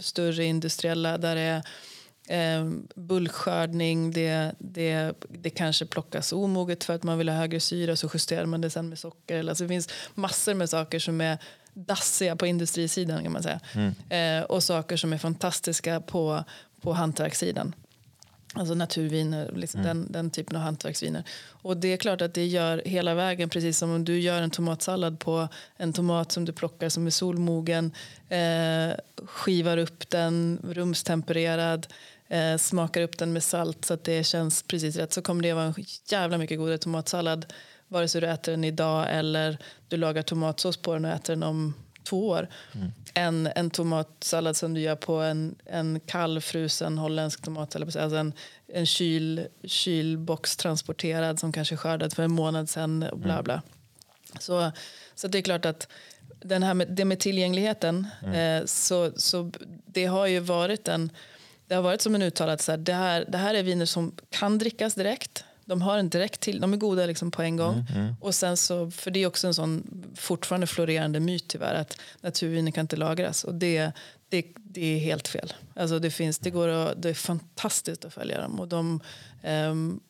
större 0.00 0.44
industriella 0.44 1.18
där 1.18 1.34
det 1.34 1.42
är 1.42 1.62
bulkskördning, 2.94 4.10
det, 4.10 4.52
det, 4.58 5.12
det 5.28 5.50
kanske 5.50 5.86
plockas 5.86 6.32
omoget 6.32 6.84
för 6.84 6.94
att 6.94 7.02
man 7.02 7.18
vill 7.18 7.28
ha 7.28 7.36
högre 7.36 7.60
syra 7.60 7.96
så 7.96 8.10
justerar 8.14 8.46
man 8.46 8.60
det 8.60 8.70
sen 8.70 8.88
med 8.88 8.98
socker. 8.98 9.48
Alltså 9.48 9.64
det 9.64 9.68
finns 9.68 9.88
massor 10.14 10.54
med 10.54 10.70
saker 10.70 10.98
som 10.98 11.20
är 11.20 11.38
dassiga 11.74 12.36
på 12.36 12.46
industrisidan 12.46 13.22
kan 13.22 13.32
man 13.32 13.42
säga. 13.42 13.60
Mm. 13.74 13.94
Eh, 14.40 14.44
och 14.44 14.62
saker 14.62 14.96
som 14.96 15.12
är 15.12 15.18
fantastiska 15.18 16.00
på, 16.00 16.44
på 16.80 16.92
hantverkssidan. 16.92 17.74
Alltså 18.54 18.74
naturviner, 18.74 19.52
liksom 19.56 19.80
mm. 19.80 19.88
den, 19.88 20.12
den 20.12 20.30
typen 20.30 20.56
av 20.56 20.62
hantverksviner. 20.62 21.24
Och 21.48 21.76
det 21.76 21.92
är 21.92 21.96
klart 21.96 22.20
att 22.20 22.34
det 22.34 22.46
gör 22.46 22.82
hela 22.84 23.14
vägen, 23.14 23.48
precis 23.48 23.78
som 23.78 23.90
om 23.90 24.04
du 24.04 24.20
gör 24.20 24.42
en 24.42 24.50
tomatsallad 24.50 25.18
på 25.18 25.48
en 25.76 25.92
tomat 25.92 26.32
som 26.32 26.44
du 26.44 26.52
plockar 26.52 26.88
som 26.88 27.06
är 27.06 27.10
solmogen, 27.10 27.92
eh, 28.28 28.96
skivar 29.26 29.76
upp 29.76 30.10
den, 30.10 30.58
rumstempererad, 30.68 31.86
eh, 32.28 32.56
smakar 32.56 33.02
upp 33.02 33.18
den 33.18 33.32
med 33.32 33.42
salt 33.42 33.84
så 33.84 33.94
att 33.94 34.04
det 34.04 34.24
känns 34.24 34.62
precis 34.62 34.96
rätt 34.96 35.12
så 35.12 35.22
kommer 35.22 35.42
det 35.42 35.52
vara 35.52 35.64
en 35.64 35.74
jävla 36.10 36.38
mycket 36.38 36.58
godare 36.58 36.78
tomatsallad 36.78 37.46
vare 37.88 38.08
sig 38.08 38.20
du 38.20 38.26
äter 38.26 38.52
den 38.52 38.64
idag 38.64 39.06
eller 39.10 39.58
du 39.88 39.96
lagar 39.96 40.22
tomatsås 40.22 40.76
på 40.76 40.94
den 40.94 41.04
och 41.04 41.10
äter 41.10 41.32
den 41.32 41.42
om 41.42 41.74
två 42.04 42.28
år. 42.28 42.48
Mm. 42.72 42.92
En, 43.14 43.48
en 43.56 43.70
tomatsallad 43.70 44.56
som 44.56 44.74
du 44.74 44.80
gör 44.80 44.96
på 44.96 45.14
en, 45.14 45.54
en 45.66 46.00
kallfrusen 46.00 46.98
holländsk 46.98 47.42
tomatsallad. 47.42 47.96
Alltså 47.96 48.16
en, 48.16 48.32
en 48.68 48.86
kyl, 48.86 49.46
kylbox 49.64 50.56
transporterad 50.56 51.40
som 51.40 51.52
kanske 51.52 51.76
skördad 51.76 52.12
för 52.12 52.22
en 52.22 52.32
månad 52.32 52.70
sedan. 52.70 53.02
Och 53.02 53.18
bla 53.18 53.32
mm. 53.32 53.44
bla. 53.44 53.62
Så, 54.38 54.72
så 55.14 55.28
det 55.28 55.38
är 55.38 55.42
klart 55.42 55.64
att 55.64 55.88
den 56.40 56.62
här 56.62 56.74
med, 56.74 56.88
det 56.88 57.04
med 57.04 57.20
tillgängligheten, 57.20 58.06
mm. 58.22 58.62
eh, 58.62 58.66
så, 58.66 59.12
så 59.16 59.52
det 59.86 60.06
har 60.06 60.26
ju 60.26 60.40
varit 60.40 60.88
en 60.88 61.10
det 61.66 61.74
har 61.76 61.82
varit 61.82 62.00
som 62.00 62.14
en 62.14 62.22
uttalad 62.22 62.60
så 62.60 62.72
här, 62.72 62.78
det, 62.78 62.92
här, 62.92 63.24
det 63.28 63.38
här 63.38 63.54
är 63.54 63.62
viner 63.62 63.86
som 63.86 64.14
kan 64.30 64.58
drickas 64.58 64.94
direkt 64.94 65.44
de 65.64 65.82
har 65.82 65.98
en 65.98 66.08
direkt 66.08 66.40
till, 66.40 66.60
de 66.60 66.72
är 66.72 66.76
goda 66.76 67.06
liksom 67.06 67.30
på 67.30 67.42
en 67.42 67.56
gång. 67.56 67.74
Mm, 67.74 68.02
mm. 68.02 68.14
Och 68.20 68.34
sen 68.34 68.56
så, 68.56 68.90
för 68.90 69.10
det 69.10 69.22
är 69.22 69.26
också 69.26 69.46
en 69.46 69.54
sån 69.54 70.04
fortfarande 70.16 70.66
florerande 70.66 71.20
myt 71.20 71.48
tyvärr 71.48 71.74
att 71.74 71.98
naturviner 72.20 72.70
kan 72.70 72.84
inte 72.84 72.96
lagras. 72.96 73.44
Och 73.44 73.54
det, 73.54 73.92
det, 74.28 74.46
det 74.54 74.94
är 74.94 74.98
helt 74.98 75.28
fel. 75.28 75.52
Alltså 75.74 75.98
det, 75.98 76.10
finns, 76.10 76.38
det, 76.38 76.50
går 76.50 76.68
att, 76.68 77.02
det 77.02 77.10
är 77.10 77.14
fantastiskt 77.14 78.04
att 78.04 78.14
följa 78.14 78.40
dem. 78.40 78.60
Och 78.60 78.68
de, 78.68 79.00
um, 79.42 80.00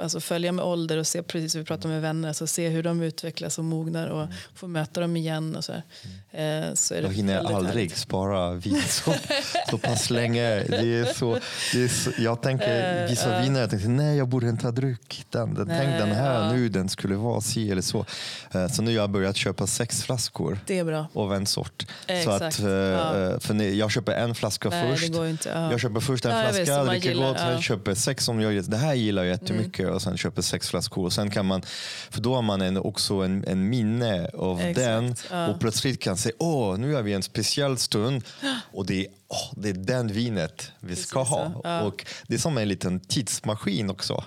alltså 0.00 0.20
följa 0.20 0.52
med 0.52 0.64
ålder 0.64 0.98
och 0.98 1.06
se, 1.06 1.22
precis 1.22 1.52
som 1.52 1.60
vi 1.60 1.64
pratar 1.64 1.88
med 1.88 2.02
vänner, 2.02 2.28
alltså 2.28 2.46
se 2.46 2.68
hur 2.68 2.82
de 2.82 3.02
utvecklas 3.02 3.58
och 3.58 3.64
mognar 3.64 4.08
och 4.08 4.22
mm. 4.22 4.34
få 4.54 4.66
möta 4.66 5.00
dem 5.00 5.16
igen. 5.16 5.56
Och 5.56 5.64
så, 5.64 5.72
mm. 5.72 6.68
uh, 6.68 6.74
så 6.74 6.94
är 6.94 7.02
det 7.02 7.06
jag 7.06 7.14
hinner 7.14 7.38
aldrig 7.38 7.66
härligt. 7.66 7.96
spara 7.96 8.52
vin 8.52 8.82
så, 8.88 9.14
så 9.70 9.78
pass 9.78 10.10
länge. 10.10 10.64
Det 10.68 10.98
är 10.98 11.04
så, 11.04 11.38
det 11.72 11.84
är 11.84 11.88
så, 11.88 12.10
jag 12.18 12.42
tänker, 12.42 13.08
vissa 13.08 13.36
uh, 13.36 13.42
viner, 13.42 13.60
jag 13.60 13.70
tänkte 13.70 13.88
nej 13.88 14.16
jag 14.16 14.28
borde 14.28 14.48
inte 14.48 14.66
ha 14.66 14.72
druckit 14.72 15.32
den. 15.32 15.54
den 15.54 15.68
tänk 15.68 15.98
den 15.98 16.12
här 16.12 16.48
uh. 16.48 16.54
nu, 16.54 16.68
den 16.68 16.88
skulle 16.88 17.14
vara 17.14 17.40
si 17.40 17.70
eller 17.70 17.82
så. 17.82 18.06
Uh, 18.54 18.68
så 18.68 18.82
nu 18.82 18.90
har 18.90 18.96
jag 18.96 19.10
börjat 19.10 19.36
köpa 19.36 19.66
sex 19.66 20.02
flaskor 20.02 20.58
det 20.66 20.78
är 20.78 20.84
bra. 20.84 21.06
av 21.14 21.34
en 21.34 21.46
sort. 21.46 21.86
Exakt. 22.06 22.38
Så 22.38 22.44
att, 22.44 22.60
uh, 22.60 23.38
för 23.38 23.62
jag 23.62 23.90
köper 23.90 24.12
en 24.12 24.34
flaska 24.34 24.68
nej, 24.68 24.96
först. 24.96 25.14
Jag 25.44 25.80
köper 25.80 26.00
först 26.00 26.24
en 26.24 26.30
ja, 26.30 26.52
flaska, 26.52 26.84
dricker 26.84 27.14
gott, 27.14 27.36
ja. 27.40 27.60
köper 27.60 27.94
sex 27.94 28.28
om 28.28 28.40
jag 28.40 28.52
det 28.64 28.76
här 28.82 28.94
gillar 28.94 29.24
jag 29.24 29.30
jättemycket 29.30 29.80
mm. 29.80 29.94
och 29.94 30.02
sen 30.02 30.16
köper 30.16 30.42
sex 30.42 30.68
flaskor. 30.68 31.04
Och 31.04 31.12
sen 31.12 31.30
kan 31.30 31.46
man, 31.46 31.62
för 32.10 32.20
då 32.20 32.34
har 32.34 32.42
man 32.42 32.60
en, 32.60 32.76
också 32.76 33.14
en, 33.14 33.44
en 33.44 33.68
minne 33.68 34.28
av 34.34 34.60
Exakt. 34.60 34.76
den 34.76 35.14
ja. 35.30 35.48
och 35.48 35.60
plötsligt 35.60 36.00
kan 36.00 36.16
säga 36.16 36.34
åh, 36.38 36.78
nu 36.78 36.96
är 36.96 37.02
vi 37.02 37.12
en 37.12 37.22
speciell 37.22 37.78
stund 37.78 38.24
och 38.72 38.86
det 38.86 39.00
är, 39.00 39.06
åh, 39.28 39.52
det 39.56 39.68
är 39.68 39.74
den 39.74 40.08
vinet 40.08 40.72
vi 40.80 40.96
ska 40.96 41.22
ha. 41.22 41.44
Och 41.84 42.06
det 42.26 42.34
är 42.34 42.38
som 42.38 42.58
en 42.58 42.68
liten 42.68 43.00
tidsmaskin 43.00 43.90
också. 43.90 44.24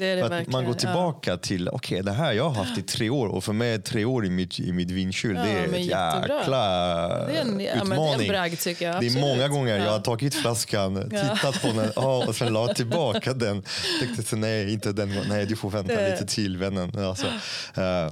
Det 0.00 0.06
är 0.06 0.16
det 0.16 0.38
att 0.38 0.46
man 0.46 0.64
går 0.64 0.74
tillbaka 0.74 1.30
ja. 1.30 1.36
till, 1.36 1.68
okej 1.68 2.00
okay, 2.00 2.02
det 2.02 2.12
här 2.12 2.32
jag 2.32 2.44
har 2.44 2.64
haft 2.64 2.78
i 2.78 2.82
tre 2.82 3.10
år 3.10 3.26
och 3.28 3.44
för 3.44 3.52
mig 3.52 3.74
är 3.74 3.78
tre 3.78 4.04
år 4.04 4.26
i 4.26 4.30
mitt, 4.30 4.60
i 4.60 4.72
mitt 4.72 4.90
vinkyl, 4.90 5.36
ja, 5.36 5.42
det 5.42 5.50
är 5.50 5.64
ett 5.64 5.78
jäkla 5.78 6.68
det 7.26 7.36
är 7.36 7.40
en, 7.40 7.60
utmaning. 7.60 8.26
Ja, 8.26 8.32
bragd, 8.32 8.58
det 8.64 9.06
är 9.06 9.20
många 9.20 9.48
gånger 9.48 9.78
jag 9.78 9.92
har 9.92 10.00
tagit 10.00 10.34
flaskan, 10.34 11.10
tittat 11.10 11.62
på 11.62 11.68
den 11.68 11.90
oh, 11.96 12.28
och 12.28 12.36
sen 12.36 12.52
la 12.52 12.74
tillbaka 12.74 13.32
den. 13.32 13.62
Tänkte 14.00 14.36
nej, 14.36 14.72
inte 14.72 14.92
den, 14.92 15.16
nej 15.28 15.46
du 15.46 15.56
får 15.56 15.70
vänta 15.70 15.92
lite 15.92 16.26
till 16.26 16.56
vännen. 16.56 16.98
Alltså, 16.98 17.26
uh, 17.26 18.10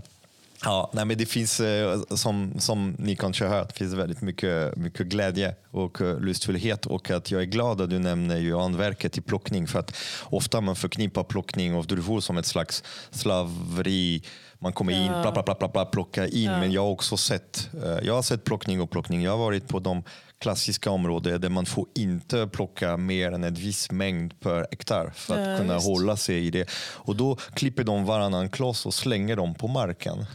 Ja, 0.65 0.91
nej, 0.93 1.05
men 1.05 1.19
det 1.19 1.27
finns, 1.27 1.61
eh, 1.61 2.01
som, 2.11 2.53
som 2.59 2.97
ni 2.99 3.17
kanske 3.17 3.45
har 3.45 3.57
hört, 3.59 3.77
finns 3.77 3.95
väldigt 3.95 4.21
mycket, 4.21 4.77
mycket 4.77 5.07
glädje 5.07 5.55
och 5.71 6.01
eh, 6.01 6.21
lustfullhet 6.21 6.87
och 6.87 7.11
att 7.11 7.31
jag 7.31 7.41
är 7.41 7.47
glad 7.47 7.81
att 7.81 7.91
du 7.91 7.99
nämner 7.99 8.37
ju 8.37 8.59
anverket 8.59 9.19
i 9.19 9.21
plockning 9.21 9.67
för 9.67 9.79
att 9.79 9.97
ofta 10.25 10.61
man 10.61 10.77
förknippar 10.77 11.25
plockning 11.25 11.75
av 11.75 11.87
druvor 11.87 12.21
som 12.21 12.39
ett 12.39 12.47
slags 12.47 12.85
slaveri. 13.11 14.23
Man 14.59 14.73
kommer 14.73 14.93
in, 14.93 15.09
bla, 15.09 15.33
bla, 15.33 15.43
bla, 15.43 15.55
bla, 15.55 15.69
bla 15.69 15.85
plocka 15.85 16.27
in. 16.27 16.45
Ja. 16.45 16.61
Men 16.61 16.73
jag 16.73 16.83
har 16.83 16.91
också 16.91 17.17
sett, 17.17 17.71
eh, 17.85 18.07
jag 18.07 18.15
har 18.15 18.23
sett 18.23 18.45
plockning 18.45 18.81
och 18.81 18.91
plockning. 18.91 19.23
Jag 19.23 19.31
har 19.31 19.39
varit 19.39 19.69
på 19.69 19.79
de 19.79 20.03
klassiska 20.39 20.91
områden 20.91 21.41
där 21.41 21.49
man 21.49 21.67
får 21.67 21.87
inte 21.95 22.47
plocka 22.47 22.97
mer 22.97 23.33
än 23.33 23.45
en 23.45 23.55
viss 23.55 23.91
mängd 23.91 24.41
per 24.41 24.67
hektar 24.71 25.13
för 25.15 25.35
att 25.35 25.49
ja, 25.49 25.59
kunna 25.59 25.75
just. 25.75 25.87
hålla 25.87 26.17
sig 26.17 26.47
i 26.47 26.51
det. 26.51 26.71
Och 26.95 27.17
då 27.17 27.37
klipper 27.37 27.85
de 27.85 28.05
varannan 28.05 28.51
kloss 28.51 28.87
och 28.87 28.95
slänger 28.95 29.37
dem 29.37 29.55
på 29.55 29.69
marken. 29.69 30.27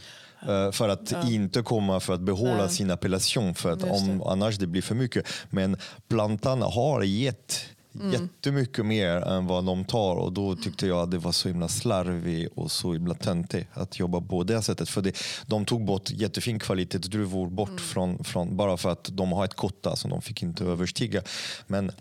Uh, 0.48 0.70
för 0.70 0.88
att 0.88 1.12
ja. 1.12 1.30
inte 1.30 1.62
komma 1.62 2.00
för 2.00 2.14
att 2.14 2.20
behålla 2.20 2.58
ja. 2.58 2.68
sin 2.68 2.90
appellation 2.90 3.54
för 3.54 3.72
att 3.72 3.82
om, 3.82 4.22
annars 4.22 4.58
det 4.58 4.66
blir 4.66 4.82
för 4.82 4.94
mycket. 4.94 5.26
Men 5.50 5.76
plantan 6.08 6.62
har 6.62 7.02
gett 7.02 7.64
mm. 7.94 8.12
jättemycket 8.12 8.86
mer 8.86 9.16
än 9.16 9.46
vad 9.46 9.64
de 9.64 9.84
tar 9.84 10.16
och 10.16 10.32
då 10.32 10.56
tyckte 10.56 10.86
jag 10.86 10.98
att 10.98 11.10
det 11.10 11.18
var 11.18 11.32
så 11.32 11.48
himla 11.48 11.68
slarvigt 11.68 12.52
och 12.56 12.70
så 12.70 12.92
himla 12.92 13.14
töntigt 13.14 13.68
att 13.72 13.98
jobba 13.98 14.20
på 14.20 14.44
det 14.44 14.62
sättet. 14.62 14.88
För 14.88 15.02
det, 15.02 15.18
de 15.46 15.64
tog 15.64 15.84
bort 15.84 16.10
jättefin 16.10 16.58
kvalitetsdruvor 16.58 17.50
bort 17.50 17.68
mm. 17.68 17.78
från, 17.78 18.24
från, 18.24 18.56
bara 18.56 18.76
för 18.76 18.90
att 18.90 19.08
de 19.12 19.32
har 19.32 19.44
ett 19.44 19.54
kotta 19.54 19.96
som 19.96 20.10
de 20.10 20.22
fick 20.22 20.42
inte 20.42 20.64
överstiga. 20.64 21.22
Men 21.66 21.92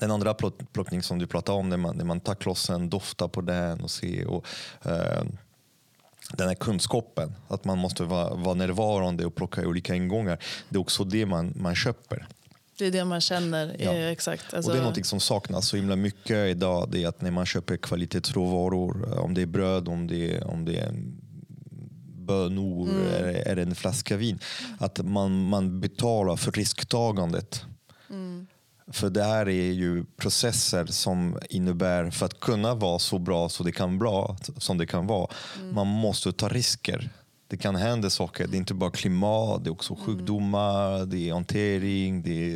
den 0.00 0.10
andra 0.10 0.34
plockning 0.72 1.02
som 1.02 1.18
du 1.18 1.26
pratade 1.26 1.58
om, 1.58 1.68
när 1.68 1.76
man, 1.76 1.96
när 1.96 2.04
man 2.04 2.20
tar 2.20 2.34
klossen, 2.34 2.90
doftar 2.90 3.28
på 3.28 3.40
den 3.40 3.80
och 3.80 3.90
ser 3.90 4.26
och, 4.26 4.46
eh, 4.82 5.24
den 6.32 6.48
här 6.48 6.54
kunskapen, 6.54 7.34
att 7.48 7.64
man 7.64 7.78
måste 7.78 8.04
vara, 8.04 8.34
vara 8.34 8.54
närvarande 8.54 9.26
och 9.26 9.34
plocka 9.34 9.66
olika 9.66 9.94
ingångar. 9.94 10.38
Det 10.68 10.76
är 10.76 10.80
också 10.80 11.04
det 11.04 11.26
man, 11.26 11.52
man 11.56 11.74
köper. 11.74 12.28
Det 12.78 12.86
är 12.86 12.90
det 12.90 13.04
man 13.04 13.20
känner. 13.20 13.76
Ja. 13.78 13.92
exakt. 13.92 14.54
Alltså... 14.54 14.70
Och 14.70 14.76
det 14.76 14.82
är 14.82 14.86
något 14.86 15.06
som 15.06 15.20
saknas 15.20 15.68
så 15.68 15.76
himla 15.76 15.96
mycket 15.96 16.36
idag. 16.36 16.88
Det 16.90 17.04
är 17.04 17.08
att 17.08 17.20
när 17.20 17.30
man 17.30 17.46
köper 17.46 17.76
kvalitetsråvaror, 17.76 19.18
om 19.18 19.34
det 19.34 19.42
är 19.42 19.46
bröd, 19.46 19.88
om 19.88 20.06
det 20.06 20.36
är, 20.36 20.46
om 20.46 20.64
det 20.64 20.78
är 20.78 20.92
bönor 22.26 22.88
mm. 22.88 23.06
eller, 23.06 23.48
eller 23.48 23.62
en 23.62 23.74
flaska 23.74 24.16
vin, 24.16 24.38
att 24.78 24.98
man, 25.06 25.48
man 25.48 25.80
betalar 25.80 26.36
för 26.36 26.52
risktagandet. 26.52 27.64
Mm. 28.10 28.46
För 28.92 29.10
det 29.10 29.24
här 29.24 29.48
är 29.48 29.72
ju 29.72 30.04
processer 30.16 30.86
som 30.86 31.38
innebär, 31.50 32.10
för 32.10 32.26
att 32.26 32.40
kunna 32.40 32.74
vara 32.74 32.98
så 32.98 33.18
bra 33.18 33.48
så 33.48 33.62
det 33.62 33.72
kan 33.72 33.98
bra, 33.98 34.36
som 34.58 34.78
det 34.78 34.86
kan 34.86 35.06
vara, 35.06 35.30
mm. 35.60 35.74
man 35.74 35.86
måste 35.86 36.32
ta 36.32 36.48
risker. 36.48 37.10
Det 37.54 37.58
kan 37.58 37.76
hända 37.76 38.10
saker. 38.10 38.46
Det 38.46 38.56
är 38.56 38.58
inte 38.58 38.74
bara 38.74 38.90
klimat, 38.90 39.64
det 39.64 39.70
är 39.70 39.72
också 39.72 39.94
mm. 39.94 40.06
sjukdomar, 40.06 41.06
det 41.06 41.28
är 41.28 41.32
hantering, 41.32 42.22
det 42.22 42.52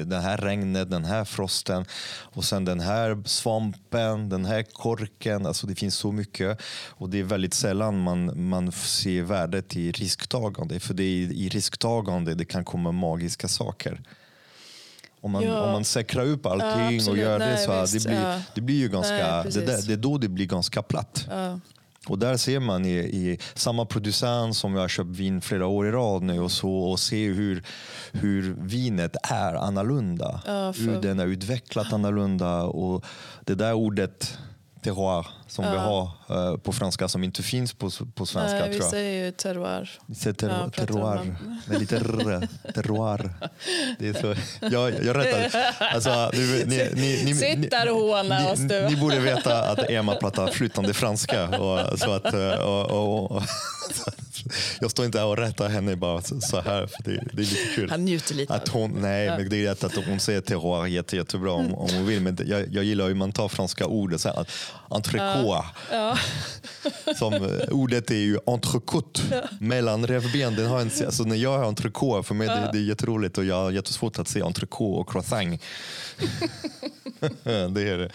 är 0.00 0.04
det 0.04 0.20
här 0.20 0.36
regnet, 0.36 0.90
den 0.90 1.04
här 1.04 1.24
frosten 1.24 1.84
och 2.20 2.44
sen 2.44 2.64
den 2.64 2.80
här 2.80 3.22
svampen, 3.24 4.28
den 4.28 4.44
här 4.44 4.62
korken. 4.62 5.46
Alltså 5.46 5.66
det 5.66 5.74
finns 5.74 5.94
så 5.94 6.12
mycket 6.12 6.60
och 6.88 7.10
det 7.10 7.20
är 7.20 7.24
väldigt 7.24 7.54
sällan 7.54 8.02
man, 8.02 8.48
man 8.48 8.72
ser 8.72 9.22
värdet 9.22 9.76
i 9.76 9.92
risktagande. 9.92 10.80
För 10.80 10.94
det 10.94 11.02
är 11.02 11.32
i 11.32 11.48
risktagande 11.48 12.34
det 12.34 12.44
kan 12.44 12.64
komma 12.64 12.92
magiska 12.92 13.48
saker. 13.48 14.00
Om 15.20 15.30
man, 15.30 15.42
ja. 15.42 15.60
om 15.60 15.72
man 15.72 15.84
säkrar 15.84 16.26
upp 16.26 16.46
allting 16.46 17.00
ja, 17.00 17.10
och 17.10 17.18
gör 17.18 17.38
Nej, 17.38 17.50
det 17.50 17.58
så 17.58 17.72
här, 17.72 17.88
det, 17.92 18.04
blir, 18.04 18.22
ja. 18.22 18.40
det 18.54 18.60
blir 18.60 18.76
ju 18.76 18.88
ganska, 18.88 19.42
Nej, 19.42 19.52
det, 19.52 19.60
där, 19.60 19.82
det 19.86 19.92
är 19.92 19.96
då 19.96 20.18
det 20.18 20.28
blir 20.28 20.46
ganska 20.46 20.82
platt. 20.82 21.26
Och 22.10 22.18
där 22.18 22.36
ser 22.36 22.60
man 22.60 22.84
i, 22.84 22.96
i, 22.98 23.38
samma 23.54 23.84
producent 23.84 24.56
som 24.56 24.74
jag 24.74 24.80
har 24.80 24.88
köpt 24.88 25.10
vin 25.10 25.40
flera 25.40 25.66
år 25.66 25.88
i 25.88 25.90
rad 25.90 26.22
nu 26.22 26.40
och 26.40 26.50
så 26.50 26.72
och 26.72 27.00
ser 27.00 27.32
hur, 27.32 27.62
hur 28.12 28.56
vinet 28.60 29.16
är 29.22 29.54
annorlunda. 29.54 30.40
Hur 30.76 31.00
den 31.02 31.20
är 31.20 31.26
utvecklat 31.26 31.92
annorlunda 31.92 32.62
och 32.62 33.04
det 33.44 33.54
där 33.54 33.72
ordet 33.72 34.38
terroir 34.82 35.26
som 35.46 35.64
ja. 35.64 35.72
vi 35.72 35.78
har 35.78 36.10
uh, 36.50 36.56
på 36.56 36.72
franska 36.72 37.08
som 37.08 37.24
inte 37.24 37.42
finns 37.42 37.72
på, 37.72 37.90
på 38.14 38.26
svenska. 38.26 38.58
Nej, 38.58 38.70
vi 38.70 38.80
säger 38.80 39.24
ju 39.24 39.32
terroir. 39.32 39.90
Vi 40.06 40.14
säger 40.14 40.34
terroir, 40.34 40.70
ja, 40.76 40.86
terroir 40.86 41.36
med 41.66 41.80
lite 41.80 41.96
r. 41.96 42.48
Terroir. 42.74 43.30
Det 43.98 44.08
är 44.08 44.12
så. 44.12 44.34
Jag, 44.74 45.04
jag 45.04 45.16
rättar. 45.16 45.60
Alltså, 45.94 46.30
ni, 46.34 46.64
ni, 46.66 46.90
ni, 46.94 47.22
ni, 47.24 47.34
Sitt 47.34 47.70
där 47.70 47.90
och 47.90 47.96
håna 47.96 48.50
oss 48.50 48.58
du. 48.58 48.88
Ni 48.88 48.96
borde 48.96 49.18
veta 49.18 49.62
att 49.62 49.90
Emma 49.90 50.14
pratar 50.14 50.46
flytande 50.46 50.94
franska. 50.94 51.48
Och, 51.48 51.98
så 51.98 52.12
att, 52.12 52.34
eh, 52.34 52.50
och, 52.50 52.90
och, 52.90 53.30
och 53.30 53.42
jag 54.80 54.90
står 54.90 55.04
inte 55.04 55.18
här 55.18 55.26
och 55.26 55.36
rättar 55.36 55.68
henne 55.68 55.96
bara 55.96 56.22
så 56.22 56.60
här, 56.60 56.86
för 56.86 57.02
det, 57.02 57.10
det 57.32 57.42
är 57.42 57.46
lite 57.46 57.74
kul. 57.74 57.90
Han 57.90 58.04
njuter 58.04 58.34
lite 58.34 58.54
att 58.54 58.68
hon, 58.68 58.90
Nej, 58.90 59.26
ja. 59.26 59.38
men 59.38 59.48
det 59.48 59.56
är 59.56 59.68
rätt 59.68 59.84
att 59.84 59.94
hon 60.06 60.20
säger 60.20 60.40
terroir 60.40 60.86
jätte, 60.86 61.16
jättebra 61.16 61.52
om, 61.52 61.74
om 61.74 61.88
hon 61.94 62.06
vill. 62.06 62.20
Men 62.20 62.38
jag, 62.46 62.74
jag 62.74 62.84
gillar 62.84 63.08
hur 63.08 63.14
man 63.14 63.32
tar 63.32 63.48
franska 63.48 63.86
ord, 63.86 64.20
så 64.20 64.28
här, 64.28 64.46
entrecote. 64.88 65.64
Ja. 65.90 66.18
Som, 67.16 67.34
eh, 67.34 67.68
ordet 67.70 68.10
är 68.10 68.14
ju 68.14 68.38
entrecote, 68.46 69.20
ja. 69.30 69.42
mellan 69.60 70.06
revben. 70.06 70.54
Den 70.54 70.66
har 70.66 70.80
en, 70.80 70.90
alltså 71.04 71.22
när 71.22 71.36
jag 71.36 71.58
har 71.58 71.64
entrecote, 71.64 72.26
för 72.26 72.34
mig 72.34 72.46
ja. 72.46 72.54
det, 72.54 72.70
det 72.72 72.78
är 72.78 72.82
jätteroligt 72.82 73.38
och 73.38 73.44
jag 73.44 73.54
har 73.54 73.70
jättesvårt 73.70 74.18
att 74.18 74.28
se 74.28 74.42
entrecote 74.42 75.00
och 75.00 75.10
croissant. 75.10 75.62
det 77.44 77.82
är 77.82 77.98
det. 77.98 78.10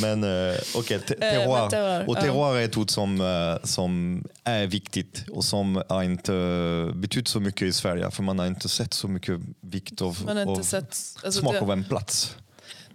Men 0.00 0.24
uh, 0.24 0.54
okej, 0.74 0.98
okay, 0.98 1.16
terroir. 1.18 2.08
och 2.08 2.16
terroir 2.16 2.58
är 2.58 2.64
ett 2.64 2.76
ord 2.76 2.90
som, 2.90 3.58
som 3.64 4.24
är 4.44 4.66
viktigt 4.66 5.24
och 5.30 5.44
som 5.44 5.67
har 5.76 6.02
inte 6.02 6.92
betytt 6.94 7.28
så 7.28 7.40
mycket 7.40 7.62
i 7.62 7.72
Sverige. 7.72 8.10
För 8.10 8.22
man 8.22 8.38
har 8.38 8.46
inte 8.46 8.68
sett 8.68 8.94
så 8.94 9.08
mycket 9.08 9.40
vikt 9.60 10.02
av, 10.02 10.30
av 10.46 10.62
sett, 10.62 10.84
alltså 11.24 11.40
smak 11.40 11.52
det, 11.52 11.60
av 11.60 11.72
en 11.72 11.84
plats. 11.84 12.36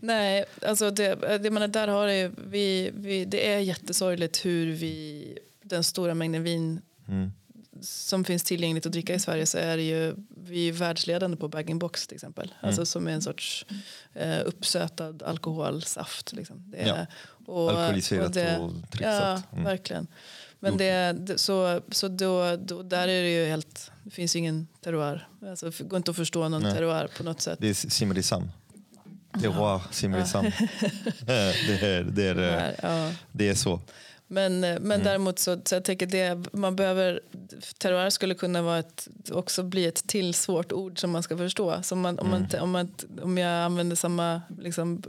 Nej, 0.03 0.45
alltså 0.67 0.91
det, 0.91 1.37
det 1.37 1.51
man 1.51 1.71
där 1.71 1.87
har 1.87 2.07
är, 2.07 2.31
vi, 2.47 2.91
vi, 2.95 3.25
det 3.25 3.53
är 3.53 3.59
jättesorgligt 3.59 4.45
hur 4.45 4.71
vi, 4.71 5.37
den 5.61 5.83
stora 5.83 6.13
mängden 6.13 6.43
vin 6.43 6.81
mm. 7.07 7.31
som 7.81 8.23
finns 8.23 8.43
tillgängligt 8.43 8.85
att 8.85 8.91
dricka 8.91 9.13
i 9.13 9.19
Sverige 9.19 9.45
så 9.45 9.57
är 9.57 9.77
det 9.77 9.83
ju, 9.83 10.15
vi 10.47 10.67
är 10.67 10.71
världsledande 10.71 11.37
på 11.37 11.47
bag-in-box 11.47 12.07
till 12.07 12.15
exempel. 12.15 12.45
Mm. 12.45 12.67
Alltså 12.67 12.85
som 12.85 13.07
är 13.07 13.11
en 13.11 13.21
sorts 13.21 13.65
eh, 14.13 14.39
uppsötad 14.45 15.23
alkoholsaft. 15.23 16.33
Liksom. 16.33 16.63
Det 16.71 16.77
är, 16.77 16.87
ja. 16.87 17.05
och, 17.45 17.71
Alkoholiserat 17.71 18.25
och, 18.25 18.31
det, 18.31 18.57
och 18.57 18.71
dricksat. 18.71 19.01
Ja, 19.01 19.41
mm. 19.51 19.63
verkligen. 19.63 20.07
Men 20.63 20.77
det, 20.77 21.39
så, 21.39 21.81
så 21.91 22.07
då, 22.07 22.55
då, 22.55 22.83
där 22.83 23.07
är 23.07 23.21
det 23.21 23.29
ju 23.29 23.45
helt, 23.45 23.91
det 24.03 24.11
finns 24.11 24.35
ingen 24.35 24.67
terroir. 24.81 25.27
Alltså, 25.49 25.69
det 25.69 25.83
går 25.83 25.97
inte 25.97 26.11
att 26.11 26.17
förstå 26.17 26.49
någon 26.49 26.63
Nej. 26.63 26.73
terroir 26.73 27.09
på 27.17 27.23
något 27.23 27.41
sätt. 27.41 27.57
Det 27.61 27.69
är 27.69 27.73
simrisam. 27.73 28.51
Terroir, 29.41 29.81
simrisam. 29.91 30.45
det, 31.25 31.33
är, 31.33 32.03
det, 32.03 32.23
är, 32.23 32.75
ja. 32.81 33.11
det 33.31 33.49
är 33.49 33.55
så. 33.55 33.81
Men, 34.27 34.59
men 34.59 34.77
mm. 34.77 35.03
däremot 35.03 35.39
så, 35.39 35.61
så 35.65 35.75
jag 35.75 35.83
tänker 35.83 36.05
det, 36.05 36.45
man 36.53 36.75
behöver, 36.75 37.21
terroir 37.77 38.09
skulle 38.09 38.35
kunna 38.35 38.61
vara 38.61 38.79
ett, 38.79 39.07
också 39.31 39.63
bli 39.63 39.85
ett 39.85 40.07
till 40.07 40.33
svårt 40.33 40.71
ord 40.71 40.99
som 40.99 41.11
man 41.11 41.23
ska 41.23 41.37
förstå. 41.37 41.83
Så 41.83 41.95
man, 41.95 42.19
om, 42.19 42.29
man, 42.29 42.45
mm. 42.45 42.63
om, 42.63 42.71
man, 42.71 42.93
om 43.21 43.37
jag 43.37 43.51
använder 43.51 43.95
samma 43.95 44.41
liksom, 44.59 45.03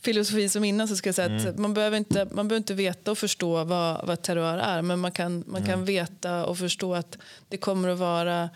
filosofi 0.00 0.48
som 0.48 0.64
innan 0.64 0.88
så 0.88 0.96
ska 0.96 1.08
jag 1.08 1.14
säga 1.14 1.28
mm. 1.28 1.48
att 1.48 1.58
man 1.58 1.74
behöver, 1.74 1.96
inte, 1.96 2.24
man 2.24 2.48
behöver 2.48 2.56
inte 2.56 2.74
veta 2.74 3.10
och 3.10 3.18
förstå 3.18 3.64
vad, 3.64 4.06
vad 4.06 4.22
terroir 4.22 4.58
är 4.58 4.82
men 4.82 4.98
man 4.98 5.12
kan, 5.12 5.44
man 5.46 5.62
mm. 5.62 5.66
kan 5.66 5.84
veta 5.84 6.46
och 6.46 6.58
förstå 6.58 6.94
att 6.94 7.18
det 7.48 7.56
kommer 7.56 7.88
att 7.88 7.98
vara 7.98 8.50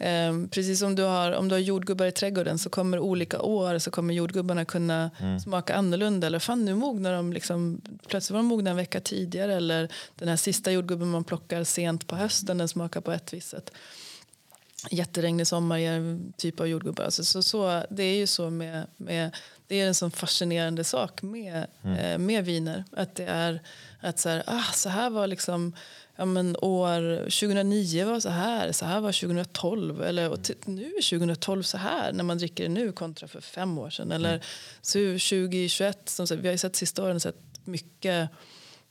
Um, 0.00 0.48
precis 0.48 0.78
som 0.78 0.94
du 0.94 1.02
har, 1.02 1.32
om 1.32 1.48
du 1.48 1.54
har 1.54 1.60
jordgubbar 1.60 2.06
i 2.06 2.12
trädgården 2.12 2.58
så 2.58 2.70
kommer 2.70 2.98
olika 2.98 3.40
år 3.40 3.78
så 3.78 3.90
kommer 3.90 4.14
jordgubbarna 4.14 4.64
kunna 4.64 5.10
mm. 5.18 5.40
smaka 5.40 5.74
annorlunda. 5.74 6.26
Eller 6.26 6.38
fan 6.38 6.64
nu 6.64 6.74
mognar 6.74 7.12
de 7.12 7.32
liksom, 7.32 7.80
plötsligt 8.06 8.30
var 8.30 8.38
de 8.38 8.46
mogna 8.46 8.70
en 8.70 8.76
vecka 8.76 9.00
tidigare. 9.00 9.54
Eller 9.54 9.88
den 10.14 10.28
här 10.28 10.36
sista 10.36 10.72
jordgubben 10.72 11.08
man 11.08 11.24
plockar 11.24 11.64
sent 11.64 12.06
på 12.06 12.16
hösten 12.16 12.58
den 12.58 12.68
smakar 12.68 13.00
på 13.00 13.12
ett 13.12 13.32
visst 13.32 13.48
sätt. 13.48 13.70
Jätteregnig 14.90 15.46
sommar 15.46 15.78
ger 15.78 15.92
en 15.92 16.32
typ 16.36 16.60
av 16.60 16.66
jordgubbar. 16.66 17.04
Alltså, 17.04 17.24
så, 17.24 17.42
så, 17.42 17.84
det 17.90 18.02
är 18.02 18.16
ju 18.16 18.26
så 18.26 18.50
med, 18.50 18.86
med 18.96 19.36
det 19.66 19.80
är 19.80 19.86
en 19.86 19.94
sån 19.94 20.10
fascinerande 20.10 20.84
sak 20.84 21.22
med, 21.22 21.66
mm. 21.82 21.96
eh, 21.96 22.18
med 22.18 22.44
viner. 22.44 22.84
Att 22.92 23.14
det 23.14 23.24
är 23.24 23.62
att 24.00 24.18
så 24.18 24.28
här, 24.28 24.42
ah, 24.46 24.72
så 24.72 24.88
här 24.88 25.10
var 25.10 25.26
liksom 25.26 25.74
ja, 26.16 26.24
men 26.24 26.56
år 26.56 27.18
2009 27.18 28.04
var 28.04 28.20
så 28.20 28.28
här, 28.28 28.72
så 28.72 28.84
här 28.84 29.00
var 29.00 29.12
2012 29.12 30.02
eller 30.02 30.30
och 30.30 30.38
nu 30.64 30.84
är 30.84 31.18
2012 31.18 31.62
så 31.62 31.78
här 31.78 32.12
när 32.12 32.24
man 32.24 32.38
dricker 32.38 32.62
det 32.62 32.70
nu 32.70 32.92
kontra 32.92 33.28
för 33.28 33.40
fem 33.40 33.78
år 33.78 33.90
sedan. 33.90 34.12
Eller 34.12 34.28
mm. 34.28 34.40
så 34.80 34.98
2021, 34.98 36.08
som 36.08 36.26
vi 36.30 36.48
har 36.48 36.52
ju 36.52 36.58
sett 36.58 36.76
sista 36.76 37.04
åren 37.04 37.20
sett 37.20 37.36
mycket 37.64 38.30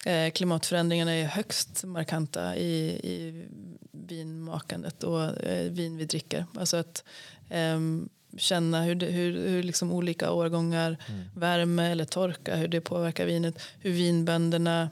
eh, 0.05 0.31
klimatförändringarna 0.31 1.11
är 1.11 1.25
högst 1.25 1.83
markanta 1.83 2.55
i, 2.55 2.99
i 3.03 3.45
vinmakandet 3.91 5.03
och 5.03 5.43
eh, 5.43 5.71
vin 5.71 5.97
vi 5.97 6.05
dricker. 6.05 6.45
Alltså 6.57 6.77
att 6.77 7.03
eh, 7.49 7.79
känna 8.37 8.83
hur, 8.83 8.95
det, 8.95 9.05
hur, 9.05 9.47
hur 9.47 9.63
liksom 9.63 9.91
olika 9.91 10.31
årgångar, 10.31 10.97
mm. 11.07 11.23
värme 11.35 11.91
eller 11.91 12.05
torka, 12.05 12.55
hur 12.55 12.67
det 12.67 12.81
påverkar 12.81 13.25
vinet. 13.25 13.61
Hur 13.79 13.91
vinbönderna 13.91 14.89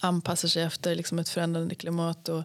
anpassar 0.00 0.48
sig 0.48 0.62
efter 0.62 0.94
liksom 0.94 1.18
ett 1.18 1.28
förändrande 1.28 1.74
klimat. 1.74 2.28
Och, 2.28 2.42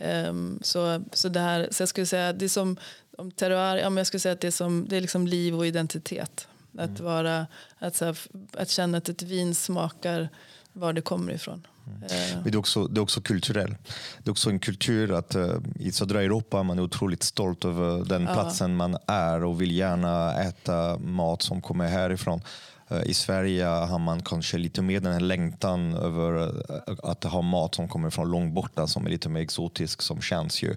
mm. 0.00 0.28
um, 0.28 0.58
så, 0.62 1.04
så, 1.12 1.28
det 1.28 1.40
här, 1.40 1.68
så 1.70 1.82
jag 1.82 1.88
skulle 1.88 2.06
säga, 2.06 2.32
det 2.32 2.44
är 2.44 2.48
som 2.48 2.76
om 3.18 3.30
terroir, 3.30 3.76
ja, 3.76 3.90
men 3.90 3.96
jag 3.96 4.06
skulle 4.06 4.20
säga 4.20 4.32
att 4.32 4.40
det 4.40 4.46
är, 4.46 4.50
som, 4.50 4.86
det 4.88 4.96
är 4.96 5.00
liksom 5.00 5.26
liv 5.26 5.56
och 5.56 5.66
identitet. 5.66 6.48
Att, 6.78 7.00
mm. 7.00 7.04
vara, 7.04 7.46
att, 7.78 8.00
här, 8.00 8.18
att 8.52 8.70
känna 8.70 8.98
att 8.98 9.08
ett 9.08 9.22
vin 9.22 9.54
smakar 9.54 10.28
var 10.72 10.92
det 10.92 11.00
kommer 11.00 11.32
ifrån. 11.32 11.66
Mm. 11.86 12.02
Uh. 12.02 12.08
Men 12.34 12.44
det, 12.44 12.50
är 12.50 12.56
också, 12.56 12.86
det 12.86 13.00
är 13.00 13.02
också 13.02 13.20
kulturellt. 13.20 13.78
Det 14.22 14.28
är 14.28 14.30
också 14.30 14.50
en 14.50 14.58
kultur 14.58 15.18
att 15.18 15.36
uh, 15.36 15.54
i 15.78 15.92
södra 15.92 16.22
Europa 16.22 16.62
man 16.62 16.78
är 16.78 16.82
otroligt 16.82 17.22
stolt 17.22 17.64
över 17.64 18.04
den 18.04 18.26
platsen 18.26 18.76
man 18.76 18.96
är 19.06 19.44
och 19.44 19.60
vill 19.60 19.72
gärna 19.72 20.42
äta 20.42 20.98
mat 20.98 21.42
som 21.42 21.62
kommer 21.62 21.88
härifrån. 21.88 22.40
Eh, 22.88 23.02
I 23.02 23.14
Sverige 23.14 23.64
har 23.64 23.98
man 23.98 24.22
kanske 24.22 24.58
lite 24.58 24.82
mer 24.82 25.00
den 25.00 25.12
här 25.12 25.20
längtan 25.20 25.94
över 25.94 26.46
eh, 26.88 26.94
att 27.02 27.24
ha 27.24 27.42
mat 27.42 27.74
som 27.74 27.88
kommer 27.88 28.10
från 28.10 28.30
långt 28.30 28.54
borta 28.54 28.86
som 28.86 29.06
är 29.06 29.10
lite 29.10 29.28
mer 29.28 29.40
exotisk 29.40 30.02
som 30.02 30.20
känns 30.20 30.62
ju 30.62 30.76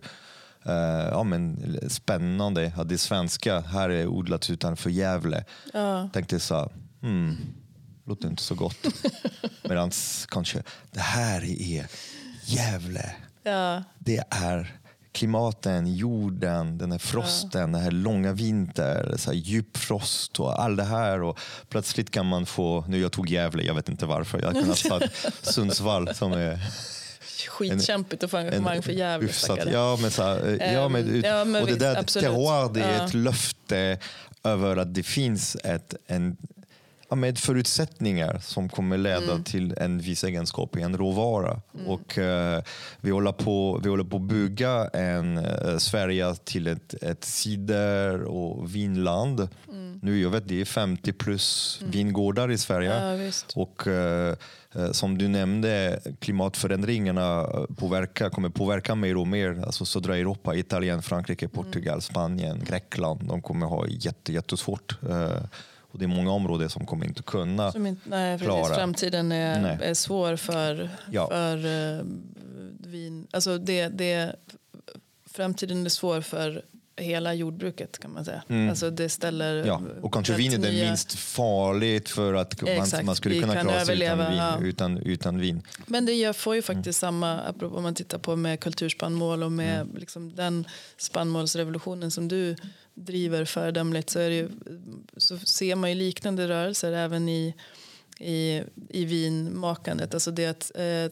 ja, 1.11 1.23
men, 1.23 1.77
spännande 1.89 2.73
att 2.75 2.89
det 2.89 2.97
svenska 2.97 3.59
här 3.59 3.89
är 3.89 4.07
odlat 4.07 4.49
utanför 4.49 4.89
Gävle. 4.89 5.43
Ja. 5.73 6.09
Tänkte 6.13 6.39
så 6.39 6.71
hmm, 7.01 7.37
låter 8.09 8.27
inte 8.27 8.43
så 8.43 8.55
gott. 8.55 8.87
Medan 9.63 9.91
kanske, 10.29 10.63
det 10.91 10.99
här 10.99 11.43
är 11.61 11.87
Gävle. 12.45 13.11
Ja. 13.43 13.83
Det 13.99 14.23
är 14.29 14.79
klimaten, 15.11 15.95
jorden, 15.95 16.77
den 16.77 16.91
här 16.91 16.99
frosten, 16.99 17.61
ja. 17.61 17.67
den 17.67 17.75
här 17.75 17.91
långa 17.91 18.33
vintern, 18.33 19.17
så 19.17 19.31
här 19.31 19.37
djup 19.37 19.77
frost 19.77 20.39
och 20.39 20.63
allt 20.63 20.77
det 20.77 20.83
här. 20.83 21.21
Och 21.21 21.39
plötsligt 21.69 22.11
kan 22.11 22.25
man 22.25 22.45
få, 22.45 22.85
nu 22.87 23.01
jag 23.01 23.11
tog 23.11 23.29
Gävle, 23.29 23.63
jag 23.63 23.73
vet 23.73 23.89
inte 23.89 24.05
varför, 24.05 24.41
jag 24.41 24.53
kunde 24.53 24.67
ha 24.67 24.75
tagit 24.75 25.11
Sundsvall 25.41 26.15
som 26.15 26.33
är 26.33 26.59
Skitkämpigt 27.47 28.23
att 28.23 28.31
få 28.31 28.37
engagemang 28.37 28.81
för 28.81 28.91
Gävle. 28.91 29.29
Ja, 29.71 29.97
men, 30.01 30.11
så 30.11 30.23
här, 30.23 30.71
ja, 30.73 30.89
men, 30.89 31.09
um, 31.09 31.21
ja, 31.23 31.45
men 31.45 31.61
och 31.61 31.67
visst, 31.67 31.79
det 31.79 31.85
där 31.85 32.03
terroir, 32.03 32.73
det 32.73 32.81
är 32.81 32.97
ja. 32.97 33.05
ett 33.05 33.13
löfte 33.13 33.97
över 34.43 34.77
att 34.77 34.93
det 34.93 35.03
finns 35.03 35.55
ett, 35.55 35.95
en, 36.07 36.37
med 37.15 37.37
förutsättningar 37.37 38.39
som 38.41 38.69
kommer 38.69 38.97
leda 38.97 39.31
mm. 39.31 39.43
till 39.43 39.73
en 39.77 39.99
viss 39.99 40.23
egenskap 40.23 40.77
i 40.77 40.81
en 40.81 40.97
råvara. 40.97 41.61
Mm. 41.75 41.87
Och, 41.87 42.17
uh, 42.17 42.63
vi, 43.01 43.11
håller 43.11 43.31
på, 43.31 43.79
vi 43.83 43.89
håller 43.89 44.03
på 44.03 44.17
att 44.17 44.23
bygga 44.23 44.87
en, 44.93 45.37
uh, 45.37 45.77
Sverige 45.77 46.35
till 46.35 46.67
ett, 46.67 46.93
ett 47.03 47.23
cider 47.23 48.21
och 48.21 48.75
vinland. 48.75 49.47
Mm. 49.69 49.99
Nu, 50.03 50.21
jag 50.21 50.29
vet, 50.29 50.47
det 50.47 50.61
är 50.61 50.65
50 50.65 51.13
plus 51.13 51.77
mm. 51.81 51.91
vingårdar 51.91 52.51
i 52.51 52.57
Sverige. 52.57 53.17
Ja, 53.17 53.31
och 53.55 53.87
uh, 53.87 54.33
som 54.91 55.17
du 55.17 55.27
nämnde, 55.27 55.99
klimatförändringarna 56.19 57.47
påverkar, 57.77 58.29
kommer 58.29 58.49
påverka 58.49 58.95
mer 58.95 59.17
och 59.17 59.27
mer. 59.27 59.63
Alltså 59.65 59.85
södra 59.85 60.17
Europa, 60.17 60.55
Italien, 60.55 61.01
Frankrike, 61.01 61.47
Portugal, 61.47 61.93
mm. 61.93 62.01
Spanien, 62.01 62.63
Grekland. 62.63 63.27
De 63.27 63.41
kommer 63.41 63.65
ha 63.65 63.87
jätte, 63.87 64.33
jättesvårt. 64.33 64.97
Och 65.91 65.99
det 65.99 66.05
är 66.05 66.07
många 66.07 66.31
områden 66.31 66.69
som 66.69 66.85
kommer 66.85 67.05
inte 67.05 67.23
kunna 67.23 67.71
som 67.71 67.87
inte, 67.87 68.09
nej, 68.09 68.39
klara. 68.39 68.75
Framtiden 68.75 69.31
är, 69.31 69.81
är 69.81 69.93
svår 69.93 70.35
för, 70.35 70.89
ja. 71.11 71.27
för 71.27 71.65
uh, 71.65 72.05
vin. 72.79 73.27
Alltså 73.31 73.57
det, 73.57 73.87
det, 73.87 74.35
framtiden 75.25 75.85
är 75.85 75.89
svår 75.89 76.21
för 76.21 76.63
hela 76.99 77.33
jordbruket 77.33 77.99
kan 77.99 78.13
man 78.13 78.25
säga. 78.25 78.43
Mm. 78.47 78.69
Alltså 78.69 78.89
det 78.89 79.09
ställer 79.09 79.65
ja, 79.65 79.81
och 80.01 80.13
kanske 80.13 80.33
vin 80.33 80.53
är 80.53 80.57
det 80.57 80.85
minst 80.85 81.19
farligt 81.19 82.09
för 82.09 82.33
att 82.33 82.61
man, 82.61 83.05
man 83.05 83.15
skulle 83.15 83.39
kunna 83.39 83.61
klara 83.61 83.85
sig 83.85 84.03
utan 84.03 84.17
vin, 84.17 84.37
ja. 84.37 84.59
utan, 84.61 84.97
utan 84.97 85.39
vin. 85.39 85.61
Men 85.85 86.05
det 86.05 86.35
får 86.35 86.55
ju 86.55 86.61
faktiskt 86.61 87.03
mm. 87.03 87.11
samma, 87.11 87.39
apropå 87.39 87.77
om 87.77 87.83
man 87.83 87.95
tittar 87.95 88.17
på 88.17 88.35
med 88.35 88.59
kulturspannmål 88.59 89.43
och 89.43 89.51
med 89.51 89.81
mm. 89.81 89.95
liksom 89.97 90.35
den 90.35 90.67
spannmålsrevolutionen 90.97 92.11
som 92.11 92.27
du 92.27 92.55
driver 93.05 93.45
föredömligt 93.45 94.09
så, 94.09 94.19
är 94.19 94.29
ju, 94.29 94.49
så 95.17 95.37
ser 95.37 95.75
man 95.75 95.89
ju 95.89 95.95
liknande 95.95 96.47
rörelser 96.47 96.91
även 96.91 97.29
i, 97.29 97.55
i, 98.19 98.63
i 98.89 99.05
vinmakandet. 99.05 100.13
Alltså 100.13 100.31
det 100.31 100.45
att 100.45 100.71
eh, 100.75 101.11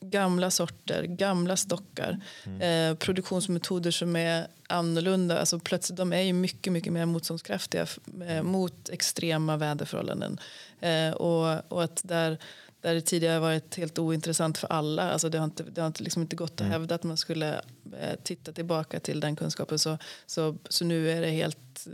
gamla 0.00 0.50
sorter, 0.50 1.02
gamla 1.02 1.56
stockar, 1.56 2.20
mm. 2.44 2.60
eh, 2.90 2.96
produktionsmetoder 2.96 3.90
som 3.90 4.16
är 4.16 4.46
annorlunda. 4.68 5.38
Alltså 5.38 5.58
plötsligt, 5.58 5.96
de 5.96 6.12
är 6.12 6.20
ju 6.20 6.32
mycket, 6.32 6.72
mycket 6.72 6.92
mer 6.92 7.06
motståndskraftiga 7.06 7.86
eh, 8.28 8.42
mot 8.42 8.88
extrema 8.88 9.56
väderförhållanden. 9.56 10.40
Eh, 10.80 11.10
och, 11.10 11.72
och 11.72 11.84
att 11.84 12.00
där 12.04 12.38
där 12.84 12.94
det 12.94 13.00
tidigare 13.00 13.38
varit 13.40 13.74
helt 13.74 13.98
ointressant 13.98 14.58
för 14.58 14.72
alla. 14.72 15.10
Alltså 15.10 15.28
det 15.28 15.38
har 15.38 15.44
inte, 15.44 15.62
det 15.62 15.80
har 15.80 15.86
inte, 15.86 16.02
liksom 16.02 16.22
inte 16.22 16.36
gått 16.36 16.52
att 16.52 16.60
mm. 16.60 16.72
hävda 16.72 16.94
att 16.94 17.02
man 17.02 17.16
skulle 17.16 17.54
eh, 18.00 18.14
titta 18.22 18.52
tillbaka 18.52 19.00
till 19.00 19.20
den 19.20 19.36
kunskapen. 19.36 19.78
Så, 19.78 19.98
så, 20.26 20.56
så 20.68 20.84
nu 20.84 21.10
är 21.10 21.20
det 21.20 21.30
helt 21.30 21.86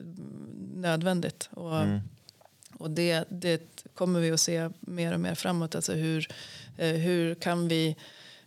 nödvändigt. 0.74 1.48
Och, 1.52 1.80
mm. 1.80 2.00
och 2.72 2.90
det, 2.90 3.24
det 3.28 3.86
kommer 3.94 4.20
vi 4.20 4.30
att 4.30 4.40
se 4.40 4.70
mer 4.80 5.14
och 5.14 5.20
mer 5.20 5.34
framåt. 5.34 5.74
Alltså 5.74 5.92
hur, 5.92 6.28
eh, 6.76 6.94
hur 6.94 7.34
kan 7.34 7.68
vi 7.68 7.96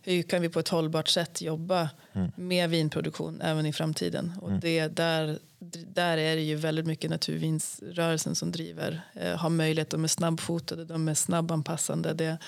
hur 0.02 0.22
kan 0.22 0.42
vi 0.42 0.48
på 0.48 0.60
ett 0.60 0.68
hållbart 0.68 1.08
sätt 1.08 1.42
jobba 1.42 1.90
mm. 2.12 2.32
med 2.36 2.70
vinproduktion 2.70 3.40
även 3.40 3.66
i 3.66 3.72
framtiden. 3.72 4.32
Och 4.40 4.48
mm. 4.48 4.60
det, 4.60 4.88
där, 4.88 5.38
där 5.86 6.18
är 6.18 6.36
det 6.36 6.42
ju 6.42 6.56
väldigt 6.56 6.86
mycket 6.86 7.10
naturvinsrörelsen 7.10 8.34
som 8.34 8.52
driver. 8.52 9.00
Eh, 9.14 9.36
har 9.36 9.50
möjlighet, 9.50 9.90
de 9.90 10.04
är 10.04 10.08
snabbfotade, 10.08 10.84
de 10.84 11.08
är 11.08 11.14
snabbanpassande. 11.14 12.14
Det, 12.14 12.38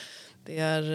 det 0.44 0.59
är, 0.59 0.93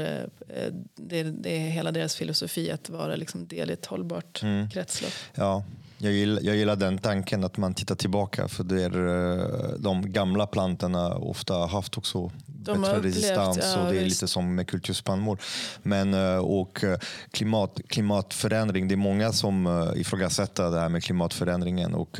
eh, 0.47 0.73
det, 0.95 1.23
det, 1.23 1.49
är 1.49 1.69
hela 1.69 1.91
deras 1.91 2.15
filosofi 2.15 2.71
att 2.71 2.89
vara 2.89 3.15
liksom 3.15 3.47
del 3.47 3.69
i 3.69 3.73
ett 3.73 3.85
hållbart 3.85 4.43
mm. 4.43 4.69
kretslopp. 4.69 5.13
Ja, 5.33 5.63
jag 6.03 6.13
gillar, 6.13 6.41
jag 6.41 6.55
gillar 6.55 6.75
den 6.75 6.97
tanken 6.97 7.43
att 7.43 7.57
man 7.57 7.73
tittar 7.73 7.95
tillbaka 7.95 8.47
för 8.47 8.63
det 8.63 8.83
är 8.83 9.07
eh, 9.07 9.79
de 9.79 10.11
gamla 10.13 10.47
plantorna 10.47 11.15
ofta 11.15 11.53
haft 11.53 11.97
också 11.97 12.31
de 12.45 12.81
bättre 12.81 12.99
resistans 12.99 13.59
ja, 13.61 13.81
och 13.81 13.93
det 13.93 13.99
är 13.99 14.05
lite 14.05 14.27
som 14.27 14.55
med 14.55 14.67
kulturspannmål. 14.67 15.37
Men 15.83 16.13
eh, 16.13 16.37
och 16.37 16.83
eh, 16.83 16.97
klimat, 17.31 17.79
klimatförändring, 17.87 18.87
det 18.87 18.95
är 18.95 18.97
många 18.97 19.33
som 19.33 19.91
ifrågasätter 19.95 20.71
det 20.71 20.79
här 20.79 20.89
med 20.89 21.03
klimatförändringen 21.03 21.93
och 21.93 22.19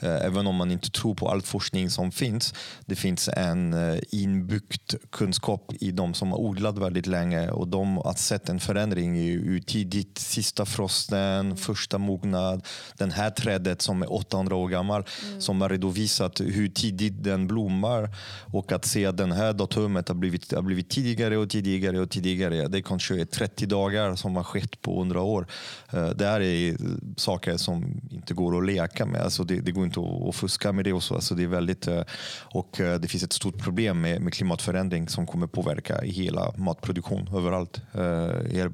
även 0.00 0.46
om 0.46 0.56
man 0.56 0.70
inte 0.70 0.90
tror 0.90 1.14
på 1.14 1.28
all 1.28 1.42
forskning 1.42 1.90
som 1.90 2.12
finns, 2.12 2.54
det 2.86 2.96
finns 2.96 3.28
en 3.28 3.76
inbyggd 4.10 4.94
kunskap 5.10 5.72
i 5.80 5.90
de 5.90 6.14
som 6.14 6.30
har 6.30 6.38
odlat 6.38 6.78
väldigt 6.78 7.06
länge 7.06 7.50
och 7.50 7.68
de 7.68 7.96
har 7.96 8.14
sett 8.14 8.48
en 8.48 8.60
förändring 8.60 9.18
i 9.18 9.62
tidigt, 9.66 10.18
sista 10.18 10.66
frosten, 10.66 11.40
mm. 11.40 11.56
första 11.56 11.98
mognad, 11.98 12.66
den 12.96 13.10
här 13.10 13.19
trädet 13.28 13.82
som 13.82 14.02
är 14.02 14.12
800 14.12 14.56
år 14.56 14.68
gammal 14.68 15.04
mm. 15.28 15.40
som 15.40 15.60
har 15.60 15.68
redovisat 15.68 16.40
hur 16.40 16.68
tidigt 16.68 17.24
den 17.24 17.46
blommar 17.46 18.14
och 18.52 18.72
att 18.72 18.84
se 18.84 19.06
att 19.06 19.16
den 19.16 19.32
här 19.32 19.52
datumet 19.52 20.08
har 20.08 20.14
blivit, 20.14 20.52
har 20.52 20.62
blivit 20.62 20.90
tidigare 20.90 21.36
och 21.36 21.50
tidigare 21.50 22.00
och 22.00 22.10
tidigare. 22.10 22.68
Det 22.68 22.82
kanske 22.82 23.20
är 23.20 23.24
30 23.24 23.66
dagar 23.66 24.16
som 24.16 24.36
har 24.36 24.42
skett 24.42 24.82
på 24.82 24.98
100 24.98 25.20
år. 25.20 25.46
Eh, 25.92 26.08
det 26.08 26.26
här 26.26 26.40
är 26.40 26.76
saker 27.16 27.56
som 27.56 28.00
inte 28.10 28.34
går 28.34 28.58
att 28.58 28.66
leka 28.66 29.06
med. 29.06 29.20
Alltså 29.20 29.44
det, 29.44 29.60
det 29.60 29.72
går 29.72 29.84
inte 29.84 30.00
att, 30.00 30.34
fuska 30.34 30.72
med 30.72 30.84
det. 30.84 30.92
Och 30.92 31.02
så. 31.02 31.14
Alltså 31.14 31.34
det, 31.34 31.42
är 31.42 31.46
väldigt, 31.46 31.88
eh, 31.88 32.02
och 32.42 32.80
eh, 32.80 33.00
det 33.00 33.08
finns 33.08 33.22
ett 33.22 33.32
stort 33.32 33.58
problem 33.58 34.00
med, 34.00 34.20
med 34.20 34.34
klimatförändring 34.34 35.08
som 35.08 35.26
kommer 35.26 35.46
påverka 35.46 36.00
hela 36.02 36.52
matproduktion 36.56 37.28
överallt 37.34 37.80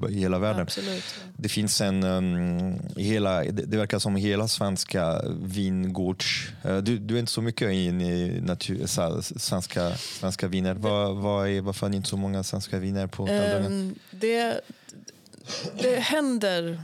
i 0.09 0.19
hela 0.19 0.39
världen. 0.39 0.61
Absolut. 0.61 1.03
Det 1.37 1.49
finns 1.49 1.81
en, 1.81 2.03
um, 2.03 2.79
hela, 2.95 3.43
det, 3.43 3.51
det 3.51 3.77
verkar 3.77 3.99
som 3.99 4.15
hela 4.15 4.36
hela 4.37 4.47
svenska 4.47 5.21
vingårds... 5.41 6.49
Eh, 6.63 6.77
du, 6.77 6.97
du 6.97 7.15
är 7.15 7.19
inte 7.19 7.31
så 7.31 7.41
mycket 7.41 7.71
in 7.71 8.01
i 8.01 8.41
natur, 8.41 8.85
svenska, 9.39 9.97
svenska 9.97 10.47
viner. 10.47 10.73
Var, 10.73 11.13
var 11.13 11.47
är, 11.47 11.61
varför 11.61 11.81
har 11.81 11.89
ni 11.89 11.97
inte 11.97 12.09
så 12.09 12.17
många 12.17 12.43
svenska 12.43 12.79
viner 12.79 13.07
på 13.07 13.27
um, 13.27 13.95
det, 14.11 14.61
det 15.81 15.99
händer 15.99 16.83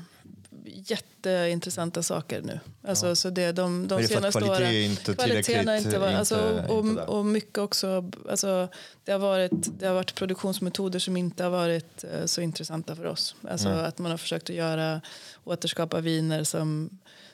jätteintressanta 0.65 2.03
saker 2.03 2.41
nu. 2.41 2.59
Alltså, 2.87 3.07
ja. 3.07 3.15
så 3.15 3.29
det, 3.29 3.51
de, 3.51 3.87
de 3.87 4.07
senaste 4.07 4.43
åren... 4.43 4.63
Är 4.63 4.81
inte 4.81 5.13
kvaliteten 5.13 5.67
har 5.67 5.75
inte 5.75 5.99
varit... 5.99 6.15
Alltså, 6.15 6.65
och, 6.67 6.77
och, 6.77 7.17
och, 7.17 7.25
mycket 7.25 7.57
också... 7.57 8.11
Alltså, 8.29 8.67
det, 9.03 9.11
har 9.11 9.19
varit, 9.19 9.79
det 9.79 9.87
har 9.87 9.93
varit 9.93 10.15
produktionsmetoder 10.15 10.99
som 10.99 11.17
inte 11.17 11.43
har 11.43 11.51
varit 11.51 12.03
uh, 12.03 12.25
så 12.25 12.41
intressanta 12.41 12.95
för 12.95 13.05
oss. 13.05 13.35
Alltså, 13.49 13.69
att 13.69 13.99
man 13.99 14.11
har 14.11 14.17
försökt 14.17 14.49
att 14.49 14.55
göra, 14.55 15.01
återskapa 15.43 16.01
viner 16.01 16.43
som 16.43 16.89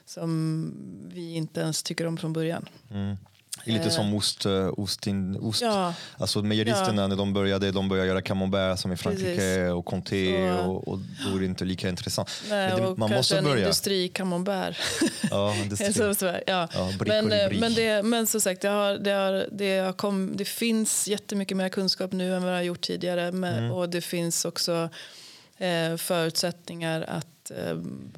som 0.10 0.74
vi 1.14 1.34
inte 1.36 1.60
ens 1.62 1.84
tycker 1.84 2.08
om 2.08 2.18
från 2.18 2.34
början. 2.34 2.70
Mm. 2.92 3.18
Lite 3.64 3.86
eh. 3.86 3.90
som 3.90 4.14
ost, 4.14 4.46
eh, 4.46 4.80
ostin, 4.80 5.38
ost. 5.38 5.62
Ja. 5.62 5.94
Alltså 6.18 6.42
mejeristerna 6.42 7.02
ja. 7.02 7.08
när 7.08 7.16
de 7.16 7.34
började, 7.34 7.72
de 7.72 7.90
började 7.90 8.10
göra 8.10 8.22
camembert 8.22 8.80
som 8.80 8.92
i 8.92 8.98
Frankrike 8.98 9.36
Precis. 9.36 9.74
och 9.74 9.86
comté 9.86 10.52
och, 10.52 10.88
och, 10.88 11.00
då 11.00 11.36
är 11.36 11.40
det 11.40 11.46
inte 11.46 11.66
lika 11.66 11.90
intressant. 11.90 12.30
Nej, 12.50 12.72
det, 12.76 12.96
man 12.98 13.12
måste 13.12 13.38
en 13.38 13.44
börja. 13.44 13.58
industri 13.58 14.10
camembert. 14.10 14.78
Ja, 15.32 15.56
industri. 15.56 15.94
så, 15.94 16.16
så, 16.16 16.26
ja. 16.26 16.68
ja 16.74 16.92
men, 17.06 17.32
eh, 17.32 17.60
men, 17.60 17.74
det, 17.74 18.04
men 18.04 18.28
som 18.28 18.42
sagt, 18.42 18.62
det, 18.62 18.68
har, 18.70 18.94
det, 18.98 19.12
har, 19.12 19.48
det, 19.52 19.80
har 19.80 19.94
kom, 19.94 20.38
det 20.38 20.46
finns 20.46 21.08
jättemycket 21.08 21.58
mer 21.58 21.70
kunskap 21.70 22.12
nu 22.12 22.36
än 22.36 22.44
vad 22.44 22.52
det 22.52 22.58
har 22.58 22.64
gjort 22.64 22.82
tidigare. 22.82 23.32
Men, 23.32 23.58
mm. 23.58 23.72
Och 23.72 23.90
det 23.90 24.02
finns 24.02 24.46
också 24.46 24.90
eh, 25.58 25.98
förutsättningar 25.98 27.02
att 27.02 27.39
eh, 27.52 27.78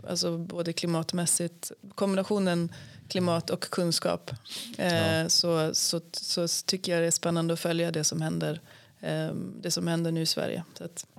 alltså 0.10 0.38
både 0.38 0.74
klimatmässigt, 0.74 1.72
kombinationen 1.96 2.72
klimat 3.08 3.50
och 3.50 3.62
kunskap. 3.62 4.32
Eh, 4.78 5.18
ja. 5.18 5.30
så, 5.30 5.74
så, 5.74 6.02
så 6.12 6.48
tycker 6.66 6.92
jag 6.92 7.02
det 7.02 7.08
är 7.08 7.12
spännande 7.12 7.54
att 7.54 7.60
följa 7.60 7.92
det 7.92 8.04
som 8.04 8.22
händer 8.22 8.62
eh, 9.00 9.34
det 9.62 9.72
som 9.72 9.88
händer 9.88 10.12
nu 10.12 10.22
i 10.22 10.26
Sverige. 10.26 10.64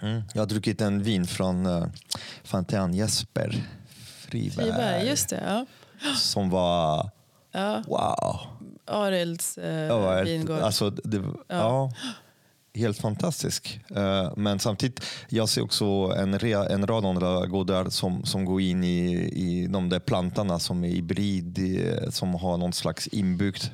Mm. 0.03 0.23
Jag 0.35 0.43
har 0.43 0.47
druckit 0.47 0.81
en 0.81 1.03
vin 1.03 1.27
från 1.27 1.67
uh, 1.67 1.87
Fontaine 2.45 2.95
Jesper 2.95 3.65
Friberg. 4.05 4.67
Friberg 4.67 5.09
just 5.09 5.29
det, 5.29 5.43
ja. 5.47 5.67
Som 6.17 6.51
var 6.51 7.11
ja. 7.53 7.83
wow. 7.87 8.41
Arilds 8.85 9.59
eh, 9.59 10.23
vingård. 10.25 10.59
Alltså, 10.59 10.91
det, 10.91 11.17
ja. 11.17 11.35
ja. 11.49 11.93
Helt 12.75 12.99
fantastisk. 12.99 13.81
Uh, 13.97 14.33
men 14.37 14.59
samtidigt, 14.59 15.05
jag 15.29 15.49
ser 15.49 15.63
också 15.63 15.85
en, 16.17 16.39
rea, 16.39 16.67
en 16.67 16.87
rad 16.87 17.05
andra 17.05 17.47
gårdar 17.47 17.91
som, 17.91 18.25
som 18.25 18.45
går 18.45 18.61
in 18.61 18.85
i, 18.85 19.13
i 19.35 19.67
de 19.67 19.89
där 19.89 20.01
plantorna 20.01 20.59
som 20.59 20.85
är 20.85 20.89
hybrid, 20.89 21.59
som 22.11 22.35
har 22.35 22.57
någon 22.57 22.73
slags 22.73 23.09
inbyggt. 23.09 23.71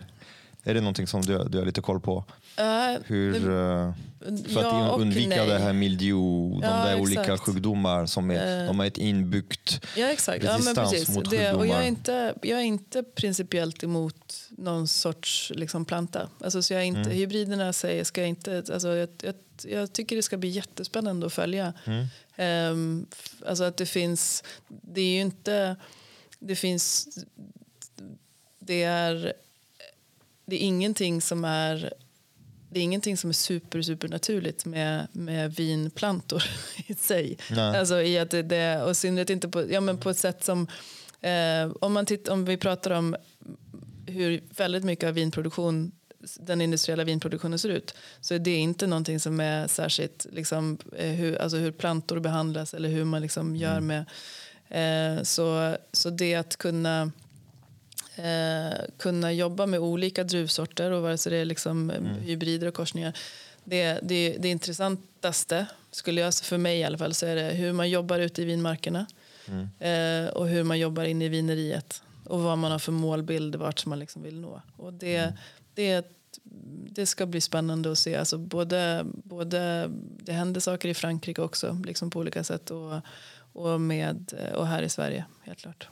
Är 0.64 0.74
det 0.74 0.80
någonting 0.80 1.06
som 1.06 1.22
du, 1.22 1.44
du 1.44 1.58
har 1.58 1.66
lite 1.66 1.80
koll 1.80 2.00
på? 2.00 2.24
Uh, 2.60 3.02
Hur, 3.04 3.32
det, 3.32 3.94
för 4.24 4.62
ja 4.62 4.94
att 4.94 5.00
undvika 5.00 5.44
det 5.44 5.58
här 5.58 5.72
mildew, 5.72 6.12
de 6.12 6.60
ja, 6.62 6.70
där 6.70 6.84
exakt. 6.84 7.00
olika 7.00 7.38
sjukdomar 7.38 8.06
som 8.06 8.30
är, 8.30 8.60
uh, 8.60 8.66
de 8.66 8.78
har 8.78 8.86
ett 8.86 8.98
inbyggt 8.98 9.86
ja, 9.96 10.06
exakt. 10.06 10.44
resistans 10.44 10.92
ja, 11.08 11.14
mot 11.14 11.30
det, 11.30 11.36
sjukdomar. 11.36 11.54
Och 11.54 11.66
jag, 11.66 11.82
är 11.82 11.86
inte, 11.86 12.34
jag 12.42 12.58
är 12.58 12.64
inte 12.64 13.02
principiellt 13.02 13.84
emot 13.84 14.48
någon 14.50 14.88
sorts 14.88 15.52
liksom, 15.54 15.84
planta. 15.84 16.28
Alltså, 16.40 16.62
så 16.62 16.74
jag 16.74 16.86
inte, 16.86 17.00
mm. 17.00 17.12
Hybriderna 17.12 17.72
säger, 17.72 18.04
ska 18.04 18.20
jag 18.20 18.28
inte... 18.28 18.64
Alltså, 18.72 18.96
jag, 18.96 19.08
jag, 19.22 19.34
jag 19.64 19.92
tycker 19.92 20.16
det 20.16 20.22
ska 20.22 20.36
bli 20.36 20.48
jättespännande 20.48 21.26
att 21.26 21.32
följa. 21.32 21.72
Mm. 21.84 22.06
Um, 22.72 23.06
alltså 23.46 23.64
att 23.64 23.76
det 23.76 23.86
finns... 23.86 24.44
Det 24.68 25.00
är 25.00 25.14
ju 25.14 25.20
inte... 25.20 25.76
Det 26.38 26.56
finns... 26.56 27.08
Det 28.58 28.82
är, 28.82 29.32
det 30.46 30.56
är 30.56 30.60
ingenting 30.60 31.20
som 31.20 31.44
är 31.44 31.92
det 32.70 32.80
är 32.80 32.84
ingenting 32.84 33.16
som 33.16 33.30
är 33.30 33.34
super, 33.34 33.82
super 33.82 34.08
naturligt 34.08 34.64
med, 34.64 35.08
med 35.12 35.54
vinplantor 35.54 36.42
i 36.86 36.94
sig. 36.94 37.38
Nej. 37.50 37.78
Alltså 37.78 38.02
i 38.02 38.18
att 38.18 38.30
det, 38.30 38.42
det, 38.42 38.82
och 38.82 38.96
synnerhet 38.96 39.30
inte 39.30 39.48
på, 39.48 39.72
ja, 39.72 39.80
men 39.80 39.98
på 39.98 40.10
ett 40.10 40.18
sätt 40.18 40.44
som 40.44 40.66
eh, 41.20 41.70
om, 41.80 41.92
man 41.92 42.06
titt, 42.06 42.28
om 42.28 42.44
vi 42.44 42.56
pratar 42.56 42.90
om 42.90 43.16
hur 44.06 44.42
väldigt 44.56 44.84
mycket 44.84 45.08
av 45.08 45.14
vinproduktion 45.14 45.92
den 46.40 46.60
industriella 46.60 47.04
vinproduktionen 47.04 47.58
ser 47.58 47.68
ut 47.68 47.94
så 48.20 48.34
är 48.34 48.38
det 48.38 48.56
inte 48.56 48.86
någonting 48.86 49.20
som 49.20 49.40
är 49.40 49.66
särskilt 49.66 50.26
liksom, 50.32 50.78
eh, 50.96 51.10
hur, 51.10 51.36
alltså 51.36 51.56
hur 51.56 51.72
plantor 51.72 52.20
behandlas 52.20 52.74
eller 52.74 52.88
hur 52.88 53.04
man 53.04 53.22
liksom 53.22 53.56
gör 53.56 53.78
mm. 53.78 53.86
med 53.86 54.04
eh, 55.18 55.22
så, 55.22 55.76
så 55.92 56.10
det 56.10 56.34
att 56.34 56.56
kunna 56.56 57.12
eh, 58.18 58.78
kunna 58.96 59.32
jobba 59.32 59.66
med 59.66 59.80
olika 59.80 60.24
druvsorter 60.24 60.90
och 60.90 61.02
vare 61.02 61.18
sig 61.18 61.32
det 61.32 61.38
är 61.38 61.44
liksom 61.44 61.90
mm. 61.90 62.14
hybrider 62.14 62.66
och 62.66 62.74
korsningar. 62.74 63.18
Det, 63.64 63.98
det, 64.02 64.36
det 64.38 64.48
intressantaste, 64.48 65.66
skulle 65.90 66.20
jag, 66.20 66.34
för 66.34 66.58
mig 66.58 66.78
i 66.78 66.84
alla 66.84 66.98
fall, 66.98 67.14
så 67.14 67.26
är 67.26 67.36
det 67.36 67.42
hur 67.42 67.72
man 67.72 67.90
jobbar 67.90 68.18
ute 68.18 68.42
i 68.42 68.44
vinmarkerna 68.44 69.06
mm. 69.46 69.68
eh, 69.78 70.30
och 70.32 70.48
hur 70.48 70.64
man 70.64 70.78
jobbar 70.78 71.04
inne 71.04 71.24
i 71.24 71.28
vineriet 71.28 72.02
och 72.24 72.40
vad 72.40 72.58
man 72.58 72.72
har 72.72 72.78
för 72.78 72.92
målbild 72.92 73.56
vart 73.56 73.86
man 73.86 73.98
liksom 73.98 74.22
vill 74.22 74.40
nå. 74.40 74.62
Och 74.76 74.92
det, 74.92 75.16
mm. 75.16 75.34
det, 75.74 76.06
det 76.90 77.06
ska 77.06 77.26
bli 77.26 77.40
spännande 77.40 77.92
att 77.92 77.98
se. 77.98 78.16
Alltså 78.16 78.38
både, 78.38 79.06
både, 79.24 79.90
det 80.22 80.32
händer 80.32 80.60
saker 80.60 80.88
i 80.88 80.94
Frankrike 80.94 81.42
också 81.42 81.82
liksom 81.84 82.10
på 82.10 82.18
olika 82.18 82.44
sätt 82.44 82.70
och, 82.70 83.00
och, 83.52 83.80
med, 83.80 84.32
och 84.54 84.66
här 84.66 84.82
i 84.82 84.88
Sverige, 84.88 85.24
helt 85.42 85.58
klart. 85.58 85.88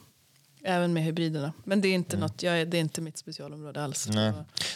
Även 0.63 0.93
med 0.93 1.03
hybriderna. 1.03 1.53
Men 1.63 1.81
det 1.81 1.87
är 1.87 1.93
inte, 1.93 2.15
mm. 2.15 2.27
något, 2.27 2.43
jag, 2.43 2.67
det 2.67 2.77
är 2.77 2.81
inte 2.81 3.01
mitt 3.01 3.17
specialområde 3.17 3.83
alls. 3.83 4.09
Nej. 4.13 4.31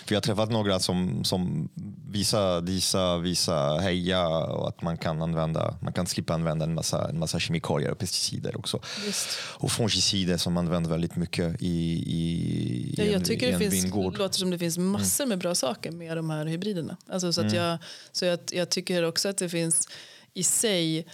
För 0.06 0.16
jag 0.16 0.18
har 0.18 0.22
träffat 0.22 0.52
några 0.52 0.80
som, 0.80 1.24
som 1.24 1.70
visar, 2.12 2.62
visar, 2.62 3.18
visar 3.18 3.80
heja 3.80 4.28
och 4.28 4.68
att 4.68 4.82
man 4.82 4.98
kan, 4.98 5.22
använda, 5.22 5.78
man 5.82 5.94
kan 5.94 6.08
slippa 6.08 6.34
använda 6.34 6.66
en 6.66 6.74
massa, 6.74 7.10
en 7.10 7.20
massa 7.20 7.40
kemikalier 7.40 7.91
och 7.91 7.98
pesticider 7.98 8.58
också. 8.58 8.80
Just. 9.06 9.28
Och 9.41 9.72
fungicider 9.72 10.38
som 10.38 10.58
används 10.58 10.90
väldigt 10.90 11.16
mycket 11.16 11.62
i, 11.62 11.68
i, 11.68 12.95
ja, 12.98 13.03
i 13.03 13.12
jag 13.12 13.26
tycker 13.26 13.48
en, 13.48 13.60
det 13.60 13.70
finns, 13.70 13.86
vingård. 13.86 14.18
låter 14.18 14.40
som 14.40 14.49
det 14.49 14.60
finns 14.60 14.78
mm. 14.78 14.90
massor 14.90 15.26
med 15.26 15.40
bra 15.40 15.56
saker 15.56 15.91
med 15.91 16.18
de 16.18 16.30
här 16.30 16.45
hybriderna. 16.45 16.98
Alltså 17.10 17.34
så 17.34 17.41
att 17.41 17.53
mm. 17.53 17.64
jag, 17.64 17.78
så 18.12 18.26
jag, 18.26 18.40
jag 18.52 18.70
tycker 18.70 19.03
också 19.03 19.30
att 19.30 19.38
det 19.38 19.49
finns 19.49 19.88
i 20.34 20.44
sig 20.44 21.06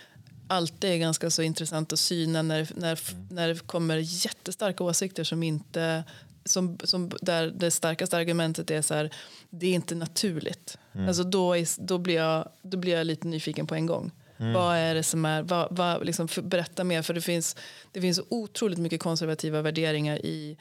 alltid 0.48 0.90
är 0.90 0.98
ganska 0.98 1.30
så 1.30 1.42
intressant 1.42 1.94
att 1.94 2.00
syna 2.00 2.42
när, 2.42 2.68
när, 2.76 3.12
mm. 3.12 3.28
när 3.30 3.48
det 3.48 3.68
kommer 3.68 3.98
jättestarka 3.98 4.84
åsikter 4.84 5.24
som 5.24 5.44
inte 5.44 6.04
som, 6.46 6.78
som 6.84 7.12
där 7.22 7.54
det 7.56 7.72
starkaste 7.72 8.18
argumentet 8.18 8.72
är 8.72 8.82
så 8.82 8.94
här, 8.94 9.14
det 9.50 9.68
är 9.68 9.74
inte 9.74 9.96
naturligt. 9.96 10.78
Mm. 10.94 11.08
Alltså 11.08 11.24
då, 11.24 11.54
är, 11.58 11.82
då, 11.82 11.98
blir 11.98 12.16
jag, 12.16 12.50
då 12.62 12.78
blir 12.78 12.94
jag 12.94 13.08
lite 13.08 13.28
nyfiken 13.28 13.68
på 13.68 13.76
en 13.76 13.86
gång. 13.86 14.12
Mm. 14.38 14.54
Vad 14.54 14.78
är 14.78 14.96
det 14.96 15.04
som 15.04 15.26
är, 15.26 15.42
vad, 15.42 15.68
vad, 15.72 16.06
liksom 16.06 16.28
för, 16.28 16.42
berätta 16.42 16.84
mer 16.84 17.02
för 17.02 17.14
det 17.14 17.22
finns, 17.22 17.56
det 17.92 18.02
finns 18.02 18.20
otroligt 18.30 18.80
mycket 18.80 19.02
konservativa 19.02 19.62
värderingar 19.62 20.26
i 20.26 20.58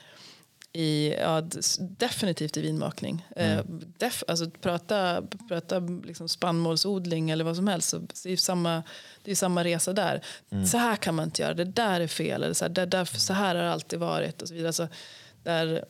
i, 0.77 1.17
ja, 1.21 1.43
definitivt 1.79 2.57
i 2.57 2.61
vinmakning. 2.61 3.27
Mm. 3.37 3.59
Eh, 3.59 3.65
def, 3.99 4.25
alltså, 4.29 4.51
prata 4.51 5.23
prata 5.49 5.79
liksom 5.79 6.29
spannmålsodling 6.29 7.31
eller 7.31 7.45
vad 7.45 7.57
som 7.57 7.69
helst. 7.69 7.89
Så 7.89 7.99
det, 8.23 8.33
är 8.33 8.37
samma, 8.37 8.83
det 9.23 9.31
är 9.31 9.35
samma 9.35 9.65
resa 9.65 9.93
där. 9.93 10.23
Mm. 10.51 10.67
Så 10.67 10.79
här 10.79 10.97
kan 10.97 11.15
man 11.15 11.25
inte 11.25 11.43
göra, 11.43 11.55
det 11.55 11.65
där 11.65 12.01
är 12.01 12.07
fel. 12.07 12.43
Eller 12.43 12.55
så, 12.55 12.65
här, 12.65 12.71
det 12.71 12.87
där, 12.87 13.05
så 13.05 13.33
här 13.33 13.55
har 13.55 13.63
det 13.63 13.73
alltid 13.73 13.99
varit. 13.99 14.43
Och 14.43 14.49
så 14.49 14.55
vidare. 14.55 14.69
Alltså, 14.69 14.89
där, 15.43 15.85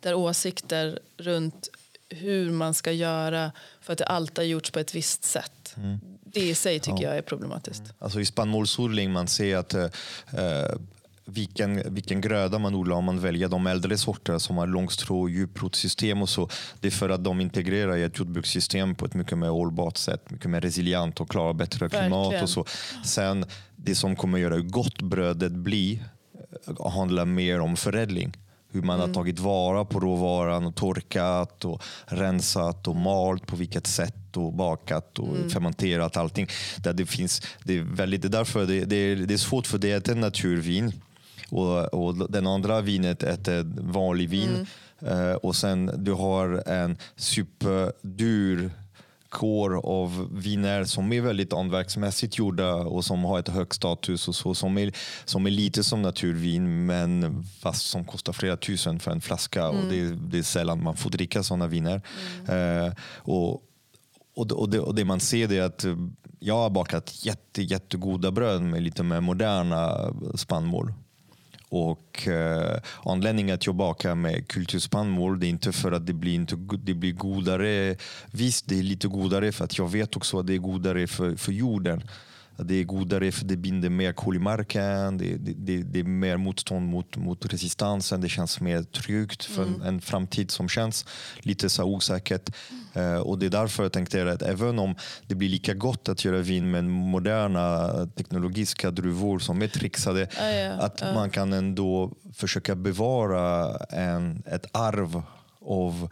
där 0.00 0.14
åsikter 0.14 0.98
runt 1.16 1.68
hur 2.08 2.50
man 2.50 2.74
ska 2.74 2.92
göra 2.92 3.52
för 3.80 3.92
att 3.92 3.98
det 3.98 4.06
alltid 4.06 4.38
har 4.38 4.44
gjorts 4.44 4.70
på 4.70 4.78
ett 4.78 4.94
visst 4.94 5.24
sätt. 5.24 5.74
Mm. 5.76 6.00
Det 6.24 6.40
i 6.40 6.54
sig 6.54 6.80
tycker 6.80 7.02
ja. 7.02 7.08
jag 7.08 7.16
är 7.16 7.22
problematiskt. 7.22 7.82
Alltså 7.98 8.20
I 8.20 8.24
spannmålsodling 8.24 9.12
man 9.12 9.28
ser 9.28 9.56
att 9.56 9.74
eh, 9.74 9.86
vilken, 11.32 11.94
vilken 11.94 12.20
gröda 12.20 12.58
man 12.58 12.74
odlar 12.74 12.96
om 12.96 13.04
man 13.04 13.20
väljer 13.20 13.48
de 13.48 13.66
äldre 13.66 13.98
sorter 13.98 14.38
som 14.38 14.56
har 14.56 14.66
långstrå 14.66 15.20
och 15.20 15.30
djuprotsystem 15.30 16.22
och 16.22 16.28
så. 16.28 16.48
Det 16.80 16.88
är 16.88 16.92
för 16.92 17.08
att 17.08 17.24
de 17.24 17.40
integrerar 17.40 17.96
i 17.96 18.02
ett 18.02 18.18
jordbrukssystem 18.18 18.94
på 18.94 19.04
ett 19.04 19.14
mycket 19.14 19.38
mer 19.38 19.48
hållbart 19.48 19.96
sätt, 19.96 20.30
mycket 20.30 20.50
mer 20.50 20.60
resilient 20.60 21.20
och 21.20 21.30
klarar 21.30 21.52
bättre 21.52 21.88
klimat 21.88 22.24
Verkligen. 22.24 22.42
och 22.42 22.50
så. 22.50 22.64
Sen 23.04 23.44
det 23.76 23.94
som 23.94 24.16
kommer 24.16 24.38
göra 24.38 24.54
hur 24.54 24.62
gott 24.62 25.02
brödet 25.02 25.52
blir 25.52 26.04
eh, 26.66 26.90
handlar 26.90 27.24
mer 27.24 27.60
om 27.60 27.76
förädling. 27.76 28.36
Hur 28.72 28.82
man 28.82 28.96
mm. 28.96 29.08
har 29.08 29.14
tagit 29.14 29.38
vara 29.38 29.84
på 29.84 30.00
råvaran 30.00 30.66
och 30.66 30.74
torkat 30.74 31.64
och 31.64 31.82
rensat 32.06 32.88
och 32.88 32.96
malt 32.96 33.46
på 33.46 33.56
vilket 33.56 33.86
sätt 33.86 34.36
och 34.36 34.52
bakat 34.52 35.18
och 35.18 35.36
mm. 35.36 35.50
fermenterat 35.50 36.16
allting. 36.16 36.46
Där 36.76 36.92
det, 36.92 37.06
finns, 37.06 37.42
det, 37.64 37.78
är 37.78 37.82
väldigt, 37.82 38.22
det 38.22 38.28
är 38.28 38.30
därför 38.30 38.66
det, 38.66 38.84
det, 38.84 38.96
är, 38.96 39.16
det 39.16 39.34
är 39.34 39.38
svårt 39.38 39.66
för 39.66 39.78
det 39.78 39.90
är 39.90 39.96
ett 39.96 40.16
naturvin 40.16 40.92
och, 41.48 41.94
och 41.94 42.30
den 42.30 42.46
andra 42.46 42.80
vinet 42.80 43.22
är 43.22 43.32
ett 43.32 43.66
vanlig 43.80 44.28
vin. 44.28 44.48
Mm. 44.48 44.66
Uh, 45.06 45.34
och 45.34 45.56
sen 45.56 45.90
du 45.96 46.12
har 46.12 46.68
en 46.68 46.98
superdyr 47.16 48.70
kår 49.30 49.86
av 49.86 50.28
viner 50.32 50.84
som 50.84 51.12
är 51.12 51.20
väldigt 51.20 51.52
hantverksmässigt 51.52 52.38
gjorda 52.38 52.74
och 52.74 53.04
som 53.04 53.24
har 53.24 53.38
ett 53.38 53.48
hög 53.48 53.74
status 53.74 54.28
och 54.28 54.34
så, 54.34 54.54
som, 54.54 54.78
är, 54.78 54.92
som 55.24 55.46
är 55.46 55.50
lite 55.50 55.84
som 55.84 56.02
naturvin 56.02 56.86
men 56.86 57.42
fast 57.60 57.86
som 57.86 58.04
kostar 58.04 58.32
flera 58.32 58.56
tusen 58.56 59.00
för 59.00 59.10
en 59.10 59.20
flaska 59.20 59.64
mm. 59.64 59.76
och 59.76 59.92
det, 59.92 60.14
det, 60.30 60.38
är 60.38 60.42
sällan 60.42 60.82
man 60.82 60.96
får 60.96 61.10
dricka 61.10 61.42
sådana 61.42 61.66
viner. 61.66 62.02
Mm. 62.48 62.86
Uh, 62.86 62.92
och, 63.16 63.52
och, 64.34 64.52
och, 64.52 64.70
det, 64.70 64.80
och 64.80 64.94
det 64.94 65.04
man 65.04 65.20
ser 65.20 65.52
är 65.52 65.62
att 65.62 65.86
jag 66.38 66.54
har 66.54 66.70
bakat 66.70 67.24
jätte, 67.24 67.62
jättegoda 67.62 68.30
bröd 68.30 68.62
med 68.62 68.82
lite 68.82 69.02
mer 69.02 69.20
moderna 69.20 70.10
spannmål. 70.34 70.92
Och 71.70 72.28
eh, 72.28 72.80
anledningen 73.04 73.54
att 73.54 73.66
jag 73.66 73.74
bakar 73.74 74.14
med 74.14 74.48
kulturspannmål 74.48 75.40
det 75.40 75.46
är 75.46 75.48
inte 75.48 75.72
för 75.72 75.92
att 75.92 76.06
det 76.06 76.12
blir, 76.12 76.34
inte, 76.34 76.56
det 76.84 76.94
blir 76.94 77.12
godare. 77.12 77.96
Visst, 78.30 78.68
det 78.68 78.78
är 78.78 78.82
lite 78.82 79.08
godare 79.08 79.52
för 79.52 79.64
att 79.64 79.78
jag 79.78 79.88
vet 79.88 80.16
också 80.16 80.38
att 80.38 80.46
det 80.46 80.54
är 80.54 80.58
godare 80.58 81.06
för, 81.06 81.36
för 81.36 81.52
jorden. 81.52 82.02
Det 82.64 82.74
är 82.74 82.84
godare 82.84 83.32
för 83.32 83.44
det 83.44 83.56
binder 83.56 83.90
mer 83.90 84.12
kol 84.12 84.36
i 84.36 84.38
marken, 84.38 85.18
det, 85.18 85.36
det, 85.36 85.82
det, 85.82 86.00
är 86.00 86.04
mer 86.04 86.36
motstånd 86.36 86.88
mot, 86.88 87.16
mot 87.16 87.52
resistansen, 87.52 88.20
det 88.20 88.28
känns 88.28 88.60
mer 88.60 88.82
tryggt 88.82 89.44
för 89.44 89.62
mm. 89.62 89.82
en 89.82 90.00
framtid 90.00 90.50
som 90.50 90.68
känns 90.68 91.06
lite 91.38 91.68
så 91.68 91.84
osäkert. 91.84 92.50
Uh, 92.96 93.16
och 93.16 93.38
det 93.38 93.46
är 93.46 93.50
därför 93.50 93.82
jag 93.82 93.92
tänkte 93.92 94.32
att 94.32 94.42
även 94.42 94.78
om 94.78 94.94
det 95.26 95.34
blir 95.34 95.48
lika 95.48 95.74
gott 95.74 96.08
att 96.08 96.24
göra 96.24 96.38
vin 96.38 96.70
med 96.70 96.84
moderna 96.84 97.90
teknologiska 98.06 98.90
druvor 98.90 99.38
som 99.38 99.62
är 99.62 99.68
trixade, 99.68 100.28
ah, 100.40 100.48
ja. 100.48 100.72
att 100.72 101.02
ah. 101.02 101.14
man 101.14 101.30
kan 101.30 101.52
ändå 101.52 102.12
försöka 102.34 102.74
bevara 102.74 103.76
en, 103.90 104.42
ett 104.46 104.66
arv 104.72 105.22
av 105.66 106.10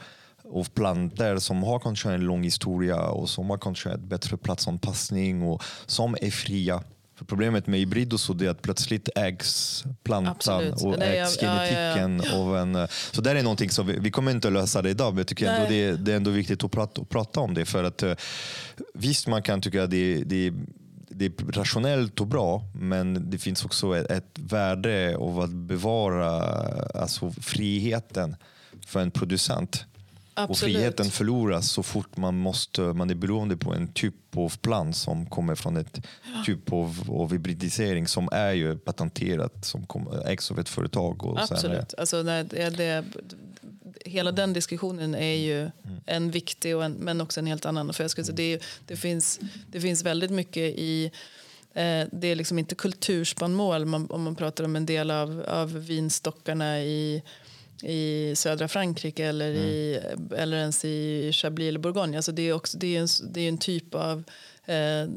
av 0.52 0.68
planter 0.68 1.36
som 1.36 1.62
har 1.62 1.78
kanske 1.78 2.10
en 2.10 2.20
lång 2.20 2.44
historia 2.44 3.00
och 3.02 3.28
som 3.28 3.50
har 3.50 3.58
kanske 3.58 3.90
ett 3.90 4.00
bättre 4.00 4.36
platsanpassning 4.36 5.42
och 5.42 5.62
som 5.86 6.16
är 6.20 6.30
fria. 6.30 6.82
För 7.16 7.24
problemet 7.24 7.66
med 7.66 7.80
hybrid 7.80 8.12
och 8.12 8.20
så 8.20 8.32
är 8.32 8.48
att 8.48 8.62
plötsligt 8.62 9.08
ägs 9.16 9.84
plantan 10.02 10.66
Absolut. 10.70 10.82
och 10.82 11.02
ägs 11.02 11.36
genetiken. 11.40 12.22
Ja, 12.24 12.30
ja, 12.32 12.38
Av 12.38 12.56
en, 12.56 12.88
så 13.12 13.20
det 13.20 13.30
är 13.30 13.42
någonting 13.42 13.70
som 13.70 13.86
vi, 13.86 13.98
vi 13.98 14.10
kommer 14.10 14.30
inte 14.30 14.48
att 14.48 14.54
lösa 14.54 14.82
det 14.82 14.90
idag, 14.90 15.12
men 15.12 15.18
jag 15.18 15.26
tycker 15.26 15.52
ändå 15.52 15.68
det, 15.68 15.92
det, 15.92 16.12
är 16.12 16.16
ändå 16.16 16.30
viktigt 16.30 16.64
att 16.64 16.70
prata, 16.70 17.02
att 17.02 17.08
prata 17.08 17.40
om 17.40 17.54
det. 17.54 17.64
För 17.64 17.84
att 17.84 18.02
eh, 18.02 18.14
Visst, 18.94 19.26
man 19.26 19.42
kan 19.42 19.60
tycka 19.60 19.84
att 19.84 19.90
det, 19.90 20.24
det 20.24 20.52
det 21.10 21.24
är 21.24 21.52
rationellt 21.52 22.20
och 22.20 22.26
bra, 22.26 22.62
men 22.74 23.30
det 23.30 23.38
finns 23.38 23.64
också 23.64 23.96
ett, 23.96 24.10
ett 24.10 24.38
värde 24.38 25.16
av 25.16 25.40
att 25.40 25.50
bevara 25.50 26.42
alltså, 26.94 27.30
friheten 27.30 28.36
för 28.86 29.00
en 29.00 29.10
producent. 29.10 29.84
Absolut. 30.38 30.76
Och 30.76 30.80
friheten 30.80 31.10
förloras 31.10 31.70
så 31.70 31.82
fort 31.82 32.16
man, 32.16 32.38
måste, 32.38 32.80
man 32.80 33.10
är 33.10 33.14
beroende 33.14 33.56
på 33.56 33.74
en 33.74 33.92
typ 33.92 34.14
av 34.36 34.56
plan 34.56 34.94
som 34.94 35.26
kommer 35.26 35.54
från 35.54 35.76
ett 35.76 36.00
ja. 36.34 36.42
typ 36.46 36.72
av, 36.72 37.08
av 37.08 37.32
hybridisering 37.32 38.06
som 38.08 38.28
är 38.32 38.52
ju 38.52 38.78
patenterat, 38.78 39.64
som 39.64 39.86
ägs 40.26 40.50
av 40.50 40.58
ett 40.58 40.68
företag. 40.68 41.24
Och 41.24 41.40
Absolut. 41.40 41.94
Alltså, 41.98 42.22
det, 42.22 42.42
det, 42.70 43.04
hela 44.04 44.32
den 44.32 44.52
diskussionen 44.52 45.14
är 45.14 45.36
ju 45.36 45.60
mm. 45.60 45.72
en 46.06 46.30
viktig 46.30 46.76
och 46.76 46.84
en, 46.84 46.92
men 46.92 47.20
också 47.20 47.40
en 47.40 47.46
helt 47.46 47.66
annan. 47.66 47.92
För 47.92 48.04
jag 48.04 48.10
skulle 48.10 48.24
säga, 48.24 48.36
det, 48.36 48.62
det, 48.86 48.96
finns, 48.96 49.40
det 49.66 49.80
finns 49.80 50.04
väldigt 50.04 50.30
mycket 50.30 50.74
i 50.76 51.10
eh, 51.74 52.06
det 52.12 52.28
är 52.28 52.34
liksom 52.36 52.58
inte 52.58 52.74
kulturspannmål 52.74 53.94
om 53.94 54.22
man 54.22 54.36
pratar 54.36 54.64
om 54.64 54.76
en 54.76 54.86
del 54.86 55.10
av, 55.10 55.44
av 55.48 55.72
vinstockarna 55.72 56.80
i 56.80 57.22
i 57.82 58.32
södra 58.36 58.68
Frankrike 58.68 59.26
eller, 59.26 59.50
mm. 59.50 59.62
i, 59.62 60.00
eller 60.36 60.56
ens 60.56 60.84
i 60.84 61.30
Chablis 61.32 61.68
eller 61.68 61.78
Bourgogne. 61.78 62.16
Alltså 62.16 62.32
det, 62.32 62.42
är 62.42 62.52
också, 62.52 62.78
det, 62.78 62.96
är 62.96 63.00
en, 63.00 63.08
det 63.32 63.40
är 63.40 63.48
en 63.48 63.58
typ 63.58 63.94
av... 63.94 64.24
Eh, 64.64 65.08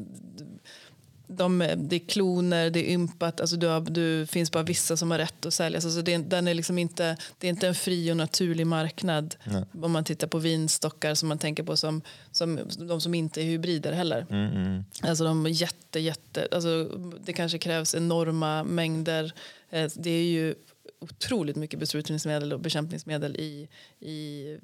de, 1.36 1.58
det 1.76 1.96
är 1.96 2.08
kloner, 2.08 2.70
det 2.70 2.80
är 2.80 2.92
ympat, 2.92 3.40
alltså 3.40 3.56
du 3.56 3.66
har, 3.66 3.80
du 3.80 4.26
finns 4.26 4.52
bara 4.52 4.62
vissa 4.62 4.96
som 4.96 5.10
har 5.10 5.18
rätt 5.18 5.46
att 5.46 5.54
sälja. 5.54 5.76
Alltså 5.76 6.02
det, 6.02 6.16
den 6.16 6.48
är 6.48 6.54
liksom 6.54 6.78
inte, 6.78 7.16
det 7.38 7.46
är 7.46 7.48
inte 7.48 7.68
en 7.68 7.74
fri 7.74 8.12
och 8.12 8.16
naturlig 8.16 8.66
marknad 8.66 9.34
Nej. 9.44 9.64
om 9.82 9.92
man 9.92 10.04
tittar 10.04 10.26
på 10.26 10.38
vinstockar 10.38 11.14
som 11.14 11.28
man 11.28 11.38
tänker 11.38 11.62
på 11.62 11.76
som, 11.76 12.02
som 12.30 12.60
de 12.78 13.00
som 13.00 13.14
inte 13.14 13.40
är 13.40 13.44
hybrider 13.44 13.92
heller. 13.92 14.26
Mm, 14.30 14.56
mm. 14.56 14.84
Alltså 15.02 15.24
de 15.24 15.46
är 15.46 15.50
jätte, 15.50 16.00
jätte, 16.00 16.48
alltså 16.52 16.84
det 17.24 17.32
kanske 17.32 17.58
krävs 17.58 17.94
enorma 17.94 18.64
mängder. 18.64 19.32
Eh, 19.70 19.90
det 19.94 20.10
är 20.10 20.24
ju 20.24 20.54
otroligt 21.02 21.56
mycket 21.56 21.78
besprutningsmedel 21.78 22.52
och 22.52 22.60
bekämpningsmedel 22.60 23.36
i, 23.36 23.68
i, 24.00 24.58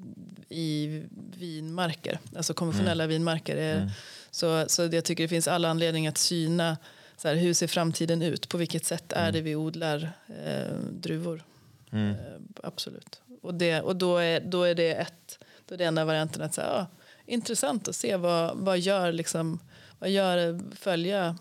i 0.49 1.03
vinmarker, 1.37 2.19
alltså 2.35 2.53
konventionella 2.53 3.03
mm. 3.03 3.13
vinmarker. 3.13 3.57
Mm. 3.57 3.89
så, 4.31 4.65
så 4.67 4.81
jag 4.81 5.05
tycker 5.05 5.23
det 5.23 5.27
finns 5.27 5.47
alla 5.47 5.69
anledning 5.69 6.07
att 6.07 6.17
syna 6.17 6.77
så 7.17 7.27
här, 7.27 7.35
hur 7.35 7.53
ser 7.53 7.67
framtiden 7.67 8.21
ut? 8.21 8.49
På 8.49 8.57
vilket 8.57 8.85
sätt 8.85 9.11
är 9.11 9.21
mm. 9.21 9.33
det 9.33 9.41
vi 9.41 9.55
odlar 9.55 10.11
eh, 10.45 10.75
druvor? 10.91 11.43
Mm. 11.91 12.09
Eh, 12.09 12.15
absolut. 12.63 13.21
Och, 13.41 13.53
det, 13.53 13.81
och 13.81 13.95
då, 13.95 14.17
är, 14.17 14.39
då 14.39 14.63
är 14.63 14.75
det 14.75 14.93
ett, 14.93 15.39
då 15.65 15.73
är 15.73 15.77
det 15.77 15.85
enda 15.85 16.05
varianten 16.05 16.41
att 16.41 16.53
säga, 16.53 16.67
ah, 16.67 16.87
intressant 17.25 17.87
att 17.87 17.95
se 17.95 18.15
vad, 18.15 18.57
vad 18.57 18.79
gör 18.79 19.11
liksom, 19.11 19.59
vad 19.99 20.09
gör 20.09 20.59
följa 20.75 21.37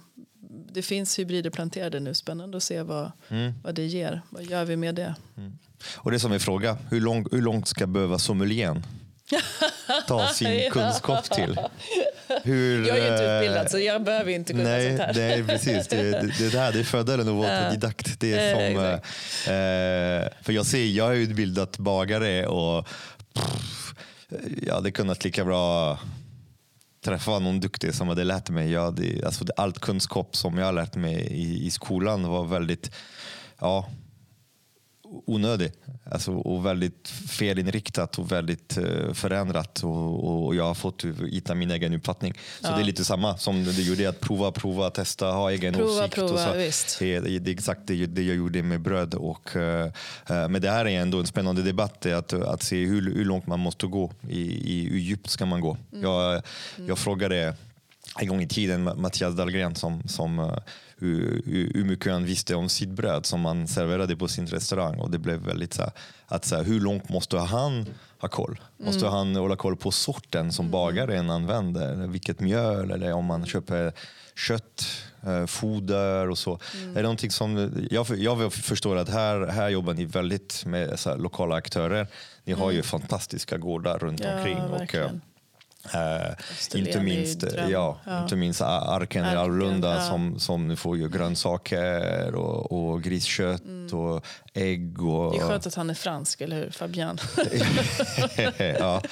det 0.51 0.83
finns 0.83 1.19
hybrider 1.19 1.51
planterade 1.51 2.01
nu. 2.01 2.15
Spännande 2.15 2.57
att 2.57 2.63
se 2.63 2.83
vad, 2.83 3.13
mm. 3.29 3.53
vad 3.63 3.75
det 3.75 3.87
ger. 3.87 4.23
Vad 4.31 4.45
gör 4.45 4.65
vi 4.65 4.77
med 4.77 4.95
det? 4.95 5.15
Mm. 5.37 5.59
Och 5.97 6.11
det 6.11 6.21
som 6.21 6.33
är 6.33 6.39
fråga, 6.39 6.79
hur, 6.91 7.01
lång, 7.01 7.27
hur 7.33 7.43
långt 7.43 7.69
ska 7.69 7.87
behöva 7.87 8.19
sommelieren 8.19 8.83
ta 10.07 10.29
sin 10.35 10.71
kunskap 10.71 11.31
till? 11.31 11.61
Hur, 12.43 12.89
jag 12.89 12.99
är 12.99 13.13
inte 13.13 13.25
utbildad 13.25 13.71
så 13.71 13.79
jag 13.79 14.05
behöver 14.05 14.33
inte 14.33 14.53
kunna 14.53 14.65
nej, 14.65 14.89
sånt 14.89 15.01
här. 15.01 15.15
Nej, 15.15 15.45
precis. 15.45 15.89
Det, 15.89 16.03
det, 16.03 16.33
det, 16.39 16.53
där, 16.53 16.73
det 16.73 16.79
är 16.81 16.85
fördelen 16.85 17.29
att 17.29 17.35
vara 17.35 17.59
autodidakt. 17.59 18.21
Det 18.21 18.33
är 18.33 18.53
som, 18.55 18.85
eh, 18.85 20.43
för 20.43 20.53
jag 20.53 20.67
ser, 20.67 20.85
jag 20.85 21.13
är 21.13 21.17
utbildat 21.17 21.79
bagare 21.79 22.47
och 22.47 22.89
pff, 23.35 23.95
jag 24.63 24.75
hade 24.75 24.91
kunnat 24.91 25.25
lika 25.25 25.45
bra 25.45 25.99
träffa 27.09 27.39
någon 27.39 27.61
duktig 27.61 27.95
som 27.95 28.09
hade 28.09 28.25
lärt 28.25 28.51
mig. 28.51 28.71
Jag 28.71 28.83
hade, 28.83 29.27
alltså, 29.27 29.45
allt 29.57 29.79
kunskap 29.79 30.37
som 30.37 30.59
jag 30.59 30.75
lärt 30.75 30.97
mig 30.97 31.15
i, 31.15 31.67
i 31.67 31.71
skolan 31.71 32.29
var 32.29 32.45
väldigt 32.45 32.91
ja, 33.59 33.87
onödig. 35.27 35.73
Alltså, 36.11 36.33
och 36.33 36.67
väldigt 36.67 37.09
felinriktat 37.09 38.19
och 38.19 38.33
väldigt 38.33 38.79
uh, 38.79 39.13
förändrat. 39.13 39.85
Och, 39.85 40.47
och, 40.47 40.55
jag 40.55 40.65
har 40.65 40.75
fått 40.75 41.05
hitta 41.31 41.55
min 41.55 41.71
egen 41.71 41.95
uppfattning. 41.95 42.35
Så 42.61 42.67
ja. 42.67 42.75
det 42.75 42.83
är 42.83 42.85
lite 42.85 43.05
samma 43.05 43.37
som 43.37 43.65
du 43.65 43.83
gjorde, 43.83 44.09
att 44.09 44.21
prova, 44.21 44.53
prova, 44.53 44.91
testa, 44.91 45.31
ha 45.31 45.51
egen 45.51 45.75
prova, 45.75 45.91
åsikt. 45.91 46.15
Prova, 46.15 46.33
och 46.33 46.39
så. 46.41 46.53
Visst. 46.53 46.99
Det, 46.99 47.15
är 47.15 47.49
exakt 47.49 47.81
det, 47.85 48.07
det 48.07 48.23
jag 48.23 48.37
gjorde 48.37 48.63
med 48.63 48.81
bröd. 48.81 49.15
Och, 49.15 49.57
uh, 49.57 49.63
uh, 49.63 49.91
men 50.27 50.63
det 50.63 50.71
här 50.71 50.87
är 50.87 51.01
ändå 51.01 51.21
en 51.21 51.27
spännande 51.27 51.63
debatt, 51.63 52.07
att, 52.07 52.33
att 52.33 52.63
se 52.63 52.85
hur, 52.85 53.15
hur 53.15 53.25
långt 53.25 53.47
man 53.47 53.61
måste 53.61 53.87
gå. 53.87 54.13
I, 54.29 54.41
i, 54.75 54.89
hur 54.91 54.99
djupt 54.99 55.31
ska 55.31 55.47
man 55.47 55.61
gå? 55.61 55.77
Mm. 55.93 56.05
Jag, 56.05 56.43
jag 56.77 56.85
mm. 56.85 56.97
frågade 56.97 57.55
en 58.19 58.29
gång 58.29 58.43
i 58.43 58.49
tiden 58.49 58.91
Mattias 58.97 59.35
Dahlgren 59.35 59.75
som, 59.75 60.09
som 60.09 60.61
hur, 60.99 61.43
hur 61.75 61.85
mycket 61.85 62.13
han 62.13 62.25
visste 62.25 62.55
om 62.55 62.69
sitt 62.69 62.89
bröd 62.89 63.27
som 63.27 63.41
man 63.41 63.69
serverade 63.69 64.17
på 64.17 64.29
sin 64.29 64.47
restaurang. 64.47 64.99
Och 64.99 65.11
det 65.11 65.19
blev 65.19 65.39
väldigt 65.39 65.75
så 65.75 65.83
här, 65.83 65.93
att 66.27 66.45
så 66.45 66.57
här, 66.57 66.65
hur 66.65 66.81
långt 66.81 67.09
måste 67.09 67.39
han 67.39 67.87
ha 68.19 68.29
koll? 68.29 68.61
Måste 68.77 69.07
mm. 69.07 69.13
han 69.13 69.37
hålla 69.37 69.57
koll 69.57 69.77
på 69.77 69.91
sorten 69.91 70.53
som 70.53 70.65
mm. 70.65 70.73
bagaren 70.73 71.31
använder? 71.31 72.07
Vilket 72.07 72.41
mjöl 72.41 72.91
eller 72.91 73.13
om 73.13 73.25
man 73.25 73.47
köper 73.47 73.93
kött, 74.37 74.87
eh, 75.27 75.47
foder 75.47 76.31
och 76.31 76.39
så. 76.39 76.59
Mm. 76.75 76.91
Är 76.91 76.95
det 76.95 77.03
någonting 77.03 77.31
som, 77.31 77.73
jag, 77.91 78.07
jag 78.19 78.53
förstår 78.53 78.97
att 78.97 79.09
här, 79.09 79.47
här 79.47 79.69
jobbar 79.69 79.95
ni 79.95 80.05
väldigt 80.05 80.65
med 80.67 80.99
så 81.01 81.11
här, 81.11 81.17
lokala 81.17 81.55
aktörer. 81.55 82.07
Ni 82.45 82.53
har 82.53 82.71
ju 82.71 82.77
mm. 82.77 82.85
fantastiska 82.85 83.59
gårdar 83.59 83.99
runt 83.99 84.21
ja, 84.21 84.37
omkring. 84.37 84.59
Och, 84.59 84.95
eh, 84.95 85.11
Uh, 85.95 86.35
inte, 86.75 87.01
minst, 87.01 87.45
ja, 87.69 87.99
ja, 88.05 88.23
inte 88.23 88.37
minst 88.37 88.61
Arken 88.61 89.25
i 89.25 89.29
Alrunda 89.29 89.95
ja. 89.95 90.01
som, 90.01 90.39
som 90.39 90.69
nu 90.69 90.77
får 90.77 90.97
ju 90.97 91.09
grönsaker 91.09 92.35
och, 92.35 92.73
och 92.73 93.03
griskött 93.03 93.65
mm. 93.65 93.99
och 93.99 94.27
ägg. 94.55 95.03
Och, 95.03 95.33
det 95.33 95.39
är 95.39 95.49
skönt 95.49 95.67
att 95.67 95.75
han 95.75 95.91
är 95.91 95.95
fransk, 95.95 96.41
eller 96.41 96.57
hur 96.57 96.71
Fabian? 96.71 97.19
ja. 98.79 99.03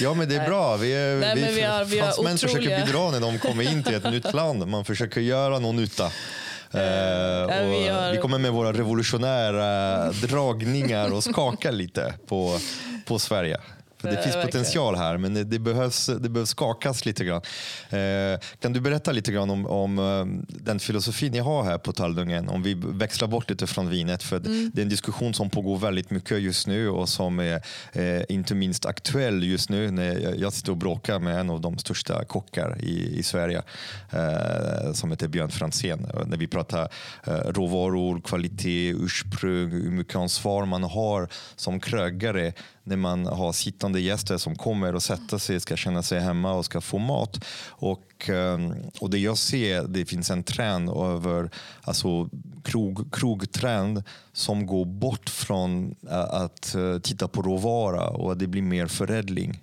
ja, 0.00 0.14
men 0.14 0.28
det 0.28 0.36
är 0.36 0.46
bra. 0.46 0.76
Vi, 0.76 0.92
är, 0.92 1.16
Nej, 1.16 1.34
vi, 1.34 1.54
vi, 1.54 1.62
har, 1.62 1.84
vi 1.84 1.98
har 1.98 2.10
otroliga... 2.10 2.36
försöker 2.36 2.86
bidra 2.86 3.10
när 3.10 3.20
de 3.20 3.38
kommer 3.38 3.72
in 3.72 3.82
till 3.82 3.94
ett 3.94 4.10
nytt 4.10 4.34
land. 4.34 4.68
Man 4.68 4.84
försöker 4.84 5.20
göra 5.20 5.58
någon 5.58 5.76
nytta. 5.76 6.04
Uh, 6.04 6.80
vi, 6.80 7.88
har... 7.88 8.12
vi, 8.12 8.18
kommer 8.18 8.38
med 8.38 8.52
våra 8.52 8.72
revolutionära 8.72 10.12
dragningar 10.12 11.12
och 11.12 11.24
skakar 11.24 11.72
lite 11.72 12.14
på, 12.26 12.58
på 13.04 13.18
Sverige. 13.18 13.60
Det 14.02 14.22
finns 14.22 14.44
potential 14.44 14.96
här, 14.96 15.16
men 15.16 15.34
det, 15.34 15.44
det, 15.44 15.58
behövs, 15.58 16.06
det 16.06 16.28
behövs 16.28 16.50
skakas 16.50 17.06
lite 17.06 17.24
grann. 17.24 17.42
Eh, 17.90 18.40
kan 18.60 18.72
du 18.72 18.80
berätta 18.80 19.12
lite 19.12 19.32
grann 19.32 19.50
om, 19.50 19.66
om 19.66 19.98
eh, 19.98 20.46
den 20.48 20.78
filosofi 20.78 21.30
ni 21.30 21.38
har 21.38 21.64
här 21.64 21.78
på 21.78 21.92
Taldungen? 21.92 22.48
Om 22.48 22.62
vi 22.62 22.74
växlar 22.74 23.28
bort 23.28 23.50
lite 23.50 23.66
från 23.66 23.88
vinet. 23.88 24.22
För 24.22 24.36
mm. 24.36 24.70
Det 24.74 24.80
är 24.80 24.82
en 24.82 24.88
diskussion 24.88 25.34
som 25.34 25.50
pågår 25.50 25.78
väldigt 25.78 26.10
mycket 26.10 26.40
just 26.40 26.66
nu 26.66 26.88
och 26.88 27.08
som 27.08 27.38
är 27.38 27.62
eh, 27.92 28.22
inte 28.28 28.54
minst 28.54 28.86
aktuell 28.86 29.44
just 29.44 29.70
nu. 29.70 29.90
När 29.90 30.34
jag 30.40 30.52
sitter 30.52 30.72
och 30.72 30.78
bråkar 30.78 31.18
med 31.18 31.40
en 31.40 31.50
av 31.50 31.60
de 31.60 31.78
största 31.78 32.24
kockar 32.24 32.78
i, 32.80 33.18
i 33.18 33.22
Sverige 33.22 33.62
eh, 34.10 34.92
som 34.92 35.10
heter 35.10 35.28
Björn 35.28 35.50
Franzén. 35.50 36.06
När 36.26 36.36
vi 36.36 36.46
pratar 36.46 36.88
eh, 37.24 37.32
råvaror, 37.32 38.20
kvalitet, 38.20 38.90
ursprung, 38.90 39.70
hur 39.70 39.90
mycket 39.90 40.16
ansvar 40.16 40.66
man 40.66 40.82
har 40.82 41.28
som 41.56 41.80
krögare 41.80 42.52
när 42.84 42.96
man 42.96 43.26
har 43.26 43.52
sittande 43.52 43.91
gäster 44.00 44.38
som 44.38 44.56
kommer 44.56 44.94
och 44.94 45.02
sätter 45.02 45.38
sig, 45.38 45.60
ska 45.60 45.76
känna 45.76 46.02
sig 46.02 46.20
hemma 46.20 46.52
och 46.52 46.64
ska 46.64 46.80
få 46.80 46.98
mat. 46.98 47.44
Och, 47.66 48.28
ehm, 48.28 48.74
och 49.00 49.10
det 49.10 49.18
jag 49.18 49.38
ser, 49.38 49.82
det 49.82 50.04
finns 50.04 50.30
en 50.30 50.44
trend 50.44 50.90
över 50.90 51.50
alltså 51.82 52.28
krog, 52.64 53.14
krogtrend 53.14 54.02
som 54.32 54.66
går 54.66 54.84
bort 54.84 55.28
från 55.28 55.94
att 56.30 56.74
eh, 56.74 56.98
titta 56.98 57.28
på 57.28 57.42
råvara 57.42 58.08
och 58.08 58.32
att 58.32 58.38
det 58.38 58.46
blir 58.46 58.62
mer 58.62 58.86
förädling. 58.86 59.60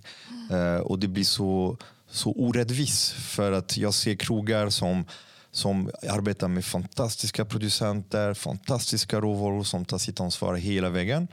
Mm. 0.52 0.82
Och 0.82 1.00
det 1.00 1.08
blir 1.08 1.24
så, 1.24 1.78
så 2.10 2.32
orättvis 2.32 3.12
för 3.12 3.52
att 3.52 3.78
jag 3.78 3.94
ser 3.94 4.16
krogar 4.16 4.70
som 4.70 5.06
som 5.52 5.90
arbetar 6.10 6.48
med 6.48 6.66
fantastiska 6.66 7.46
producenter, 7.46 8.34
fantastiska 8.34 9.20
råvaror 9.20 9.64
som 9.64 9.86
tar 9.86 9.98
sitt 9.98 10.20
ansvar 10.20 10.56
hela 10.56 10.90
vägen 10.90 11.28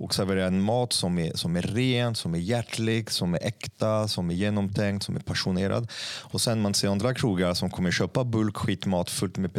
och 0.00 0.14
servera 0.14 0.46
en 0.46 0.62
mat 0.62 0.92
som 0.92 1.18
är, 1.18 1.32
som 1.36 1.56
är 1.56 1.62
ren, 1.62 2.14
som 2.14 2.34
är 2.34 2.38
hjärtlig, 2.38 3.10
som 3.10 3.34
är 3.34 3.38
äkta, 3.42 4.08
som 4.08 4.30
är 4.30 4.34
genomtänkt, 4.34 5.04
som 5.04 5.16
är 5.16 5.20
passionerad. 5.20 5.90
Och 6.22 6.40
sen 6.40 6.60
man 6.60 6.74
ser 6.74 6.88
andra 6.88 7.14
krogar 7.14 7.54
som 7.54 7.70
kommer 7.70 7.90
köpa 7.90 8.24
bulkskitmat 8.24 9.10
fullt 9.10 9.38
med 9.38 9.54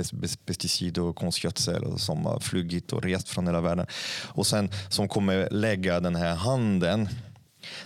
pesticid 0.46 0.98
och 0.98 1.16
konstgödsel 1.16 1.84
och 1.84 2.00
som 2.00 2.26
har 2.26 2.40
flugit 2.40 2.94
och 2.94 3.04
rest 3.04 3.30
från 3.30 3.48
hela 3.48 3.62
världen. 3.62 3.88
Och 4.28 4.48
sen 4.48 4.70
som 4.90 5.08
kommer 5.08 5.48
lägga 5.52 6.00
den 6.00 6.16
här 6.16 6.36
handeln, 6.36 7.10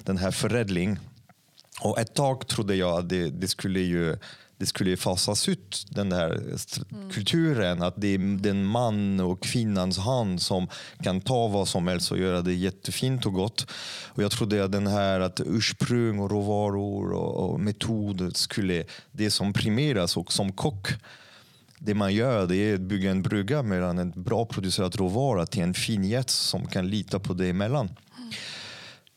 den 0.03 0.17
här 0.17 0.31
förädling. 0.31 0.99
Och 1.81 1.99
ett 1.99 2.13
tag 2.13 2.47
trodde 2.47 2.75
jag 2.75 2.99
att 2.99 3.09
det, 3.09 3.29
det 3.29 3.47
skulle 3.47 3.79
ju 3.79 4.17
det 4.57 4.65
skulle 4.65 4.97
fasas 4.97 5.49
ut 5.49 5.85
den 5.89 6.09
där 6.09 6.31
mm. 6.31 7.09
kulturen. 7.09 7.81
Att 7.81 7.93
det 7.97 8.07
är 8.07 8.41
den 8.41 8.65
man 8.65 9.19
och 9.19 9.43
kvinnans 9.43 9.97
hand 9.97 10.41
som 10.41 10.67
kan 11.03 11.21
ta 11.21 11.47
vad 11.47 11.67
som 11.67 11.87
helst 11.87 12.11
och 12.11 12.17
göra 12.17 12.41
det 12.41 12.53
jättefint 12.53 13.25
och 13.25 13.33
gott. 13.33 13.67
Och 14.05 14.23
jag 14.23 14.31
trodde 14.31 14.63
att 14.63 14.71
den 14.71 14.87
här 14.87 15.19
att 15.19 15.41
ursprung 15.45 16.19
och 16.19 16.31
råvaror 16.31 17.13
och, 17.13 17.49
och 17.49 17.59
metod 17.59 18.37
skulle 18.37 18.83
det 19.11 19.31
som 19.31 19.53
primeras 19.53 20.17
och 20.17 20.33
som 20.33 20.51
kock 20.51 20.87
det 21.79 21.93
man 21.93 22.13
gör 22.13 22.47
det 22.47 22.55
är 22.55 22.73
att 22.73 22.81
bygga 22.81 23.11
en 23.11 23.21
brygga 23.21 23.63
mellan 23.63 23.97
en 23.97 24.13
bra 24.15 24.45
producerad 24.45 24.95
råvara 24.95 25.45
till 25.45 25.61
en 25.61 25.73
fin 25.73 26.03
gäst 26.03 26.29
som 26.29 26.67
kan 26.67 26.89
lita 26.89 27.19
på 27.19 27.33
det 27.33 27.47
emellan. 27.47 27.89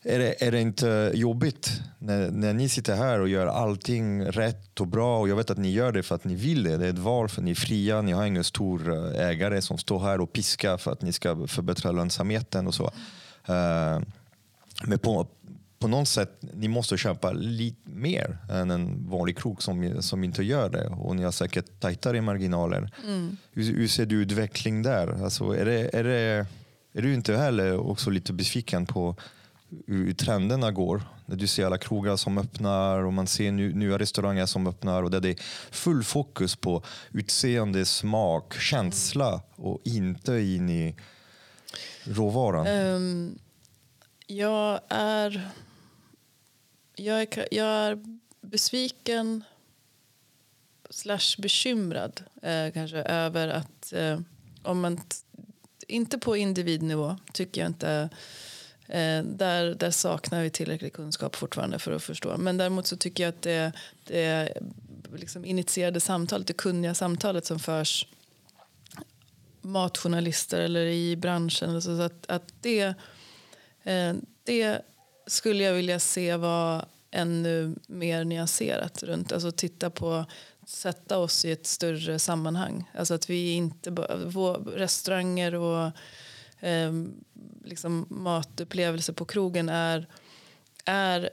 Är 0.03 0.19
det, 0.19 0.43
är 0.43 0.51
det 0.51 0.61
inte 0.61 1.11
jobbigt 1.13 1.81
när, 1.99 2.31
när 2.31 2.53
ni 2.53 2.69
sitter 2.69 2.95
här 2.95 3.19
och 3.19 3.29
gör 3.29 3.47
allting 3.47 4.25
rätt 4.25 4.79
och 4.79 4.87
bra 4.87 5.19
och 5.19 5.29
jag 5.29 5.35
vet 5.35 5.49
att 5.49 5.57
ni 5.57 5.71
gör 5.71 5.91
det 5.91 6.03
för 6.03 6.15
att 6.15 6.23
ni 6.23 6.35
vill 6.35 6.63
det. 6.63 6.77
Det 6.77 6.85
är 6.85 6.89
ett 6.89 6.97
val 6.97 7.29
för 7.29 7.41
ni 7.41 7.51
är 7.51 7.55
fria. 7.55 8.01
Ni 8.01 8.11
har 8.11 8.25
ingen 8.25 8.43
stor 8.43 8.93
eh, 8.93 9.27
ägare 9.27 9.61
som 9.61 9.77
står 9.77 9.99
här 9.99 10.21
och 10.21 10.33
piskar 10.33 10.77
för 10.77 10.91
att 10.91 11.01
ni 11.01 11.13
ska 11.13 11.47
förbättra 11.47 11.91
lönsamheten 11.91 12.67
och 12.67 12.73
så. 12.73 12.83
Uh, 13.49 14.01
men 14.83 14.99
på, 14.99 15.27
på 15.79 15.87
något 15.87 16.07
sätt, 16.07 16.41
ni 16.53 16.67
måste 16.67 16.97
köpa 16.97 17.31
lite 17.31 17.89
mer 17.89 18.37
än 18.49 18.71
en 18.71 19.09
vanlig 19.09 19.37
krog 19.37 19.63
som, 19.63 20.01
som 20.01 20.23
inte 20.23 20.43
gör 20.43 20.69
det. 20.69 20.87
Och 20.87 21.15
ni 21.15 21.23
har 21.23 21.31
säkert 21.31 21.79
tajtare 21.79 22.21
marginaler. 22.21 22.91
Mm. 23.07 23.37
Hur, 23.51 23.63
hur, 23.63 23.87
ser 23.87 24.05
du 24.05 24.21
utveckling 24.21 24.81
där? 24.81 25.23
Alltså, 25.23 25.51
är, 25.51 25.65
det, 25.65 25.95
är, 25.95 26.03
det, 26.03 26.45
är 26.93 27.01
du 27.01 27.13
inte 27.13 27.37
heller 27.37 27.77
också 27.89 28.09
lite 28.09 28.33
besviken 28.33 28.85
på 28.85 29.15
hur 29.87 30.13
trenderna 30.13 30.71
går? 30.71 31.01
När 31.25 31.35
du 31.35 31.47
ser 31.47 31.65
alla 31.65 31.77
krogar 31.77 32.15
som 32.15 32.37
öppnar 32.37 32.99
och 32.99 33.13
man 33.13 33.27
ser 33.27 33.51
nya 33.51 33.99
restauranger 33.99 34.45
som 34.45 34.67
öppnar 34.67 35.03
och 35.03 35.11
där 35.11 35.19
det 35.19 35.29
är 35.29 35.37
full 35.71 36.03
fokus 36.03 36.55
på 36.55 36.83
utseende, 37.11 37.85
smak, 37.85 38.53
känsla 38.53 39.41
och 39.55 39.81
inte 39.83 40.33
in 40.33 40.69
i 40.69 40.95
råvaran. 42.03 42.67
Um, 42.67 43.39
jag 44.27 44.79
är 44.89 45.49
jag 46.95 47.21
är, 47.21 47.47
jag 47.51 47.67
är 47.67 48.19
besviken 48.41 49.43
slash 50.89 51.35
bekymrad 51.37 52.23
eh, 52.41 52.71
kanske 52.73 52.97
över 52.97 53.47
att 53.47 53.93
eh, 53.93 54.19
om 54.63 54.79
man 54.79 55.01
inte 55.87 56.17
på 56.17 56.37
individnivå 56.37 57.17
tycker 57.33 57.61
jag 57.61 57.69
inte 57.69 58.09
eh, 58.89 59.23
där, 59.23 59.75
där 59.75 59.91
saknar 59.91 60.43
vi 60.43 60.49
tillräcklig 60.49 60.93
kunskap 60.93 61.35
fortfarande 61.35 61.79
för 61.79 61.91
att 61.91 62.03
förstå. 62.03 62.37
Men 62.37 62.57
däremot 62.57 62.87
så 62.87 62.97
tycker 62.97 63.23
jag 63.23 63.29
att 63.29 63.41
det, 63.41 63.71
det 64.03 64.53
liksom 65.15 65.45
initierade 65.45 65.99
samtalet, 65.99 66.47
det 66.47 66.53
kunniga 66.53 66.93
samtalet 66.93 67.45
som 67.45 67.59
förs 67.59 68.07
matjournalister 69.61 70.59
eller 70.59 70.85
i 70.85 71.15
branschen, 71.15 71.75
alltså 71.75 71.97
så 71.97 72.03
att, 72.03 72.29
att 72.29 72.53
det, 72.61 72.93
eh, 73.83 74.13
det 74.43 74.81
skulle 75.27 75.63
jag 75.63 75.73
vilja 75.73 75.99
se 75.99 76.35
var 76.35 76.85
ännu 77.11 77.75
mer 77.87 78.23
nyanserat 78.23 79.03
runt. 79.03 79.31
Alltså 79.31 79.51
titta 79.51 79.89
på, 79.89 80.25
sätta 80.65 81.17
oss 81.17 81.45
i 81.45 81.51
ett 81.51 81.67
större 81.67 82.19
sammanhang. 82.19 82.91
Alltså 82.97 83.13
att 83.13 83.29
vi 83.29 83.51
inte 83.51 83.91
bara, 83.91 84.15
restauranger 84.75 85.55
och 85.55 85.91
eh, 86.59 86.91
liksom 87.63 88.05
matupplevelser 88.09 89.13
på 89.13 89.25
krogen 89.25 89.69
är, 89.69 90.07
är 90.85 91.29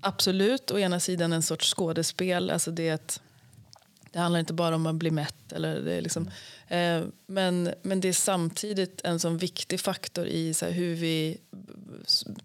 absolut 0.00 0.70
å 0.70 0.78
ena 0.78 1.00
sidan 1.00 1.32
en 1.32 1.42
sorts 1.42 1.74
skådespel. 1.74 2.50
Alltså 2.50 2.70
det, 2.70 2.88
ett, 2.88 3.20
det 4.12 4.18
handlar 4.18 4.40
inte 4.40 4.52
bara 4.52 4.74
om 4.74 4.86
att 4.86 4.94
bli 4.94 5.10
mätt. 5.10 5.52
Eller 5.52 5.80
det 5.80 5.94
är 5.94 6.00
liksom, 6.00 6.30
eh, 6.68 7.02
men, 7.26 7.70
men 7.82 8.00
det 8.00 8.08
är 8.08 8.12
samtidigt 8.12 9.00
en 9.04 9.20
sån 9.20 9.38
viktig 9.38 9.80
faktor 9.80 10.26
i 10.26 10.54
så 10.54 10.66
hur 10.66 10.94
vi 10.94 11.38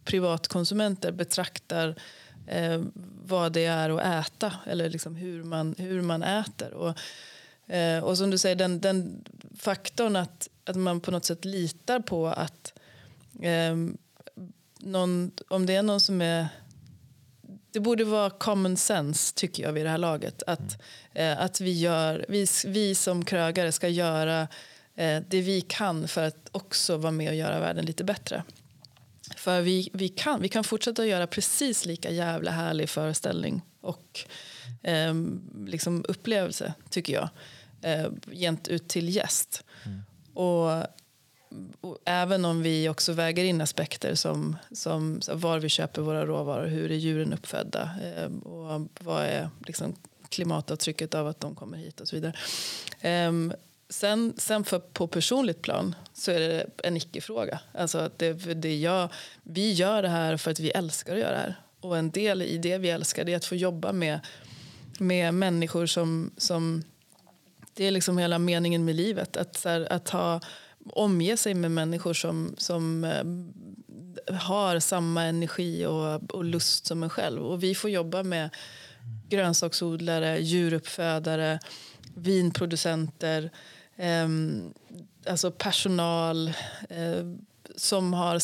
privatkonsumenter 0.03 1.11
betraktar 1.11 1.95
eh, 2.47 2.81
vad 3.23 3.53
det 3.53 3.65
är 3.65 3.89
att 3.89 4.27
äta 4.27 4.53
eller 4.65 4.89
liksom 4.89 5.15
hur, 5.15 5.43
man, 5.43 5.75
hur 5.77 6.01
man 6.01 6.23
äter. 6.23 6.73
Och, 6.73 6.97
eh, 7.67 8.03
och 8.03 8.17
som 8.17 8.29
du 8.29 8.37
säger, 8.37 8.55
den, 8.55 8.81
den 8.81 9.23
faktorn 9.59 10.15
att, 10.15 10.49
att 10.65 10.75
man 10.75 10.99
på 10.99 11.11
något 11.11 11.25
sätt 11.25 11.45
litar 11.45 11.99
på 11.99 12.27
att 12.27 12.73
eh, 13.41 13.75
någon, 14.79 15.31
om 15.47 15.65
det 15.65 15.75
är 15.75 15.83
någon 15.83 16.01
som 16.01 16.21
är 16.21 16.47
det 17.71 17.79
borde 17.81 18.03
vara 18.03 18.29
common 18.29 18.77
sense 18.77 19.35
tycker 19.35 19.63
jag 19.63 19.73
vid 19.73 19.85
det 19.85 19.89
här 19.89 19.97
laget. 19.97 20.43
Att, 20.47 20.81
eh, 21.13 21.41
att 21.41 21.61
vi, 21.61 21.79
gör, 21.79 22.25
vi, 22.29 22.47
vi 22.65 22.95
som 22.95 23.25
krögare 23.25 23.71
ska 23.71 23.87
göra 23.87 24.47
eh, 24.95 25.21
det 25.27 25.41
vi 25.41 25.61
kan 25.61 26.07
för 26.07 26.23
att 26.23 26.49
också 26.51 26.97
vara 26.97 27.11
med 27.11 27.29
och 27.29 27.35
göra 27.35 27.59
världen 27.59 27.85
lite 27.85 28.03
bättre. 28.03 28.43
För 29.35 29.61
vi, 29.61 29.89
vi, 29.93 30.09
kan, 30.09 30.41
vi 30.41 30.49
kan 30.49 30.63
fortsätta 30.63 31.05
göra 31.05 31.27
precis 31.27 31.85
lika 31.85 32.11
jävla 32.11 32.51
härlig 32.51 32.89
föreställning 32.89 33.61
och 33.81 34.19
eh, 34.83 35.13
liksom 35.65 36.05
upplevelse, 36.07 36.73
tycker 36.89 37.13
jag, 37.13 37.29
eh, 37.81 38.07
gent 38.31 38.67
ut 38.67 38.87
till 38.87 39.15
gäst. 39.15 39.63
Mm. 39.85 40.01
Och, 40.33 40.83
och, 41.81 41.97
även 42.05 42.45
om 42.45 42.61
vi 42.61 42.89
också 42.89 43.13
väger 43.13 43.43
in 43.43 43.61
aspekter 43.61 44.15
som, 44.15 44.55
som 44.71 45.21
var 45.33 45.59
vi 45.59 45.69
köper 45.69 46.01
våra 46.01 46.25
råvaror, 46.25 46.67
hur 46.67 46.91
är 46.91 46.95
djuren 46.95 47.33
uppfödda 47.33 47.89
eh, 48.03 48.47
och 48.47 48.89
vad 48.99 49.23
är 49.23 49.49
liksom, 49.65 49.95
klimatavtrycket 50.29 51.15
av 51.15 51.27
att 51.27 51.39
de 51.39 51.55
kommer 51.55 51.77
hit 51.77 52.01
och 52.01 52.07
så 52.07 52.15
vidare. 52.15 52.33
Um, 53.27 53.53
Sen, 53.89 54.33
sen 54.37 54.63
för, 54.63 54.79
på 54.79 55.07
personligt 55.07 55.61
plan 55.61 55.95
så 56.13 56.31
är 56.31 56.39
det 56.39 56.65
en 56.83 56.97
icke-fråga. 56.97 57.59
Alltså 57.73 58.11
det, 58.17 58.33
det 58.33 58.77
jag, 58.77 59.09
vi 59.43 59.71
gör 59.71 60.01
det 60.01 60.09
här 60.09 60.37
för 60.37 60.51
att 60.51 60.59
vi 60.59 60.69
älskar 60.69 61.13
att 61.13 61.19
göra 61.19 61.31
det 61.31 61.37
här. 61.37 61.55
Och 61.79 61.97
en 61.97 62.11
del 62.11 62.41
i 62.41 62.57
det 62.57 62.77
vi 62.77 62.89
älskar 62.89 63.29
är 63.29 63.35
att 63.35 63.45
få 63.45 63.55
jobba 63.55 63.91
med, 63.91 64.19
med 64.99 65.33
människor 65.33 65.85
som, 65.85 66.31
som... 66.37 66.83
Det 67.77 67.85
är 67.85 67.91
liksom 67.91 68.17
hela 68.17 68.39
meningen 68.39 68.85
med 68.85 68.95
livet. 68.95 69.37
Att, 69.37 69.63
här, 69.65 69.93
att 69.93 70.09
ha, 70.09 70.39
omge 70.89 71.37
sig 71.37 71.53
med 71.53 71.71
människor 71.71 72.13
som, 72.13 72.55
som 72.57 73.03
eh, 73.03 74.35
har 74.35 74.79
samma 74.79 75.23
energi 75.23 75.85
och, 75.85 76.33
och 76.33 76.43
lust 76.43 76.85
som 76.85 77.03
en 77.03 77.09
själv. 77.09 77.45
Och 77.45 77.63
vi 77.63 77.75
får 77.75 77.89
jobba 77.89 78.23
med 78.23 78.49
grönsaksodlare, 79.29 80.39
djuruppfödare, 80.39 81.59
vinproducenter 82.15 83.51
eh, 83.95 84.27
alltså 85.29 85.51
personal 85.51 86.47
eh, 86.89 87.25
som 87.75 88.13
har 88.13 88.39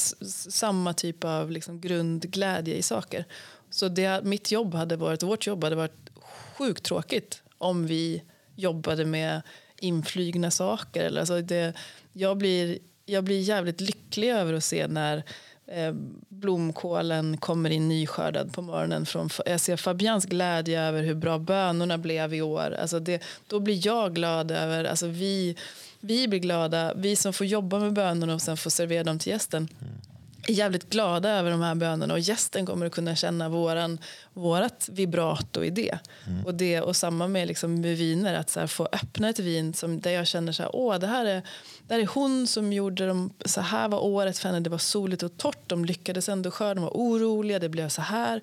samma 0.49 0.93
typ 0.93 1.23
av 1.23 1.51
liksom, 1.51 1.81
grundglädje 1.81 2.75
i 2.75 2.81
saker. 2.81 3.25
Så 3.69 3.87
det, 3.87 4.23
mitt 4.23 4.51
jobb 4.51 4.73
hade 4.73 4.95
varit, 4.95 5.23
vårt 5.23 5.47
jobb 5.47 5.63
hade 5.63 5.75
varit 5.75 6.09
sjukt 6.57 6.83
tråkigt 6.83 7.43
om 7.57 7.87
vi 7.87 8.23
jobbade 8.55 9.05
med 9.05 9.41
inflygna 9.79 10.51
saker. 10.51 11.17
Alltså 11.19 11.41
det, 11.41 11.73
jag, 12.13 12.37
blir, 12.37 12.77
jag 13.05 13.23
blir 13.23 13.39
jävligt 13.39 13.81
lycklig 13.81 14.29
över 14.29 14.53
att 14.53 14.63
se 14.63 14.87
när 14.87 15.23
eh, 15.67 15.93
blomkålen 16.29 17.37
kommer 17.37 17.69
in 17.69 17.89
nyskördad 17.89 18.53
på 18.53 18.61
morgonen. 18.61 19.05
Från, 19.05 19.29
jag 19.45 19.59
ser 19.59 19.77
Fabians 19.77 20.25
glädje 20.25 20.81
över 20.81 21.03
hur 21.03 21.15
bra 21.15 21.39
bönorna 21.39 21.97
blev 21.97 22.33
i 22.33 22.41
år. 22.41 22.75
Alltså 22.81 22.99
det, 22.99 23.23
då 23.47 23.59
blir 23.59 23.87
jag 23.87 24.15
glad 24.15 24.51
över, 24.51 24.85
alltså 24.85 25.07
vi, 25.07 25.55
vi 25.99 26.27
blir 26.27 26.39
glada, 26.39 26.93
vi 26.95 27.15
som 27.15 27.33
får 27.33 27.47
jobba 27.47 27.79
med 27.79 27.93
bönorna 27.93 28.33
och 28.33 28.41
sen 28.41 28.57
får 28.57 28.69
servera 28.69 29.03
dem 29.03 29.19
till 29.19 29.31
gästen. 29.31 29.67
Mm 29.81 30.12
är 30.47 30.53
jävligt 30.53 30.89
glada 30.89 31.29
över 31.29 31.51
de 31.51 31.61
här 31.61 31.75
bönerna 31.75 32.13
och 32.13 32.19
gästen 32.19 32.65
kommer 32.65 32.85
att 32.85 32.91
kunna 32.91 33.15
känna 33.15 33.49
våran, 33.49 33.97
vårat 34.33 34.89
vibrato 34.91 35.63
i 35.63 35.69
det. 35.69 35.99
Mm. 36.27 36.45
Och, 36.45 36.55
det 36.55 36.81
och 36.81 36.95
samma 36.95 37.27
med, 37.27 37.47
liksom 37.47 37.81
med 37.81 37.97
viner, 37.97 38.33
att 38.33 38.55
här, 38.55 38.67
få 38.67 38.89
öppna 38.91 39.29
ett 39.29 39.39
vin 39.39 39.73
som, 39.73 39.99
där 39.99 40.11
jag 40.11 40.27
känner 40.27 40.51
så 40.51 40.63
här, 40.63 40.75
åh 40.75 40.99
det 40.99 41.07
här 41.07 41.25
är, 41.25 41.41
det 41.87 41.93
här 41.93 42.01
är 42.01 42.07
hon 42.07 42.47
som 42.47 42.73
gjorde 42.73 43.07
dem, 43.07 43.33
så 43.45 43.61
här 43.61 43.87
var 43.87 44.03
året 44.03 44.37
för 44.37 44.49
henne, 44.49 44.59
det 44.59 44.69
var 44.69 44.77
soligt 44.77 45.23
och 45.23 45.37
torrt, 45.37 45.69
de 45.69 45.85
lyckades 45.85 46.29
ändå 46.29 46.51
skörda, 46.51 46.73
de 46.73 46.83
var 46.83 46.91
oroliga, 46.91 47.59
det 47.59 47.69
blev 47.69 47.89
så 47.89 48.01
här. 48.01 48.41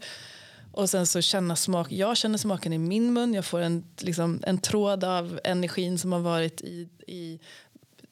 Och 0.73 0.91
sen 0.91 1.07
så 1.07 1.21
känna 1.21 1.57
smak, 1.57 1.93
jag 1.93 2.17
känner 2.17 2.39
smaken 2.39 2.73
i 2.73 2.79
min 2.79 3.13
mun, 3.13 3.35
jag 3.35 3.45
får 3.45 3.61
en, 3.61 3.85
liksom, 3.99 4.43
en 4.47 4.59
tråd 4.59 5.05
av 5.05 5.41
energin 5.45 5.99
som 5.99 6.13
har 6.13 6.21
varit 6.21 6.61
i, 6.61 6.89
i 7.07 7.41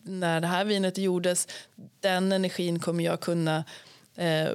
när 0.09 0.40
det 0.40 0.47
här 0.47 0.64
vinet 0.64 0.98
gjordes, 0.98 1.48
den 2.01 2.32
energin 2.32 2.80
kommer 2.80 3.05
jag 3.05 3.20
kunna 3.20 3.64
eh, 4.16 4.48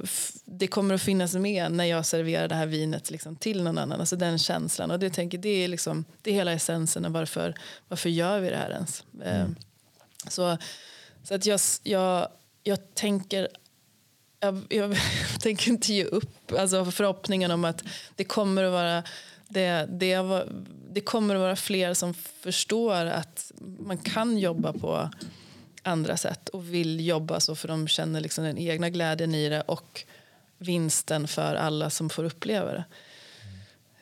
det 0.45 0.67
kommer 0.67 0.95
att 0.95 1.01
finnas 1.01 1.35
med 1.35 1.71
när 1.71 1.85
jag 1.85 2.05
serverar 2.05 2.47
det 2.47 2.55
här 2.55 2.65
vinet 2.65 3.11
liksom, 3.11 3.35
till 3.35 3.63
någon 3.63 3.77
annan. 3.77 3.99
Alltså 3.99 4.15
den 4.15 4.37
känslan. 4.37 4.91
Och 4.91 4.99
det, 4.99 5.09
tänker, 5.09 5.37
det, 5.37 5.49
är 5.49 5.67
liksom, 5.67 6.05
det 6.21 6.29
är 6.31 6.35
hela 6.35 6.51
essensen 6.51 7.05
av 7.05 7.11
varför, 7.11 7.55
varför 7.87 8.09
gör 8.09 8.39
vi 8.39 8.49
det 8.49 8.57
här 8.57 8.71
ens. 8.71 9.03
Eh, 9.23 9.41
mm. 9.41 9.55
så, 10.27 10.57
så 11.23 11.35
att 11.35 11.45
jag, 11.45 11.59
jag, 11.83 12.27
jag 12.63 12.95
tänker 12.95 13.47
jag, 14.39 14.61
jag 14.69 14.97
tänker 15.39 15.71
inte 15.71 15.93
ge 15.93 16.05
upp 16.05 16.51
alltså 16.51 16.85
förhoppningen 16.85 17.51
om 17.51 17.65
att 17.65 17.83
det 18.15 18.23
kommer 18.23 18.63
att 18.63 18.71
vara 18.71 19.03
det, 19.47 19.87
det, 19.89 20.45
det 20.91 21.01
kommer 21.01 21.35
att 21.35 21.41
vara 21.41 21.55
fler 21.55 21.93
som 21.93 22.13
förstår 22.13 23.05
att 23.05 23.51
man 23.79 23.97
kan 23.97 24.37
jobba 24.37 24.73
på 24.73 25.09
andra 25.83 26.17
sätt 26.17 26.49
och 26.49 26.73
vill 26.73 27.07
jobba 27.07 27.39
så 27.39 27.55
för 27.55 27.67
de 27.67 27.87
känner 27.87 28.21
liksom 28.21 28.43
den 28.43 28.57
egna 28.57 28.89
glädjen 28.89 29.35
i 29.35 29.49
det 29.49 29.61
och 29.61 30.05
vinsten 30.57 31.27
för 31.27 31.55
alla 31.55 31.89
som 31.89 32.09
får 32.09 32.23
uppleva 32.23 32.71
det. 32.71 32.85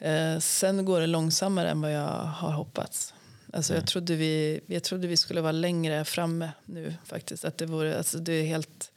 Eh, 0.10 0.40
sen 0.40 0.86
går 0.86 0.99
det 0.99 1.08
långsammare 1.08 1.70
än 1.70 1.82
vad 1.82 1.94
jag 1.94 2.08
har 2.18 2.52
hoppats. 2.52 3.14
Alltså 3.53 3.74
jag, 3.74 3.78
mm. 3.78 3.88
trodde 3.88 4.16
vi, 4.16 4.62
jag 4.66 4.84
trodde 4.84 5.08
vi 5.08 5.18
skulle 5.18 5.41
vara 5.41 5.52
längre 5.52 6.06
framme 6.06 6.52
nu 6.66 6.95
faktiskt. 7.06 7.45
Att 7.45 7.58
det, 7.58 7.66
vore, 7.66 7.98
alltså 7.98 8.18
det 8.18 8.34
är 8.34 8.44
helt 8.44 8.91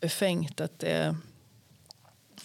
befängt 0.00 0.60
att 0.60 0.78
det 0.78 1.16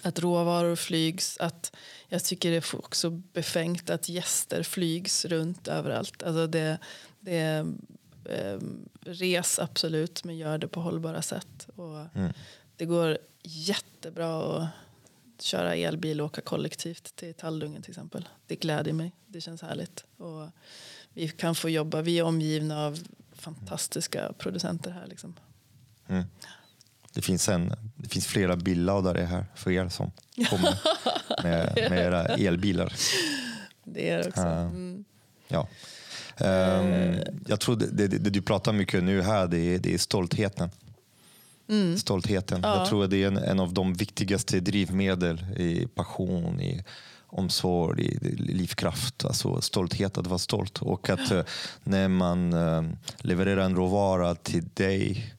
att 0.01 0.19
råvaror 0.19 0.75
flygs. 0.75 1.37
Att 1.37 1.75
jag 2.07 2.23
tycker 2.23 2.51
det 2.51 2.73
är 2.73 2.75
också 2.75 3.09
befängt 3.09 3.89
att 3.89 4.09
gäster 4.09 4.63
flygs 4.63 5.25
runt 5.25 5.67
överallt. 5.67 6.23
Alltså 6.23 6.47
det, 6.47 6.77
det 7.19 7.65
eh, 8.29 8.59
res 9.01 9.59
absolut, 9.59 10.23
men 10.23 10.37
gör 10.37 10.57
det 10.57 10.67
på 10.67 10.81
hållbara 10.81 11.21
sätt. 11.21 11.67
Och 11.75 12.15
mm. 12.15 12.33
Det 12.75 12.85
går 12.85 13.17
jättebra 13.43 14.57
att 14.57 14.67
köra 15.39 15.75
elbil 15.75 16.21
och 16.21 16.25
åka 16.25 16.41
kollektivt 16.41 17.15
till 17.15 17.33
Talldungen 17.33 17.81
till 17.81 17.91
exempel. 17.91 18.29
Det 18.47 18.55
gläder 18.55 18.93
mig. 18.93 19.11
Det 19.27 19.41
känns 19.41 19.61
härligt. 19.61 20.05
Och 20.17 20.47
vi 21.13 21.27
kan 21.27 21.55
få 21.55 21.69
jobba. 21.69 22.01
Vi 22.01 22.19
är 22.19 22.23
omgivna 22.23 22.85
av 22.85 22.99
fantastiska 23.33 24.33
producenter 24.37 24.91
här. 24.91 25.07
Liksom. 25.07 25.35
Mm. 26.07 26.23
Det 27.13 27.21
finns, 27.21 27.49
en, 27.49 27.73
det 27.95 28.09
finns 28.09 28.27
flera 28.27 28.55
billaddare 28.55 29.21
här 29.21 29.45
för 29.55 29.71
er 29.71 29.89
som 29.89 30.11
kommer 30.49 30.79
med, 31.43 31.75
med 31.89 32.05
era 32.05 32.25
elbilar. 32.25 32.93
Det 33.83 34.09
är 34.09 34.17
det 34.17 34.27
också. 34.27 34.41
Mm. 34.41 35.05
Ja. 35.47 35.67
Um, 36.39 37.15
jag 37.47 37.59
tror 37.59 37.75
det, 37.75 37.85
det, 37.85 38.07
det, 38.07 38.29
du 38.29 38.41
pratar 38.41 38.73
mycket 38.73 39.03
nu 39.03 39.21
här, 39.21 39.47
det 39.47 39.59
är, 39.59 39.79
det 39.79 39.93
är 39.93 39.97
stoltheten. 39.97 40.69
Mm. 41.69 41.97
Stoltheten. 41.97 42.59
Ja. 42.63 42.77
Jag 42.77 42.87
tror 42.87 43.07
det 43.07 43.23
är 43.23 43.27
en, 43.27 43.37
en, 43.37 43.59
av 43.59 43.73
de 43.73 43.93
viktigaste 43.93 44.59
drivmedel 44.59 45.45
i 45.57 45.87
passion, 45.95 46.61
i 46.61 46.83
omsorg, 47.27 48.05
i 48.05 48.35
livskraft. 48.35 49.25
Alltså 49.25 49.61
stolthet, 49.61 50.17
att 50.17 50.27
vara 50.27 50.39
stolt. 50.39 50.81
Och 50.81 51.09
att 51.09 51.31
uh, 51.31 51.41
när 51.83 52.07
man 52.07 52.53
uh, 52.53 52.83
levererar 53.17 53.65
en 53.65 53.75
råvara 53.75 54.35
till 54.35 54.63
dig 54.73 55.34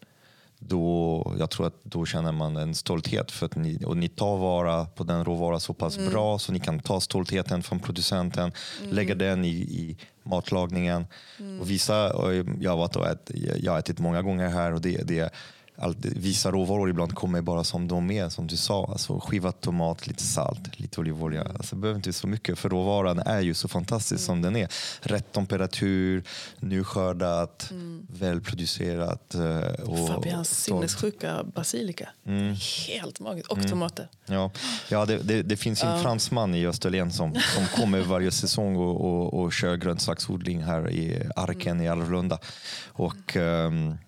då, 0.69 1.35
jag 1.39 1.51
tror 1.51 1.67
att 1.67 1.85
då 1.85 2.07
känner 2.07 2.33
man 2.33 2.57
en 2.57 2.75
stolthet 2.75 3.31
för 3.31 3.47
att 3.47 3.57
ni, 3.57 3.85
och 3.85 3.97
ni 3.97 4.09
tar 4.09 4.37
vara 4.37 4.85
på 4.85 5.05
den 5.05 5.25
råvaran 5.25 5.61
så 5.61 5.75
pass 5.75 5.99
mm. 5.99 6.11
bra 6.11 6.39
så 6.39 6.53
ni 6.53 6.61
kan 6.61 6.81
ta 6.81 7.01
stoltheten 7.01 7.63
från 7.63 7.81
producenten, 7.81 8.53
mm. 8.83 8.95
lägga 8.95 9.15
den 9.15 9.45
i, 9.45 9.49
i 9.57 9.97
matlagningen. 10.23 11.07
Mm. 11.39 11.61
Och 11.61 11.71
visa, 11.71 12.13
och 12.13 12.35
jag, 12.61 12.71
har 12.71 12.77
varit 12.77 12.97
och 12.97 13.07
ät, 13.07 13.31
jag 13.63 13.73
har 13.73 13.79
ätit 13.79 13.99
många 13.99 14.23
gånger 14.23 14.49
här 14.49 14.73
och 14.73 14.81
det, 14.81 15.09
det 15.09 15.33
allt, 15.79 16.05
vissa 16.05 16.51
råvaror 16.51 16.91
ibland 16.91 17.15
kommer 17.15 17.41
bara 17.41 17.65
som 17.65 17.89
de 17.89 18.11
är, 18.11 18.29
som 18.29 18.47
du 18.47 18.57
sa. 18.57 18.87
Alltså 18.93 19.21
skivad 19.21 19.61
tomat, 19.61 20.07
lite 20.07 20.23
salt, 20.23 20.81
lite 20.81 21.01
olivolja. 21.01 21.43
Alltså, 21.43 21.77
det 21.77 21.81
behöver 21.81 21.99
inte 21.99 22.13
så 22.13 22.27
mycket, 22.27 22.59
för 22.59 22.69
råvaran 22.69 23.19
är 23.19 23.41
ju 23.41 23.55
så 23.55 23.69
fantastisk 23.69 24.13
mm. 24.13 24.27
som 24.27 24.43
den 24.43 24.57
är. 24.57 24.69
Rätt 25.01 25.33
temperatur, 25.33 26.25
nyskördat, 26.61 27.69
mm. 27.71 28.07
välproducerat. 28.11 29.35
Eh, 29.35 29.59
och, 29.61 30.09
Fabians 30.09 30.63
sinnessjuka 30.63 31.45
basilika. 31.55 32.09
Mm. 32.27 32.57
Helt 32.89 33.21
magiskt. 33.21 33.49
Och 33.49 33.59
mm. 33.59 33.71
tomater. 33.71 34.09
Ja, 34.27 34.51
ja 34.89 35.07
det, 35.07 35.19
det, 35.19 35.43
det 35.43 35.57
finns 35.57 35.83
en 35.83 36.03
fransman 36.03 36.55
i 36.55 36.67
Österlen 36.67 37.13
som, 37.13 37.35
som 37.35 37.67
kommer 37.67 38.01
varje 38.01 38.31
säsong 38.31 38.77
och, 38.77 39.01
och, 39.01 39.43
och 39.43 39.53
kör 39.53 39.77
grönsaksodling 39.77 40.63
här 40.63 40.91
i 40.91 41.29
Arken 41.37 41.73
mm. 41.73 41.87
i 41.87 41.89
Alvlunda. 41.89 42.39
Och, 42.87 43.37
um, 43.37 43.99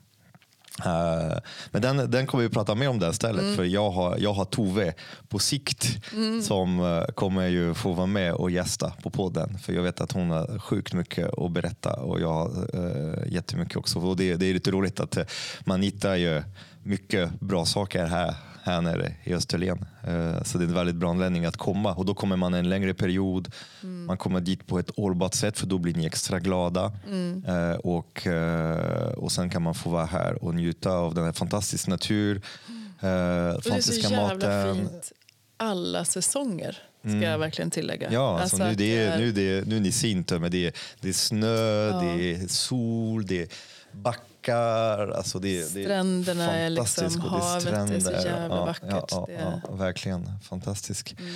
Uh, 0.86 1.38
men 1.70 1.82
den, 1.82 2.10
den 2.10 2.26
kommer 2.26 2.44
vi 2.44 2.50
prata 2.50 2.74
mer 2.74 2.88
om 2.88 2.98
det 2.98 3.12
stället 3.12 3.42
mm. 3.42 3.56
för 3.56 3.64
jag 3.64 3.90
har, 3.90 4.16
jag 4.18 4.32
har 4.32 4.44
Tove 4.44 4.94
på 5.28 5.38
sikt 5.38 5.98
mm. 6.12 6.42
som 6.42 6.80
uh, 6.80 7.04
kommer 7.04 7.46
ju 7.46 7.74
få 7.74 7.92
vara 7.92 8.06
med 8.06 8.34
och 8.34 8.50
gästa 8.50 8.92
på 9.02 9.10
podden. 9.10 9.58
För 9.58 9.72
jag 9.72 9.82
vet 9.82 10.00
att 10.00 10.12
hon 10.12 10.30
har 10.30 10.58
sjukt 10.58 10.94
mycket 10.94 11.38
att 11.38 11.52
berätta 11.52 11.92
och 11.92 12.20
jag 12.20 12.32
har 12.32 12.76
uh, 12.76 13.32
jättemycket 13.32 13.76
också. 13.76 13.98
Och 13.98 14.16
det, 14.16 14.36
det 14.36 14.46
är 14.46 14.54
lite 14.54 14.70
roligt 14.70 15.00
att 15.00 15.18
man 15.60 15.82
hittar 15.82 16.16
ju 16.16 16.42
mycket 16.82 17.40
bra 17.40 17.66
saker 17.66 18.06
här 18.06 18.34
här 18.62 18.80
nere 18.80 19.14
i 19.24 19.34
Österlen. 19.34 19.86
Eh, 20.06 20.42
så 20.42 20.58
det 20.58 20.64
är 20.64 20.68
en 20.68 20.74
väldigt 20.74 20.96
bra 20.96 21.10
anledning 21.10 21.44
att 21.44 21.56
komma 21.56 21.94
och 21.94 22.04
då 22.04 22.14
kommer 22.14 22.36
man 22.36 22.54
en 22.54 22.68
längre 22.68 22.94
period. 22.94 23.52
Mm. 23.82 24.06
Man 24.06 24.16
kommer 24.16 24.40
dit 24.40 24.66
på 24.66 24.78
ett 24.78 24.90
hållbart 24.96 25.34
sätt 25.34 25.58
för 25.58 25.66
då 25.66 25.78
blir 25.78 25.94
ni 25.94 26.06
extra 26.06 26.40
glada. 26.40 26.92
Mm. 27.06 27.44
Eh, 27.44 27.76
och, 27.76 28.26
eh, 28.26 29.08
och 29.08 29.32
sen 29.32 29.50
kan 29.50 29.62
man 29.62 29.74
få 29.74 29.90
vara 29.90 30.06
här 30.06 30.44
och 30.44 30.54
njuta 30.54 30.90
av 30.90 31.14
den 31.14 31.24
här 31.24 31.32
fantastiska 31.32 31.90
natur, 31.90 32.42
mm. 32.68 33.60
fantastiska 33.62 34.16
maten. 34.16 34.38
Det 34.38 34.46
är 34.46 34.62
så 34.62 34.68
jävla 34.68 34.74
fint 34.74 35.12
alla 35.58 36.04
säsonger. 36.04 36.78
Ska 37.00 37.08
mm. 37.08 37.22
jag 37.22 37.38
verkligen 37.38 37.70
tillägga. 37.70 38.12
Ja, 38.12 38.40
alltså, 38.40 38.56
nu, 38.56 38.74
det 38.74 38.98
är, 38.98 39.18
nu, 39.18 39.32
det 39.32 39.58
är, 39.58 39.64
nu 39.64 39.76
är 39.76 39.80
ni 39.80 39.92
sint, 39.92 40.30
men 40.30 40.50
det 40.50 40.66
är, 40.66 40.72
det 41.00 41.08
är 41.08 41.12
snö, 41.12 41.88
ja. 41.88 42.00
det 42.00 42.34
är 42.34 42.46
sol, 42.48 43.26
det 43.26 43.42
är 43.42 43.48
backar 43.92 44.27
backar. 44.38 45.08
Alltså 45.08 45.38
det, 45.38 45.62
Stränderna 45.62 46.46
det 46.46 46.52
är, 46.52 46.66
är 46.66 46.70
liksom, 46.70 47.20
havet 47.20 47.62
stränder. 47.62 47.96
är 47.96 48.00
så 48.00 48.10
jävla 48.10 48.56
ja, 48.56 48.64
vackert. 48.64 49.10
Ja, 49.10 49.26
ja, 49.28 49.60
ja, 49.68 49.74
verkligen, 49.74 50.30
fantastiskt. 50.42 51.14
Mm. 51.20 51.34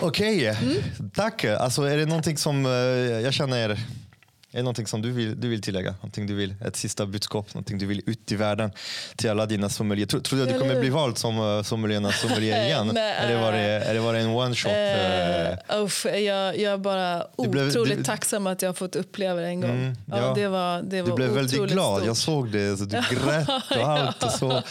Okej, 0.00 0.50
okay. 0.50 0.66
mm. 0.68 1.10
tack. 1.14 1.44
Alltså, 1.44 1.82
är 1.82 1.96
det 1.96 2.06
någonting 2.06 2.36
som 2.36 2.66
uh, 2.66 2.72
jag 3.20 3.34
känner 3.34 3.78
är 4.52 4.56
det 4.56 4.62
någonting 4.62 4.86
som 4.86 5.02
du 5.02 5.10
vill, 5.10 5.40
du 5.40 5.48
vill 5.48 5.62
tillägga? 5.62 5.90
Någonting 5.90 6.26
du 6.26 6.34
vill, 6.34 6.54
ett 6.64 6.76
sista 6.76 7.06
budskap? 7.06 7.54
Någonting 7.54 7.78
du 7.78 7.86
vill 7.86 8.02
ut 8.06 8.32
i 8.32 8.36
världen 8.36 8.70
till 9.16 9.30
alla 9.30 9.46
dina 9.46 9.68
sommelier? 9.68 10.06
Tror, 10.06 10.20
tror 10.20 10.38
du 10.38 10.42
att 10.42 10.52
du 10.52 10.58
kommer 10.58 10.80
bli 10.80 10.90
vald 10.90 11.18
som 11.18 11.38
uh, 11.38 11.62
sommeliernas 11.62 12.20
sommelier 12.20 12.64
igen? 12.66 12.96
eller 12.96 13.40
var 13.40 13.52
det, 13.52 13.58
är 13.58 13.94
det 13.94 14.00
bara 14.00 14.18
en 14.18 14.30
one 14.30 14.54
shot? 14.54 14.72
Uh, 14.72 15.82
uff, 15.82 16.04
jag, 16.04 16.58
jag 16.58 16.72
är 16.72 16.78
bara 16.78 17.26
otroligt 17.36 17.72
blev, 17.72 17.96
du, 17.98 18.04
tacksam 18.04 18.46
att 18.46 18.62
jag 18.62 18.68
har 18.68 18.74
fått 18.74 18.96
uppleva 18.96 19.40
det 19.40 19.46
en 19.46 19.60
gång. 19.60 19.70
Mm, 19.70 19.96
ja. 20.06 20.18
ja. 20.18 20.34
det 20.34 20.48
var, 20.48 20.82
det 20.82 21.02
var 21.02 21.08
du 21.08 21.14
blev 21.14 21.30
väldigt 21.30 21.72
glad, 21.72 21.96
stort. 21.96 22.06
jag 22.06 22.16
såg 22.16 22.52
det. 22.52 22.76
Så 22.76 22.84
du 22.84 22.96
grät 22.96 23.48
och 23.70 23.76
allt. 23.76 24.22
Och 24.22 24.30
så. 24.30 24.62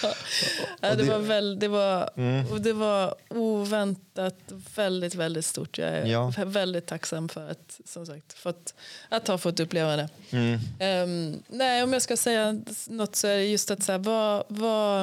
ja, 0.81 0.95
det, 0.95 1.03
var 1.03 1.19
väl, 1.19 1.59
det, 1.59 1.67
var, 1.67 2.09
mm. 2.17 2.61
det 2.61 2.73
var 2.73 3.15
oväntat 3.29 4.35
väldigt, 4.75 5.15
väldigt 5.15 5.45
stort. 5.45 5.77
Jag 5.77 5.89
är 5.89 6.05
ja. 6.05 6.33
väldigt 6.45 6.85
tacksam 6.87 7.29
för 7.29 7.51
att, 7.51 7.79
som 7.85 8.05
sagt, 8.05 8.33
fått, 8.33 8.73
att 9.09 9.27
ha 9.27 9.37
fått 9.37 9.59
uppleva 9.59 9.66
det. 9.73 10.09
Mm. 10.31 10.59
Um, 11.03 11.43
nej, 11.47 11.83
om 11.83 11.93
jag 11.93 12.01
ska 12.01 12.17
säga 12.17 12.61
något 12.87 13.15
så 13.15 13.27
är 13.27 13.37
det 13.37 13.45
just 13.45 13.71
att 13.71 13.83
så 13.83 13.91
här, 13.91 13.99
var, 13.99 14.43
var, 14.47 15.01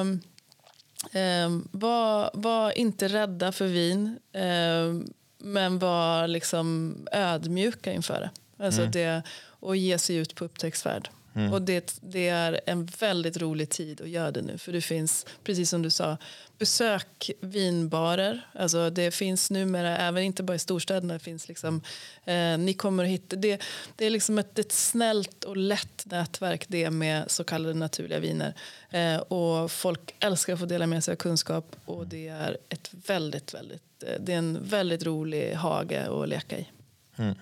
um, 1.13 1.67
var, 1.71 2.29
var 2.33 2.77
inte 2.77 3.07
rädda 3.07 3.51
för 3.51 3.67
vin. 3.67 4.19
Um, 4.33 5.13
men 5.37 5.79
var 5.79 6.27
liksom 6.27 6.97
ödmjuka 7.11 7.93
inför 7.93 8.19
det. 8.19 8.29
Alltså 8.65 8.81
mm. 8.81 8.91
det 8.91 9.23
och 9.59 9.75
ge 9.75 9.97
sig 9.97 10.15
ut 10.15 10.35
på 10.35 10.45
upptäcktsfärd. 10.45 11.09
Mm. 11.35 11.53
Och 11.53 11.61
det, 11.61 11.99
det, 12.01 12.27
är 12.27 12.61
en 12.65 12.85
väldigt 12.85 13.37
rolig 13.37 13.69
tid 13.69 14.01
att 14.01 14.09
göra 14.09 14.31
det 14.31 14.41
nu. 14.41 14.57
För 14.57 14.71
det 14.71 14.81
finns, 14.81 15.25
precis 15.43 15.69
som 15.69 15.81
du 15.81 15.89
sa, 15.89 16.17
besök 16.57 17.31
vinbarer. 17.41 18.47
Alltså 18.53 18.89
det 18.89 19.11
finns 19.11 19.51
numera, 19.51 19.97
även 19.97 20.23
inte 20.23 20.43
bara 20.43 20.55
i 20.55 20.59
storstäderna, 20.59 21.13
det 21.13 21.19
finns 21.19 21.47
liksom, 21.47 21.81
eh, 22.25 22.57
ni 22.57 22.73
kommer 22.73 23.03
att 23.03 23.09
hitta, 23.09 23.35
det, 23.35 23.61
det 23.95 24.05
är 24.05 24.09
liksom 24.09 24.37
ett, 24.37 24.59
ett 24.59 24.71
snällt 24.71 25.43
och 25.43 25.57
lätt 25.57 26.05
nätverk 26.05 26.65
det 26.67 26.89
med 26.89 27.31
så 27.31 27.43
kallade 27.43 27.73
naturliga 27.73 28.19
viner. 28.19 28.53
Eh, 28.89 29.17
och 29.17 29.71
folk 29.71 30.15
älskar 30.19 30.53
att 30.53 30.59
få 30.59 30.65
dela 30.65 30.87
med 30.87 31.03
sig 31.03 31.11
av 31.11 31.15
kunskap 31.15 31.75
och 31.85 32.07
det 32.07 32.27
är, 32.27 32.57
ett 32.69 32.89
väldigt, 33.07 33.53
väldigt, 33.53 34.03
eh, 34.03 34.13
det 34.19 34.33
är 34.33 34.37
en 34.37 34.59
väldigt 34.63 35.03
rolig 35.03 35.53
hage 35.53 36.07
att 36.09 36.29
leka 36.29 36.57
i. 36.57 36.67
Mm. 37.15 37.35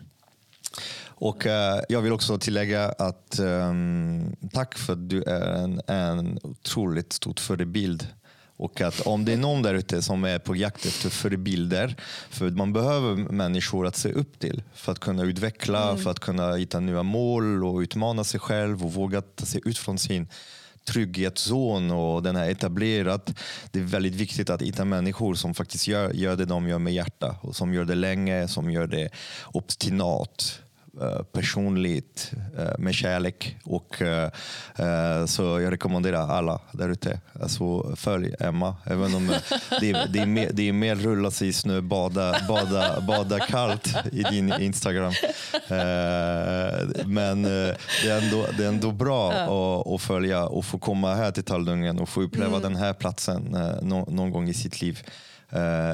Och 1.16 1.46
uh, 1.46 1.52
jag 1.90 2.02
vill 2.02 2.12
också 2.12 2.38
tillägga 2.38 2.90
att 2.90 3.40
um, 3.40 4.36
tack 4.54 4.78
för 4.78 4.94
att 4.94 5.10
du 5.10 5.24
är 5.24 5.42
en, 5.42 5.82
en 5.88 6.40
otroligt 6.44 7.14
stor 7.14 7.34
förebild. 7.38 8.08
Och 8.58 8.82
att 8.82 9.00
om 9.02 9.26
det 9.26 9.34
är 9.34 9.38
någon 9.38 9.62
där 9.62 9.74
ute 9.74 10.02
som 10.02 10.24
är 10.24 10.40
på 10.40 10.56
jakt 10.56 10.86
efter 10.86 11.10
förebilder, 11.10 11.96
för 12.30 12.50
man 12.50 12.74
behöver 12.74 13.16
människor 13.16 13.88
att 13.88 13.96
se 13.96 14.12
upp 14.12 14.40
till 14.40 14.64
för 14.74 14.92
att 14.92 15.00
kunna 15.00 15.24
utveckla, 15.24 15.90
mm. 15.90 16.04
för 16.04 16.12
att 16.12 16.20
kunna 16.20 16.56
hitta 16.56 16.80
nya 16.80 17.04
mål 17.04 17.64
och 17.64 17.80
utmana 17.80 18.24
sig 18.24 18.40
själv 18.40 18.86
och 18.86 18.94
våga 18.94 19.22
ta 19.22 19.46
sig 19.46 19.62
ut 19.66 19.78
från 19.78 19.98
sin 19.98 20.28
trygghetszon 20.86 21.92
och 21.92 22.24
den 22.24 22.36
är 22.36 22.50
etablerad. 22.50 23.40
Det 23.72 23.80
är 23.80 23.84
väldigt 23.84 24.16
viktigt 24.16 24.50
att 24.50 24.62
hitta 24.62 24.86
människor 24.86 25.36
som 25.36 25.54
faktiskt 25.54 25.88
gör, 25.88 26.12
gör 26.14 26.36
det 26.36 26.46
de 26.46 26.68
gör 26.68 26.80
med 26.80 26.94
hjärta 26.94 27.36
och 27.42 27.56
som 27.56 27.74
gör 27.74 27.86
det 27.86 27.96
länge, 27.96 28.48
som 28.48 28.72
gör 28.72 28.88
det 28.88 29.10
obstinat. 29.46 30.63
Eh, 31.02 31.24
personligt 31.24 32.32
eh, 32.58 32.78
med 32.78 32.96
kärlek. 32.96 33.58
Och, 33.64 34.02
eh, 34.02 34.30
så 35.26 35.44
jag 35.44 35.72
rekommenderar 35.72 36.30
alla 36.30 36.60
där 36.72 36.90
ute. 36.90 37.20
Alltså, 37.42 37.96
följ 37.96 38.36
Emma. 38.40 38.76
Även 38.86 39.16
om 39.16 39.28
det, 39.80 39.92
är, 39.92 40.08
det, 40.08 40.20
är 40.20 40.26
mer, 40.26 40.50
det 40.54 40.70
är 40.70 40.74
mer 40.74 40.96
rulla 40.96 41.32
sig 41.32 41.48
i 41.48 41.54
snö, 41.54 41.82
bada, 41.82 42.36
bada, 42.48 43.02
bada 43.02 43.40
kallt 43.40 43.96
i 44.12 44.24
din 44.24 44.54
Instagram. 44.54 45.14
Men 47.06 47.44
det 47.44 48.10
är 48.10 48.24
ändå, 48.24 48.46
det 48.58 48.64
är 48.64 48.68
ändå 48.68 48.92
bra 48.92 49.32
att, 49.32 49.88
att, 49.88 50.02
följa 50.02 50.46
och 50.46 50.66
få 50.66 50.80
komma 50.80 51.16
här 51.16 51.32
till 51.32 51.44
Talldungen 51.44 52.00
och 52.00 52.10
få 52.10 52.22
uppleva 52.22 52.58
mm. 52.58 52.62
den 52.62 52.76
här 52.76 52.94
platsen 52.94 53.58
någon 54.08 54.32
gång 54.32 54.50
i 54.50 54.54
sitt 54.54 54.82
liv. 54.82 55.00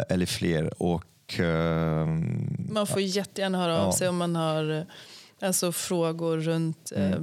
Eller 0.10 0.26
fler. 0.26 0.84
Och 0.84 1.04
Ehm, 1.40 2.68
man 2.70 2.88
får 2.88 3.02
jättegärna 3.02 3.58
höra 3.58 3.82
av 3.82 3.92
sig 3.92 4.10
om 4.10 4.18
man 4.18 4.36
har 4.36 4.86
alltså, 5.42 5.72
frågor 5.72 6.38
runt 6.38 6.92
mm. 6.96 7.14
eh, 7.14 7.20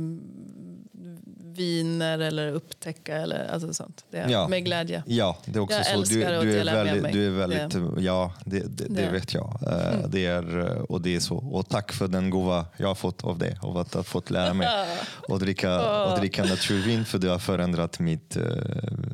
viner 1.57 2.19
eller 2.19 2.53
upptäcka 2.53 3.17
eller 3.17 3.49
alltså 3.53 3.75
sånt. 3.75 4.05
Det, 4.11 4.27
ja. 4.31 4.49
Med 4.49 4.65
glädje. 4.65 5.03
Ja, 5.07 5.39
det 5.45 5.59
är 5.59 5.61
också 5.61 5.77
jag 5.77 6.07
så. 6.07 6.15
du, 6.15 6.25
du 6.25 6.53
dela 6.53 6.85
väldigt. 6.85 7.13
Du 7.13 7.27
är 7.27 7.31
väldigt, 7.31 7.71
det. 7.71 8.03
Ja, 8.03 8.33
det, 8.45 8.59
det, 8.59 8.85
det, 8.89 9.11
vet 9.11 9.35
jag. 9.35 9.59
Eh, 9.67 9.95
mm. 9.95 10.11
Det 10.11 10.27
är, 10.27 10.69
och 10.93 11.01
det 11.01 11.17
är 11.17 11.21
så. 11.21 11.37
Och 11.37 11.69
tack 11.69 11.93
för 11.93 12.09
den 12.09 12.31
gåva 12.31 12.67
jag 12.77 12.89
har 12.89 12.95
fått 12.95 13.25
av 13.25 13.39
det. 13.39 13.59
Av 13.63 13.79
att 13.79 13.95
ha 13.95 14.03
fått 14.03 14.31
lära 14.31 14.55
mig 14.55 14.69
att 15.29 15.41
dricka, 15.41 15.75
att 15.81 16.21
dricka 16.21 16.45
naturvin. 16.45 17.05
För 17.05 17.19
det 17.19 17.29
har, 17.29 17.39
förändrat 17.39 17.99
mitt, 17.99 18.37
eh, 18.37 18.43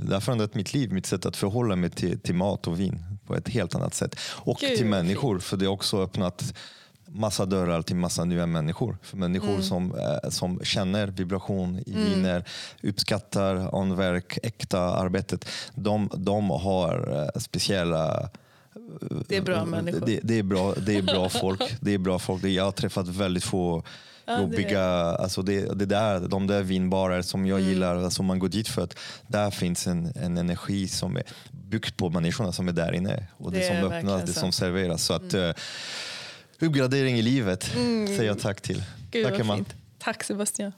det 0.07 0.15
har 0.15 0.21
förändrat 0.21 0.55
mitt 0.55 0.75
liv, 0.75 0.93
mitt 0.93 1.07
sätt 1.07 1.27
att 1.27 1.37
förhålla 1.37 1.77
mig 1.77 1.91
till, 1.91 2.21
till 2.21 2.35
mat 2.35 2.67
och 2.67 2.81
vin 2.81 3.12
på 3.33 3.39
ett 3.39 3.49
helt 3.49 3.75
annat 3.75 3.95
sätt. 3.95 4.17
Och 4.21 4.59
Gud, 4.61 4.77
till 4.77 4.87
människor, 4.87 5.39
för 5.39 5.57
det 5.57 5.67
har 5.67 5.73
också 5.73 6.03
öppnat 6.03 6.55
massa 7.07 7.47
dörrar 7.47 7.83
till 7.83 7.97
massa 7.97 8.25
nya 8.25 8.47
människor. 8.47 8.97
För 9.03 9.17
människor 9.17 9.49
mm. 9.49 9.63
som, 9.63 9.95
eh, 9.95 10.31
som 10.31 10.61
känner 10.65 11.07
vibration 11.07 11.79
i 11.87 11.93
mm. 11.93 12.05
viner, 12.05 12.45
uppskattar 12.83 13.81
anverk, 13.81 14.39
äkta 14.43 14.81
arbetet. 14.81 15.49
De, 15.75 16.11
de 16.15 16.51
har 16.51 17.29
eh, 17.35 17.41
speciella 17.41 18.21
eh, 18.21 19.17
det 19.29 19.37
är 19.37 19.43
bra 19.43 19.65
människor. 19.65 20.07
Det, 20.07 20.21
det, 20.23 20.39
är, 20.39 20.43
bra, 20.43 20.75
det 20.75 20.97
är 20.97 21.03
bra 21.03 21.29
folk. 21.43 21.77
Det 21.81 21.95
är 21.95 21.99
bra 21.99 22.19
folk. 22.19 22.45
Jag 22.45 22.65
har 22.65 22.73
träffat 22.73 23.09
väldigt 23.09 23.45
få 23.45 23.83
ja, 24.25 24.41
jobbiga, 24.41 24.81
det 24.81 25.17
alltså 25.17 25.43
det, 25.43 25.79
det 25.79 25.87
där, 25.87 26.21
de 26.21 26.47
där 26.47 26.63
vinbarer 26.63 27.23
som 27.23 27.47
jag 27.47 27.59
mm. 27.59 27.71
gillar, 27.71 27.97
alltså 27.97 28.23
man 28.23 28.39
går 28.39 28.49
dit 28.49 28.69
för 28.69 28.83
att 28.83 28.99
där 29.27 29.51
finns 29.51 29.87
en, 29.87 30.13
en 30.17 30.39
energi 30.39 30.89
som 30.89 31.17
är 31.17 31.23
byggt 31.51 31.97
på 31.97 32.11
människorna 32.11 32.53
som 32.53 32.69
är 32.69 32.73
där 32.73 32.93
inne 32.93 33.27
och 33.37 33.53
det, 33.53 33.59
det 33.59 33.67
som 33.67 33.77
öppnas, 33.77 34.23
det 34.23 34.33
som 34.33 34.53
serveras. 34.53 35.05
Så 35.05 35.15
att, 35.15 35.35
mm 35.35 35.55
uppgradering 36.67 37.19
i 37.19 37.23
livet 37.23 37.75
mm. 37.75 38.07
säger 38.07 38.25
jag 38.25 38.39
tack 38.39 38.61
till. 38.61 38.83
Gud, 39.11 39.27
tack 39.27 39.41
Emma. 39.41 39.65
Tack 39.99 40.25
Sebastian. 40.25 40.73